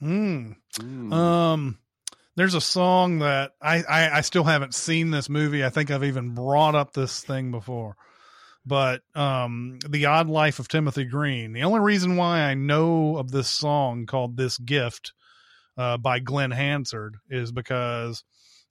Hmm. 0.00 0.52
Mm. 0.78 1.12
Um, 1.12 1.78
there's 2.36 2.54
a 2.54 2.60
song 2.60 3.20
that 3.20 3.52
I, 3.60 3.82
I 3.82 4.18
I 4.18 4.20
still 4.20 4.44
haven't 4.44 4.74
seen 4.74 5.10
this 5.10 5.28
movie. 5.28 5.64
I 5.64 5.70
think 5.70 5.90
I've 5.90 6.04
even 6.04 6.34
brought 6.34 6.74
up 6.74 6.92
this 6.92 7.22
thing 7.22 7.50
before, 7.50 7.96
but 8.66 9.02
um, 9.14 9.78
the 9.88 10.06
Odd 10.06 10.28
Life 10.28 10.58
of 10.58 10.68
Timothy 10.68 11.04
Green. 11.04 11.52
The 11.52 11.62
only 11.62 11.80
reason 11.80 12.16
why 12.16 12.40
I 12.40 12.54
know 12.54 13.16
of 13.16 13.30
this 13.30 13.48
song 13.48 14.06
called 14.06 14.36
"This 14.36 14.58
Gift" 14.58 15.12
uh, 15.76 15.96
by 15.98 16.18
Glen 16.18 16.50
Hansard 16.50 17.16
is 17.30 17.52
because, 17.52 18.24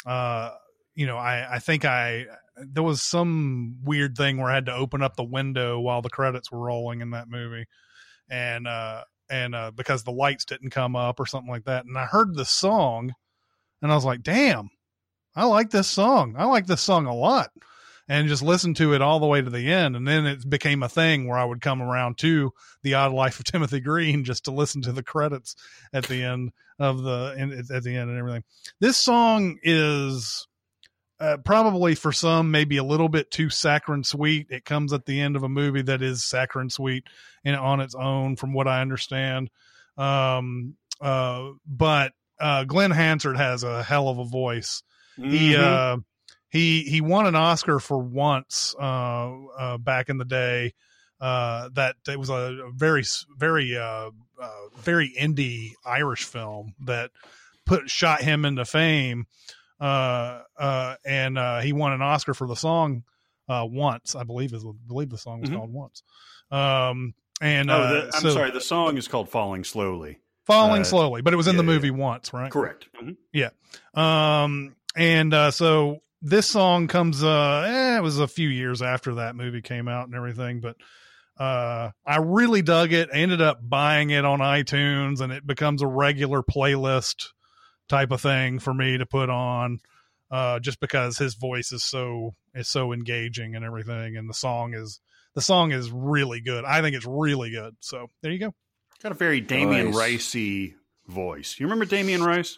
uh, 0.05 0.51
you 0.93 1.05
know, 1.05 1.17
I 1.17 1.55
I 1.55 1.59
think 1.59 1.85
I 1.85 2.25
there 2.57 2.83
was 2.83 3.01
some 3.01 3.77
weird 3.83 4.15
thing 4.15 4.37
where 4.37 4.51
I 4.51 4.55
had 4.55 4.67
to 4.67 4.75
open 4.75 5.01
up 5.01 5.15
the 5.15 5.23
window 5.23 5.79
while 5.79 6.01
the 6.01 6.09
credits 6.09 6.51
were 6.51 6.59
rolling 6.59 7.01
in 7.01 7.11
that 7.11 7.29
movie, 7.29 7.65
and 8.29 8.67
uh 8.67 9.03
and 9.29 9.55
uh 9.55 9.71
because 9.71 10.03
the 10.03 10.11
lights 10.11 10.45
didn't 10.45 10.69
come 10.69 10.95
up 10.95 11.19
or 11.19 11.25
something 11.25 11.49
like 11.49 11.65
that, 11.65 11.85
and 11.85 11.97
I 11.97 12.05
heard 12.05 12.35
the 12.35 12.45
song 12.45 13.13
and 13.81 13.91
I 13.91 13.95
was 13.95 14.05
like, 14.05 14.23
damn, 14.23 14.69
I 15.35 15.45
like 15.45 15.69
this 15.69 15.87
song. 15.87 16.35
I 16.37 16.45
like 16.45 16.65
this 16.65 16.81
song 16.81 17.05
a 17.05 17.13
lot. 17.13 17.51
And 18.07 18.27
just 18.27 18.43
listened 18.43 18.75
to 18.77 18.93
it 18.93 19.01
all 19.01 19.19
the 19.19 19.25
way 19.25 19.41
to 19.41 19.49
the 19.49 19.71
end. 19.71 19.95
And 19.95 20.07
then 20.07 20.27
it 20.27 20.47
became 20.47 20.83
a 20.83 20.89
thing 20.89 21.27
where 21.27 21.39
I 21.39 21.45
would 21.45 21.61
come 21.61 21.81
around 21.81 22.19
to 22.19 22.53
The 22.83 22.93
Odd 22.93 23.13
Life 23.13 23.39
of 23.39 23.45
Timothy 23.51 23.79
Green 23.79 24.23
just 24.23 24.45
to 24.45 24.51
listen 24.51 24.83
to 24.83 24.91
the 24.91 25.03
credits 25.03 25.55
at 25.91 26.05
the 26.05 26.23
end 26.23 26.51
of 26.77 27.01
the, 27.01 27.65
at 27.73 27.83
the 27.83 27.95
end 27.95 28.09
and 28.09 28.19
everything. 28.19 28.43
This 28.79 28.97
song 28.97 29.57
is 29.63 30.47
uh, 31.19 31.37
probably 31.37 31.95
for 31.95 32.11
some 32.11 32.51
maybe 32.51 32.77
a 32.77 32.83
little 32.83 33.09
bit 33.09 33.31
too 33.31 33.49
saccharine 33.49 34.03
sweet. 34.03 34.47
It 34.49 34.65
comes 34.65 34.93
at 34.93 35.05
the 35.05 35.19
end 35.19 35.35
of 35.35 35.43
a 35.43 35.49
movie 35.49 35.81
that 35.83 36.01
is 36.01 36.23
saccharine 36.23 36.69
sweet 36.69 37.05
and 37.43 37.55
on 37.55 37.79
its 37.79 37.95
own, 37.95 38.35
from 38.35 38.53
what 38.53 38.67
I 38.67 38.81
understand. 38.81 39.49
Um, 39.97 40.75
uh, 40.99 41.51
but 41.65 42.11
uh, 42.39 42.65
Glen 42.65 42.91
Hansard 42.91 43.37
has 43.37 43.63
a 43.63 43.81
hell 43.81 44.09
of 44.09 44.19
a 44.19 44.25
voice. 44.25 44.83
Mm-hmm. 45.17 45.29
He 45.29 45.55
uh, 45.55 45.97
he 46.55 46.83
he 46.83 47.01
won 47.01 47.27
an 47.27 47.35
Oscar 47.35 47.79
for 47.79 47.97
once 47.97 48.75
uh, 48.79 49.31
uh, 49.57 49.77
back 49.77 50.09
in 50.09 50.17
the 50.17 50.25
day. 50.25 50.73
Uh, 51.19 51.69
that 51.73 51.95
it 52.09 52.19
was 52.19 52.29
a 52.29 52.69
very 52.73 53.03
very 53.37 53.77
uh, 53.77 54.09
uh, 54.41 54.51
very 54.77 55.13
indie 55.17 55.71
Irish 55.85 56.25
film 56.25 56.75
that 56.85 57.11
put 57.65 57.89
shot 57.89 58.21
him 58.21 58.43
into 58.45 58.65
fame 58.65 59.25
uh, 59.79 60.41
uh, 60.57 60.95
and 61.05 61.37
uh, 61.37 61.59
he 61.59 61.73
won 61.73 61.93
an 61.93 62.01
Oscar 62.01 62.33
for 62.33 62.47
the 62.47 62.55
song 62.55 63.03
uh, 63.49 63.65
once. 63.69 64.15
I 64.15 64.23
believe 64.23 64.53
is 64.53 64.65
I 64.65 64.71
believe 64.87 65.09
the 65.09 65.17
song 65.17 65.41
was 65.41 65.49
mm-hmm. 65.49 65.59
called 65.59 65.73
once. 65.73 66.03
Um, 66.51 67.13
and 67.41 67.69
oh, 67.69 67.81
the, 67.81 68.11
I'm 68.15 68.21
so, 68.21 68.29
sorry, 68.31 68.51
the 68.51 68.61
song 68.61 68.97
is 68.97 69.07
called 69.07 69.29
"Falling 69.29 69.63
Slowly." 69.63 70.19
Falling 70.45 70.83
slowly, 70.83 71.23
but 71.23 71.33
it 71.33 71.37
was 71.37 71.47
in 71.47 71.55
yeah, 71.55 71.57
the 71.57 71.63
movie 71.63 71.87
yeah. 71.87 71.95
once, 71.95 72.31
right? 72.31 72.51
Correct. 72.51 72.87
Mm-hmm. 73.01 73.13
Yeah. 73.33 73.49
Um, 73.95 74.75
and 74.95 75.33
uh, 75.33 75.49
so 75.49 76.03
this 76.25 76.47
song 76.47 76.87
comes. 76.87 77.23
Uh, 77.23 77.65
eh, 77.67 77.97
it 77.97 78.01
was 78.03 78.19
a 78.19 78.27
few 78.27 78.49
years 78.49 78.81
after 78.81 79.15
that 79.15 79.35
movie 79.35 79.61
came 79.61 79.87
out 79.87 80.07
and 80.07 80.15
everything, 80.15 80.59
but 80.59 80.75
uh 81.37 81.91
i 82.05 82.15
really 82.15 82.61
dug 82.61 82.93
it 82.93 83.09
I 83.13 83.17
ended 83.17 83.41
up 83.41 83.59
buying 83.61 84.09
it 84.09 84.23
on 84.23 84.39
itunes 84.39 85.19
and 85.19 85.33
it 85.33 85.45
becomes 85.45 85.81
a 85.81 85.87
regular 85.87 86.41
playlist 86.41 87.25
type 87.89 88.11
of 88.11 88.21
thing 88.21 88.59
for 88.59 88.73
me 88.73 88.97
to 88.97 89.05
put 89.05 89.29
on 89.29 89.79
uh, 90.31 90.59
just 90.59 90.79
because 90.79 91.17
his 91.17 91.35
voice 91.35 91.71
is 91.71 91.83
so 91.83 92.35
is 92.53 92.67
so 92.67 92.93
engaging 92.93 93.55
and 93.55 93.63
everything 93.65 94.17
and 94.17 94.29
the 94.29 94.33
song 94.33 94.73
is 94.73 94.99
the 95.35 95.41
song 95.41 95.71
is 95.71 95.91
really 95.91 96.39
good. 96.39 96.63
I 96.63 96.81
think 96.81 96.95
it's 96.95 97.05
really 97.05 97.51
good. 97.51 97.75
So 97.81 98.07
there 98.21 98.31
you 98.31 98.39
go. 98.39 98.53
Got 99.03 99.11
a 99.11 99.15
very 99.15 99.41
damien 99.41 99.91
nice. 99.91 99.95
ricey 99.95 100.73
voice. 101.07 101.57
You 101.59 101.65
remember 101.65 101.85
damien 101.85 102.23
rice? 102.23 102.57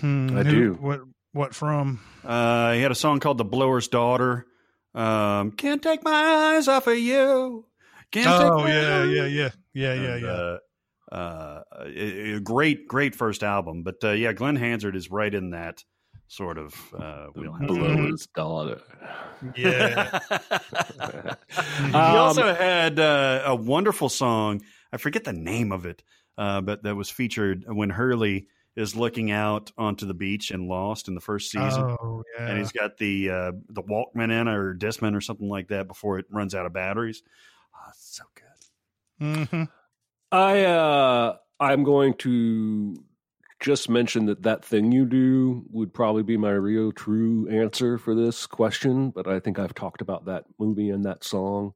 Hmm, 0.00 0.36
i 0.36 0.42
who, 0.42 0.50
do. 0.50 0.72
what 0.74 1.00
what 1.32 1.54
from 1.54 2.00
uh, 2.24 2.72
he 2.72 2.80
had 2.80 2.90
a 2.90 2.96
song 2.96 3.20
called 3.20 3.38
the 3.38 3.44
blower's 3.44 3.88
daughter 3.88 4.46
um, 4.94 5.52
can't 5.52 5.82
take 5.82 6.04
my 6.04 6.54
eyes 6.54 6.68
off 6.68 6.86
of 6.86 6.98
you 6.98 7.64
can't 8.10 8.26
oh 8.28 8.66
yeah, 8.66 9.04
yeah 9.04 9.26
yeah 9.26 9.50
yeah 9.72 9.94
yeah 9.94 10.16
yeah 10.16 10.26
uh, 10.26 10.58
uh, 11.12 11.62
a, 11.84 12.32
a, 12.36 12.40
great, 12.40 12.88
great 12.88 13.14
first 13.14 13.42
album. 13.42 13.82
But 13.82 13.96
uh, 14.02 14.12
yeah, 14.12 14.32
Glen 14.32 14.56
Hansard 14.56 14.96
is 14.96 15.10
right 15.10 15.32
in 15.32 15.50
that 15.50 15.84
sort 16.26 16.56
of 16.56 16.74
uh, 16.98 17.26
wheelhouse. 17.34 17.66
Below 17.66 18.10
his 18.10 18.26
daughter. 18.34 18.80
Yeah. 19.54 20.20
he 21.86 21.94
also 21.94 22.48
um, 22.48 22.56
had 22.56 22.98
uh, 22.98 23.42
a 23.44 23.54
wonderful 23.54 24.08
song. 24.08 24.62
I 24.92 24.96
forget 24.96 25.24
the 25.24 25.34
name 25.34 25.70
of 25.70 25.84
it, 25.84 26.02
uh, 26.38 26.62
but 26.62 26.82
that 26.84 26.96
was 26.96 27.10
featured 27.10 27.64
when 27.66 27.90
Hurley 27.90 28.46
is 28.76 28.96
looking 28.96 29.30
out 29.30 29.70
onto 29.76 30.06
the 30.06 30.14
beach 30.14 30.50
and 30.50 30.66
Lost 30.68 31.08
in 31.08 31.14
the 31.14 31.20
first 31.20 31.50
season. 31.50 31.96
Oh, 32.00 32.22
yeah. 32.38 32.48
And 32.48 32.58
he's 32.58 32.72
got 32.72 32.96
the 32.96 33.30
uh, 33.30 33.52
the 33.68 33.82
Walkman 33.82 34.32
in 34.32 34.48
or 34.48 34.74
Discman 34.74 35.16
or 35.16 35.20
something 35.20 35.48
like 35.48 35.68
that 35.68 35.88
before 35.88 36.18
it 36.18 36.26
runs 36.30 36.54
out 36.54 36.66
of 36.66 36.72
batteries. 36.72 37.22
Oh, 37.74 37.90
so 37.94 38.24
good. 38.34 39.36
Mm-hmm. 39.36 39.64
I 40.30 40.64
uh 40.64 41.36
I'm 41.60 41.84
going 41.84 42.14
to 42.14 42.96
just 43.60 43.88
mention 43.88 44.26
that 44.26 44.42
that 44.42 44.64
thing 44.64 44.90
you 44.90 45.06
do 45.06 45.64
would 45.70 45.94
probably 45.94 46.24
be 46.24 46.36
my 46.36 46.50
real 46.50 46.90
true 46.90 47.48
answer 47.48 47.96
for 47.96 48.14
this 48.14 48.46
question, 48.46 49.10
but 49.10 49.28
I 49.28 49.38
think 49.38 49.58
I've 49.58 49.74
talked 49.74 50.00
about 50.00 50.24
that 50.24 50.44
movie 50.58 50.90
and 50.90 51.04
that 51.04 51.22
song 51.22 51.74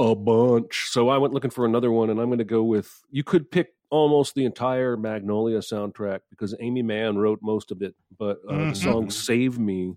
a 0.00 0.16
bunch. 0.16 0.88
So 0.88 1.08
I 1.08 1.18
went 1.18 1.32
looking 1.32 1.52
for 1.52 1.64
another 1.64 1.92
one 1.92 2.10
and 2.10 2.18
I'm 2.18 2.26
going 2.26 2.38
to 2.38 2.44
go 2.44 2.64
with 2.64 3.02
you 3.10 3.22
could 3.22 3.50
pick 3.50 3.75
almost 3.90 4.34
the 4.34 4.44
entire 4.44 4.96
Magnolia 4.96 5.58
soundtrack 5.58 6.20
because 6.30 6.54
Amy 6.60 6.82
Mann 6.82 7.16
wrote 7.16 7.40
most 7.42 7.70
of 7.70 7.82
it, 7.82 7.94
but 8.18 8.38
uh, 8.48 8.52
mm-hmm. 8.52 8.68
the 8.70 8.74
song 8.74 9.10
Save 9.10 9.58
Me 9.58 9.96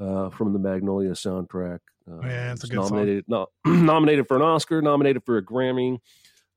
uh, 0.00 0.30
from 0.30 0.52
the 0.52 0.58
Magnolia 0.58 1.12
soundtrack 1.12 1.80
uh, 2.10 2.20
yeah, 2.22 2.52
it's 2.52 2.64
a 2.64 2.66
good 2.66 2.76
nominated 2.76 3.24
no, 3.28 3.46
nominated 3.64 4.28
for 4.28 4.36
an 4.36 4.42
Oscar, 4.42 4.82
nominated 4.82 5.24
for 5.24 5.38
a 5.38 5.42
Grammy. 5.42 5.98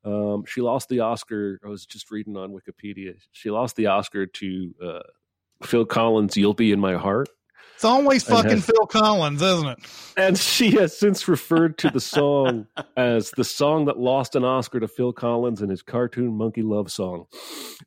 Um, 0.03 0.43
she 0.45 0.61
lost 0.61 0.89
the 0.89 0.99
Oscar. 0.99 1.59
I 1.65 1.69
was 1.69 1.85
just 1.85 2.11
reading 2.11 2.37
on 2.37 2.51
Wikipedia. 2.51 3.15
She 3.31 3.49
lost 3.49 3.75
the 3.75 3.87
Oscar 3.87 4.25
to 4.25 4.75
uh, 4.83 4.99
Phil 5.63 5.85
Collins' 5.85 6.35
"You'll 6.35 6.53
Be 6.53 6.71
in 6.71 6.79
My 6.79 6.95
Heart." 6.95 7.29
It's 7.77 7.85
always 7.85 8.23
fucking 8.23 8.49
has, 8.49 8.65
Phil 8.65 8.87
Collins, 8.87 9.39
isn't 9.39 9.67
it? 9.67 9.77
And 10.17 10.35
she 10.35 10.71
has 10.77 10.97
since 10.97 11.27
referred 11.27 11.77
to 11.77 11.91
the 11.91 11.99
song 11.99 12.65
as 12.97 13.29
the 13.37 13.43
song 13.43 13.85
that 13.85 13.99
lost 13.99 14.35
an 14.35 14.43
Oscar 14.43 14.79
to 14.79 14.87
Phil 14.87 15.13
Collins 15.13 15.61
in 15.61 15.69
his 15.69 15.83
cartoon 15.83 16.35
Monkey 16.35 16.63
Love 16.63 16.91
Song. 16.91 17.27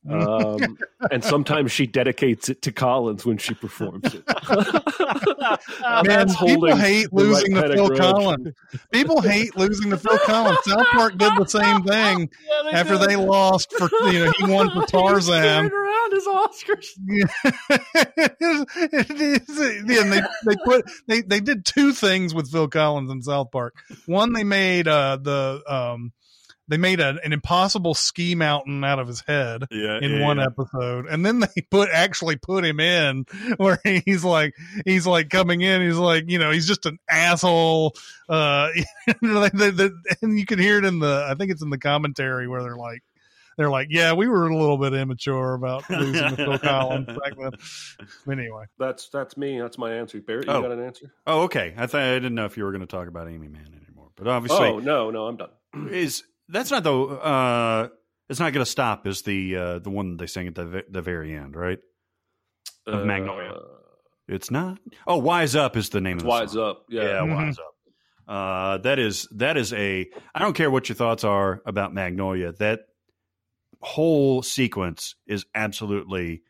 Um, 0.08 0.78
and 1.10 1.24
sometimes 1.24 1.72
she 1.72 1.88
dedicates 1.88 2.48
it 2.48 2.62
to 2.62 2.70
Collins 2.70 3.26
when 3.26 3.36
she 3.36 3.52
performs 3.52 4.14
it. 4.14 4.22
Man, 6.06 6.28
people 6.34 6.76
hate 6.76 7.12
losing 7.12 7.54
right 7.54 7.66
to 7.66 7.74
Phil 7.74 7.96
Collins. 7.96 8.54
People 8.92 9.20
hate 9.20 9.56
losing 9.56 9.90
to 9.90 9.96
Phil 9.96 10.18
Collins. 10.18 10.58
South 10.66 10.86
Park 10.92 11.18
did 11.18 11.32
the 11.36 11.46
same 11.46 11.82
thing 11.84 12.30
yeah, 12.64 12.78
after 12.78 12.96
did. 12.96 13.08
they 13.08 13.16
lost 13.16 13.72
for 13.72 13.88
you 14.12 14.24
know 14.24 14.32
he 14.38 14.44
won 14.44 14.70
for 14.70 14.86
Tarzan. 14.86 15.68
around 15.68 16.12
his 16.12 16.26
Oscars. 16.28 16.86
Yeah. 17.08 17.26
Yeah, 19.86 20.02
they 20.02 20.20
they 20.46 20.56
put 20.64 20.90
they 21.06 21.20
they 21.22 21.40
did 21.40 21.64
two 21.64 21.92
things 21.92 22.34
with 22.34 22.50
Phil 22.50 22.68
Collins 22.68 23.10
in 23.10 23.22
South 23.22 23.50
Park. 23.50 23.74
One, 24.06 24.32
they 24.32 24.44
made 24.44 24.88
uh 24.88 25.18
the 25.20 25.62
um 25.66 26.12
they 26.70 26.76
made 26.76 27.00
a, 27.00 27.18
an 27.24 27.32
impossible 27.32 27.94
ski 27.94 28.36
mountain 28.36 28.84
out 28.84 29.00
of 29.00 29.08
his 29.08 29.22
head 29.26 29.64
yeah, 29.70 29.98
in 30.00 30.12
yeah, 30.12 30.24
one 30.24 30.38
yeah. 30.38 30.46
episode 30.46 31.06
and 31.06 31.26
then 31.26 31.40
they 31.40 31.62
put 31.70 31.90
actually 31.92 32.36
put 32.36 32.64
him 32.64 32.80
in 32.80 33.26
where 33.58 33.80
he's 34.06 34.24
like 34.24 34.54
he's 34.86 35.06
like 35.06 35.28
coming 35.28 35.60
in 35.60 35.82
he's 35.82 35.96
like 35.96 36.24
you 36.28 36.38
know 36.38 36.50
he's 36.50 36.66
just 36.66 36.86
an 36.86 36.98
asshole 37.10 37.94
uh 38.28 38.68
and 39.22 40.38
you 40.38 40.46
can 40.46 40.58
hear 40.58 40.78
it 40.78 40.84
in 40.84 41.00
the 41.00 41.26
i 41.28 41.34
think 41.34 41.50
it's 41.50 41.62
in 41.62 41.70
the 41.70 41.78
commentary 41.78 42.46
where 42.46 42.62
they're 42.62 42.76
like 42.76 43.02
they're 43.60 43.70
like, 43.70 43.88
yeah, 43.90 44.14
we 44.14 44.26
were 44.26 44.48
a 44.48 44.56
little 44.56 44.78
bit 44.78 44.94
immature 44.94 45.52
about 45.52 45.84
losing 45.90 46.30
to 46.30 46.36
Phil 46.36 46.58
Collins 46.58 47.06
back 47.06 47.36
then. 47.38 47.52
But 48.26 48.38
anyway, 48.38 48.64
that's 48.78 49.10
that's 49.10 49.36
me. 49.36 49.60
That's 49.60 49.76
my 49.76 49.92
answer. 49.92 50.20
Barrett, 50.20 50.46
you 50.46 50.52
oh. 50.52 50.62
got 50.62 50.72
an 50.72 50.82
answer? 50.82 51.12
Oh, 51.26 51.42
okay. 51.42 51.74
I 51.76 51.86
thought 51.86 52.00
I 52.00 52.14
didn't 52.14 52.34
know 52.34 52.46
if 52.46 52.56
you 52.56 52.64
were 52.64 52.72
going 52.72 52.80
to 52.80 52.86
talk 52.86 53.06
about 53.06 53.28
Amy 53.28 53.48
Mann 53.48 53.68
anymore, 53.86 54.08
but 54.16 54.26
obviously, 54.26 54.66
oh 54.66 54.78
no, 54.78 55.10
no, 55.10 55.26
I'm 55.26 55.36
done. 55.36 55.50
is 55.90 56.24
that's 56.48 56.70
not 56.70 56.82
the 56.84 56.94
uh, 56.94 57.88
it's 58.30 58.40
not 58.40 58.52
going 58.54 58.64
to 58.64 58.70
stop? 58.70 59.06
Is 59.06 59.22
the 59.22 59.56
uh, 59.56 59.78
the 59.80 59.90
one 59.90 60.16
they 60.16 60.26
sing 60.26 60.46
at 60.46 60.54
the 60.54 60.84
the 60.88 61.02
very 61.02 61.36
end, 61.36 61.54
right? 61.54 61.80
Of 62.86 63.02
uh, 63.02 63.04
Magnolia. 63.04 63.58
It's 64.26 64.50
not. 64.50 64.78
Oh, 65.06 65.18
Wise 65.18 65.54
Up 65.54 65.76
is 65.76 65.90
the 65.90 66.00
name 66.00 66.16
of 66.16 66.22
the 66.22 66.28
Wise 66.28 66.52
song. 66.52 66.70
Up. 66.70 66.86
Yeah, 66.88 67.02
yeah 67.02 67.08
mm-hmm. 67.18 67.34
Wise 67.34 67.58
Up. 67.58 67.74
Uh, 68.26 68.78
that 68.78 68.98
is 68.98 69.28
that 69.32 69.58
is 69.58 69.72
a. 69.74 70.08
I 70.34 70.38
don't 70.38 70.54
care 70.54 70.70
what 70.70 70.88
your 70.88 70.96
thoughts 70.96 71.24
are 71.24 71.60
about 71.66 71.92
Magnolia. 71.92 72.52
That 72.52 72.80
whole 73.82 74.42
sequence 74.42 75.14
is 75.26 75.44
absolutely 75.54 76.42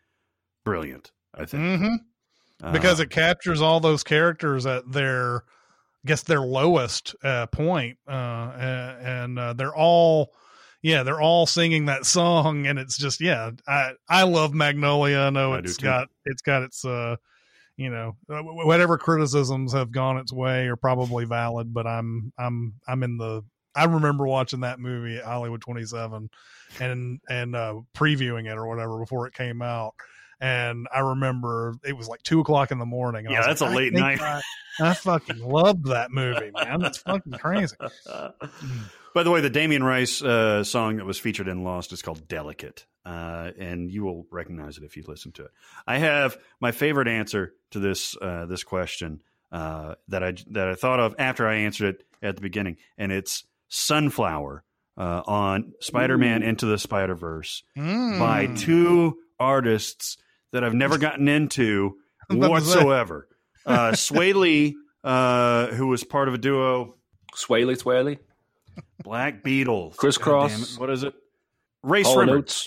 brilliant. 0.65 1.12
I 1.35 1.44
think 1.44 1.62
mm-hmm. 1.62 2.66
uh, 2.66 2.73
because 2.73 3.01
it 3.01 3.11
captures 3.11 3.61
all 3.61 3.81
those 3.81 4.02
characters 4.02 4.66
at 4.66 4.90
their, 4.90 5.36
I 5.36 6.07
guess 6.07 6.23
their 6.23 6.40
lowest 6.40 7.15
uh, 7.23 7.47
point, 7.47 7.98
uh, 8.09 8.12
and 8.12 9.39
uh, 9.39 9.52
they're 9.52 9.74
all, 9.74 10.32
yeah, 10.82 11.02
they're 11.02 11.20
all 11.20 11.47
singing 11.47 11.86
that 11.86 12.07
song, 12.07 12.66
and 12.66 12.78
it's 12.78 12.98
just, 12.98 13.20
yeah, 13.20 13.51
I 13.69 13.93
I 14.09 14.24
love 14.24 14.55
Magnolia. 14.55 15.19
I 15.19 15.31
know 15.31 15.52
I 15.52 15.59
it's 15.59 15.77
got 15.77 16.09
it's 16.24 16.43
got 16.43 16.62
its 16.62 16.85
uh 16.85 17.16
you 17.81 17.89
know 17.89 18.15
uh, 18.28 18.43
whatever 18.43 18.98
criticisms 18.98 19.73
have 19.73 19.90
gone 19.90 20.19
its 20.19 20.32
way 20.32 20.66
are 20.66 20.77
probably 20.77 21.24
valid 21.24 21.73
but 21.73 21.86
i'm 21.86 22.31
i'm 22.39 22.74
i'm 22.86 23.02
in 23.02 23.16
the 23.16 23.43
i 23.74 23.85
remember 23.85 24.27
watching 24.27 24.61
that 24.61 24.78
movie 24.78 25.16
at 25.16 25.24
hollywood 25.24 25.62
27 25.62 26.28
and 26.79 27.21
and 27.29 27.57
uh, 27.57 27.81
previewing 27.95 28.51
it 28.51 28.57
or 28.57 28.67
whatever 28.67 28.99
before 28.99 29.27
it 29.27 29.35
came 29.35 29.63
out. 29.63 29.95
And 30.41 30.89
I 30.95 31.01
remember 31.01 31.75
it 31.85 31.95
was 31.95 32.09
like 32.09 32.23
two 32.23 32.41
o'clock 32.41 32.71
in 32.71 32.79
the 32.79 32.87
morning. 32.87 33.27
yeah, 33.29 33.43
that's 33.47 33.61
like, 33.61 33.73
a 33.73 33.77
late 33.77 33.93
night. 33.93 34.21
I, 34.23 34.41
I, 34.81 34.95
fucking 34.95 35.39
love 35.39 35.83
that 35.85 36.11
movie, 36.11 36.51
man. 36.55 36.81
That's 36.81 36.99
fucking 36.99 37.33
crazy. 37.33 37.77
By 39.15 39.23
the 39.23 39.31
way, 39.31 39.41
the 39.41 39.51
Damien 39.51 39.83
Rice 39.83 40.23
uh, 40.23 40.65
song 40.65 40.97
that 40.97 41.05
was 41.05 41.19
featured 41.19 41.49
in 41.49 41.63
Lost 41.65 41.93
is 41.93 42.01
called 42.01 42.27
"Delicate," 42.27 42.87
uh, 43.05 43.51
and 43.59 43.91
you 43.91 44.05
will 44.05 44.27
recognize 44.31 44.79
it 44.79 44.85
if 44.85 44.97
you 44.97 45.03
listen 45.07 45.33
to 45.33 45.45
it. 45.45 45.51
I 45.87 45.99
have 45.99 46.39
my 46.61 46.73
favorite 46.73 47.09
answer 47.09 47.53
to 47.73 47.81
this 47.81 48.17
uh, 48.23 48.47
this 48.47 48.65
question 48.65 49.21
uh, 49.53 49.97
that 50.09 50.23
I 50.23 50.35
that 50.51 50.69
I 50.69 50.75
thought 50.75 51.01
of 51.01 51.17
after 51.19 51.47
I 51.47 51.57
answered 51.57 51.97
it 51.97 52.05
at 52.23 52.37
the 52.37 52.43
beginning, 52.43 52.77
and 52.97 53.13
it's 53.13 53.45
"Sunflower" 53.69 54.65
uh, 55.01 55.23
on 55.27 55.73
Spider-Man 55.81 56.43
Into 56.43 56.67
the 56.67 56.79
Spider 56.79 57.15
Verse 57.15 57.63
Mm. 57.77 58.19
by 58.19 58.47
two 58.47 59.17
artists 59.39 60.17
that 60.53 60.63
I've 60.63 60.75
never 60.75 60.99
gotten 60.99 61.27
into 61.29 61.97
I 62.31 62.35
was 62.35 62.47
about 62.47 62.59
to 62.59 62.65
say. 62.65 62.75
whatsoever. 62.77 63.29
Uh, 63.65 63.91
Swae 63.93 64.35
Lee, 64.35 64.77
uh, 65.05 65.69
who 65.69 65.87
was 65.87 66.05
part 66.05 66.29
of 66.29 66.35
a 66.35 66.39
duo, 66.39 66.97
Swaley, 67.35 67.77
Swaley. 67.77 68.19
Black 69.03 69.43
Beatles, 69.43 69.97
Crisscross. 69.97 70.75
God 70.75 70.81
What 70.81 70.91
is 70.91 71.03
it? 71.05 71.15
Race 71.83 72.07
Hall 72.07 72.21
and 72.21 72.63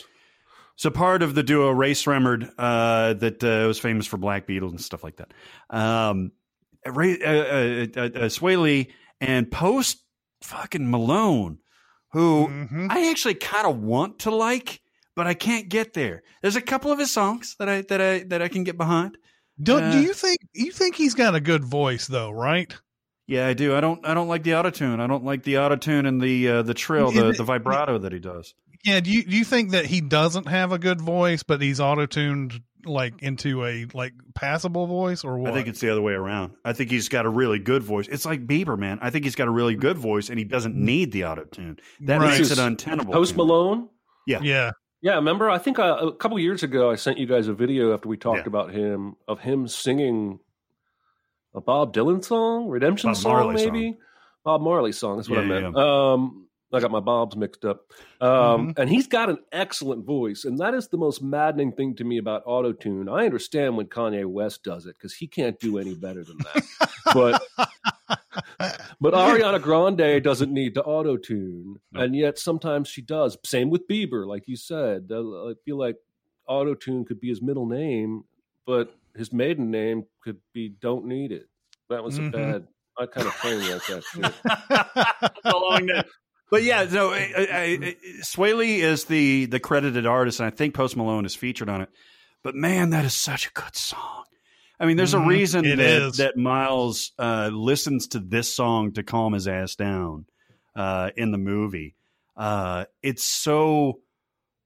So 0.76 0.90
part 0.90 1.22
of 1.22 1.36
the 1.36 1.44
duo 1.44 1.70
Rae 1.70 1.92
Sremmurd 1.92 2.50
uh, 2.58 3.14
that 3.14 3.44
uh, 3.44 3.68
was 3.68 3.78
famous 3.80 4.08
for 4.08 4.18
Black 4.18 4.48
Beatles 4.48 4.70
and 4.72 4.82
stuff 4.82 5.04
like 5.04 5.18
that. 5.18 5.32
Um, 5.70 6.32
Ray, 6.86 7.22
uh, 7.22 7.32
uh, 7.32 7.36
uh, 7.36 8.02
uh, 8.06 8.30
Swae 8.30 8.60
Lee 8.62 8.92
and 9.22 9.50
Post 9.52 10.00
fucking 10.42 10.90
Malone, 10.90 11.60
who 12.14 12.48
Mhm. 12.48 12.88
I 12.90 13.10
actually 13.10 13.36
kind 13.36 13.68
of 13.68 13.78
want 13.82 14.20
to 14.20 14.32
like, 14.32 14.82
but 15.16 15.28
I 15.28 15.34
can't 15.34 15.68
get 15.70 15.94
there. 15.94 16.24
There's 16.42 16.56
a 16.56 16.62
couple 16.62 16.92
of 16.92 17.00
his 17.00 17.12
songs 17.12 17.56
that 17.60 17.68
I 17.68 17.82
that 17.90 18.00
I 18.02 18.20
that 18.30 18.42
I 18.42 18.48
can 18.48 18.64
get 18.64 18.78
behind. 18.78 19.18
Do, 19.62 19.78
Uh, 19.78 19.92
do 19.92 20.00
you 20.02 20.14
think 20.14 20.40
you 20.54 20.72
think 20.72 20.96
he's 20.96 21.14
got 21.14 21.36
a 21.36 21.40
good 21.42 21.64
voice 21.64 22.08
though, 22.08 22.32
right? 22.32 22.74
Yeah, 23.28 23.48
I 23.48 23.54
do. 23.54 23.76
I 23.76 23.82
don't. 23.82 24.06
I 24.06 24.14
don't 24.14 24.28
like 24.28 24.44
the 24.44 24.52
autotune. 24.52 25.00
I 25.00 25.08
don't 25.08 25.24
like 25.24 25.44
the 25.44 25.54
autotune 25.56 26.08
and 26.08 26.20
the 26.22 26.48
uh, 26.50 26.62
the 26.62 26.74
trill, 26.74 27.12
the, 27.12 27.32
the 27.32 27.44
vibrato 27.44 27.98
that 28.00 28.12
he 28.12 28.20
does. 28.20 28.54
Yeah, 28.84 29.00
do 29.00 29.12
you 29.12 29.24
do 29.24 29.38
you 29.38 29.46
think 29.46 29.72
that 29.72 29.86
he 29.86 30.02
doesn't 30.02 30.48
have 30.48 30.72
a 30.72 30.78
good 30.80 31.00
voice, 31.02 31.42
but 31.44 31.62
he's 31.62 31.80
auto 31.80 32.06
tuned 32.06 32.62
like 32.86 33.22
into 33.22 33.66
a 33.66 33.86
like 33.94 34.14
passable 34.36 34.88
voice 34.88 35.24
or 35.24 35.38
what? 35.38 35.52
I 35.52 35.54
think 35.54 35.68
it's 35.68 35.80
the 35.80 35.90
other 35.92 36.02
way 36.02 36.14
around. 36.14 36.54
I 36.66 36.74
think 36.74 36.90
he's 36.92 37.10
got 37.10 37.26
a 37.26 37.30
really 37.30 37.60
good 37.60 37.84
voice. 37.84 38.08
It's 38.08 38.26
like 38.26 38.46
Bieber, 38.48 38.78
man. 38.78 39.00
I 39.02 39.10
think 39.10 39.26
he's 39.26 39.36
got 39.36 39.48
a 39.48 39.52
really 39.52 39.76
good 39.76 39.98
voice, 39.98 40.30
and 40.30 40.38
he 40.40 40.46
doesn't 40.46 40.76
need 40.76 41.12
the 41.12 41.26
auto 41.26 41.44
tune. 41.46 41.78
That 42.02 42.20
Right. 42.20 42.38
makes 42.38 42.52
it 42.52 42.60
untenable. 42.60 43.14
Post 43.14 43.32
to 43.32 43.38
me. 43.38 43.46
Malone. 43.46 43.90
Yeah. 44.28 44.40
yeah. 44.42 44.72
Yeah, 45.02 45.16
remember? 45.16 45.50
I 45.50 45.58
think 45.58 45.80
uh, 45.80 45.98
a 46.02 46.14
couple 46.16 46.40
years 46.40 46.64
ago, 46.64 46.90
I 46.90 46.96
sent 46.96 47.18
you 47.18 47.26
guys 47.26 47.50
a 47.50 47.54
video 47.54 47.94
after 47.94 48.08
we 48.08 48.16
talked 48.16 48.40
Yeah. 48.40 48.48
about 48.48 48.72
him 48.72 49.16
of 49.28 49.40
him 49.42 49.68
singing 49.68 50.40
a 51.54 51.60
Bob 51.62 51.94
Dylan 51.94 52.24
song, 52.24 52.68
Redemption 52.70 53.10
Bob 53.10 53.18
song, 53.18 53.32
Marley 53.34 53.56
maybe 53.70 53.98
Bob 54.46 54.62
Marley 54.62 54.92
song. 54.94 55.18
That's 55.18 55.30
what 55.30 55.40
I 55.40 55.44
Yeah, 55.44 55.48
meant. 55.62 55.78
Um, 55.78 56.43
I 56.74 56.80
got 56.80 56.92
my 56.92 57.00
Bobs 57.00 57.36
mixed 57.36 57.66
up. 57.66 57.92
Um, 58.20 58.30
Mm-hmm. 58.70 58.82
And 58.82 58.90
he's 58.90 59.08
got 59.08 59.30
an 59.30 59.38
excellent 59.52 60.06
voice, 60.06 60.46
and 60.46 60.58
that 60.60 60.74
is 60.74 60.88
the 60.88 60.98
most 60.98 61.22
maddening 61.22 61.72
thing 61.72 61.96
to 61.96 62.04
me 62.04 62.18
about 62.18 62.44
auto 62.46 62.72
tune. 62.74 63.08
I 63.10 63.26
understand 63.26 63.78
when 63.78 63.86
Kanye 63.88 64.26
West 64.26 64.64
does 64.64 64.86
it 64.86 64.96
because 64.98 65.14
he 65.14 65.28
can't 65.28 65.60
do 65.60 65.78
any 65.78 65.94
better 65.96 66.24
than 66.24 66.38
that. 66.40 66.64
but 67.14 67.44
but 69.02 69.14
Ariana 69.14 69.62
Grande 69.62 70.24
doesn't 70.24 70.52
need 70.52 70.74
to 70.76 70.84
auto 70.84 71.18
tune, 71.18 71.80
No. 71.92 72.02
and 72.02 72.16
yet 72.16 72.40
sometimes 72.40 72.88
she 72.88 73.02
does. 73.02 73.38
Same 73.46 73.70
with 73.70 73.88
Bieber, 73.88 74.26
like 74.26 74.44
you 74.48 74.56
said. 74.56 75.10
Uh, 75.12 75.50
I 75.50 75.54
feel 75.66 75.78
like 75.78 75.98
auto 76.48 76.74
tune 76.76 77.06
could 77.06 77.20
be 77.20 77.30
his 77.30 77.42
middle 77.42 77.66
name, 77.66 78.24
but 78.66 78.96
his 79.16 79.32
maiden 79.32 79.70
name 79.72 80.06
could 80.24 80.38
be 80.54 80.70
"Don't 80.70 81.06
Need 81.06 81.32
It." 81.32 81.48
That 81.90 82.04
was 82.04 82.18
Mhm. 82.20 82.28
a 82.30 82.32
bad. 82.32 82.68
I 82.98 83.06
kind 83.08 83.26
of 83.28 83.34
frame 83.34 83.60
like 83.60 83.86
that 83.88 84.04
shit. 84.04 85.44
along 85.54 85.88
that. 85.88 86.06
But 86.54 86.62
yeah, 86.62 86.84
no, 86.84 87.10
I, 87.10 87.34
I, 87.36 87.46
I, 87.52 87.96
Swae 88.22 88.56
Lee 88.56 88.80
is 88.80 89.06
the 89.06 89.48
the 89.48 89.60
credited 89.60 90.06
artist, 90.06 90.40
and 90.40 90.46
I 90.46 90.52
think 90.52 90.76
Post 90.76 90.96
Malone 90.96 91.26
is 91.26 91.34
featured 91.34 91.68
on 91.68 91.82
it. 91.82 91.90
But 92.44 92.54
man, 92.54 92.92
that 92.92 93.06
is 93.06 93.16
such 93.16 93.48
a 93.48 93.52
good 93.54 93.76
song. 93.76 94.26
I 94.80 94.86
mean, 94.86 94.96
there's 94.96 95.16
a 95.16 95.20
reason 95.20 95.66
It 95.66 95.78
that, 95.78 96.14
that 96.18 96.38
Miles 96.38 97.12
uh, 97.18 97.50
listens 97.52 98.06
to 98.10 98.20
this 98.20 98.56
song 98.56 98.92
to 98.92 99.02
calm 99.02 99.34
his 99.34 99.48
ass 99.48 99.74
down 99.74 100.28
uh, 100.76 101.10
in 101.18 101.32
the 101.32 101.40
movie. 101.40 101.96
Uh, 102.38 102.86
it's 103.02 103.24
so 103.24 104.02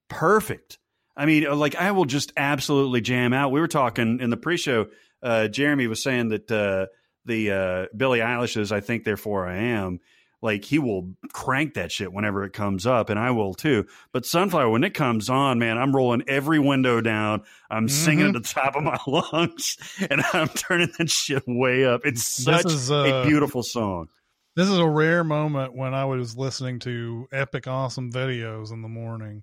perfect. 0.08 0.76
I 1.16 1.24
mean, 1.24 1.46
uh, 1.46 1.56
like 1.56 1.74
I 1.74 1.92
will 1.92 2.04
just 2.04 2.34
absolutely 2.36 3.00
jam 3.00 3.32
out. 3.32 3.50
We 3.50 3.60
were 3.60 3.66
talking 3.66 4.20
in 4.20 4.28
the 4.28 4.36
pre-show. 4.36 4.88
Uh, 5.22 5.48
Jeremy 5.48 5.86
was 5.86 6.02
saying 6.02 6.28
that 6.28 6.52
uh, 6.52 6.88
the 7.24 7.50
uh, 7.50 7.86
Billie 7.96 8.18
Eilish's 8.18 8.72
"I 8.72 8.80
Think 8.80 9.04
Therefore 9.04 9.48
I 9.48 9.56
Am." 9.56 10.00
Like 10.40 10.64
he 10.64 10.78
will 10.78 11.14
crank 11.32 11.74
that 11.74 11.90
shit 11.90 12.12
whenever 12.12 12.44
it 12.44 12.52
comes 12.52 12.86
up, 12.86 13.10
and 13.10 13.18
I 13.18 13.32
will 13.32 13.54
too. 13.54 13.86
But 14.12 14.24
Sunflower, 14.24 14.70
when 14.70 14.84
it 14.84 14.94
comes 14.94 15.28
on, 15.28 15.58
man, 15.58 15.78
I'm 15.78 15.94
rolling 15.94 16.22
every 16.28 16.60
window 16.60 17.00
down. 17.00 17.42
I'm 17.70 17.88
singing 17.88 18.28
at 18.28 18.32
the 18.34 18.40
top 18.40 18.76
of 18.76 18.84
my 18.84 18.98
lungs, 19.06 19.76
and 20.08 20.22
I'm 20.32 20.48
turning 20.48 20.92
that 20.98 21.10
shit 21.10 21.42
way 21.46 21.84
up. 21.84 22.02
It's 22.04 22.22
such 22.22 22.66
is, 22.66 22.90
a 22.90 23.16
uh, 23.16 23.26
beautiful 23.26 23.64
song. 23.64 24.08
This 24.54 24.68
is 24.68 24.78
a 24.78 24.88
rare 24.88 25.24
moment 25.24 25.74
when 25.74 25.94
I 25.94 26.04
was 26.04 26.36
listening 26.36 26.78
to 26.80 27.28
epic 27.32 27.66
awesome 27.66 28.12
videos 28.12 28.72
in 28.72 28.82
the 28.82 28.88
morning 28.88 29.42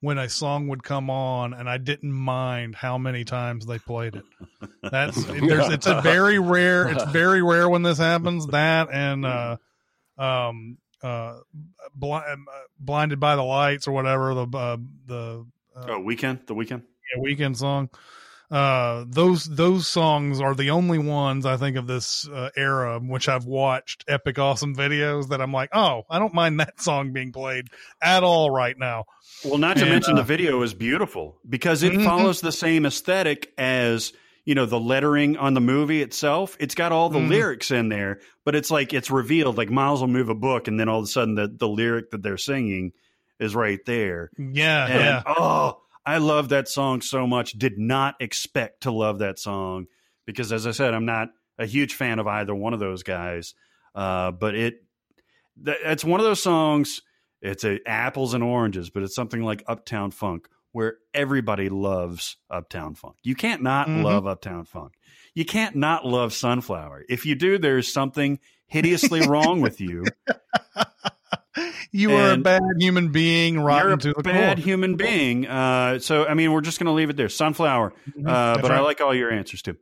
when 0.00 0.18
a 0.18 0.28
song 0.28 0.68
would 0.68 0.82
come 0.82 1.10
on 1.10 1.54
and 1.54 1.68
I 1.68 1.78
didn't 1.78 2.12
mind 2.12 2.74
how 2.74 2.98
many 2.98 3.24
times 3.24 3.66
they 3.66 3.78
played 3.78 4.16
it. 4.16 4.24
That's 4.82 5.22
there's 5.24 5.68
it's 5.68 5.86
a 5.86 6.00
very 6.00 6.38
rare 6.38 6.88
it's 6.88 7.04
very 7.10 7.42
rare 7.42 7.68
when 7.68 7.82
this 7.82 7.98
happens 7.98 8.46
that 8.48 8.88
and 8.92 9.24
uh 9.24 9.56
um 10.18 10.78
uh 11.02 11.38
bli- 11.94 12.10
uh, 12.12 12.36
blinded 12.78 13.20
by 13.20 13.36
the 13.36 13.42
lights 13.42 13.86
or 13.86 13.92
whatever 13.92 14.34
the 14.34 14.46
uh, 14.56 14.76
the 15.06 15.46
uh, 15.76 15.86
Oh, 15.88 16.00
Weeknd, 16.00 16.46
the 16.46 16.54
Weeknd. 16.54 16.82
yeah, 17.14 17.22
Weeknd 17.22 17.56
song. 17.56 17.90
Uh, 18.50 19.04
those 19.08 19.44
those 19.44 19.88
songs 19.88 20.40
are 20.40 20.54
the 20.54 20.70
only 20.70 20.98
ones 20.98 21.44
I 21.44 21.56
think 21.56 21.76
of 21.76 21.86
this 21.88 22.28
uh, 22.28 22.50
era 22.56 23.00
which 23.00 23.28
I've 23.28 23.44
watched 23.44 24.04
epic 24.06 24.38
awesome 24.38 24.74
videos 24.74 25.28
that 25.30 25.40
I'm 25.40 25.52
like, 25.52 25.70
oh, 25.72 26.04
I 26.08 26.18
don't 26.20 26.32
mind 26.32 26.60
that 26.60 26.80
song 26.80 27.12
being 27.12 27.32
played 27.32 27.66
at 28.00 28.22
all 28.22 28.50
right 28.50 28.78
now. 28.78 29.04
Well, 29.44 29.58
not 29.58 29.76
to 29.78 29.82
And, 29.82 29.90
mention 29.90 30.14
uh, 30.14 30.18
the 30.18 30.22
video 30.22 30.62
is 30.62 30.74
beautiful 30.74 31.38
because 31.48 31.82
it 31.82 31.92
Mhm. 31.92 32.04
follows 32.04 32.40
the 32.40 32.52
same 32.52 32.86
aesthetic 32.86 33.52
as 33.58 34.12
you 34.46 34.54
know 34.54 34.64
the 34.64 34.80
lettering 34.80 35.36
on 35.36 35.52
the 35.52 35.60
movie 35.60 36.00
itself. 36.00 36.56
It's 36.58 36.74
got 36.74 36.92
all 36.92 37.10
the 37.10 37.18
Mhm. 37.18 37.28
lyrics 37.28 37.70
in 37.70 37.90
there, 37.90 38.20
but 38.44 38.54
it's 38.54 38.70
like 38.70 38.94
it's 38.94 39.10
revealed. 39.10 39.58
Like 39.58 39.68
Miles 39.70 40.00
will 40.00 40.08
move 40.08 40.30
a 40.30 40.34
book, 40.34 40.66
and 40.68 40.80
then 40.80 40.88
all 40.88 41.00
of 41.00 41.04
a 41.04 41.08
sudden 41.08 41.34
the 41.34 41.48
the 41.48 41.68
lyric 41.68 42.10
that 42.12 42.22
they're 42.22 42.38
singing 42.38 42.92
is 43.38 43.54
right 43.54 43.80
there. 43.84 44.30
Yeah, 44.38 44.86
And, 44.86 45.00
yeah. 45.00 45.22
Oh, 45.26 45.82
I 46.06 46.18
love 46.18 46.48
that 46.50 46.68
song 46.68 47.02
so 47.02 47.26
much. 47.26 47.52
Did 47.52 47.76
not 47.78 48.14
expect 48.20 48.84
to 48.84 48.90
love 48.92 49.18
that 49.18 49.38
song 49.38 49.88
because, 50.24 50.52
as 50.52 50.66
I 50.66 50.70
said, 50.70 50.94
I'm 50.94 51.04
not 51.04 51.28
a 51.58 51.66
huge 51.66 51.94
fan 51.94 52.18
of 52.18 52.26
either 52.26 52.54
one 52.54 52.72
of 52.72 52.80
those 52.80 53.02
guys. 53.02 53.54
Uh, 53.94 54.30
but 54.30 54.54
it, 54.54 54.84
th- 55.64 55.78
it's 55.84 56.04
one 56.04 56.20
of 56.20 56.24
those 56.24 56.42
songs. 56.42 57.02
It's 57.42 57.64
a 57.64 57.78
apples 57.86 58.34
and 58.34 58.42
oranges, 58.44 58.90
but 58.90 59.02
it's 59.02 59.14
something 59.14 59.42
like 59.42 59.64
Uptown 59.66 60.10
Funk, 60.10 60.48
where 60.76 60.98
everybody 61.14 61.70
loves 61.70 62.36
Uptown 62.50 62.94
Funk. 62.94 63.16
You 63.22 63.34
can't 63.34 63.62
not 63.62 63.88
Mhm. 63.88 64.02
love 64.04 64.26
Uptown 64.26 64.66
Funk. 64.66 64.92
You 65.34 65.46
can't 65.46 65.74
not 65.74 66.04
love 66.04 66.34
Sunflower. 66.34 67.06
If 67.08 67.24
you 67.24 67.34
do, 67.34 67.56
there's 67.56 67.90
something 67.90 68.38
hideously 68.66 69.26
wrong 69.26 69.62
with 69.62 69.80
you. 69.80 70.04
You 71.90 72.12
are 72.14 72.32
a 72.32 72.36
bad 72.36 72.60
human 72.78 73.12
being, 73.12 73.58
rotten 73.58 73.86
You're 73.88 73.94
a 73.94 73.98
to 73.98 74.12
the 74.18 74.22
bad 74.22 74.58
core. 74.58 74.64
human 74.64 74.96
being. 74.96 75.46
Uh, 75.46 75.98
so, 75.98 76.26
I 76.26 76.34
mean, 76.34 76.52
we're 76.52 76.60
just 76.60 76.78
going 76.78 76.86
to 76.88 76.92
leave 76.92 77.08
it 77.08 77.16
there. 77.16 77.30
Sunflower. 77.30 77.94
Mhm. 78.10 78.28
Uh, 78.28 78.60
but 78.60 78.70
I 78.70 78.80
like 78.80 79.00
all 79.00 79.14
your 79.14 79.30
answers 79.32 79.62
too. 79.62 79.76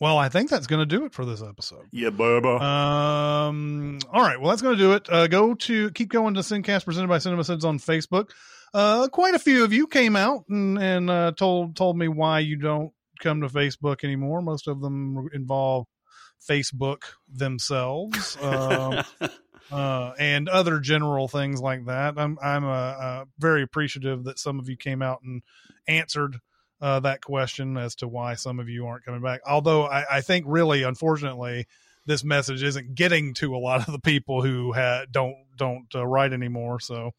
Well, 0.00 0.16
I 0.16 0.30
think 0.30 0.48
that's 0.48 0.66
going 0.66 0.80
to 0.80 0.86
do 0.86 1.04
it 1.04 1.12
for 1.12 1.26
this 1.26 1.42
episode. 1.42 1.84
Yeah, 1.92 2.08
Bubba. 2.08 2.62
Um. 2.62 3.98
All 4.10 4.22
right. 4.22 4.40
Well, 4.40 4.48
that's 4.48 4.62
going 4.62 4.76
to 4.78 4.82
do 4.82 4.92
it. 4.94 5.06
Uh, 5.12 5.26
go 5.26 5.52
to 5.54 5.90
keep 5.90 6.08
going 6.08 6.32
to 6.34 6.40
Sincast 6.40 6.86
presented 6.86 7.08
by 7.08 7.18
Cinema 7.18 7.44
Sins 7.44 7.64
on 7.66 7.78
Facebook. 7.78 8.30
Uh, 8.74 9.08
quite 9.08 9.34
a 9.34 9.38
few 9.38 9.64
of 9.64 9.72
you 9.72 9.86
came 9.86 10.16
out 10.16 10.44
and 10.48 10.78
and 10.78 11.10
uh, 11.10 11.32
told 11.32 11.76
told 11.76 11.96
me 11.96 12.08
why 12.08 12.40
you 12.40 12.56
don't 12.56 12.92
come 13.20 13.40
to 13.40 13.48
Facebook 13.48 14.04
anymore. 14.04 14.42
Most 14.42 14.68
of 14.68 14.80
them 14.80 15.28
involve 15.32 15.86
Facebook 16.46 17.02
themselves. 17.28 18.36
Um, 18.48 19.04
uh, 19.70 20.12
and 20.18 20.48
other 20.48 20.80
general 20.80 21.28
things 21.28 21.60
like 21.60 21.86
that. 21.86 22.14
I'm 22.16 22.38
I'm 22.42 22.64
uh, 22.64 22.68
uh, 22.68 23.24
very 23.38 23.62
appreciative 23.62 24.24
that 24.24 24.38
some 24.38 24.58
of 24.58 24.68
you 24.68 24.76
came 24.76 25.02
out 25.02 25.20
and 25.22 25.42
answered 25.86 26.38
uh, 26.80 27.00
that 27.00 27.20
question 27.22 27.76
as 27.76 27.94
to 27.96 28.08
why 28.08 28.34
some 28.34 28.60
of 28.60 28.68
you 28.68 28.86
aren't 28.86 29.04
coming 29.04 29.20
back. 29.20 29.40
Although 29.46 29.84
I, 29.86 30.18
I 30.18 30.20
think 30.22 30.46
really, 30.48 30.84
unfortunately, 30.84 31.66
this 32.06 32.24
message 32.24 32.62
isn't 32.62 32.94
getting 32.94 33.34
to 33.34 33.54
a 33.54 33.58
lot 33.58 33.86
of 33.86 33.92
the 33.92 34.00
people 34.00 34.42
who 34.42 34.72
ha- 34.72 35.04
don't 35.10 35.36
don't 35.56 35.86
uh, 35.94 36.06
write 36.06 36.32
anymore. 36.32 36.80
So. 36.80 37.12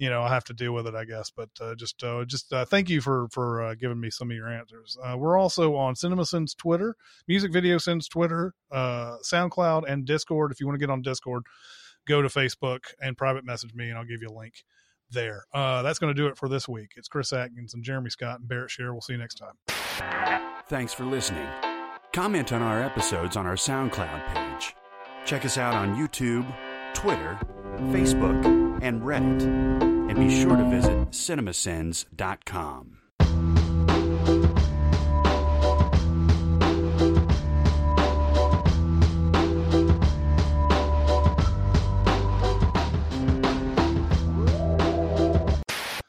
You 0.00 0.08
know, 0.08 0.22
I 0.22 0.30
have 0.30 0.44
to 0.44 0.54
deal 0.54 0.72
with 0.72 0.86
it, 0.86 0.94
I 0.94 1.04
guess. 1.04 1.30
But 1.30 1.50
uh, 1.60 1.74
just, 1.74 2.02
uh, 2.02 2.24
just 2.24 2.50
uh, 2.54 2.64
thank 2.64 2.88
you 2.88 3.02
for 3.02 3.28
for 3.30 3.62
uh, 3.62 3.74
giving 3.74 4.00
me 4.00 4.08
some 4.08 4.30
of 4.30 4.36
your 4.36 4.48
answers. 4.48 4.96
Uh, 5.04 5.18
we're 5.18 5.36
also 5.36 5.76
on 5.76 5.94
CinemaSins 5.94 6.56
Twitter, 6.56 6.96
Music 7.28 7.52
Video 7.52 7.76
Sins 7.76 8.08
Twitter, 8.08 8.54
uh, 8.70 9.18
SoundCloud, 9.22 9.82
and 9.86 10.06
Discord. 10.06 10.52
If 10.52 10.58
you 10.58 10.66
want 10.66 10.80
to 10.80 10.86
get 10.86 10.90
on 10.90 11.02
Discord, 11.02 11.42
go 12.08 12.22
to 12.22 12.28
Facebook 12.28 12.80
and 13.02 13.14
private 13.14 13.44
message 13.44 13.74
me, 13.74 13.90
and 13.90 13.98
I'll 13.98 14.06
give 14.06 14.22
you 14.22 14.28
a 14.28 14.38
link 14.38 14.64
there. 15.10 15.44
That's 15.52 15.98
going 15.98 16.14
to 16.14 16.18
do 16.18 16.28
it 16.28 16.38
for 16.38 16.48
this 16.48 16.66
week. 16.66 16.92
It's 16.96 17.08
Chris 17.08 17.34
Atkins 17.34 17.74
and 17.74 17.84
Jeremy 17.84 18.08
Scott 18.08 18.40
and 18.40 18.48
Barrett 18.48 18.70
Shear. 18.70 18.94
We'll 18.94 19.02
see 19.02 19.12
you 19.12 19.18
next 19.18 19.34
time. 19.34 19.52
Thanks 20.68 20.94
for 20.94 21.04
listening. 21.04 21.46
Comment 22.14 22.52
on 22.54 22.62
our 22.62 22.82
episodes 22.82 23.36
on 23.36 23.46
our 23.46 23.56
SoundCloud 23.56 24.34
page. 24.34 24.74
Check 25.26 25.44
us 25.44 25.58
out 25.58 25.74
on 25.74 25.94
YouTube, 25.94 26.46
Twitter, 26.94 27.38
Facebook, 27.90 28.80
and 28.82 29.02
Reddit. 29.02 29.89
And 30.10 30.18
be 30.18 30.42
sure 30.42 30.56
to 30.56 30.64
visit 30.64 31.10
cinemasins.com. 31.10 32.96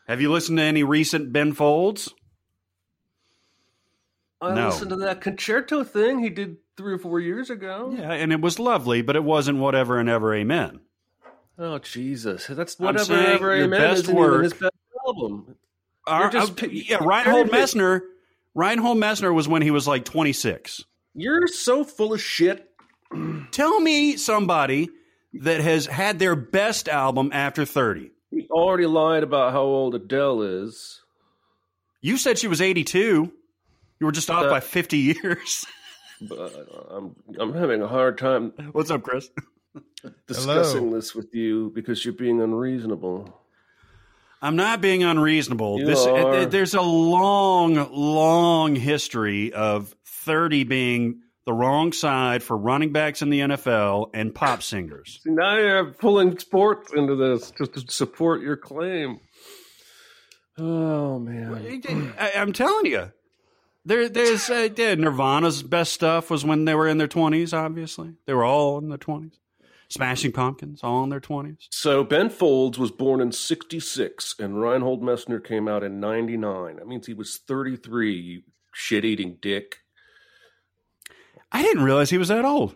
Have 0.08 0.20
you 0.20 0.30
listened 0.32 0.58
to 0.58 0.64
any 0.64 0.84
recent 0.84 1.32
Ben 1.32 1.54
Folds? 1.54 2.14
I 4.42 4.54
No. 4.54 4.68
listened 4.68 4.90
to 4.90 4.96
that 4.98 5.22
concerto 5.22 5.84
thing 5.86 6.20
he 6.20 6.30
did 6.30 6.58
three 6.76 6.94
or 6.94 6.98
four 6.98 7.20
years 7.22 7.50
ago. 7.50 7.94
Yeah, 7.96 8.12
and 8.12 8.34
it 8.34 8.42
was 8.42 8.60
lovely, 8.60 9.02
but 9.02 9.16
it 9.16 9.24
wasn't 9.24 9.60
whatever 9.60 10.00
and 10.00 10.10
ever 10.10 10.34
amen. 10.34 10.82
Oh 11.64 11.78
Jesus, 11.78 12.48
that's 12.48 12.80
whatever 12.80 13.56
your 13.56 13.66
amen 13.66 13.80
best 13.80 14.04
isn't 14.04 14.16
work- 14.16 14.44
his 14.44 14.54
best 14.54 14.74
album. 15.06 15.56
Our- 16.08 16.30
just 16.32 16.54
uh, 16.54 16.56
pi- 16.56 16.68
yeah, 16.72 16.98
Reinhold 17.06 17.50
Messner. 17.50 18.02
Reinhold 18.56 18.98
Messner 18.98 19.32
was 19.32 19.48
when 19.48 19.62
he 19.62 19.70
was 19.70 19.88
like 19.88 20.04
26. 20.04 20.84
You're 21.14 21.48
so 21.48 21.84
full 21.84 22.14
of 22.14 22.22
shit. 22.22 22.68
Tell 23.52 23.80
me 23.80 24.18
somebody 24.18 24.90
that 25.34 25.62
has 25.62 25.86
had 25.86 26.18
their 26.18 26.36
best 26.36 26.90
album 26.90 27.30
after 27.32 27.64
30. 27.64 28.10
He 28.32 28.48
already 28.50 28.88
lied 28.88 29.22
about 29.22 29.52
how 29.54 29.62
old 29.62 29.94
Adele 29.94 30.42
is. 30.42 31.02
You 32.02 32.18
said 32.18 32.40
she 32.40 32.48
was 32.48 32.60
82. 32.60 33.32
You 34.00 34.06
were 34.06 34.12
just 34.12 34.32
off 34.32 34.46
Uh, 34.46 34.50
by 34.50 34.60
50 34.62 34.98
years. 34.98 35.66
But 36.24 36.54
I'm 36.92 37.16
I'm 37.40 37.52
having 37.52 37.82
a 37.82 37.88
hard 37.88 38.20
time 38.20 38.52
What's 38.74 38.92
up, 38.92 39.02
Chris? 39.02 39.32
discussing 40.28 40.92
this 40.92 41.16
with 41.16 41.34
you 41.34 41.72
because 41.74 42.04
you're 42.04 42.14
being 42.14 42.42
unreasonable. 42.42 43.42
I'm 44.42 44.56
not 44.56 44.82
being 44.82 45.04
unreasonable. 45.04 45.80
You 45.80 45.86
this 45.86 46.06
are. 46.06 46.46
there's 46.48 46.74
a 46.74 46.82
long, 46.82 47.76
long 47.92 48.76
history 48.76 49.54
of 49.54 49.96
30 50.06 50.64
being 50.64 51.22
the 51.46 51.54
wrong 51.54 51.92
side 51.92 52.42
for 52.42 52.58
running 52.58 52.92
backs 52.92 53.22
in 53.22 53.30
the 53.30 53.40
NFL 53.42 54.10
and 54.14 54.34
pop 54.34 54.64
singers. 54.64 55.20
See, 55.24 55.32
now 55.32 55.58
you're 55.58 55.86
pulling 55.86 56.38
sports 56.40 56.92
into 56.94 57.16
this 57.16 57.52
just 57.52 57.74
to 57.74 57.92
support 57.92 58.42
your 58.42 58.58
claim. 58.58 59.20
Oh 60.58 61.20
man. 61.20 62.14
I, 62.20 62.34
I'm 62.36 62.54
telling 62.54 62.88
you, 62.88 63.12
there, 63.86 64.10
there's 64.10 64.50
uh, 64.50 64.70
Nirvana's 64.78 65.64
best 65.64 65.94
stuff 65.94 66.30
was 66.30 66.46
when 66.46 66.66
they 66.66 66.76
were 66.76 66.88
in 66.88 66.98
their 66.98 67.08
20s. 67.08 67.54
Obviously, 67.54 68.14
they 68.26 68.34
were 68.34 68.44
all 68.44 68.78
in 68.78 68.90
their 68.90 68.98
20s. 68.98 69.34
Smashing 69.92 70.32
Pumpkins, 70.32 70.82
all 70.84 71.04
in 71.04 71.10
their 71.10 71.20
20s. 71.20 71.68
So 71.72 72.04
Ben 72.04 72.30
Folds 72.30 72.78
was 72.80 72.92
born 72.92 73.22
in 73.22 73.32
'66, 73.32 74.36
and 74.40 74.62
Reinhold 74.62 75.02
Messner 75.02 75.44
came 75.44 75.68
out 75.68 75.84
in 75.84 76.00
'99. 76.00 76.78
That 76.78 76.88
means 76.88 77.08
he 77.08 77.14
was 77.14 77.38
33. 77.38 78.14
You 78.14 78.42
shit-eating 78.74 79.38
dick. 79.42 79.78
I 81.52 81.62
didn't 81.62 81.84
realize 81.84 82.10
he 82.10 82.18
was 82.18 82.30
that 82.30 82.46
old. 82.46 82.76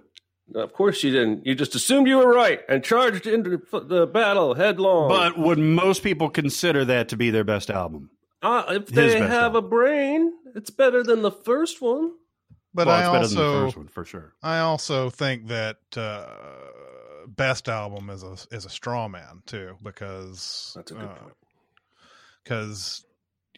Of 0.54 0.74
course 0.74 1.04
you 1.04 1.12
didn't. 1.12 1.46
You 1.46 1.56
just 1.56 1.74
assumed 1.74 2.08
you 2.08 2.18
were 2.18 2.32
right 2.32 2.60
and 2.70 2.84
charged 2.84 3.26
into 3.26 3.62
the 3.72 4.06
battle 4.06 4.54
headlong. 4.54 5.10
But 5.10 5.40
would 5.40 5.58
most 5.58 6.04
people 6.04 6.30
consider 6.30 6.86
that 6.86 7.10
to 7.10 7.18
be 7.18 7.30
their 7.32 7.44
best 7.44 7.72
album? 7.72 8.12
uh, 8.44 8.64
if 8.70 8.90
his 8.90 9.14
they 9.14 9.20
best 9.20 9.32
have 9.32 9.56
a 9.56 9.62
brain, 9.62 10.34
it's 10.54 10.70
better 10.70 11.02
than 11.04 11.22
the 11.24 11.32
first 11.32 11.82
one. 11.82 12.12
But 12.74 12.88
well, 12.88 12.96
I 12.96 13.00
it's 13.02 13.10
better 13.10 13.28
than 13.28 13.38
the 13.38 13.44
also 13.44 13.66
first 13.66 13.78
one 13.78 13.88
for 13.88 14.06
sure. 14.06 14.34
I 14.44 14.60
also 14.60 15.10
think 15.10 15.48
that 15.48 15.78
uh, 15.96 16.28
best 17.28 17.68
album 17.70 18.10
is 18.10 18.24
a 18.24 18.38
is 18.56 18.66
a 18.66 18.70
straw 18.70 19.08
man 19.08 19.42
too 19.46 19.76
because 19.84 20.74
That's 20.76 20.92
a 20.92 20.96
good 20.96 21.10
point. 21.10 21.34
because 22.44 23.06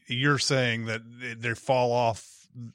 you're 0.07 0.39
saying 0.39 0.85
that 0.85 1.02
they- 1.41 1.53
fall 1.53 1.91
off 1.91 2.26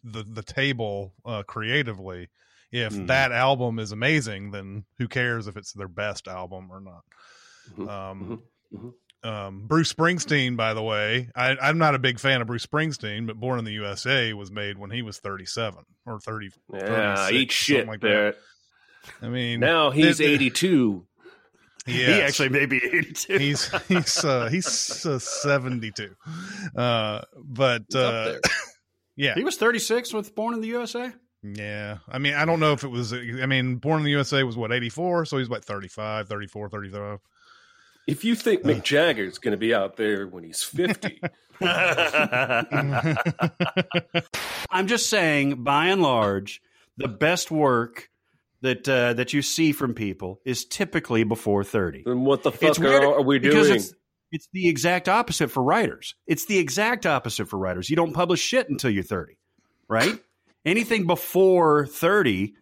the 0.05 0.23
the 0.23 0.43
table 0.43 1.15
uh, 1.25 1.43
creatively. 1.45 2.29
If 2.71 2.93
Mhm. 2.95 3.07
that 3.09 3.33
album 3.33 3.79
is 3.79 3.93
amazing, 3.93 4.51
then 4.53 4.85
who 4.99 5.07
cares 5.09 5.47
if 5.47 5.57
it's 5.57 5.73
their 5.73 5.89
best 5.89 6.27
album 6.29 6.71
or 6.73 6.81
not? 6.81 7.05
Mhm, 7.77 7.89
Um, 7.89 8.43
mhm, 8.73 8.95
um, 9.29 9.67
Bruce 9.67 9.93
Springsteen, 9.93 10.57
by 10.57 10.73
the 10.73 10.83
way, 10.83 11.29
I, 11.35 11.57
I'm 11.57 11.77
not 11.79 11.95
a 11.95 11.99
big 11.99 12.19
fan 12.19 12.41
of 12.41 12.47
Bruce 12.47 12.65
Springsteen, 12.67 13.27
but 13.27 13.39
Born 13.39 13.59
in 13.59 13.65
the 13.67 13.73
USA 13.73 14.33
was 14.33 14.51
made 14.51 14.79
when 14.79 14.91
he 14.91 15.03
was 15.03 15.19
37 15.19 15.85
or 16.07 16.19
30. 16.19 16.51
Yeah, 16.73 17.29
eat 17.31 17.53
shit, 17.53 17.87
like 17.87 18.01
that. 18.01 18.07
Barrett. 18.09 18.39
I 19.21 19.29
mean, 19.29 19.61
Now 19.61 19.91
he's 19.91 20.21
it- 20.21 20.31
it- 20.31 20.35
82. 20.35 21.07
He 21.85 22.05
actually 22.05 22.51
may 22.51 22.67
be 22.67 22.77
82. 22.77 23.39
he's 23.39 23.69
he's 23.89 24.25
uh, 24.25 24.49
he's 24.49 25.05
uh, 25.05 25.19
72 25.19 26.15
uh 26.77 27.23
but 27.43 27.93
uh 27.93 28.35
yeah. 29.17 29.35
He 29.35 29.43
was 29.43 29.57
36 29.57 30.13
with 30.15 30.33
Born 30.37 30.55
in 30.55 30.61
the 30.61 30.69
USA. 30.69 31.11
yeah. 31.43 31.99
I 32.09 32.19
mean 32.19 32.35
i 32.35 32.45
don't 32.45 32.61
know 32.61 32.71
if 32.73 32.85
it 32.85 32.89
was 32.89 33.13
i 33.13 33.47
mean 33.47 33.79
born 33.79 33.99
in 33.99 34.05
the 34.05 34.13
usa 34.13 34.45
was 34.45 34.57
what 34.57 34.73
84 34.73 35.25
so 35.25 35.39
he's 35.39 35.49
like 35.49 35.65
35 35.65 36.29
34 36.29 36.69
35 36.69 37.19
If 38.07 38.25
you 38.25 38.37
think 38.37 38.63
Mick 38.63 38.85
Jagger's 38.85 39.39
going 39.39 39.51
to 39.51 39.57
be 39.59 39.75
out 39.75 39.97
there 39.97 40.29
when 40.29 40.45
he's 40.45 40.63
50, 40.63 41.21
I'm 44.71 44.87
just 44.87 45.11
saying, 45.11 45.65
by 45.65 45.87
and 45.89 46.01
large, 46.03 46.63
the 46.97 47.09
best 47.09 47.51
work 47.51 48.09
that 48.63 48.89
uh, 48.89 49.13
that 49.15 49.33
you 49.33 49.43
see 49.43 49.73
from 49.73 49.93
people 49.93 50.41
is 50.45 50.65
typically 50.65 51.25
before 51.25 51.65
30. 51.65 52.05
then 52.07 52.25
what 52.25 52.43
the 52.43 52.53
fuck 52.53 52.71
It's 52.71 52.79
weird 52.79 53.05
are, 53.05 53.17
are 53.17 53.23
we 53.23 53.39
because 53.39 53.67
doing? 53.67 53.77
It's, 53.81 53.95
it's 54.31 54.49
the 54.53 54.69
exact 54.69 55.09
opposite 55.09 55.51
for 55.51 55.63
writers. 55.63 56.15
It's 56.27 56.47
the 56.47 56.59
exact 56.59 57.05
opposite 57.05 57.49
for 57.49 57.59
writers. 57.59 57.91
You 57.91 57.97
don't 57.97 58.15
publish 58.15 58.41
shit 58.41 58.71
until 58.71 58.91
you're 58.91 59.03
30, 59.03 59.37
right? 59.89 60.19
Anything 60.65 61.07
before 61.07 61.87
30, 61.87 62.55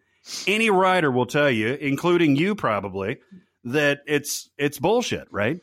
any 0.48 0.70
writer 0.70 1.10
will 1.10 1.26
tell 1.26 1.50
you, 1.50 1.74
including 1.74 2.34
you 2.34 2.54
probably, 2.54 3.18
that 3.64 4.00
it's 4.06 4.50
it's 4.58 4.78
bullshit, 4.78 5.28
right? 5.30 5.60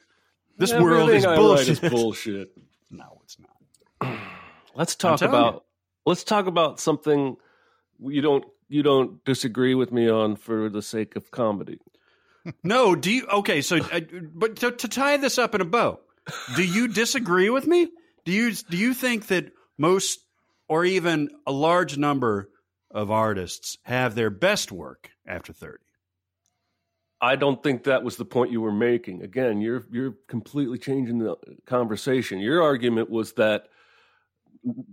This 0.57 0.73
world 0.73 1.09
is 1.09 1.25
I 1.25 1.29
write 1.29 1.37
bullshit. 1.37 1.83
is 1.83 1.89
bullshit. 1.89 2.51
no, 2.91 3.21
it's 3.23 3.37
not. 3.39 4.17
Let's 4.75 4.95
talk 4.95 5.19
telling 5.19 5.33
about 5.33 5.65
let's 6.05 6.23
talk 6.23 6.45
about 6.45 6.79
something 6.79 7.37
you 7.99 8.21
don't 8.21 8.45
you 8.69 8.83
don't 8.83 9.23
disagree 9.25 9.75
with 9.75 9.91
me 9.91 10.09
on 10.09 10.35
for 10.35 10.69
the 10.69 10.81
sake 10.81 11.15
of 11.15 11.31
comedy. 11.31 11.79
No, 12.63 12.95
do 12.95 13.11
you? 13.11 13.25
Okay, 13.27 13.59
so 13.59 13.75
uh, 13.91 13.99
but 14.33 14.55
to, 14.57 14.71
to 14.71 14.87
tie 14.87 15.17
this 15.17 15.37
up 15.37 15.53
in 15.53 15.59
a 15.59 15.65
bow, 15.65 15.99
do 16.55 16.63
you 16.63 16.87
disagree 16.87 17.49
with 17.49 17.67
me? 17.67 17.89
Do 18.23 18.31
you 18.31 18.53
do 18.53 18.77
you 18.77 18.93
think 18.93 19.27
that 19.27 19.51
most 19.77 20.21
or 20.69 20.85
even 20.85 21.29
a 21.45 21.51
large 21.51 21.97
number 21.97 22.49
of 22.89 23.11
artists 23.11 23.77
have 23.83 24.15
their 24.15 24.29
best 24.29 24.71
work 24.71 25.09
after 25.25 25.51
thirty? 25.51 25.83
I 27.19 27.35
don't 27.35 27.61
think 27.61 27.83
that 27.83 28.03
was 28.03 28.15
the 28.15 28.23
point 28.23 28.53
you 28.53 28.61
were 28.61 28.71
making. 28.71 29.23
Again, 29.23 29.59
you're 29.59 29.83
you're 29.91 30.15
completely 30.29 30.77
changing 30.77 31.19
the 31.19 31.35
conversation. 31.65 32.39
Your 32.39 32.63
argument 32.63 33.09
was 33.09 33.33
that 33.33 33.67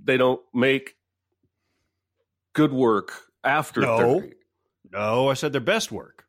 they 0.03 0.17
don't 0.17 0.41
make 0.53 0.97
good 2.53 2.73
work 2.73 3.13
after 3.45 3.81
No. 3.83 4.21
30. 4.21 4.35
No, 4.93 5.29
I 5.29 5.35
said 5.35 5.53
their 5.53 5.61
best 5.61 5.91
work. 5.93 6.25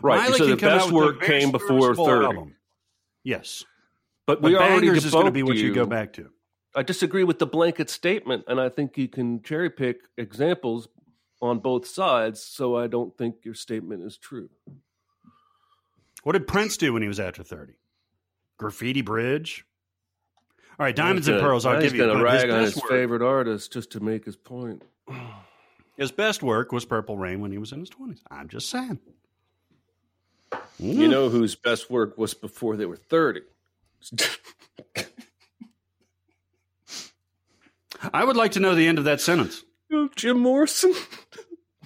Right. 0.00 0.18
Miley 0.18 0.38
so 0.38 0.44
can 0.46 0.50
the 0.50 0.56
best 0.56 0.92
work 0.92 1.20
came 1.22 1.50
before 1.50 1.94
30. 1.94 2.24
album. 2.26 2.54
Yes, 3.24 3.64
But 4.26 4.40
but 4.40 4.48
we 4.50 4.56
already 4.56 4.86
bangers 4.86 5.04
is 5.04 5.12
going 5.12 5.26
to 5.26 5.32
be 5.32 5.42
what 5.42 5.56
you 5.56 5.74
go 5.74 5.84
back 5.86 6.12
to. 6.14 6.30
I 6.74 6.82
disagree 6.82 7.24
with 7.24 7.38
the 7.40 7.46
blanket 7.46 7.90
statement, 7.90 8.44
and 8.46 8.60
I 8.60 8.68
think 8.68 8.96
you 8.96 9.08
can 9.08 9.42
cherry 9.42 9.68
pick 9.70 10.02
examples 10.16 10.88
on 11.42 11.58
both 11.58 11.86
sides. 11.86 12.40
So 12.42 12.76
I 12.76 12.86
don't 12.86 13.16
think 13.18 13.44
your 13.44 13.54
statement 13.54 14.04
is 14.04 14.16
true. 14.16 14.50
What 16.22 16.32
did 16.32 16.46
Prince 16.46 16.76
do 16.76 16.92
when 16.92 17.02
he 17.02 17.08
was 17.08 17.18
after 17.20 17.42
thirty? 17.42 17.74
Graffiti 18.58 19.02
Bridge. 19.02 19.64
All 20.78 20.84
right, 20.84 20.94
Diamonds 20.94 21.26
He's 21.26 21.34
and 21.34 21.42
Pearls. 21.42 21.66
I'll 21.66 21.80
give 21.80 21.90
he's 21.90 21.98
you. 22.00 22.06
gonna 22.06 22.22
but 22.22 22.32
his 22.32 22.42
rag 22.44 22.50
on 22.52 22.62
best 22.62 22.74
his 22.74 22.82
work- 22.82 22.90
favorite 22.92 23.22
artist 23.22 23.72
just 23.72 23.90
to 23.92 24.00
make 24.00 24.24
his 24.24 24.36
point. 24.36 24.82
His 25.98 26.12
best 26.12 26.42
work 26.44 26.70
was 26.70 26.84
Purple 26.84 27.18
Rain 27.18 27.40
when 27.40 27.50
he 27.50 27.58
was 27.58 27.72
in 27.72 27.80
his 27.80 27.90
20s. 27.90 28.20
I'm 28.30 28.48
just 28.48 28.70
saying. 28.70 29.00
You 30.78 31.08
mm. 31.08 31.10
know 31.10 31.28
whose 31.28 31.56
best 31.56 31.90
work 31.90 32.16
was 32.16 32.34
before 32.34 32.76
they 32.76 32.86
were 32.86 32.96
thirty. 32.96 33.42
I 38.12 38.24
would 38.24 38.36
like 38.36 38.52
to 38.52 38.60
know 38.60 38.74
the 38.74 38.86
end 38.86 38.98
of 38.98 39.04
that 39.04 39.20
sentence. 39.20 39.64
Oh, 39.92 40.08
Jim 40.14 40.38
Morrison. 40.38 40.94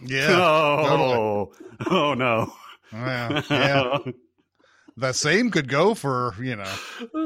yeah 0.04 0.28
oh, 0.30 1.52
oh 1.90 2.14
no. 2.14 2.52
yeah, 2.92 3.42
yeah. 3.48 3.98
The 4.96 5.12
same 5.12 5.50
could 5.50 5.68
go 5.68 5.94
for 5.94 6.34
you 6.38 6.54
know, 6.54 6.72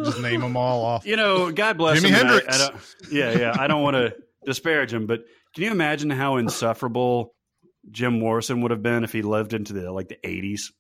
just 0.05 0.21
name 0.21 0.41
them 0.41 0.57
all 0.57 0.85
off. 0.85 1.05
You 1.05 1.17
know, 1.17 1.51
God 1.51 1.77
bless 1.77 2.01
Jimi 2.01 2.11
him. 2.11 2.27
and 2.27 2.31
I- 2.31 2.55
I 2.55 2.59
don't- 2.59 2.77
yeah, 3.11 3.37
yeah. 3.37 3.57
I 3.59 3.67
don't 3.67 3.83
want 3.83 3.97
to 3.97 4.17
disparage 4.47 4.95
him, 4.95 5.07
but 5.07 5.27
can 5.57 5.65
you 5.65 5.71
imagine 5.73 6.11
how 6.11 6.37
insufferable 6.37 7.35
Jim 7.91 8.19
Morrison 8.21 8.61
would 8.61 8.71
have 8.71 8.83
been 8.83 9.03
if 9.03 9.13
he 9.13 9.23
lived 9.23 9.53
into 9.55 9.73
the 9.73 9.91
like 9.91 10.07
the 10.09 10.19
eighties? 10.25 10.73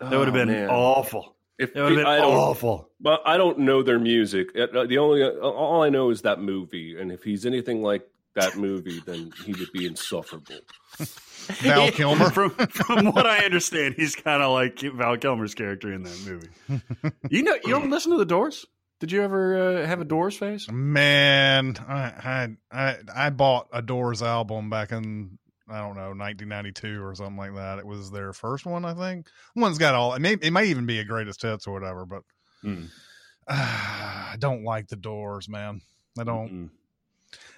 That 0.00 0.10
would 0.10 0.26
have 0.28 0.34
Oh, 0.34 0.38
been 0.38 0.48
man. 0.48 0.68
awful. 0.68 1.36
If 1.58 1.72
That 1.72 1.84
would 1.84 1.92
have 1.92 1.98
been 2.00 2.06
I 2.06 2.16
don't- 2.18 2.34
awful. 2.34 2.90
But 3.00 3.22
I 3.24 3.36
don't 3.36 3.60
know 3.60 3.82
their 3.82 3.98
music. 4.00 4.48
Uh, 4.58 4.84
The 4.86 4.98
only 4.98 5.22
all 5.24 5.82
I 5.82 5.88
know 5.88 6.10
is 6.10 6.22
that 6.22 6.40
movie, 6.40 6.98
and 6.98 7.10
if 7.12 7.22
he's 7.22 7.46
anything 7.46 7.80
like 7.80 8.06
that 8.34 8.56
movie, 8.56 9.00
then 9.06 9.30
he 9.46 9.52
would 9.52 9.70
be 9.72 9.86
insufferable. 9.86 10.56
Val 11.62 11.90
Kilmer. 11.92 12.30
from, 12.30 12.50
from 12.50 13.06
what 13.12 13.26
I 13.26 13.44
understand, 13.44 13.94
he's 13.96 14.16
kind 14.16 14.42
of 14.42 14.50
like 14.52 14.80
Val 14.80 15.16
Kilmer's 15.16 15.54
character 15.54 15.92
in 15.92 16.02
that 16.02 16.18
movie. 16.26 16.82
You 17.30 17.42
know, 17.44 17.54
you 17.54 17.70
don't 17.70 17.90
listen 17.90 18.10
to 18.12 18.18
the 18.18 18.24
Doors. 18.24 18.66
Did 19.00 19.12
you 19.12 19.22
ever 19.22 19.82
uh, 19.82 19.86
have 19.86 20.00
a 20.00 20.04
Doors 20.04 20.36
phase? 20.36 20.70
Man, 20.70 21.76
I, 21.86 22.02
I 22.02 22.48
I 22.70 22.96
I 23.14 23.30
bought 23.30 23.68
a 23.72 23.82
Doors 23.82 24.22
album 24.22 24.70
back 24.70 24.92
in 24.92 25.38
I 25.68 25.78
don't 25.78 25.96
know 25.96 26.12
1992 26.12 27.02
or 27.02 27.14
something 27.14 27.36
like 27.36 27.54
that. 27.54 27.78
It 27.78 27.86
was 27.86 28.10
their 28.10 28.32
first 28.32 28.66
one, 28.66 28.84
I 28.84 28.94
think. 28.94 29.28
One's 29.56 29.78
got 29.78 29.94
all. 29.94 30.14
It 30.14 30.20
may 30.20 30.34
it 30.34 30.52
might 30.52 30.66
even 30.66 30.86
be 30.86 31.00
a 31.00 31.04
greatest 31.04 31.42
hits 31.42 31.66
or 31.66 31.72
whatever, 31.72 32.06
but 32.06 32.22
Hmm. 32.62 32.84
I 33.48 34.36
don't 34.38 34.64
like 34.64 34.88
the 34.88 34.96
Doors, 34.96 35.48
man. 35.48 35.82
I 36.18 36.24
don't. 36.24 36.50
Mm-mm. 36.50 36.70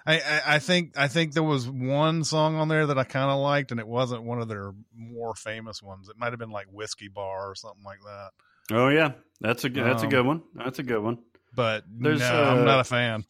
I, 0.05 0.21
I 0.21 0.43
I 0.55 0.59
think 0.59 0.97
I 0.97 1.09
think 1.09 1.33
there 1.33 1.43
was 1.43 1.69
one 1.69 2.25
song 2.25 2.57
on 2.57 2.69
there 2.69 2.87
that 2.87 2.99
I 2.99 3.05
kind 3.05 3.31
of 3.31 3.39
liked, 3.39 3.71
and 3.71 3.81
it 3.81 3.87
wasn't 3.87 4.23
one 4.25 4.41
of 4.41 4.49
their 4.49 4.73
more 4.97 5.35
famous 5.35 5.83
ones. 5.83 6.09
It 6.09 6.17
might 6.19 6.33
have 6.33 6.39
been 6.39 6.51
like 6.51 6.67
Whiskey 6.73 7.09
Bar 7.09 7.51
or 7.51 7.55
something 7.55 7.85
like 7.85 8.01
that. 8.05 8.31
Oh 8.73 8.89
yeah, 8.89 9.13
that's 9.41 9.65
a 9.65 9.69
good- 9.69 9.85
that's 9.85 10.03
a 10.03 10.07
Um, 10.07 10.11
good 10.11 10.27
one. 10.27 10.43
That's 10.55 10.79
a 10.79 10.83
good 10.83 11.03
one. 11.03 11.19
But 11.55 11.85
There's, 11.89 12.21
no, 12.21 12.27
uh, 12.27 12.55
I'm 12.55 12.65
not 12.65 12.81
a 12.81 12.85
fan. 12.85 13.25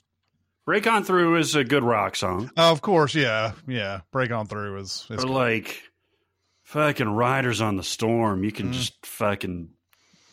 Break 0.64 0.86
on 0.88 1.04
through 1.04 1.36
is 1.36 1.54
a 1.54 1.62
good 1.62 1.84
rock 1.84 2.16
song, 2.16 2.50
Oh, 2.56 2.72
of 2.72 2.82
course, 2.82 3.14
yeah, 3.14 3.52
yeah. 3.68 4.00
Break 4.10 4.32
on 4.32 4.46
through 4.46 4.78
is, 4.80 5.06
is 5.10 5.16
but 5.24 5.28
like 5.28 5.80
fucking 6.64 7.08
Riders 7.08 7.60
on 7.60 7.76
the 7.76 7.84
Storm, 7.84 8.42
you 8.42 8.50
Mm. 8.50 8.56
can 8.56 8.72
just 8.72 9.06
fucking 9.06 9.68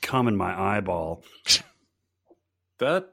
come 0.01 0.27
in 0.27 0.35
my 0.35 0.59
eyeball. 0.77 1.23
That 2.79 3.09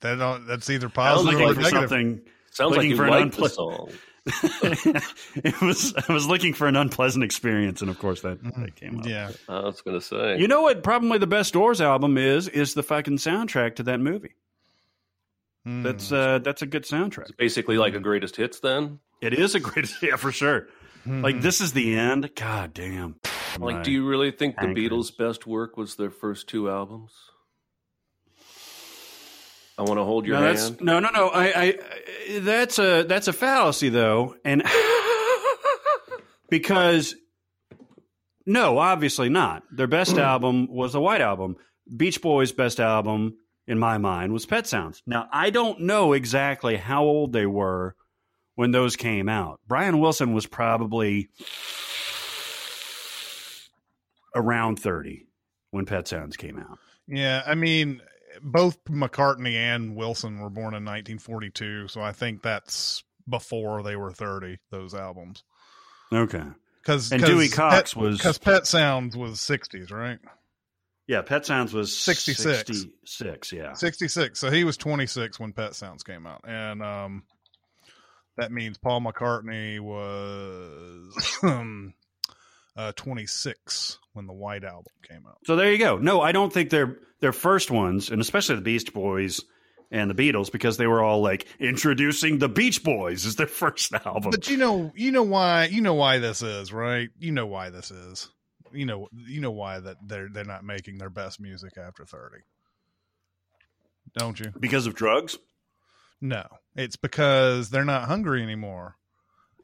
that 0.00 0.16
don't, 0.18 0.46
that's 0.46 0.68
either 0.68 0.88
I 0.88 0.90
positive 0.90 1.32
looking 1.40 1.48
or 1.50 1.54
for 1.54 1.60
negative. 1.60 1.88
something. 1.90 2.20
sounds 2.50 2.70
like 2.70 2.76
looking 2.78 2.90
you 2.90 2.96
for 2.96 3.04
an 3.04 3.10
like 3.10 3.32
the 3.32 3.42
unple- 3.42 3.50
song. 3.50 3.90
it 4.26 5.60
was 5.62 5.94
I 6.08 6.12
was 6.12 6.26
looking 6.26 6.52
for 6.52 6.66
an 6.66 6.76
unpleasant 6.76 7.24
experience, 7.24 7.80
and 7.80 7.90
of 7.90 7.98
course 7.98 8.20
that, 8.22 8.42
that 8.42 8.76
came 8.76 9.00
up. 9.00 9.06
Yeah, 9.06 9.30
I 9.48 9.60
was 9.60 9.80
going 9.80 9.98
to 9.98 10.04
say. 10.04 10.38
You 10.38 10.46
know 10.46 10.62
what? 10.62 10.82
Probably 10.82 11.18
the 11.18 11.26
best 11.26 11.52
Doors 11.52 11.80
album 11.80 12.18
is 12.18 12.48
is 12.48 12.74
the 12.74 12.82
fucking 12.82 13.16
soundtrack 13.16 13.76
to 13.76 13.82
that 13.84 14.00
movie. 14.00 14.34
Mm. 15.66 15.82
That's 15.82 16.12
uh, 16.12 16.38
that's 16.40 16.62
a 16.62 16.66
good 16.66 16.84
soundtrack. 16.84 17.22
It's 17.22 17.32
basically 17.32 17.78
like 17.78 17.94
a 17.94 18.00
greatest 18.00 18.36
hits. 18.36 18.60
Then, 18.60 18.98
It 19.20 19.34
is 19.34 19.54
a 19.54 19.60
great, 19.60 19.90
yeah, 20.02 20.16
for 20.16 20.32
sure. 20.32 20.68
Mm-hmm. 21.00 21.22
Like 21.22 21.40
this 21.40 21.60
is 21.60 21.72
the 21.72 21.96
end. 21.96 22.30
God 22.34 22.74
damn. 22.74 23.16
like, 23.58 23.76
My- 23.76 23.82
do 23.82 23.90
you 23.90 24.06
really 24.06 24.30
think 24.30 24.56
the 24.56 24.66
Beatles' 24.66 25.16
best 25.16 25.46
work 25.46 25.76
was 25.76 25.96
their 25.96 26.10
first 26.10 26.48
two 26.48 26.70
albums? 26.70 27.12
I 29.80 29.82
want 29.82 29.98
to 29.98 30.04
hold 30.04 30.26
your 30.26 30.36
no, 30.38 30.42
that's 30.44 30.64
hand. 30.68 30.80
no, 30.82 31.00
no, 31.00 31.08
no. 31.10 31.28
I, 31.28 31.44
I, 31.46 31.62
I- 31.64 32.38
that's 32.40 32.78
a 32.78 33.02
that's 33.04 33.28
a 33.28 33.32
fallacy 33.32 33.88
though, 33.88 34.34
and 34.44 34.62
because 36.50 37.14
no, 38.46 38.76
obviously 38.78 39.30
not. 39.30 39.62
Their 39.72 39.86
best 39.86 40.18
album 40.18 40.68
was 40.70 40.92
the 40.92 41.00
White 41.00 41.22
Album. 41.22 41.56
Beach 41.96 42.20
Boys' 42.20 42.52
best 42.52 42.78
album, 42.78 43.36
in 43.66 43.78
my 43.78 43.96
mind, 43.98 44.32
was 44.34 44.44
Pet 44.46 44.66
Sounds. 44.66 45.02
Now 45.06 45.28
I 45.32 45.48
don't 45.48 45.80
know 45.80 46.12
exactly 46.12 46.76
how 46.76 47.04
old 47.04 47.32
they 47.32 47.46
were 47.46 47.96
when 48.56 48.70
those 48.72 48.96
came 48.96 49.28
out. 49.30 49.60
Brian 49.66 49.98
Wilson 49.98 50.34
was 50.34 50.46
probably 50.46 51.30
around 54.34 54.76
thirty 54.78 55.26
when 55.70 55.86
Pet 55.86 56.06
Sounds 56.06 56.36
came 56.36 56.58
out. 56.58 56.78
yeah. 57.08 57.42
I 57.46 57.54
mean, 57.54 58.02
both 58.42 58.82
McCartney 58.84 59.54
and 59.54 59.96
Wilson 59.96 60.38
were 60.40 60.50
born 60.50 60.74
in 60.74 60.84
1942, 60.84 61.88
so 61.88 62.00
I 62.00 62.12
think 62.12 62.42
that's 62.42 63.02
before 63.28 63.82
they 63.82 63.96
were 63.96 64.12
30. 64.12 64.58
Those 64.70 64.94
albums, 64.94 65.44
Okay. 66.12 66.44
because 66.82 67.12
And 67.12 67.22
Dewey 67.24 67.48
Cox 67.48 67.94
was- 67.94 68.16
because 68.18 68.38
Pet 68.38 68.66
Sounds 68.66 69.16
was 69.16 69.38
60s, 69.40 69.90
right? 69.90 70.18
Yeah, 71.06 71.22
Pet 71.22 71.44
Sounds 71.44 71.72
was 71.74 71.96
66. 71.96 72.66
66, 72.68 73.52
yeah. 73.52 73.72
66. 73.72 74.38
So 74.38 74.50
he 74.50 74.62
was 74.64 74.76
26 74.76 75.40
when 75.40 75.52
Pet 75.52 75.74
Sounds 75.74 76.02
came 76.04 76.24
out. 76.26 76.42
And 76.44 76.82
um 76.82 77.24
that 78.36 78.52
means 78.52 78.78
Paul 78.78 79.00
McCartney 79.00 79.80
was 79.80 81.38
um, 81.42 81.92
uh 82.76 82.92
26 82.96 83.98
when 84.12 84.26
the 84.26 84.32
White 84.32 84.64
Album 84.64 84.92
came 85.08 85.26
out. 85.26 85.38
So 85.44 85.56
there 85.56 85.70
you 85.72 85.78
go. 85.78 85.98
No, 85.98 86.20
I 86.20 86.32
don't 86.32 86.52
think 86.52 86.70
they're 86.70 86.98
their 87.20 87.32
first 87.32 87.70
ones, 87.70 88.10
and 88.10 88.20
especially 88.20 88.56
the 88.56 88.62
Beast 88.62 88.92
Boys 88.92 89.40
and 89.90 90.10
the 90.10 90.14
Beatles, 90.14 90.50
because 90.50 90.76
they 90.76 90.86
were 90.86 91.02
all 91.02 91.20
like 91.20 91.46
introducing 91.58 92.38
the 92.38 92.48
Beach 92.48 92.82
Boys 92.82 93.26
as 93.26 93.36
their 93.36 93.46
first 93.62 93.92
album. 93.92 94.30
But 94.30 94.48
you 94.48 94.56
know, 94.56 94.92
you 94.94 95.12
know 95.12 95.22
why, 95.22 95.66
you 95.66 95.80
know 95.80 95.94
why 95.94 96.18
this 96.18 96.42
is, 96.42 96.72
right? 96.72 97.08
You 97.18 97.32
know 97.32 97.46
why 97.46 97.70
this 97.70 97.90
is. 97.90 98.30
You 98.72 98.86
know, 98.86 99.08
you 99.12 99.40
know 99.40 99.50
why 99.50 99.80
that 99.80 99.96
they're 100.06 100.28
they're 100.32 100.44
not 100.44 100.64
making 100.64 100.98
their 100.98 101.10
best 101.10 101.40
music 101.40 101.72
after 101.76 102.04
30. 102.04 102.36
Don't 104.16 104.38
you? 104.40 104.52
because 104.58 104.86
of 104.86 104.94
drugs? 104.94 105.36
No. 106.20 106.44
It's 106.76 106.96
because 106.96 107.70
they're 107.70 107.84
not 107.84 108.08
hungry 108.08 108.42
anymore. 108.42 108.96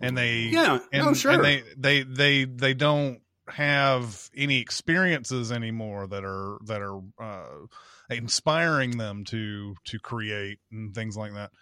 And 0.01 0.17
they 0.17 0.49
Yeah, 0.53 0.81
and, 0.93 1.05
no, 1.07 1.15
sure. 1.15 1.33
and 1.33 1.45
they 1.45 1.63
they 1.77 2.03
they 2.03 2.45
they 2.45 2.75
don't 2.75 3.21
have 3.49 4.29
any 4.37 4.61
experiences 4.61 5.53
anymore 5.53 6.07
that 6.09 6.25
are 6.25 6.59
that 6.67 6.83
are 6.83 7.01
uh 7.21 7.67
inspiring 8.11 8.99
them 8.99 9.25
to 9.25 9.77
to 9.85 9.99
create 10.01 10.59
and 10.73 10.93
things 10.95 11.17
like 11.17 11.33
that 11.33 11.53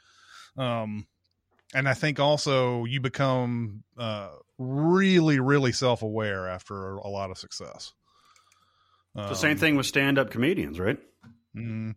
um 0.57 1.07
and 1.75 1.87
i 1.87 1.93
think 1.93 2.19
also 2.19 2.85
you 2.87 3.03
become 3.03 3.85
uh 3.99 4.31
really 4.57 5.39
really 5.41 5.73
self-aware 5.73 6.49
after 6.49 6.95
a 6.97 7.09
lot 7.09 7.31
of 7.31 7.37
success 7.37 7.93
It's 9.17 9.29
the 9.29 9.35
same 9.37 9.53
Um, 9.53 9.59
thing 9.59 9.77
with 9.77 9.85
stand-up 9.87 10.31
comedians, 10.31 10.81
right? 10.81 10.99
Mhm. 11.55 11.97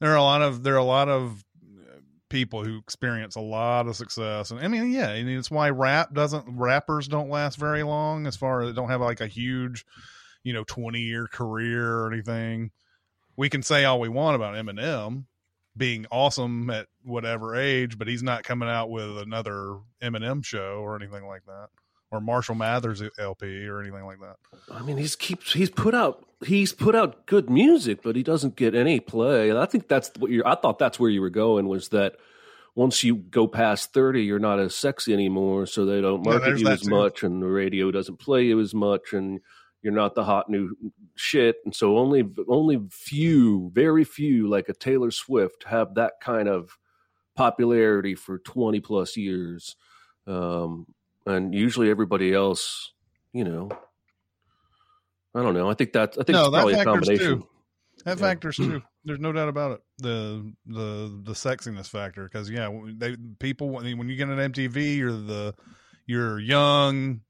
There 0.00 0.10
are 0.12 0.16
a 0.16 0.22
lot 0.22 0.42
of 0.42 0.64
there 0.64 0.74
are 0.74 0.78
a 0.78 0.84
lot 0.84 1.08
of 1.08 1.44
people 2.28 2.64
who 2.64 2.78
experience 2.78 3.36
a 3.36 3.40
lot 3.40 3.86
of 3.86 3.96
success, 3.96 4.50
and 4.50 4.60
I 4.60 4.68
mean, 4.68 4.92
yeah, 4.92 5.10
and 5.10 5.28
it's 5.28 5.50
why 5.50 5.70
rap 5.70 6.12
doesn't 6.14 6.44
rappers 6.48 7.08
don't 7.08 7.30
last 7.30 7.56
very 7.56 7.82
long, 7.82 8.26
as 8.26 8.36
far 8.36 8.62
as 8.62 8.68
they 8.68 8.74
don't 8.74 8.90
have 8.90 9.00
like 9.00 9.20
a 9.20 9.26
huge, 9.26 9.84
you 10.42 10.52
know, 10.52 10.64
twenty 10.64 11.00
year 11.00 11.26
career 11.26 11.98
or 11.98 12.12
anything. 12.12 12.70
We 13.36 13.48
can 13.48 13.62
say 13.62 13.84
all 13.84 14.00
we 14.00 14.08
want 14.08 14.36
about 14.36 14.54
Eminem 14.54 15.24
being 15.76 16.06
awesome 16.10 16.70
at 16.70 16.88
whatever 17.04 17.54
age, 17.54 17.98
but 17.98 18.08
he's 18.08 18.22
not 18.22 18.42
coming 18.42 18.68
out 18.68 18.90
with 18.90 19.16
another 19.18 19.78
Eminem 20.02 20.44
show 20.44 20.80
or 20.80 20.96
anything 20.96 21.24
like 21.26 21.44
that, 21.46 21.68
or 22.10 22.20
Marshall 22.20 22.54
Mathers 22.54 23.02
LP 23.18 23.66
or 23.66 23.80
anything 23.80 24.04
like 24.04 24.20
that. 24.20 24.36
I 24.70 24.82
mean, 24.82 24.96
he's 24.96 25.16
keeps 25.16 25.52
he's 25.52 25.70
put 25.70 25.94
out 25.94 26.26
he's 26.46 26.72
put 26.72 26.94
out 26.94 27.26
good 27.26 27.50
music, 27.50 28.02
but 28.02 28.16
he 28.16 28.22
doesn't 28.22 28.56
get 28.56 28.74
any 28.74 29.00
play. 29.00 29.50
And 29.50 29.58
I 29.58 29.66
think 29.66 29.88
that's 29.88 30.10
what 30.18 30.30
you're. 30.30 30.46
I 30.46 30.54
thought 30.54 30.78
that's 30.78 30.98
where 30.98 31.10
you 31.10 31.20
were 31.20 31.30
going 31.30 31.68
was 31.68 31.88
that 31.88 32.16
once 32.74 33.02
you 33.02 33.16
go 33.16 33.46
past 33.46 33.92
thirty, 33.92 34.22
you're 34.22 34.38
not 34.38 34.60
as 34.60 34.74
sexy 34.74 35.12
anymore, 35.12 35.66
so 35.66 35.84
they 35.84 36.00
don't 36.00 36.24
market 36.24 36.44
there's 36.44 36.60
you 36.60 36.68
as 36.68 36.82
too. 36.82 36.90
much, 36.90 37.22
and 37.22 37.42
the 37.42 37.46
radio 37.46 37.90
doesn't 37.90 38.18
play 38.18 38.44
you 38.44 38.60
as 38.60 38.74
much, 38.74 39.12
and 39.12 39.40
you're 39.82 39.92
not 39.92 40.14
the 40.14 40.24
hot 40.24 40.48
new 40.48 40.74
shit. 41.14 41.56
And 41.64 41.74
so 41.74 41.98
only 41.98 42.24
only 42.48 42.80
few, 42.90 43.70
very 43.74 44.04
few, 44.04 44.48
like 44.48 44.68
a 44.68 44.74
Taylor 44.74 45.10
Swift, 45.10 45.64
have 45.64 45.94
that 45.94 46.14
kind 46.22 46.48
of 46.48 46.78
popularity 47.36 48.14
for 48.14 48.38
twenty 48.38 48.80
plus 48.80 49.16
years. 49.16 49.76
Um, 50.26 50.86
and 51.28 51.54
usually 51.54 51.90
everybody 51.90 52.32
else, 52.32 52.92
you 53.32 53.44
know, 53.44 53.70
I 55.34 55.42
don't 55.42 55.54
know. 55.54 55.70
I 55.70 55.74
think 55.74 55.92
that 55.92 56.16
I 56.18 56.24
think 56.24 56.30
No, 56.30 56.46
it's 56.46 56.50
that 56.50 56.58
probably 56.58 56.74
a 56.74 56.76
factors 56.76 56.92
combination. 56.92 57.38
too. 57.40 57.48
That 58.04 58.18
Yeah. 58.18 58.24
factors 58.24 58.56
too. 58.56 58.82
There's 59.04 59.20
no 59.20 59.32
doubt 59.32 59.48
about 59.48 59.72
it. 59.72 59.80
The 59.98 60.52
the 60.66 61.20
the 61.24 61.32
sexiness 61.32 61.88
factor 61.88 62.24
because 62.24 62.50
yeah, 62.50 62.68
they 62.96 63.16
people 63.38 63.70
when 63.70 63.98
when 63.98 64.08
you 64.08 64.16
get 64.16 64.28
an 64.28 64.52
MTV, 64.52 64.96
you're 64.96 65.12
the 65.12 65.54
you're 66.06 66.38
young, 66.40 67.20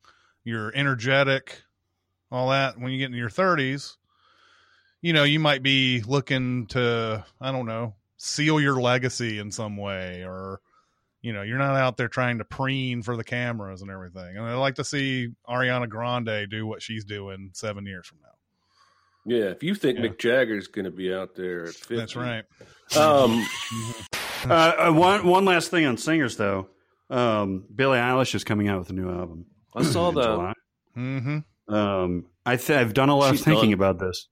you're 0.45 0.73
energetic, 0.75 1.63
all 2.31 2.51
that. 2.51 2.79
When 2.79 2.93
you 2.93 2.99
get 2.99 3.11
in 3.11 3.17
your 3.17 3.29
30s, 3.31 3.97
you 5.03 5.13
know 5.13 5.25
you 5.25 5.41
might 5.41 5.63
be 5.63 6.03
looking 6.07 6.67
to 6.69 7.25
I 7.41 7.53
don't 7.53 7.67
know 7.67 7.95
seal 8.17 8.61
your 8.61 8.81
legacy 8.81 9.39
in 9.39 9.51
some 9.53 9.77
way 9.77 10.25
or 10.25 10.61
you 11.23 11.33
know 11.33 11.43
you're 11.43 11.59
not 11.59 11.77
out 11.77 11.97
there 11.97 12.09
trying 12.09 12.39
to 12.39 12.45
preen 12.45 13.03
for 13.03 13.17
the 13.17 13.25
cameras 13.25 13.83
and 13.83 13.91
everything 13.91 14.37
and 14.37 14.45
i 14.47 14.55
like 14.55 14.77
to 14.77 14.85
see 14.85 15.29
ariana 15.49 15.89
grande 15.89 16.49
do 16.51 16.67
what 16.67 16.81
she's 16.83 17.05
doing 17.05 17.51
seven 17.55 17.85
years 17.87 18.07
from 18.07 18.19
now 18.23 18.29
Yeah, 19.37 19.51
if 19.51 19.63
you 19.63 19.75
think 19.75 19.99
Mick 19.99 20.19
Jagger's 20.19 20.69
going 20.69 20.85
to 20.87 20.91
be 20.91 21.13
out 21.13 21.35
there 21.35 21.65
at 21.65 21.75
50. 21.75 21.97
That's 21.97 22.17
right. 22.17 22.45
Um, 22.97 23.47
Uh, 24.45 24.73
uh, 24.89 24.93
one 24.93 25.27
one 25.27 25.45
last 25.45 25.69
thing 25.71 25.85
on 25.85 25.97
singers 25.97 26.37
though. 26.37 26.69
Um, 27.11 27.65
Billie 27.75 27.99
Eilish 27.99 28.37
is 28.37 28.45
coming 28.45 28.69
out 28.69 28.79
with 28.79 28.91
a 28.91 28.93
new 28.93 29.11
album. 29.11 29.47
I 29.75 29.83
saw 29.83 30.13
that. 30.13 30.55
Mm-hmm. 30.97 31.75
Um, 31.75 32.27
I 32.47 32.57
th- 32.57 32.79
I've 32.79 32.95
done 32.95 33.09
a 33.09 33.17
lot 33.17 33.33
She's 33.33 33.41
of 33.41 33.47
thinking 33.47 33.71
done. 33.71 33.75
about 33.81 33.99
this. 33.99 34.29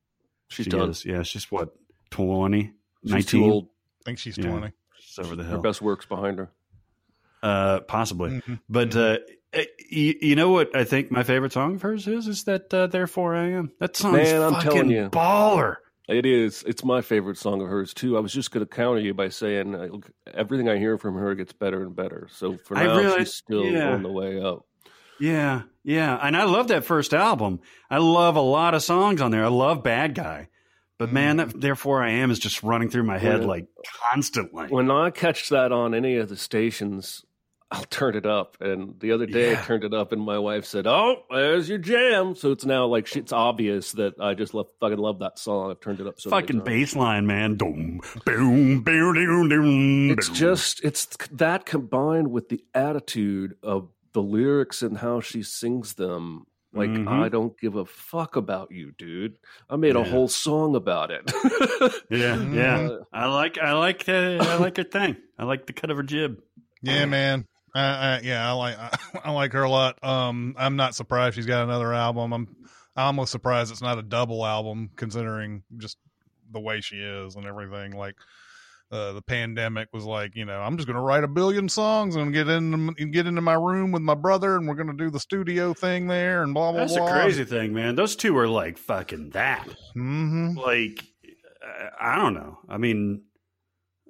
She's 0.48 0.64
She 0.64 0.70
done. 0.70 0.90
is, 0.90 1.04
yeah, 1.04 1.22
she's 1.24 1.50
what 1.50 1.70
20, 2.10 2.72
She's 3.02 3.10
19? 3.12 3.26
too 3.28 3.44
old. 3.52 3.64
I 3.66 4.04
think 4.04 4.18
she's 4.18 4.38
Yeah. 4.38 4.50
20. 4.50 4.72
She's 5.00 5.18
over 5.18 5.34
the 5.34 5.42
Her 5.42 5.58
best 5.58 5.82
work's 5.82 6.06
behind 6.06 6.38
her. 6.38 6.52
Uh, 7.42 7.80
possibly. 7.80 8.40
Mhm. 8.40 8.60
But 8.68 8.96
uh, 8.96 9.18
eh, 9.52 9.64
you, 9.90 10.14
you 10.20 10.36
know 10.36 10.50
what 10.50 10.74
I 10.74 10.84
think 10.84 11.10
my 11.10 11.22
favorite 11.22 11.52
song 11.52 11.74
of 11.76 11.82
hers 11.82 12.06
is? 12.08 12.26
Is 12.26 12.44
that 12.44 12.72
uh, 12.72 12.86
Therefore 12.86 13.34
I 13.36 13.50
Am. 13.50 13.70
That 13.80 13.96
song 13.96 14.16
is 14.18 14.32
Man, 14.32 14.42
I'm 14.42 14.52
fucking 14.54 14.70
telling 14.70 14.90
you. 14.90 15.08
baller. 15.10 15.76
It 16.08 16.24
is. 16.24 16.62
It's 16.66 16.84
my 16.84 17.02
favorite 17.02 17.36
song 17.36 17.60
of 17.60 17.68
hers 17.68 17.92
too. 17.92 18.16
I 18.16 18.20
was 18.20 18.32
just 18.32 18.52
going 18.52 18.64
to 18.64 18.72
counter 18.72 19.00
you 19.00 19.12
by 19.12 19.28
saying 19.28 19.74
uh, 19.74 19.88
everything 20.32 20.68
I 20.68 20.78
hear 20.78 20.98
from 20.98 21.16
her 21.16 21.34
gets 21.34 21.52
better 21.52 21.82
and 21.82 21.96
better. 21.96 22.28
So 22.30 22.58
for 22.64 22.74
now, 22.74 22.96
realize- 22.96 23.18
she's 23.18 23.34
still 23.34 23.64
yeah. 23.64 23.92
on 23.92 24.02
the 24.02 24.12
way 24.12 24.40
up. 24.40 24.60
Yeah, 25.18 25.62
yeah. 25.82 26.18
And 26.20 26.36
I 26.36 26.44
love 26.44 26.68
that 26.68 26.84
first 26.84 27.14
album. 27.14 27.60
I 27.90 27.98
love 27.98 28.36
a 28.36 28.40
lot 28.40 28.74
of 28.74 28.82
songs 28.82 29.20
on 29.20 29.30
there. 29.30 29.44
I 29.44 29.48
love 29.48 29.82
Bad 29.82 30.14
Guy. 30.14 30.48
But 30.98 31.12
man, 31.12 31.36
that 31.36 31.60
Therefore 31.60 32.02
I 32.02 32.10
Am 32.10 32.31
is 32.31 32.39
just 32.39 32.62
running 32.62 32.89
through 32.89 33.02
my 33.05 33.18
head 33.18 33.40
Yeah. 33.43 33.47
like 33.47 33.66
constantly. 34.10 34.66
When 34.68 34.90
I 34.90 35.10
catch 35.10 35.51
that 35.51 35.70
on 35.73 35.94
any 35.94 36.16
of 36.16 36.28
the 36.28 36.36
stations, 36.36 37.24
I'll 37.70 37.85
turn 37.85 38.14
it 38.14 38.24
up. 38.24 38.56
And 38.60 38.98
the 39.01 39.10
other 39.12 39.27
day, 39.27 39.52
I 39.52 39.56
turned 39.56 39.82
it 39.82 39.93
up, 39.93 40.12
and 40.12 40.23
my 40.23 40.39
wife 40.39 40.64
said, 40.64 40.86
"Oh, 40.86 41.24
there's 41.31 41.68
your 41.68 41.78
jam." 41.78 42.35
So 42.36 42.52
it's 42.52 42.64
now 42.64 42.86
like 42.86 43.14
it's 43.16 43.32
obvious 43.32 43.93
that 43.93 44.14
I 44.20 44.35
just 44.35 44.55
love 44.55 44.68
fucking 44.81 44.97
love 44.98 45.18
that 45.18 45.39
song. 45.39 45.70
I've 45.73 45.81
turned 45.81 46.01
it 46.01 46.06
up 46.06 46.20
so 46.20 46.31
Fucking 46.31 46.59
times. 46.60 46.64
bass 46.64 46.97
line, 46.97 47.27
man. 47.27 47.56
Boom, 47.56 48.01
boom, 48.24 48.82
boom, 48.82 49.14
boom, 49.14 49.48
boom. 49.48 50.10
It's 50.12 50.28
just 50.28 50.82
it's 50.85 51.06
that 51.32 51.66
combined 51.66 52.31
with 52.31 52.48
the 52.51 52.62
attitude 52.73 53.56
of 53.64 53.89
the 54.12 54.23
lyrics 54.23 54.81
and 54.81 54.98
how 54.98 55.20
she 55.20 55.43
sings 55.43 55.94
them. 55.94 56.47
Like 56.77 56.90
Mhm. 56.90 57.09
I 57.09 57.28
don't 57.28 57.59
give 57.59 57.74
a 57.74 57.85
fuck 57.85 58.36
about 58.36 58.70
you, 58.70 58.93
dude. 58.93 59.36
I 59.70 59.77
made 59.77 59.97
a 59.97 60.05
whole 60.05 60.28
song 60.28 60.77
about 60.77 61.11
it. 61.11 61.31
yeah, 62.11 62.40
yeah. 62.43 62.78
Uh, 62.89 62.98
I 63.12 63.27
like, 63.27 63.59
I 63.59 63.73
like, 63.73 64.09
uh, 64.09 64.39
I 64.40 64.57
like 64.59 64.77
her 64.77 64.85
thing. 64.85 65.16
I 65.39 65.44
like 65.44 65.66
the 65.66 65.73
cut 65.73 65.90
of 65.90 65.97
her 65.97 66.03
jib. 66.03 66.40
Yeah, 66.82 67.07
man. 67.07 67.47
I, 67.74 67.81
I, 67.81 68.20
yeah, 68.23 68.48
I 68.48 68.53
like 68.53 68.78
I, 68.78 68.98
I 69.24 69.31
like 69.32 69.53
her 69.53 69.62
a 69.62 69.70
lot. 69.70 70.03
Um, 70.05 70.55
I'm 70.59 70.77
not 70.77 70.94
surprised 70.94 71.35
she's 71.36 71.47
got 71.47 71.65
another 71.65 71.93
album. 71.93 72.32
I'm 72.32 72.48
I'm 72.97 73.05
almost 73.07 73.32
surprised 73.32 73.70
it's 73.70 73.82
not 73.82 73.98
a 73.98 74.03
double 74.03 74.47
album, 74.47 74.90
considering 74.97 75.62
just 75.77 75.98
the 76.51 76.61
way 76.61 76.81
she 76.81 76.97
is 76.97 77.36
and 77.36 77.44
everything. 77.44 77.93
Like 77.93 78.16
uh, 78.90 79.12
the 79.12 79.22
pandemic 79.22 79.88
was 79.92 80.04
like, 80.04 80.36
you 80.36 80.44
know, 80.44 80.60
I'm 80.60 80.76
just 80.76 80.86
gonna 80.86 81.00
write 81.02 81.24
a 81.24 81.28
billion 81.28 81.68
songs 81.68 82.14
and 82.16 82.32
get 82.32 82.48
into 82.48 82.94
get 83.06 83.26
into 83.26 83.40
my 83.40 83.54
room 83.54 83.92
with 83.92 84.02
my 84.02 84.14
brother, 84.14 84.56
and 84.56 84.68
we're 84.68 84.74
gonna 84.76 84.96
do 84.96 85.10
the 85.10 85.20
studio 85.20 85.74
thing 85.74 86.06
there, 86.06 86.42
and 86.42 86.54
blah 86.54 86.72
blah 86.72 86.72
blah. 86.72 86.80
That's 86.86 86.96
blah. 86.96 87.06
the 87.06 87.20
crazy 87.20 87.44
thing, 87.44 87.74
man. 87.74 87.96
Those 87.96 88.14
two 88.16 88.36
are 88.38 88.48
like 88.48 88.78
fucking 88.78 89.30
that. 89.30 89.66
Mm-hmm. 89.96 90.58
Like, 90.58 91.04
I 92.00 92.16
don't 92.16 92.34
know. 92.34 92.58
I 92.68 92.78
mean, 92.78 93.22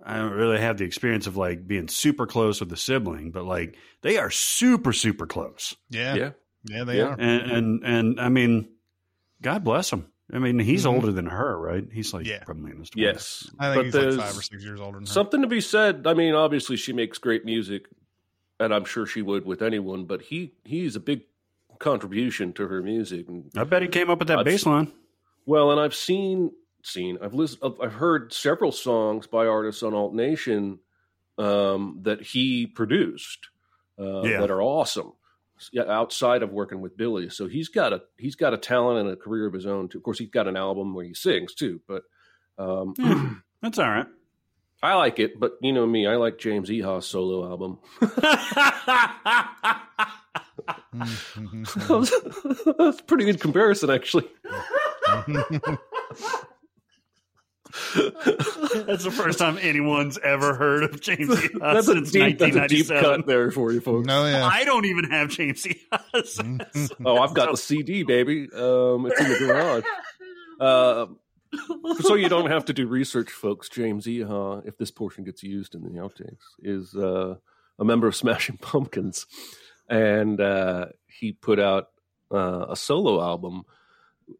I 0.05 0.19
don't 0.19 0.33
really 0.33 0.59
have 0.59 0.77
the 0.77 0.85
experience 0.85 1.27
of 1.27 1.37
like 1.37 1.67
being 1.67 1.89
super 1.89 2.27
close 2.27 2.61
with 2.61 2.71
a 2.73 2.77
sibling, 2.77 3.31
but 3.31 3.45
like 3.45 3.77
they 4.03 4.19
are 4.19 4.31
super, 4.31 4.93
super 4.93 5.27
close. 5.27 5.75
Yeah, 5.89 6.15
yeah. 6.15 6.31
yeah, 6.65 6.85
they 6.85 6.99
Yeah. 6.99 7.05
are. 7.05 7.17
And 7.19 7.51
and 7.51 7.85
and 7.85 8.21
I 8.21 8.29
mean, 8.29 8.69
God 9.41 9.65
bless 9.65 9.91
him. 9.93 10.07
I 10.33 10.39
mean, 10.41 10.59
he's 10.59 10.85
Mhm. 10.85 10.95
older 10.95 11.13
than 11.13 11.27
her, 11.27 11.57
right? 11.59 11.85
He's 11.93 12.13
like 12.13 12.27
Yeah. 12.27 12.43
probably 12.45 12.73
in 12.73 12.79
his 12.81 12.91
20s. 12.91 13.03
Yes, 13.15 13.51
I 13.59 13.75
think 13.75 13.93
but 13.93 14.05
he's 14.05 14.17
like 14.17 14.27
five 14.29 14.39
or 14.39 14.43
six 14.43 14.63
years 14.65 14.81
older 14.81 14.99
than 14.99 15.07
her. 15.07 15.13
something 15.13 15.41
to 15.43 15.47
be 15.47 15.61
said. 15.61 16.07
I 16.07 16.15
mean, 16.15 16.35
obviously 16.35 16.77
she 16.77 16.93
makes 16.93 17.19
great 17.19 17.45
music, 17.45 17.89
and 18.59 18.75
I'm 18.75 18.85
sure 18.85 19.07
she 19.07 19.23
would 19.23 19.45
with 19.47 19.63
anyone. 19.63 20.05
But 20.05 20.23
he 20.23 20.53
he's 20.65 20.97
a 20.97 21.01
big 21.01 21.23
contribution 21.79 22.53
to 22.55 22.67
her 22.69 22.83
music. 22.83 23.29
And 23.29 23.51
I 23.57 23.65
bet 23.65 23.83
he 23.83 23.89
came 23.89 24.11
up 24.11 24.19
with 24.19 24.29
that 24.29 24.39
I've- 24.41 24.51
bass 24.51 24.67
line. 24.67 24.93
Well, 25.45 25.71
and 25.71 25.81
I've 25.81 25.95
seen 25.95 26.53
seen 26.83 27.19
I've 27.21 27.35
listened 27.35 27.75
I've 27.83 27.95
heard 27.95 28.33
several 28.33 28.73
songs 28.73 29.27
by 29.27 29.47
artists 29.47 29.83
on 29.83 29.93
Alt 29.95 30.15
Nation 30.15 30.79
um, 31.39 31.99
that 32.03 32.21
he 32.23 32.67
produced 32.67 33.49
uh, 33.99 34.23
Yeah. 34.23 34.41
that 34.41 34.51
are 34.51 34.61
awesome. 34.63 35.13
Yeah, 35.73 35.85
outside 35.85 36.43
of 36.43 36.53
working 36.53 36.81
with 36.81 36.97
Billie, 36.97 37.31
so 37.31 37.49
he's 37.49 37.69
got 37.69 37.93
a 37.93 38.03
he's 38.19 38.35
got 38.35 38.55
a 38.55 38.59
talent 38.59 39.01
and 39.01 39.09
a 39.09 39.17
career 39.17 39.47
of 39.47 39.55
his 39.55 39.67
own 39.67 39.89
too. 39.89 39.99
Of 39.99 40.05
course, 40.05 40.19
he's 40.19 40.31
got 40.31 40.49
an 40.49 40.57
album 40.57 40.95
where 40.95 41.05
he 41.05 41.15
sings 41.15 41.55
too, 41.55 41.81
but 41.89 42.03
um, 42.59 43.43
That's 43.63 43.79
all 43.79 43.89
right. 43.91 44.07
I 44.83 44.95
like 44.95 45.19
it. 45.19 45.41
But 45.41 45.59
you 45.63 45.73
know 45.73 45.87
me, 45.87 46.07
I 46.07 46.17
like 46.17 46.39
James 46.39 46.69
Iha's 46.69 47.07
solo 47.07 47.49
album. 47.49 47.79
That's 52.79 53.01
a 53.01 53.05
pretty 53.07 53.25
good 53.25 53.41
comparison, 53.41 53.91
actually. 53.91 54.29
That's 57.95 59.05
the 59.05 59.13
first 59.15 59.39
time 59.39 59.59
anyone's 59.61 60.19
ever 60.19 60.55
heard 60.55 60.85
of 60.85 61.01
James 61.01 61.29
Iha's 61.29 61.51
That's 61.61 61.89
a 61.89 61.95
since 61.95 62.11
deep, 62.11 62.39
that's 62.39 62.57
a 62.57 62.69
deep 62.69 62.89
1997. 62.89 63.03
cut 63.03 63.27
there 63.27 63.51
for 63.51 63.73
you 63.73 63.81
folks. 63.81 64.07
no, 64.07 64.27
yeah. 64.27 64.47
I 64.47 64.65
don't 64.65 64.85
even 64.85 65.11
have 65.11 65.29
James 65.29 65.65
Iha's. 65.65 66.41
Oh, 67.05 67.19
I've 67.19 67.35
got 67.35 67.51
the 67.51 67.57
CD, 67.57 68.03
baby. 68.03 68.49
Um, 68.55 69.07
it's 69.07 69.21
in 69.21 69.29
the 69.29 69.39
garage. 69.39 69.85
Uh, 70.61 71.07
so 72.01 72.15
you 72.15 72.29
don't 72.29 72.51
have 72.51 72.65
to 72.67 72.73
do 72.73 72.87
research, 72.87 73.31
folks. 73.31 73.69
James 73.69 74.07
Iha, 74.07 74.67
if 74.67 74.77
this 74.79 74.91
portion 74.91 75.25
gets 75.25 75.43
used 75.43 75.75
in 75.75 75.83
the 75.83 76.01
outtakes, 76.01 76.43
is 76.61 76.95
uh, 76.95 77.37
a 77.79 77.85
member 77.85 78.07
of 78.07 78.17
Smashing 78.17 78.59
Pumpkins, 78.59 79.27
and 79.89 80.41
uh, 80.41 80.87
he 81.07 81.33
put 81.33 81.59
out 81.59 81.89
uh, 82.33 82.67
a 82.71 82.77
solo 82.77 83.23
album. 83.23 83.65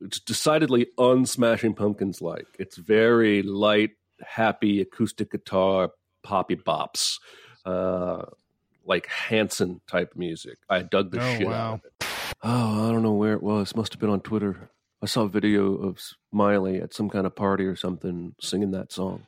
It's 0.01 0.19
decidedly 0.21 0.87
unsmashing 0.99 1.77
Pumpkins 1.77 2.21
like. 2.21 2.47
It's 2.59 2.77
very 2.77 3.43
light, 3.43 3.91
happy 4.21 4.81
acoustic 4.81 5.31
guitar, 5.31 5.91
poppy 6.23 6.57
bops, 6.57 7.19
uh, 7.65 8.23
like 8.85 9.07
Hanson 9.07 9.81
type 9.89 10.13
music. 10.17 10.59
I 10.69 10.83
dug 10.83 11.11
the 11.13 11.21
Oh, 11.23 11.37
shit 11.39 11.47
wow. 11.47 11.53
out 11.53 11.75
of 11.75 11.85
it. 11.85 11.93
Oh, 12.43 12.89
I 12.89 12.93
don't 12.93 13.03
know 13.03 13.13
where 13.15 13.33
it 13.35 13.43
was. 13.43 13.75
Must 13.77 13.93
have 13.93 14.01
been 14.01 14.11
on 14.11 14.21
Twitter. 14.21 14.71
I 15.03 15.07
saw 15.07 15.23
a 15.23 15.29
video 15.29 15.75
of 15.75 16.01
Smiley 16.31 16.81
at 16.81 16.95
some 16.95 17.09
kind 17.11 17.27
of 17.27 17.35
party 17.37 17.65
or 17.65 17.77
something 17.77 18.35
singing 18.41 18.71
that 18.73 18.93
song, 18.93 19.27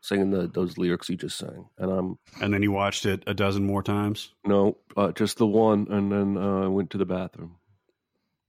singing 0.00 0.30
the, 0.30 0.46
those 0.48 0.78
lyrics 0.78 1.06
he 1.08 1.16
just 1.16 1.36
sang. 1.38 1.66
And 1.78 1.90
I'm 1.92 2.18
And 2.40 2.52
then 2.52 2.62
you 2.62 2.72
watched 2.72 3.06
it 3.06 3.22
a 3.26 3.34
dozen 3.34 3.64
more 3.64 3.82
times. 3.82 4.32
no, 4.44 4.78
uh, 4.96 5.12
just 5.12 5.38
the 5.38 5.46
one, 5.46 5.86
and 5.90 6.10
then 6.10 6.36
uh, 6.36 6.62
I 6.64 6.66
went 6.68 6.90
to 6.90 6.98
the 6.98 7.04
bathroom. 7.06 7.56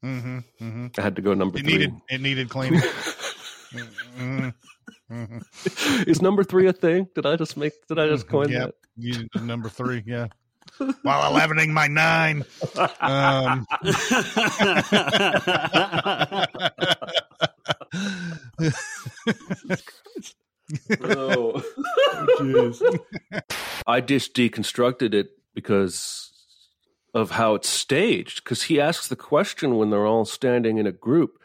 Hmm 0.03 0.39
hmm 0.59 0.87
I 0.97 1.01
had 1.01 1.15
to 1.15 1.21
go 1.21 1.33
number 1.33 1.57
It 1.57 1.63
three. 1.63 1.71
needed 1.73 1.93
it 2.09 2.21
needed 2.21 2.49
cleaning. 2.49 2.81
hmm 4.17 4.49
hmm 5.09 5.37
Is 6.05 6.21
number 6.21 6.43
three 6.43 6.67
a 6.67 6.73
thing? 6.73 7.07
Did 7.15 7.25
I 7.25 7.37
just 7.37 7.55
make? 7.55 7.71
Did 7.87 7.99
I 7.99 8.07
just 8.07 8.27
coin 8.27 8.49
Yep. 8.49 8.65
that? 8.67 8.75
You 8.97 9.27
number 9.41 9.69
three, 9.69 10.03
yeah. 10.05 10.27
While 11.03 11.31
elevening 11.31 11.71
my 11.73 11.87
nine. 11.87 12.43
Um, 13.01 13.65
No. 20.99 21.61
I 23.87 24.01
just 24.01 24.33
deconstructed 24.35 25.13
it 25.13 25.29
because 25.53 26.31
of 27.13 27.31
how 27.31 27.55
it's 27.55 27.69
staged. 27.69 28.43
Because 28.43 28.63
he 28.63 28.79
asks 28.81 29.07
the 29.07 29.15
question 29.15 29.75
when 29.77 29.89
they're 29.89 30.05
all 30.07 30.25
standing 30.25 30.77
in 30.77 30.87
a 30.87 30.91
group, 30.91 31.37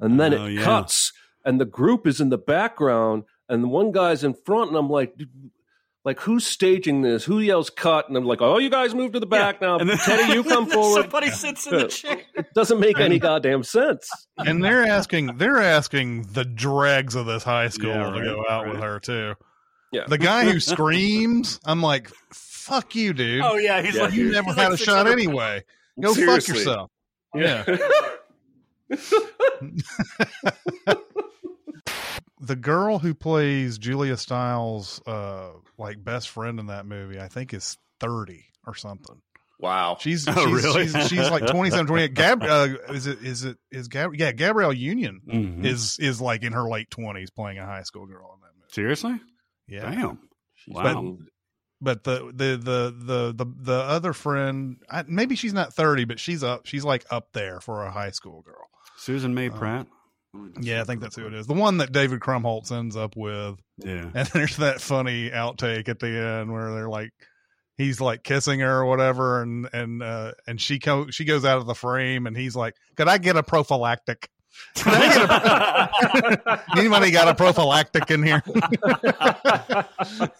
and 0.00 0.18
then 0.18 0.34
Oh, 0.34 0.46
it 0.46 0.52
yeah. 0.54 0.62
cuts, 0.64 1.12
and 1.44 1.60
the 1.60 1.64
group 1.64 2.06
is 2.06 2.20
in 2.20 2.28
the 2.30 2.38
background, 2.38 3.24
and 3.48 3.64
the 3.64 3.68
one 3.68 3.92
guy's 3.92 4.24
in 4.24 4.34
front, 4.34 4.68
and 4.70 4.76
I'm 4.78 4.90
like. 4.90 5.14
Like 6.04 6.18
who's 6.18 6.44
staging 6.44 7.02
this? 7.02 7.22
Who 7.24 7.38
yells 7.38 7.70
cut? 7.70 8.08
And 8.08 8.16
I'm 8.16 8.24
like, 8.24 8.42
oh, 8.42 8.58
you 8.58 8.70
guys 8.70 8.92
move 8.92 9.12
to 9.12 9.20
the 9.20 9.26
back 9.26 9.60
now. 9.60 9.78
And 9.78 9.88
then- 9.88 9.98
Teddy, 9.98 10.32
you 10.32 10.42
come 10.48 10.66
forward. 10.68 11.02
Somebody 11.02 11.30
sits 11.30 11.64
in 11.68 11.78
the 11.78 11.86
chair. 11.86 12.20
It 12.34 12.46
doesn't 12.56 12.80
make 12.80 12.98
any 12.98 13.20
goddamn 13.20 13.62
sense. 13.62 14.10
and 14.36 14.64
they're 14.64 14.82
asking 14.84 15.36
they're 15.38 15.62
asking 15.62 16.22
the 16.32 16.44
dregs 16.44 17.14
of 17.14 17.26
this 17.26 17.44
high 17.44 17.68
school 17.68 17.90
Yeah, 17.90 18.10
to 18.10 18.18
right, 18.18 18.24
go 18.24 18.44
out 18.50 18.64
right. 18.64 18.72
with 18.72 18.82
her 18.82 18.98
too. 18.98 19.34
Yeah. 19.92 20.02
The 20.08 20.18
guy 20.18 20.44
who 20.50 20.58
screams, 20.58 21.60
I'm 21.64 21.82
like, 21.82 22.10
fuck 22.62 22.94
you, 22.94 23.12
dude. 23.12 23.42
Oh 23.42 23.56
yeah, 23.56 23.82
he's 23.82 23.96
Yeah, 23.96 24.02
like 24.02 24.14
you 24.14 24.24
he's 24.26 24.32
never 24.34 24.48
like 24.48 24.56
had 24.58 24.72
a 24.72 24.76
shot 24.76 25.06
anyway. 25.06 25.64
Go 26.00 26.12
Seriously. 26.14 26.40
fuck 26.40 26.48
yourself. 26.64 26.90
Yeah. 27.34 27.64
the 32.40 32.56
girl 32.56 32.98
who 32.98 33.14
plays 33.14 33.78
Julia 33.78 34.16
Stiles' 34.16 35.00
uh 35.06 35.50
like 35.78 36.02
best 36.02 36.28
friend 36.28 36.58
in 36.60 36.66
that 36.66 36.86
movie, 36.86 37.20
I 37.20 37.28
think 37.28 37.54
is 37.54 37.76
thirty 38.00 38.46
or 38.66 38.74
something. 38.74 39.20
Wow. 39.58 39.96
She's 40.00 40.26
Oh, 40.28 40.32
she's, 40.34 40.64
really? 40.64 40.88
she's, 40.88 41.08
she's 41.08 41.30
like 41.30 41.46
27, 41.46 41.86
28. 41.86 42.14
Gab, 42.14 42.42
uh, 42.42 42.68
is 42.88 43.06
it 43.06 43.22
is 43.22 43.44
it 43.44 43.58
is 43.70 43.86
Gab? 43.88 44.14
Yeah, 44.16 44.32
Gabrielle 44.32 44.72
Union 44.72 45.20
Mhm. 45.26 45.64
is 45.64 45.98
is 46.00 46.20
like 46.20 46.42
in 46.42 46.52
her 46.52 46.68
late 46.68 46.90
twenties 46.90 47.30
playing 47.30 47.58
a 47.58 47.66
high 47.66 47.84
school 47.84 48.06
girl 48.06 48.32
in 48.34 48.40
that 48.40 48.50
movie. 48.56 48.72
Seriously? 48.72 49.20
Yeah, 49.68 49.90
Damn. 49.90 50.18
She's 50.56 50.74
Wow. 50.74 51.16
But 51.82 52.04
the 52.04 52.32
the 52.34 52.56
the 52.56 52.94
the 52.96 53.32
the, 53.44 53.52
the 53.60 53.74
other 53.74 54.12
friend, 54.12 54.76
I, 54.88 55.04
maybe 55.06 55.34
she's 55.36 55.52
not 55.52 55.74
thirty, 55.74 56.04
but 56.04 56.18
she's 56.20 56.42
up. 56.42 56.66
She's 56.66 56.84
like 56.84 57.04
up 57.10 57.28
there 57.32 57.60
for 57.60 57.84
a 57.84 57.90
high 57.90 58.10
school 58.12 58.42
girl. 58.42 58.68
Susan 58.96 59.34
May 59.34 59.48
Uh, 59.50 59.56
Pratt? 59.58 59.86
Yeah, 60.62 60.80
I 60.80 60.84
think 60.84 61.02
that's 61.02 61.16
who 61.16 61.26
it 61.26 61.34
is. 61.34 61.46
The 61.46 61.52
one 61.52 61.76
that 61.78 61.92
David 61.92 62.20
Krumholtz 62.20 62.72
ends 62.72 62.96
up 62.96 63.16
with. 63.16 63.56
Yeah. 63.76 64.08
And 64.14 64.26
there's 64.32 64.56
that 64.56 64.80
funny 64.80 65.28
outtake 65.28 65.90
at 65.90 65.98
the 65.98 66.08
end 66.08 66.50
where 66.50 66.72
they're 66.72 66.88
like, 66.88 67.10
he's 67.76 68.00
like 68.00 68.22
kissing 68.22 68.60
her 68.60 68.80
or 68.80 68.86
whatever, 68.86 69.42
and 69.42 69.68
and 69.74 70.02
uh, 70.02 70.32
and 70.46 70.58
she 70.60 70.78
co- 70.78 71.10
she 71.10 71.24
goes 71.26 71.44
out 71.44 71.58
of 71.58 71.66
the 71.66 71.74
frame, 71.74 72.26
and 72.26 72.34
he's 72.36 72.56
like, 72.56 72.74
"Could 72.96 73.08
I 73.08 73.18
get 73.18 73.36
a 73.36 73.42
prophylactic? 73.42 74.28
Could 74.76 74.92
I 74.94 75.90
get 76.38 76.46
a, 76.46 76.62
anybody 76.78 77.10
got 77.10 77.28
a 77.28 77.34
prophylactic 77.34 78.10
in 78.10 78.22
here?" 78.22 78.42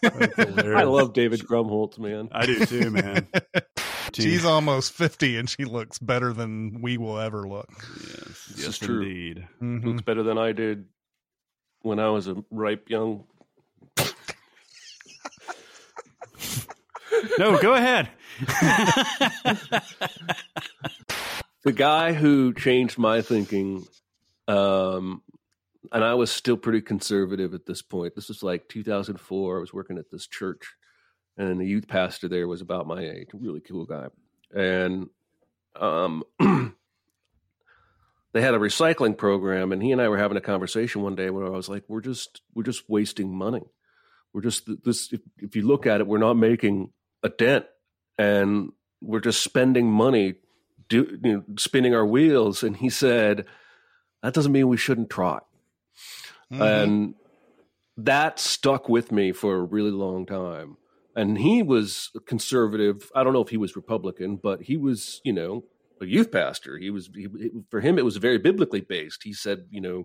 I 0.04 0.82
love 0.84 1.12
David 1.12 1.40
Krumholtz, 1.40 1.98
man. 1.98 2.28
I 2.32 2.46
do 2.46 2.64
too, 2.66 2.90
man. 2.90 3.26
She's 4.14 4.44
almost 4.44 4.92
fifty, 4.92 5.36
and 5.38 5.48
she 5.48 5.64
looks 5.64 5.98
better 5.98 6.32
than 6.32 6.80
we 6.82 6.98
will 6.98 7.18
ever 7.18 7.46
look. 7.48 7.68
Yes, 7.78 8.46
This 8.48 8.54
yes 8.58 8.68
is 8.68 8.78
true. 8.78 9.00
indeed. 9.02 9.48
Mhm. 9.62 9.84
Looks 9.84 10.02
better 10.02 10.22
than 10.22 10.38
I 10.38 10.52
did 10.52 10.86
when 11.82 11.98
I 11.98 12.08
was 12.10 12.28
a 12.28 12.36
ripe 12.50 12.88
young. 12.90 13.24
No, 17.38 17.58
go 17.60 17.74
ahead. 17.74 18.08
the 21.62 21.72
guy 21.72 22.12
who 22.14 22.52
changed 22.54 22.98
my 22.98 23.22
thinking 23.22 23.86
um 24.48 25.22
and 25.92 26.04
i 26.04 26.14
was 26.14 26.30
still 26.30 26.56
pretty 26.56 26.80
conservative 26.80 27.54
at 27.54 27.66
this 27.66 27.82
point. 27.82 28.14
This 28.14 28.28
was 28.28 28.42
like 28.42 28.68
2004 28.68 29.56
i 29.56 29.60
was 29.60 29.72
working 29.72 29.98
at 29.98 30.10
this 30.10 30.26
church 30.26 30.74
and 31.36 31.60
the 31.60 31.66
youth 31.66 31.88
pastor 31.88 32.28
there 32.28 32.48
was 32.48 32.60
about 32.60 32.86
my 32.86 33.02
age 33.02 33.28
a 33.32 33.36
really 33.36 33.60
cool 33.60 33.84
guy. 33.84 34.08
And 34.54 35.08
um 35.76 36.24
they 36.40 36.70
had 38.40 38.54
a 38.54 38.58
recycling 38.58 39.16
program 39.16 39.72
and 39.72 39.82
he 39.82 39.92
and 39.92 40.00
i 40.00 40.08
were 40.08 40.18
having 40.18 40.36
a 40.36 40.42
conversation 40.42 41.02
one 41.02 41.14
day 41.14 41.30
where 41.30 41.46
i 41.46 41.50
was 41.50 41.68
like 41.68 41.84
we're 41.88 42.00
just 42.00 42.42
we're 42.54 42.62
just 42.62 42.88
wasting 42.88 43.34
money. 43.34 43.62
We're 44.32 44.42
just 44.42 44.68
this 44.84 45.12
if, 45.12 45.20
if 45.38 45.56
you 45.56 45.66
look 45.66 45.86
at 45.86 46.00
it 46.00 46.06
we're 46.06 46.18
not 46.18 46.34
making 46.34 46.90
a 47.22 47.28
dent 47.28 47.66
and 48.18 48.72
we're 49.00 49.20
just 49.20 49.42
spending 49.42 49.90
money 49.90 50.34
do 50.88 51.18
you 51.24 51.32
know, 51.32 51.44
spinning 51.56 51.94
our 51.94 52.06
wheels. 52.06 52.62
And 52.62 52.76
he 52.76 52.90
said 52.90 53.46
that 54.22 54.34
doesn't 54.34 54.52
mean 54.52 54.68
we 54.68 54.76
shouldn't 54.76 55.10
try. 55.10 55.40
Mhm. 56.52 56.82
and 56.82 57.14
that 57.96 58.38
stuck 58.38 58.88
with 58.88 59.10
me 59.12 59.32
for 59.32 59.56
a 59.56 59.62
really 59.62 59.90
long 59.90 60.26
time. 60.26 60.76
And 61.14 61.38
he 61.38 61.62
was 61.62 62.10
conservative. 62.26 63.10
I 63.14 63.22
don't 63.24 63.32
know 63.32 63.42
if 63.42 63.48
he 63.50 63.56
was 63.56 63.76
republican 63.76 64.36
but 64.36 64.62
he 64.62 64.76
was 64.76 65.20
you 65.24 65.32
know 65.32 65.64
a 66.00 66.06
youth 66.06 66.30
pastor. 66.32 66.78
He 66.78 66.90
was 66.90 67.08
he, 67.14 67.28
for 67.70 67.80
him 67.80 67.98
it 67.98 68.04
was 68.04 68.16
very 68.16 68.38
biblically 68.38 68.80
based. 68.80 69.22
He 69.22 69.32
said 69.32 69.66
you 69.70 69.80
know 69.80 70.04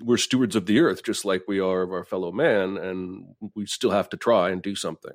we're 0.00 0.16
stewards 0.16 0.56
of 0.56 0.66
the 0.66 0.80
earth 0.80 1.02
just 1.04 1.24
like 1.24 1.42
we 1.46 1.60
are 1.60 1.82
of 1.82 1.92
our 1.92 2.04
fellow 2.04 2.32
man 2.32 2.76
and 2.76 3.34
we 3.54 3.66
still 3.66 3.90
have 3.90 4.08
to 4.10 4.16
try 4.16 4.50
and 4.50 4.62
do 4.62 4.74
something. 4.74 5.12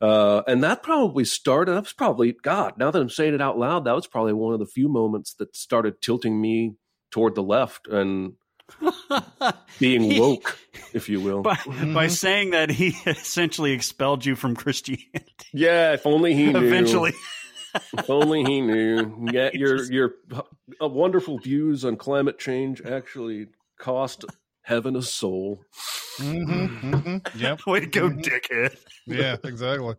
Uh, 0.00 0.42
and 0.46 0.62
that 0.64 0.82
probably 0.82 1.24
started 1.24 1.72
that 1.72 1.82
was 1.82 1.92
probably 1.92 2.32
god 2.32 2.78
now 2.78 2.90
that 2.90 3.02
i'm 3.02 3.10
saying 3.10 3.34
it 3.34 3.40
out 3.42 3.58
loud 3.58 3.84
that 3.84 3.94
was 3.94 4.06
probably 4.06 4.32
one 4.32 4.54
of 4.54 4.58
the 4.58 4.64
few 4.64 4.88
moments 4.88 5.34
that 5.34 5.54
started 5.54 6.00
tilting 6.00 6.40
me 6.40 6.74
toward 7.10 7.34
the 7.34 7.42
left 7.42 7.86
and 7.88 8.34
being 9.78 10.18
woke 10.18 10.58
if 10.92 11.08
you 11.08 11.20
will 11.20 11.42
by, 11.42 11.54
Mm-hmm. 11.56 11.94
by 11.94 12.06
saying 12.06 12.50
that 12.50 12.70
he 12.70 12.88
essentially 13.06 13.72
expelled 13.72 14.24
you 14.24 14.36
from 14.36 14.54
Christianity. 14.54 15.46
yeah 15.52 15.92
if 15.92 16.06
only 16.06 16.34
he 16.34 16.52
knew 16.52 16.66
Eventually. 16.66 17.12
if 17.92 18.08
only 18.08 18.44
he 18.44 18.60
knew 18.70 19.28
yeah 19.32 19.50
your 19.52 19.90
your 19.90 20.14
uh, 20.32 20.86
wonderful 20.88 21.38
views 21.38 21.84
on 21.84 21.96
climate 21.96 22.38
change 22.38 22.80
actually 22.82 23.48
cost 23.78 24.24
heaven 24.62 24.94
a 24.96 25.02
soul 25.02 25.60
Mhm, 26.18 26.80
mhm. 26.82 27.40
Yep. 27.40 27.66
Way 27.66 27.80
to 27.80 27.86
go, 27.86 28.10
Mhm. 28.10 28.22
dickhead. 28.22 28.76
Yeah, 29.06 29.36
exactly. 29.42 29.94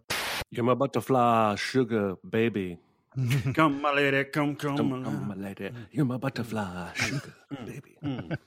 you're 0.52 0.64
my 0.64 0.76
butterfly 0.76 1.56
sugar 1.56 2.14
baby 2.30 2.78
Come, 3.54 3.82
my 3.82 3.94
lady, 3.94 4.24
come, 4.26 4.56
come. 4.56 4.78
Come, 4.78 4.90
my 4.90 5.04
come, 5.04 5.28
my 5.28 5.36
lady. 5.36 5.70
You're 5.92 6.06
my 6.06 6.18
butterfly, 6.18 6.94
sugar, 6.94 7.34
baby. 7.66 7.98
Mm. 8.04 8.38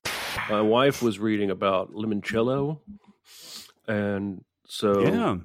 My 0.49 0.63
wife 0.63 1.03
was 1.03 1.19
reading 1.19 1.51
about 1.51 1.93
limoncello, 1.93 2.81
and 3.87 4.43
so 4.67 5.01
Yeah. 5.03 5.37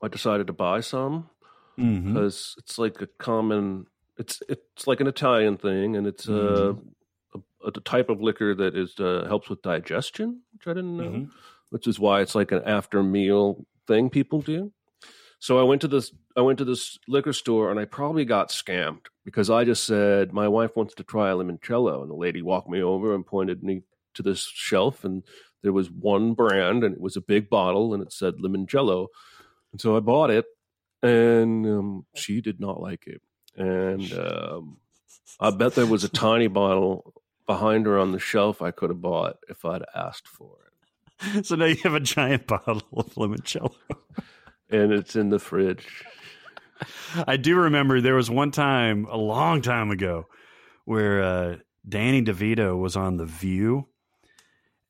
I 0.00 0.08
decided 0.08 0.46
to 0.46 0.52
buy 0.52 0.80
some 0.80 1.28
because 1.76 2.54
it's 2.58 2.78
like 2.78 3.00
a 3.02 3.08
common. 3.18 3.86
It's 4.18 4.40
it's 4.48 4.86
like 4.86 5.00
an 5.00 5.08
Italian 5.08 5.56
thing, 5.56 5.96
and 5.96 6.06
it's 6.06 6.28
uh, 6.28 6.74
a, 7.34 7.38
a 7.66 7.70
type 7.72 8.10
of 8.10 8.20
liquor 8.20 8.54
that 8.54 8.76
is 8.76 8.94
uh, 9.00 9.24
helps 9.26 9.48
with 9.48 9.62
digestion, 9.62 10.42
which 10.52 10.68
I 10.68 10.74
didn't 10.74 10.96
know. 10.96 11.10
Mhm. 11.10 11.30
Which 11.70 11.86
is 11.88 11.98
why 11.98 12.20
it's 12.20 12.34
like 12.36 12.52
an 12.52 12.62
after 12.64 13.02
meal 13.02 13.66
thing 13.88 14.08
people 14.10 14.40
do. 14.42 14.70
So 15.42 15.58
I 15.58 15.64
went 15.64 15.80
to 15.80 15.88
this 15.88 16.12
I 16.36 16.40
went 16.40 16.58
to 16.58 16.64
this 16.64 17.00
liquor 17.08 17.32
store 17.32 17.72
and 17.72 17.80
I 17.80 17.84
probably 17.84 18.24
got 18.24 18.50
scammed 18.50 19.06
because 19.24 19.50
I 19.50 19.64
just 19.64 19.82
said 19.82 20.32
my 20.32 20.46
wife 20.46 20.76
wants 20.76 20.94
to 20.94 21.02
try 21.02 21.30
a 21.30 21.34
limoncello. 21.34 22.00
And 22.02 22.08
the 22.08 22.14
lady 22.14 22.42
walked 22.42 22.68
me 22.68 22.80
over 22.80 23.12
and 23.12 23.26
pointed 23.26 23.60
me 23.64 23.82
to 24.14 24.22
this 24.22 24.46
shelf 24.46 25.04
and 25.04 25.24
there 25.62 25.72
was 25.72 25.90
one 25.90 26.34
brand 26.34 26.84
and 26.84 26.94
it 26.94 27.00
was 27.00 27.16
a 27.16 27.20
big 27.20 27.50
bottle 27.50 27.92
and 27.92 28.04
it 28.04 28.12
said 28.12 28.34
limoncello. 28.36 29.08
And 29.72 29.80
so 29.80 29.96
I 29.96 30.00
bought 30.00 30.30
it 30.30 30.44
and 31.02 31.66
um, 31.66 32.06
she 32.14 32.40
did 32.40 32.60
not 32.60 32.80
like 32.80 33.08
it. 33.08 33.20
And 33.56 34.12
um, 34.12 34.76
I 35.40 35.50
bet 35.50 35.74
there 35.74 35.86
was 35.86 36.04
a 36.04 36.08
tiny 36.08 36.46
bottle 36.46 37.14
behind 37.48 37.86
her 37.86 37.98
on 37.98 38.12
the 38.12 38.20
shelf 38.20 38.62
I 38.62 38.70
could 38.70 38.90
have 38.90 39.02
bought 39.02 39.38
if 39.48 39.64
I'd 39.64 39.82
asked 39.92 40.28
for 40.28 40.52
it. 40.52 41.44
So 41.46 41.56
now 41.56 41.64
you 41.64 41.78
have 41.82 41.94
a 41.94 42.00
giant 42.00 42.46
bottle 42.46 42.82
of 42.92 43.12
limoncello. 43.14 43.74
and 44.72 44.92
it's 44.92 45.14
in 45.14 45.28
the 45.28 45.38
fridge. 45.38 46.04
I 47.26 47.36
do 47.36 47.56
remember 47.56 48.00
there 48.00 48.16
was 48.16 48.30
one 48.30 48.50
time 48.50 49.06
a 49.08 49.16
long 49.16 49.62
time 49.62 49.90
ago 49.90 50.26
where 50.84 51.22
uh, 51.22 51.56
Danny 51.88 52.22
DeVito 52.22 52.76
was 52.76 52.96
on 52.96 53.16
The 53.16 53.26
View, 53.26 53.86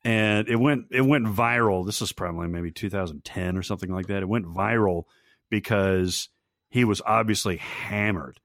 and 0.03 0.47
it 0.47 0.55
went 0.55 0.85
it 0.91 1.01
went 1.01 1.25
viral. 1.27 1.85
This 1.85 2.01
was 2.01 2.11
probably 2.11 2.47
maybe 2.47 2.71
2010 2.71 3.57
or 3.57 3.61
something 3.61 3.91
like 3.93 4.07
that. 4.07 4.23
It 4.23 4.29
went 4.29 4.47
viral 4.47 5.03
because 5.49 6.29
he 6.69 6.83
was 6.83 7.01
obviously 7.05 7.57
hammered, 7.57 8.39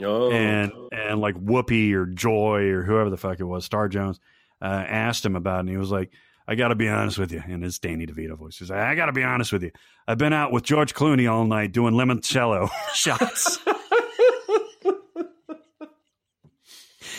Oh, 0.00 0.30
and 0.30 0.72
and 0.92 1.20
like 1.20 1.34
Whoopi 1.34 1.92
or 1.94 2.06
Joy 2.06 2.68
or 2.68 2.82
whoever 2.82 3.10
the 3.10 3.16
fuck 3.16 3.40
it 3.40 3.44
was, 3.44 3.64
Star 3.64 3.88
Jones, 3.88 4.20
uh, 4.60 4.84
asked 4.86 5.26
him 5.26 5.34
about 5.34 5.56
it, 5.56 5.60
and 5.60 5.68
he 5.70 5.76
was 5.76 5.90
like. 5.90 6.12
I 6.46 6.54
got 6.56 6.68
to 6.68 6.74
be 6.74 6.88
honest 6.88 7.18
with 7.18 7.32
you, 7.32 7.42
And 7.46 7.62
his 7.62 7.78
Danny 7.78 8.06
DeVito 8.06 8.36
voice. 8.36 8.58
He's 8.58 8.70
like, 8.70 8.80
I 8.80 8.94
got 8.94 9.06
to 9.06 9.12
be 9.12 9.22
honest 9.22 9.52
with 9.52 9.62
you. 9.62 9.70
I've 10.08 10.18
been 10.18 10.32
out 10.32 10.52
with 10.52 10.64
George 10.64 10.92
Clooney 10.94 11.30
all 11.30 11.44
night 11.44 11.72
doing 11.72 11.94
limoncello 11.94 12.68
shots. 12.94 13.58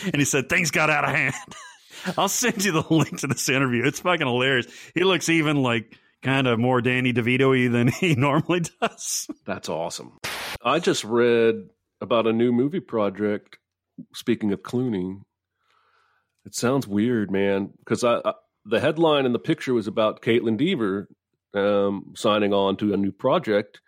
and 0.04 0.16
he 0.16 0.24
said 0.24 0.48
things 0.48 0.70
got 0.70 0.90
out 0.90 1.04
of 1.04 1.10
hand. 1.10 1.34
I'll 2.18 2.28
send 2.28 2.64
you 2.64 2.72
the 2.72 2.84
link 2.90 3.18
to 3.20 3.26
this 3.26 3.48
interview. 3.48 3.84
It's 3.86 4.00
fucking 4.00 4.26
hilarious. 4.26 4.66
He 4.94 5.04
looks 5.04 5.28
even 5.30 5.56
like 5.62 5.98
kind 6.22 6.46
of 6.46 6.58
more 6.58 6.82
Danny 6.82 7.12
DeVito-y 7.12 7.68
than 7.68 7.88
he 7.88 8.14
normally 8.16 8.62
does. 8.80 9.26
That's 9.46 9.68
awesome. 9.68 10.18
I 10.62 10.80
just 10.80 11.04
read 11.04 11.68
about 12.00 12.26
a 12.26 12.32
new 12.32 12.52
movie 12.52 12.80
project. 12.80 13.58
Speaking 14.12 14.52
of 14.52 14.60
Clooney, 14.62 15.20
it 16.44 16.54
sounds 16.54 16.86
weird, 16.86 17.30
man, 17.30 17.70
because 17.78 18.04
I, 18.04 18.20
I 18.24 18.32
the 18.64 18.80
headline 18.80 19.26
and 19.26 19.34
the 19.34 19.38
picture 19.40 19.74
was 19.74 19.86
about 19.86 20.22
Kaitlyn 20.22 20.56
Dever 20.56 21.08
um, 21.54 22.12
signing 22.16 22.52
on 22.52 22.76
to 22.78 22.94
a 22.94 22.96
new 22.96 23.12
project, 23.12 23.80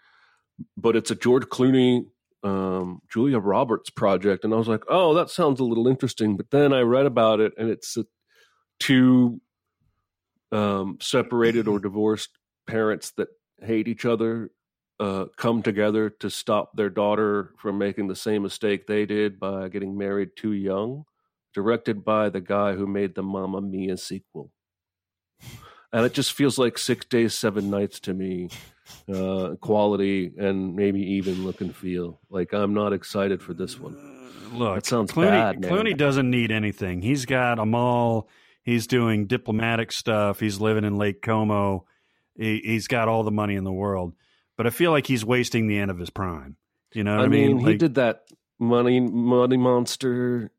but 0.77 0.97
it's 0.97 1.11
a 1.11 1.15
George 1.15 1.45
Clooney, 1.45 2.07
um, 2.43 3.01
Julia 3.13 3.39
Roberts 3.39 3.91
project, 3.91 4.45
and 4.45 4.53
I 4.55 4.57
was 4.57 4.69
like, 4.69 4.85
oh, 4.89 5.15
that 5.15 5.31
sounds 5.31 5.61
a 5.61 5.65
little 5.65 5.89
interesting. 5.89 6.37
But 6.37 6.51
then 6.51 6.73
I 6.73 6.81
read 6.81 7.07
about 7.07 7.41
it, 7.41 7.53
and 7.59 7.71
it's 7.71 7.97
uh, 7.97 8.03
two 8.79 9.41
um, 10.53 10.99
separated 11.01 11.67
or 11.67 11.79
divorced 11.79 12.31
parents 12.67 13.13
that 13.17 13.29
hate 13.63 13.89
each 13.89 14.05
other 14.05 14.51
uh, 14.99 15.27
come 15.37 15.63
together 15.63 16.11
to 16.11 16.31
stop 16.31 16.75
their 16.75 16.91
daughter 16.91 17.53
from 17.59 17.79
making 17.79 18.09
the 18.09 18.17
same 18.17 18.43
mistake 18.43 18.87
they 18.87 19.07
did 19.07 19.39
by 19.39 19.69
getting 19.69 19.97
married 19.97 20.31
too 20.37 20.53
young. 20.53 21.05
Directed 21.55 22.05
by 22.05 22.29
the 22.29 22.41
guy 22.41 22.75
who 22.75 22.87
made 22.87 23.15
the 23.15 23.23
Mamma 23.23 23.63
Mia 23.63 23.97
sequel, 23.97 24.53
and 25.93 26.05
it 26.05 26.13
just 26.15 26.33
feels 26.33 26.59
like 26.59 26.79
Six 26.79 27.07
Days, 27.07 27.35
Seven 27.35 27.71
Nights 27.71 28.01
to 28.01 28.15
me. 28.15 28.51
uh, 29.13 29.55
quality, 29.61 30.33
and 30.39 30.75
maybe 30.77 31.01
even 31.01 31.45
look 31.45 31.61
and 31.61 31.75
feel. 31.75 32.21
Like 32.31 32.53
I'm 32.55 32.75
not 32.75 32.93
excited 32.93 33.43
for 33.43 33.53
this 33.55 33.79
one. 33.79 33.97
Look, 34.53 34.77
that 34.77 34.87
sounds 34.87 35.11
Clooney, 35.13 35.31
bad, 35.31 35.61
man. 35.61 35.71
Clooney 35.71 35.97
doesn't 35.97 36.31
need 36.31 36.53
anything. 36.53 37.03
He's 37.03 37.27
got 37.27 37.59
a 37.59 37.67
mall. 37.67 38.29
He's 38.63 38.87
doing 38.87 39.27
diplomatic 39.27 39.93
stuff. 39.93 40.41
He's 40.41 40.61
living 40.61 40.85
in 40.85 40.97
Lake 40.99 41.21
Como. 41.23 41.85
He, 42.37 42.61
he's 42.65 42.87
got 42.89 43.09
all 43.09 43.23
the 43.25 43.31
money 43.31 43.55
in 43.55 43.65
the 43.65 43.73
world. 43.73 44.15
But 44.57 44.67
I 44.67 44.71
feel 44.71 44.91
like 44.91 45.07
he's 45.07 45.25
wasting 45.25 45.67
the 45.67 45.79
end 45.79 45.91
of 45.91 45.99
his 45.99 46.11
prime. 46.11 46.57
You 46.95 47.05
know 47.05 47.17
what 47.17 47.23
I, 47.23 47.27
I 47.27 47.29
mean, 47.29 47.59
he 47.59 47.67
Like, 47.67 47.79
did 47.79 47.97
that 47.97 48.23
money 48.59 49.01
money 49.01 49.57
monster 49.57 50.51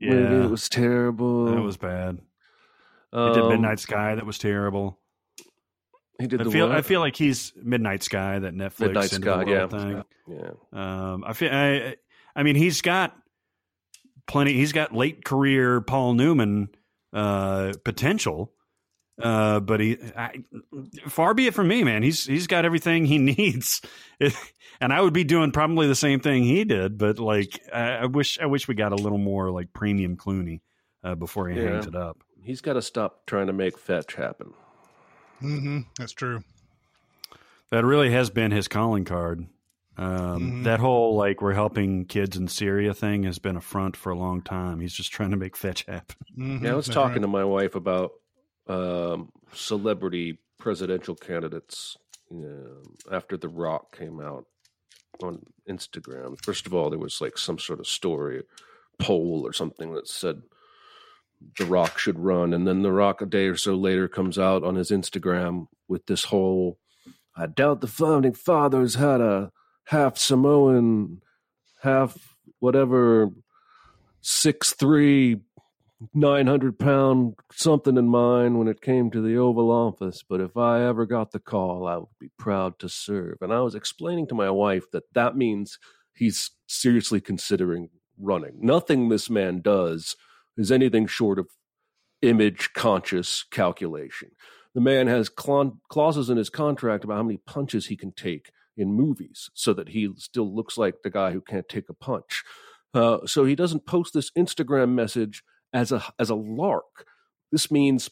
movie. 0.00 0.22
Yeah. 0.22 0.44
It 0.44 0.50
was 0.50 0.68
terrible. 0.68 1.46
That 1.46 1.60
was 1.60 1.76
bad. 1.76 2.18
He 3.12 3.18
Um, 3.18 3.32
did 3.34 3.44
Midnight 3.48 3.80
Sky. 3.80 4.14
That 4.14 4.26
was 4.26 4.38
terrible. 4.38 4.98
He 6.18 6.26
did 6.26 6.40
I 6.40 6.44
the 6.44 6.50
feel 6.50 6.68
what? 6.68 6.76
I 6.76 6.82
feel 6.82 7.00
like 7.00 7.16
he's 7.16 7.52
Midnight 7.56 8.02
Sky, 8.02 8.38
that 8.38 8.54
Netflix 8.54 8.80
Midnight 8.80 9.10
Sky, 9.10 9.44
yeah. 9.46 9.66
thing. 9.66 10.04
Yeah. 10.28 10.50
Um, 10.72 11.24
I 11.26 11.32
feel. 11.32 11.50
I, 11.52 11.96
I 12.34 12.42
mean, 12.42 12.54
he's 12.56 12.80
got 12.80 13.16
plenty. 14.26 14.52
He's 14.54 14.72
got 14.72 14.94
late 14.94 15.24
career 15.24 15.80
Paul 15.80 16.14
Newman 16.14 16.68
uh, 17.12 17.72
potential, 17.84 18.52
uh, 19.20 19.60
but 19.60 19.80
he. 19.80 19.98
I, 20.16 20.44
far 21.08 21.34
be 21.34 21.46
it 21.48 21.54
from 21.54 21.68
me, 21.68 21.82
man. 21.82 22.02
He's 22.02 22.24
he's 22.24 22.46
got 22.46 22.64
everything 22.64 23.04
he 23.04 23.18
needs, 23.18 23.82
and 24.80 24.92
I 24.92 25.00
would 25.00 25.14
be 25.14 25.24
doing 25.24 25.50
probably 25.50 25.86
the 25.88 25.94
same 25.94 26.20
thing 26.20 26.44
he 26.44 26.64
did. 26.64 26.98
But 26.98 27.18
like, 27.18 27.60
I, 27.72 27.90
I 27.90 28.06
wish 28.06 28.38
I 28.38 28.46
wish 28.46 28.68
we 28.68 28.74
got 28.74 28.92
a 28.92 28.96
little 28.96 29.18
more 29.18 29.50
like 29.50 29.72
premium 29.72 30.16
Clooney 30.16 30.60
uh, 31.02 31.14
before 31.16 31.48
he 31.48 31.58
hangs 31.58 31.86
it 31.86 31.96
up. 31.96 32.18
He's 32.42 32.60
got 32.60 32.74
to 32.74 32.82
stop 32.82 33.26
trying 33.26 33.46
to 33.46 33.52
make 33.52 33.78
fetch 33.78 34.14
happen. 34.14 34.52
hmm 35.40 35.80
That's 35.98 36.12
true. 36.12 36.42
That 37.70 37.84
really 37.84 38.10
has 38.10 38.30
been 38.30 38.50
his 38.50 38.68
calling 38.68 39.04
card. 39.04 39.46
Um, 39.96 40.06
Mhm. 40.40 40.64
That 40.64 40.80
whole 40.80 41.16
like 41.16 41.40
we're 41.42 41.52
helping 41.54 42.04
kids 42.06 42.36
in 42.36 42.48
Syria 42.48 42.94
thing 42.94 43.24
has 43.24 43.38
been 43.38 43.56
a 43.56 43.60
front 43.60 43.96
for 43.96 44.10
a 44.10 44.16
long 44.18 44.40
time. 44.42 44.80
He's 44.80 44.94
just 44.94 45.12
trying 45.12 45.30
to 45.30 45.36
make 45.36 45.56
fetch 45.56 45.84
happen. 45.84 46.16
Mhm. 46.36 46.62
Yeah, 46.62 46.72
I 46.72 46.74
was 46.74 46.86
That's 46.86 46.94
talking 46.94 47.14
right. 47.16 47.22
to 47.22 47.28
my 47.28 47.44
wife 47.44 47.74
about 47.74 48.12
um, 48.68 49.32
celebrity 49.52 50.38
presidential 50.58 51.14
candidates 51.16 51.96
um, 52.30 52.94
after 53.10 53.36
The 53.36 53.48
Rock 53.48 53.96
came 53.96 54.20
out 54.20 54.46
on 55.22 55.44
Instagram. 55.68 56.42
First 56.42 56.66
of 56.66 56.72
all, 56.72 56.88
there 56.88 56.98
was 56.98 57.20
like 57.20 57.36
some 57.36 57.58
sort 57.58 57.80
of 57.80 57.86
story 57.86 58.44
poll 58.98 59.42
or 59.44 59.52
something 59.52 59.92
that 59.94 60.06
said 60.08 60.42
The 61.58 61.64
Rock 61.66 61.98
should 61.98 62.18
run, 62.18 62.52
and 62.54 62.66
then 62.66 62.82
The 62.82 62.92
Rock 62.92 63.20
a 63.20 63.26
day 63.26 63.46
or 63.46 63.56
so 63.56 63.74
later 63.74 64.08
comes 64.08 64.38
out 64.38 64.64
on 64.64 64.74
his 64.74 64.90
Instagram 64.90 65.66
with 65.88 66.06
this 66.06 66.24
whole 66.24 66.78
I 67.34 67.46
doubt 67.46 67.80
the 67.80 67.86
founding 67.86 68.34
fathers 68.34 68.96
had 68.96 69.20
a 69.20 69.52
half 69.86 70.18
Samoan, 70.18 71.22
half 71.80 72.36
whatever 72.58 73.30
six 74.20 74.72
three, 74.74 75.40
nine 76.12 76.46
hundred 76.46 76.78
pound 76.78 77.34
something 77.52 77.96
in 77.96 78.08
mind 78.08 78.58
when 78.58 78.68
it 78.68 78.82
came 78.82 79.10
to 79.10 79.22
the 79.22 79.36
Oval 79.36 79.70
Office, 79.70 80.22
but 80.28 80.40
if 80.40 80.56
I 80.56 80.84
ever 80.84 81.06
got 81.06 81.32
the 81.32 81.40
call, 81.40 81.86
I 81.86 81.96
would 81.96 82.08
be 82.20 82.30
proud 82.38 82.78
to 82.80 82.88
serve. 82.88 83.38
And 83.40 83.52
I 83.52 83.60
was 83.60 83.74
explaining 83.74 84.26
to 84.28 84.34
my 84.34 84.50
wife 84.50 84.90
that 84.92 85.04
that 85.14 85.36
means 85.36 85.78
he's 86.14 86.50
seriously 86.66 87.20
considering 87.20 87.88
running. 88.18 88.58
Nothing 88.60 89.08
this 89.08 89.30
man 89.30 89.60
does 89.62 90.16
is 90.56 90.72
anything 90.72 91.06
short 91.06 91.38
of 91.38 91.48
image 92.22 92.72
conscious 92.74 93.44
calculation. 93.50 94.30
The 94.74 94.80
man 94.80 95.06
has 95.06 95.28
cla- 95.28 95.72
clauses 95.88 96.30
in 96.30 96.36
his 96.36 96.50
contract 96.50 97.04
about 97.04 97.16
how 97.16 97.22
many 97.22 97.38
punches 97.38 97.86
he 97.86 97.96
can 97.96 98.12
take 98.12 98.50
in 98.76 98.94
movies 98.94 99.50
so 99.54 99.74
that 99.74 99.90
he 99.90 100.08
still 100.16 100.54
looks 100.54 100.78
like 100.78 101.02
the 101.02 101.10
guy 101.10 101.32
who 101.32 101.40
can't 101.40 101.68
take 101.68 101.88
a 101.88 101.94
punch. 101.94 102.42
Uh, 102.94 103.18
so 103.26 103.44
he 103.44 103.54
doesn't 103.54 103.86
post 103.86 104.14
this 104.14 104.30
Instagram 104.36 104.90
message 104.90 105.42
as 105.72 105.92
a 105.92 106.02
as 106.18 106.30
a 106.30 106.34
lark. 106.34 107.06
This 107.50 107.70
means 107.70 108.10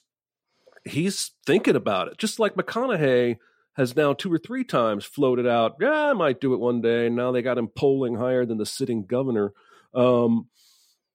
he's 0.84 1.32
thinking 1.46 1.76
about 1.76 2.08
it. 2.08 2.18
Just 2.18 2.38
like 2.38 2.54
McConaughey 2.54 3.36
has 3.74 3.96
now 3.96 4.12
two 4.12 4.32
or 4.32 4.38
three 4.38 4.64
times 4.64 5.04
floated 5.04 5.46
out, 5.46 5.76
yeah, 5.80 6.10
I 6.10 6.12
might 6.12 6.40
do 6.40 6.54
it 6.54 6.60
one 6.60 6.80
day. 6.80 7.08
Now 7.08 7.32
they 7.32 7.42
got 7.42 7.58
him 7.58 7.68
polling 7.68 8.16
higher 8.16 8.44
than 8.44 8.58
the 8.58 8.66
sitting 8.66 9.06
governor. 9.06 9.52
Um, 9.94 10.48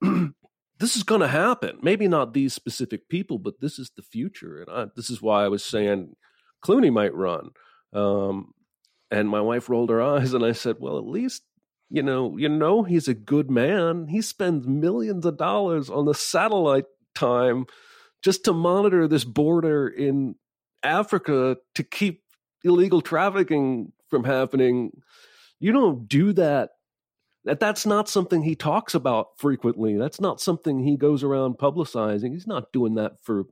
this 0.80 0.96
is 0.96 1.04
going 1.04 1.22
to 1.22 1.28
happen. 1.28 1.80
Maybe 1.82 2.08
not 2.08 2.34
these 2.34 2.54
specific 2.54 3.08
people, 3.10 3.40
but 3.40 3.62
this 3.62 3.80
is 3.80 3.92
the 3.96 4.02
future. 4.02 4.62
And 4.62 4.70
I, 4.70 4.86
this 4.96 5.10
is 5.10 5.22
why 5.22 5.46
I 5.46 5.48
was 5.48 5.64
saying 5.64 6.16
Clooney 6.64 6.92
might 6.92 7.14
run. 7.14 7.50
Um, 7.94 8.54
and 9.12 9.30
my 9.30 9.42
wife 9.42 9.70
rolled 9.70 9.90
her 9.90 10.02
eyes, 10.16 10.34
and 10.34 10.44
I 10.44 10.52
said, 10.52 10.78
"Well, 10.80 10.98
at 10.98 11.06
least 11.06 11.44
you 11.90 12.02
know, 12.02 12.38
you 12.38 12.50
know, 12.50 12.84
he's 12.84 13.08
a 13.08 13.14
good 13.14 13.50
man. 13.50 14.08
He 14.08 14.22
spends 14.22 14.68
millions 14.68 15.26
of 15.26 15.38
dollars 15.38 15.90
on 15.90 16.06
the 16.06 16.14
satellite 16.14 16.86
time 17.14 17.66
just 18.24 18.44
to 18.46 18.54
monitor 18.54 19.08
this 19.08 19.24
border 19.24 19.88
in 19.88 20.36
Africa 20.84 21.58
to 21.76 21.84
keep 21.84 22.24
illegal 22.64 23.02
trafficking 23.02 23.92
from 24.10 24.24
happening. 24.24 24.92
You 25.60 25.72
don't 25.72 26.08
do 26.08 26.34
that. 26.34 26.72
That 27.46 27.60
that's 27.60 27.86
not 27.86 28.10
something 28.10 28.42
he 28.42 28.56
talks 28.56 28.96
about 28.96 29.38
frequently. 29.38 29.98
That's 29.98 30.20
not 30.20 30.42
something 30.42 30.80
he 30.80 30.98
goes 30.98 31.24
around 31.24 31.58
publicizing. 31.58 32.34
He's 32.34 32.48
not 32.48 32.74
doing 32.74 32.96
that 32.96 33.14
for 33.22 33.46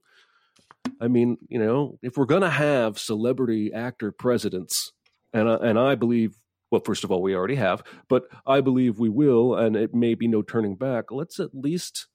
I 1.00 1.08
mean, 1.08 1.38
you 1.48 1.60
know, 1.60 1.98
if 2.02 2.18
we're 2.18 2.26
going 2.26 2.42
to 2.42 2.50
have 2.50 3.00
celebrity 3.00 3.72
actor 3.74 4.12
presidents 4.12 4.92
and 5.32 5.50
I, 5.50 5.56
and 5.56 5.80
I 5.80 5.96
believe 5.96 6.36
well, 6.72 6.82
first 6.84 7.04
of 7.04 7.12
all, 7.12 7.22
we 7.22 7.36
already 7.36 7.54
have, 7.54 7.84
but 8.10 8.24
I 8.48 8.60
believe 8.60 8.98
we 8.98 9.08
will, 9.08 9.54
and 9.54 9.76
it 9.76 9.94
may 9.94 10.16
be 10.16 10.28
no 10.28 10.42
turning 10.42 10.76
back. 10.76 11.12
Let's 11.12 11.40
at 11.40 11.54
least 11.54 12.08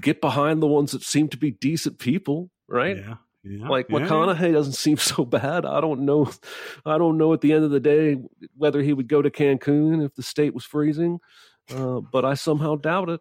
get 0.00 0.22
behind 0.22 0.62
the 0.62 0.66
ones 0.66 0.92
that 0.92 1.02
seem 1.02 1.28
to 1.28 1.36
be 1.36 1.50
decent 1.50 1.98
people, 1.98 2.50
right? 2.66 2.96
Yeah. 2.96 3.16
Yeah 3.48 3.68
Like 3.68 3.86
yeah. 3.88 3.98
McConaughey 3.98 4.52
doesn't 4.52 4.74
seem 4.74 4.96
so 4.98 5.24
bad. 5.24 5.64
I 5.64 5.80
don't 5.80 6.00
know. 6.00 6.30
I 6.84 6.98
don't 6.98 7.18
know 7.18 7.32
at 7.32 7.40
the 7.40 7.52
end 7.52 7.64
of 7.64 7.70
the 7.70 7.80
day 7.80 8.18
whether 8.56 8.82
he 8.82 8.92
would 8.92 9.08
go 9.08 9.22
to 9.22 9.30
Cancun 9.30 10.04
if 10.04 10.14
the 10.14 10.22
state 10.22 10.54
was 10.54 10.64
freezing, 10.64 11.20
uh, 11.74 12.00
but 12.00 12.24
I 12.24 12.34
somehow 12.34 12.76
doubt 12.76 13.10
it. 13.10 13.20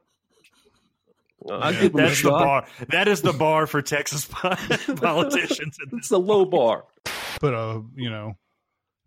I 1.52 1.72
give 1.72 1.94
him 1.94 2.00
a 2.00 2.04
That's 2.04 2.22
the 2.24 2.30
bar. 2.30 2.68
That 2.90 3.08
is 3.08 3.22
the 3.22 3.34
bar 3.40 3.68
for 3.68 3.82
Texas 3.82 4.26
politicians. 4.96 5.78
It's 5.94 6.10
the 6.10 6.20
low 6.20 6.46
bar. 6.46 6.86
Put 7.40 7.54
a 7.54 7.84
you 7.96 8.10
know, 8.10 8.38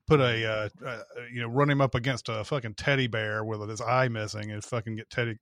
put 0.06 0.20
a 0.20 0.46
uh, 0.46 0.68
uh, 0.84 0.98
you 1.32 1.42
know, 1.42 1.48
run 1.48 1.70
him 1.70 1.80
up 1.80 1.94
against 1.94 2.28
a 2.28 2.44
fucking 2.44 2.74
teddy 2.74 3.08
bear 3.08 3.44
with 3.44 3.68
his 3.68 3.80
eye 3.80 4.08
missing 4.08 4.50
and 4.50 4.62
fucking 4.62 4.96
get 4.96 5.10
Teddy. 5.10 5.38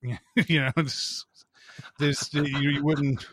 You 0.47 0.61
know, 0.61 0.71
this, 0.77 1.25
this 1.99 2.33
you, 2.33 2.43
you 2.43 2.83
wouldn't. 2.83 3.25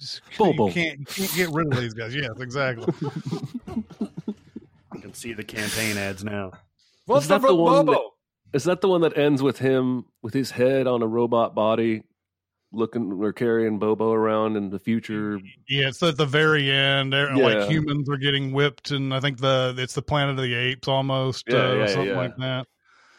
Just- 0.00 0.20
Bobo. 0.38 0.68
You 0.68 0.72
can't, 0.72 0.98
you 1.00 1.06
can't 1.06 1.34
get 1.36 1.48
rid 1.50 1.72
of 1.72 1.80
these 1.80 1.94
guys. 1.94 2.14
Yes, 2.14 2.30
exactly. 2.38 2.92
I 4.92 4.98
can 4.98 5.14
see 5.14 5.32
the 5.32 5.44
campaign 5.44 5.96
ads 5.96 6.24
now. 6.24 6.52
Is 7.10 7.28
that 7.28 7.42
the 7.42 7.54
one 7.54 7.86
that- 7.86 8.00
Is 8.52 8.64
that 8.64 8.80
the 8.80 8.88
one 8.88 9.02
that 9.02 9.16
ends 9.18 9.42
with 9.42 9.58
him 9.58 10.04
with 10.22 10.34
his 10.34 10.50
head 10.50 10.86
on 10.86 11.02
a 11.02 11.06
robot 11.06 11.54
body, 11.54 12.02
looking 12.72 13.12
or 13.12 13.32
carrying 13.32 13.78
Bobo 13.78 14.12
around 14.12 14.56
in 14.56 14.70
the 14.70 14.78
future? 14.78 15.38
Yeah, 15.68 15.88
it's 15.88 16.02
at 16.02 16.16
the 16.16 16.26
very 16.26 16.70
end. 16.70 17.12
Yeah. 17.12 17.34
Like 17.34 17.68
humans 17.70 18.08
are 18.08 18.16
getting 18.16 18.52
whipped, 18.52 18.90
and 18.90 19.12
I 19.12 19.20
think 19.20 19.38
the 19.38 19.74
it's 19.76 19.94
the 19.94 20.02
Planet 20.02 20.36
of 20.38 20.42
the 20.42 20.54
Apes 20.54 20.88
almost, 20.88 21.44
Yeah, 21.48 21.56
uh, 21.56 21.74
yeah, 21.74 21.86
something 21.86 22.06
yeah. 22.08 22.16
like 22.16 22.36
that. 22.38 22.66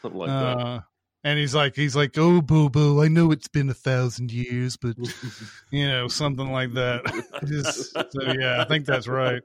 Something 0.01 0.19
like 0.19 0.29
uh, 0.29 0.79
And 1.23 1.37
he's 1.37 1.53
like, 1.53 1.75
he's 1.75 1.95
like, 1.95 2.17
oh, 2.17 2.41
Bobo. 2.41 3.01
I 3.01 3.09
know 3.09 3.31
it's 3.31 3.49
been 3.49 3.69
a 3.69 3.73
thousand 3.73 4.31
years, 4.31 4.77
but 4.77 4.95
you 5.71 5.87
know, 5.87 6.07
something 6.07 6.51
like 6.51 6.73
that. 6.73 7.03
Just, 7.45 7.91
so 7.93 8.33
yeah, 8.39 8.61
I 8.61 8.65
think 8.65 8.85
that's 8.85 9.07
right. 9.07 9.41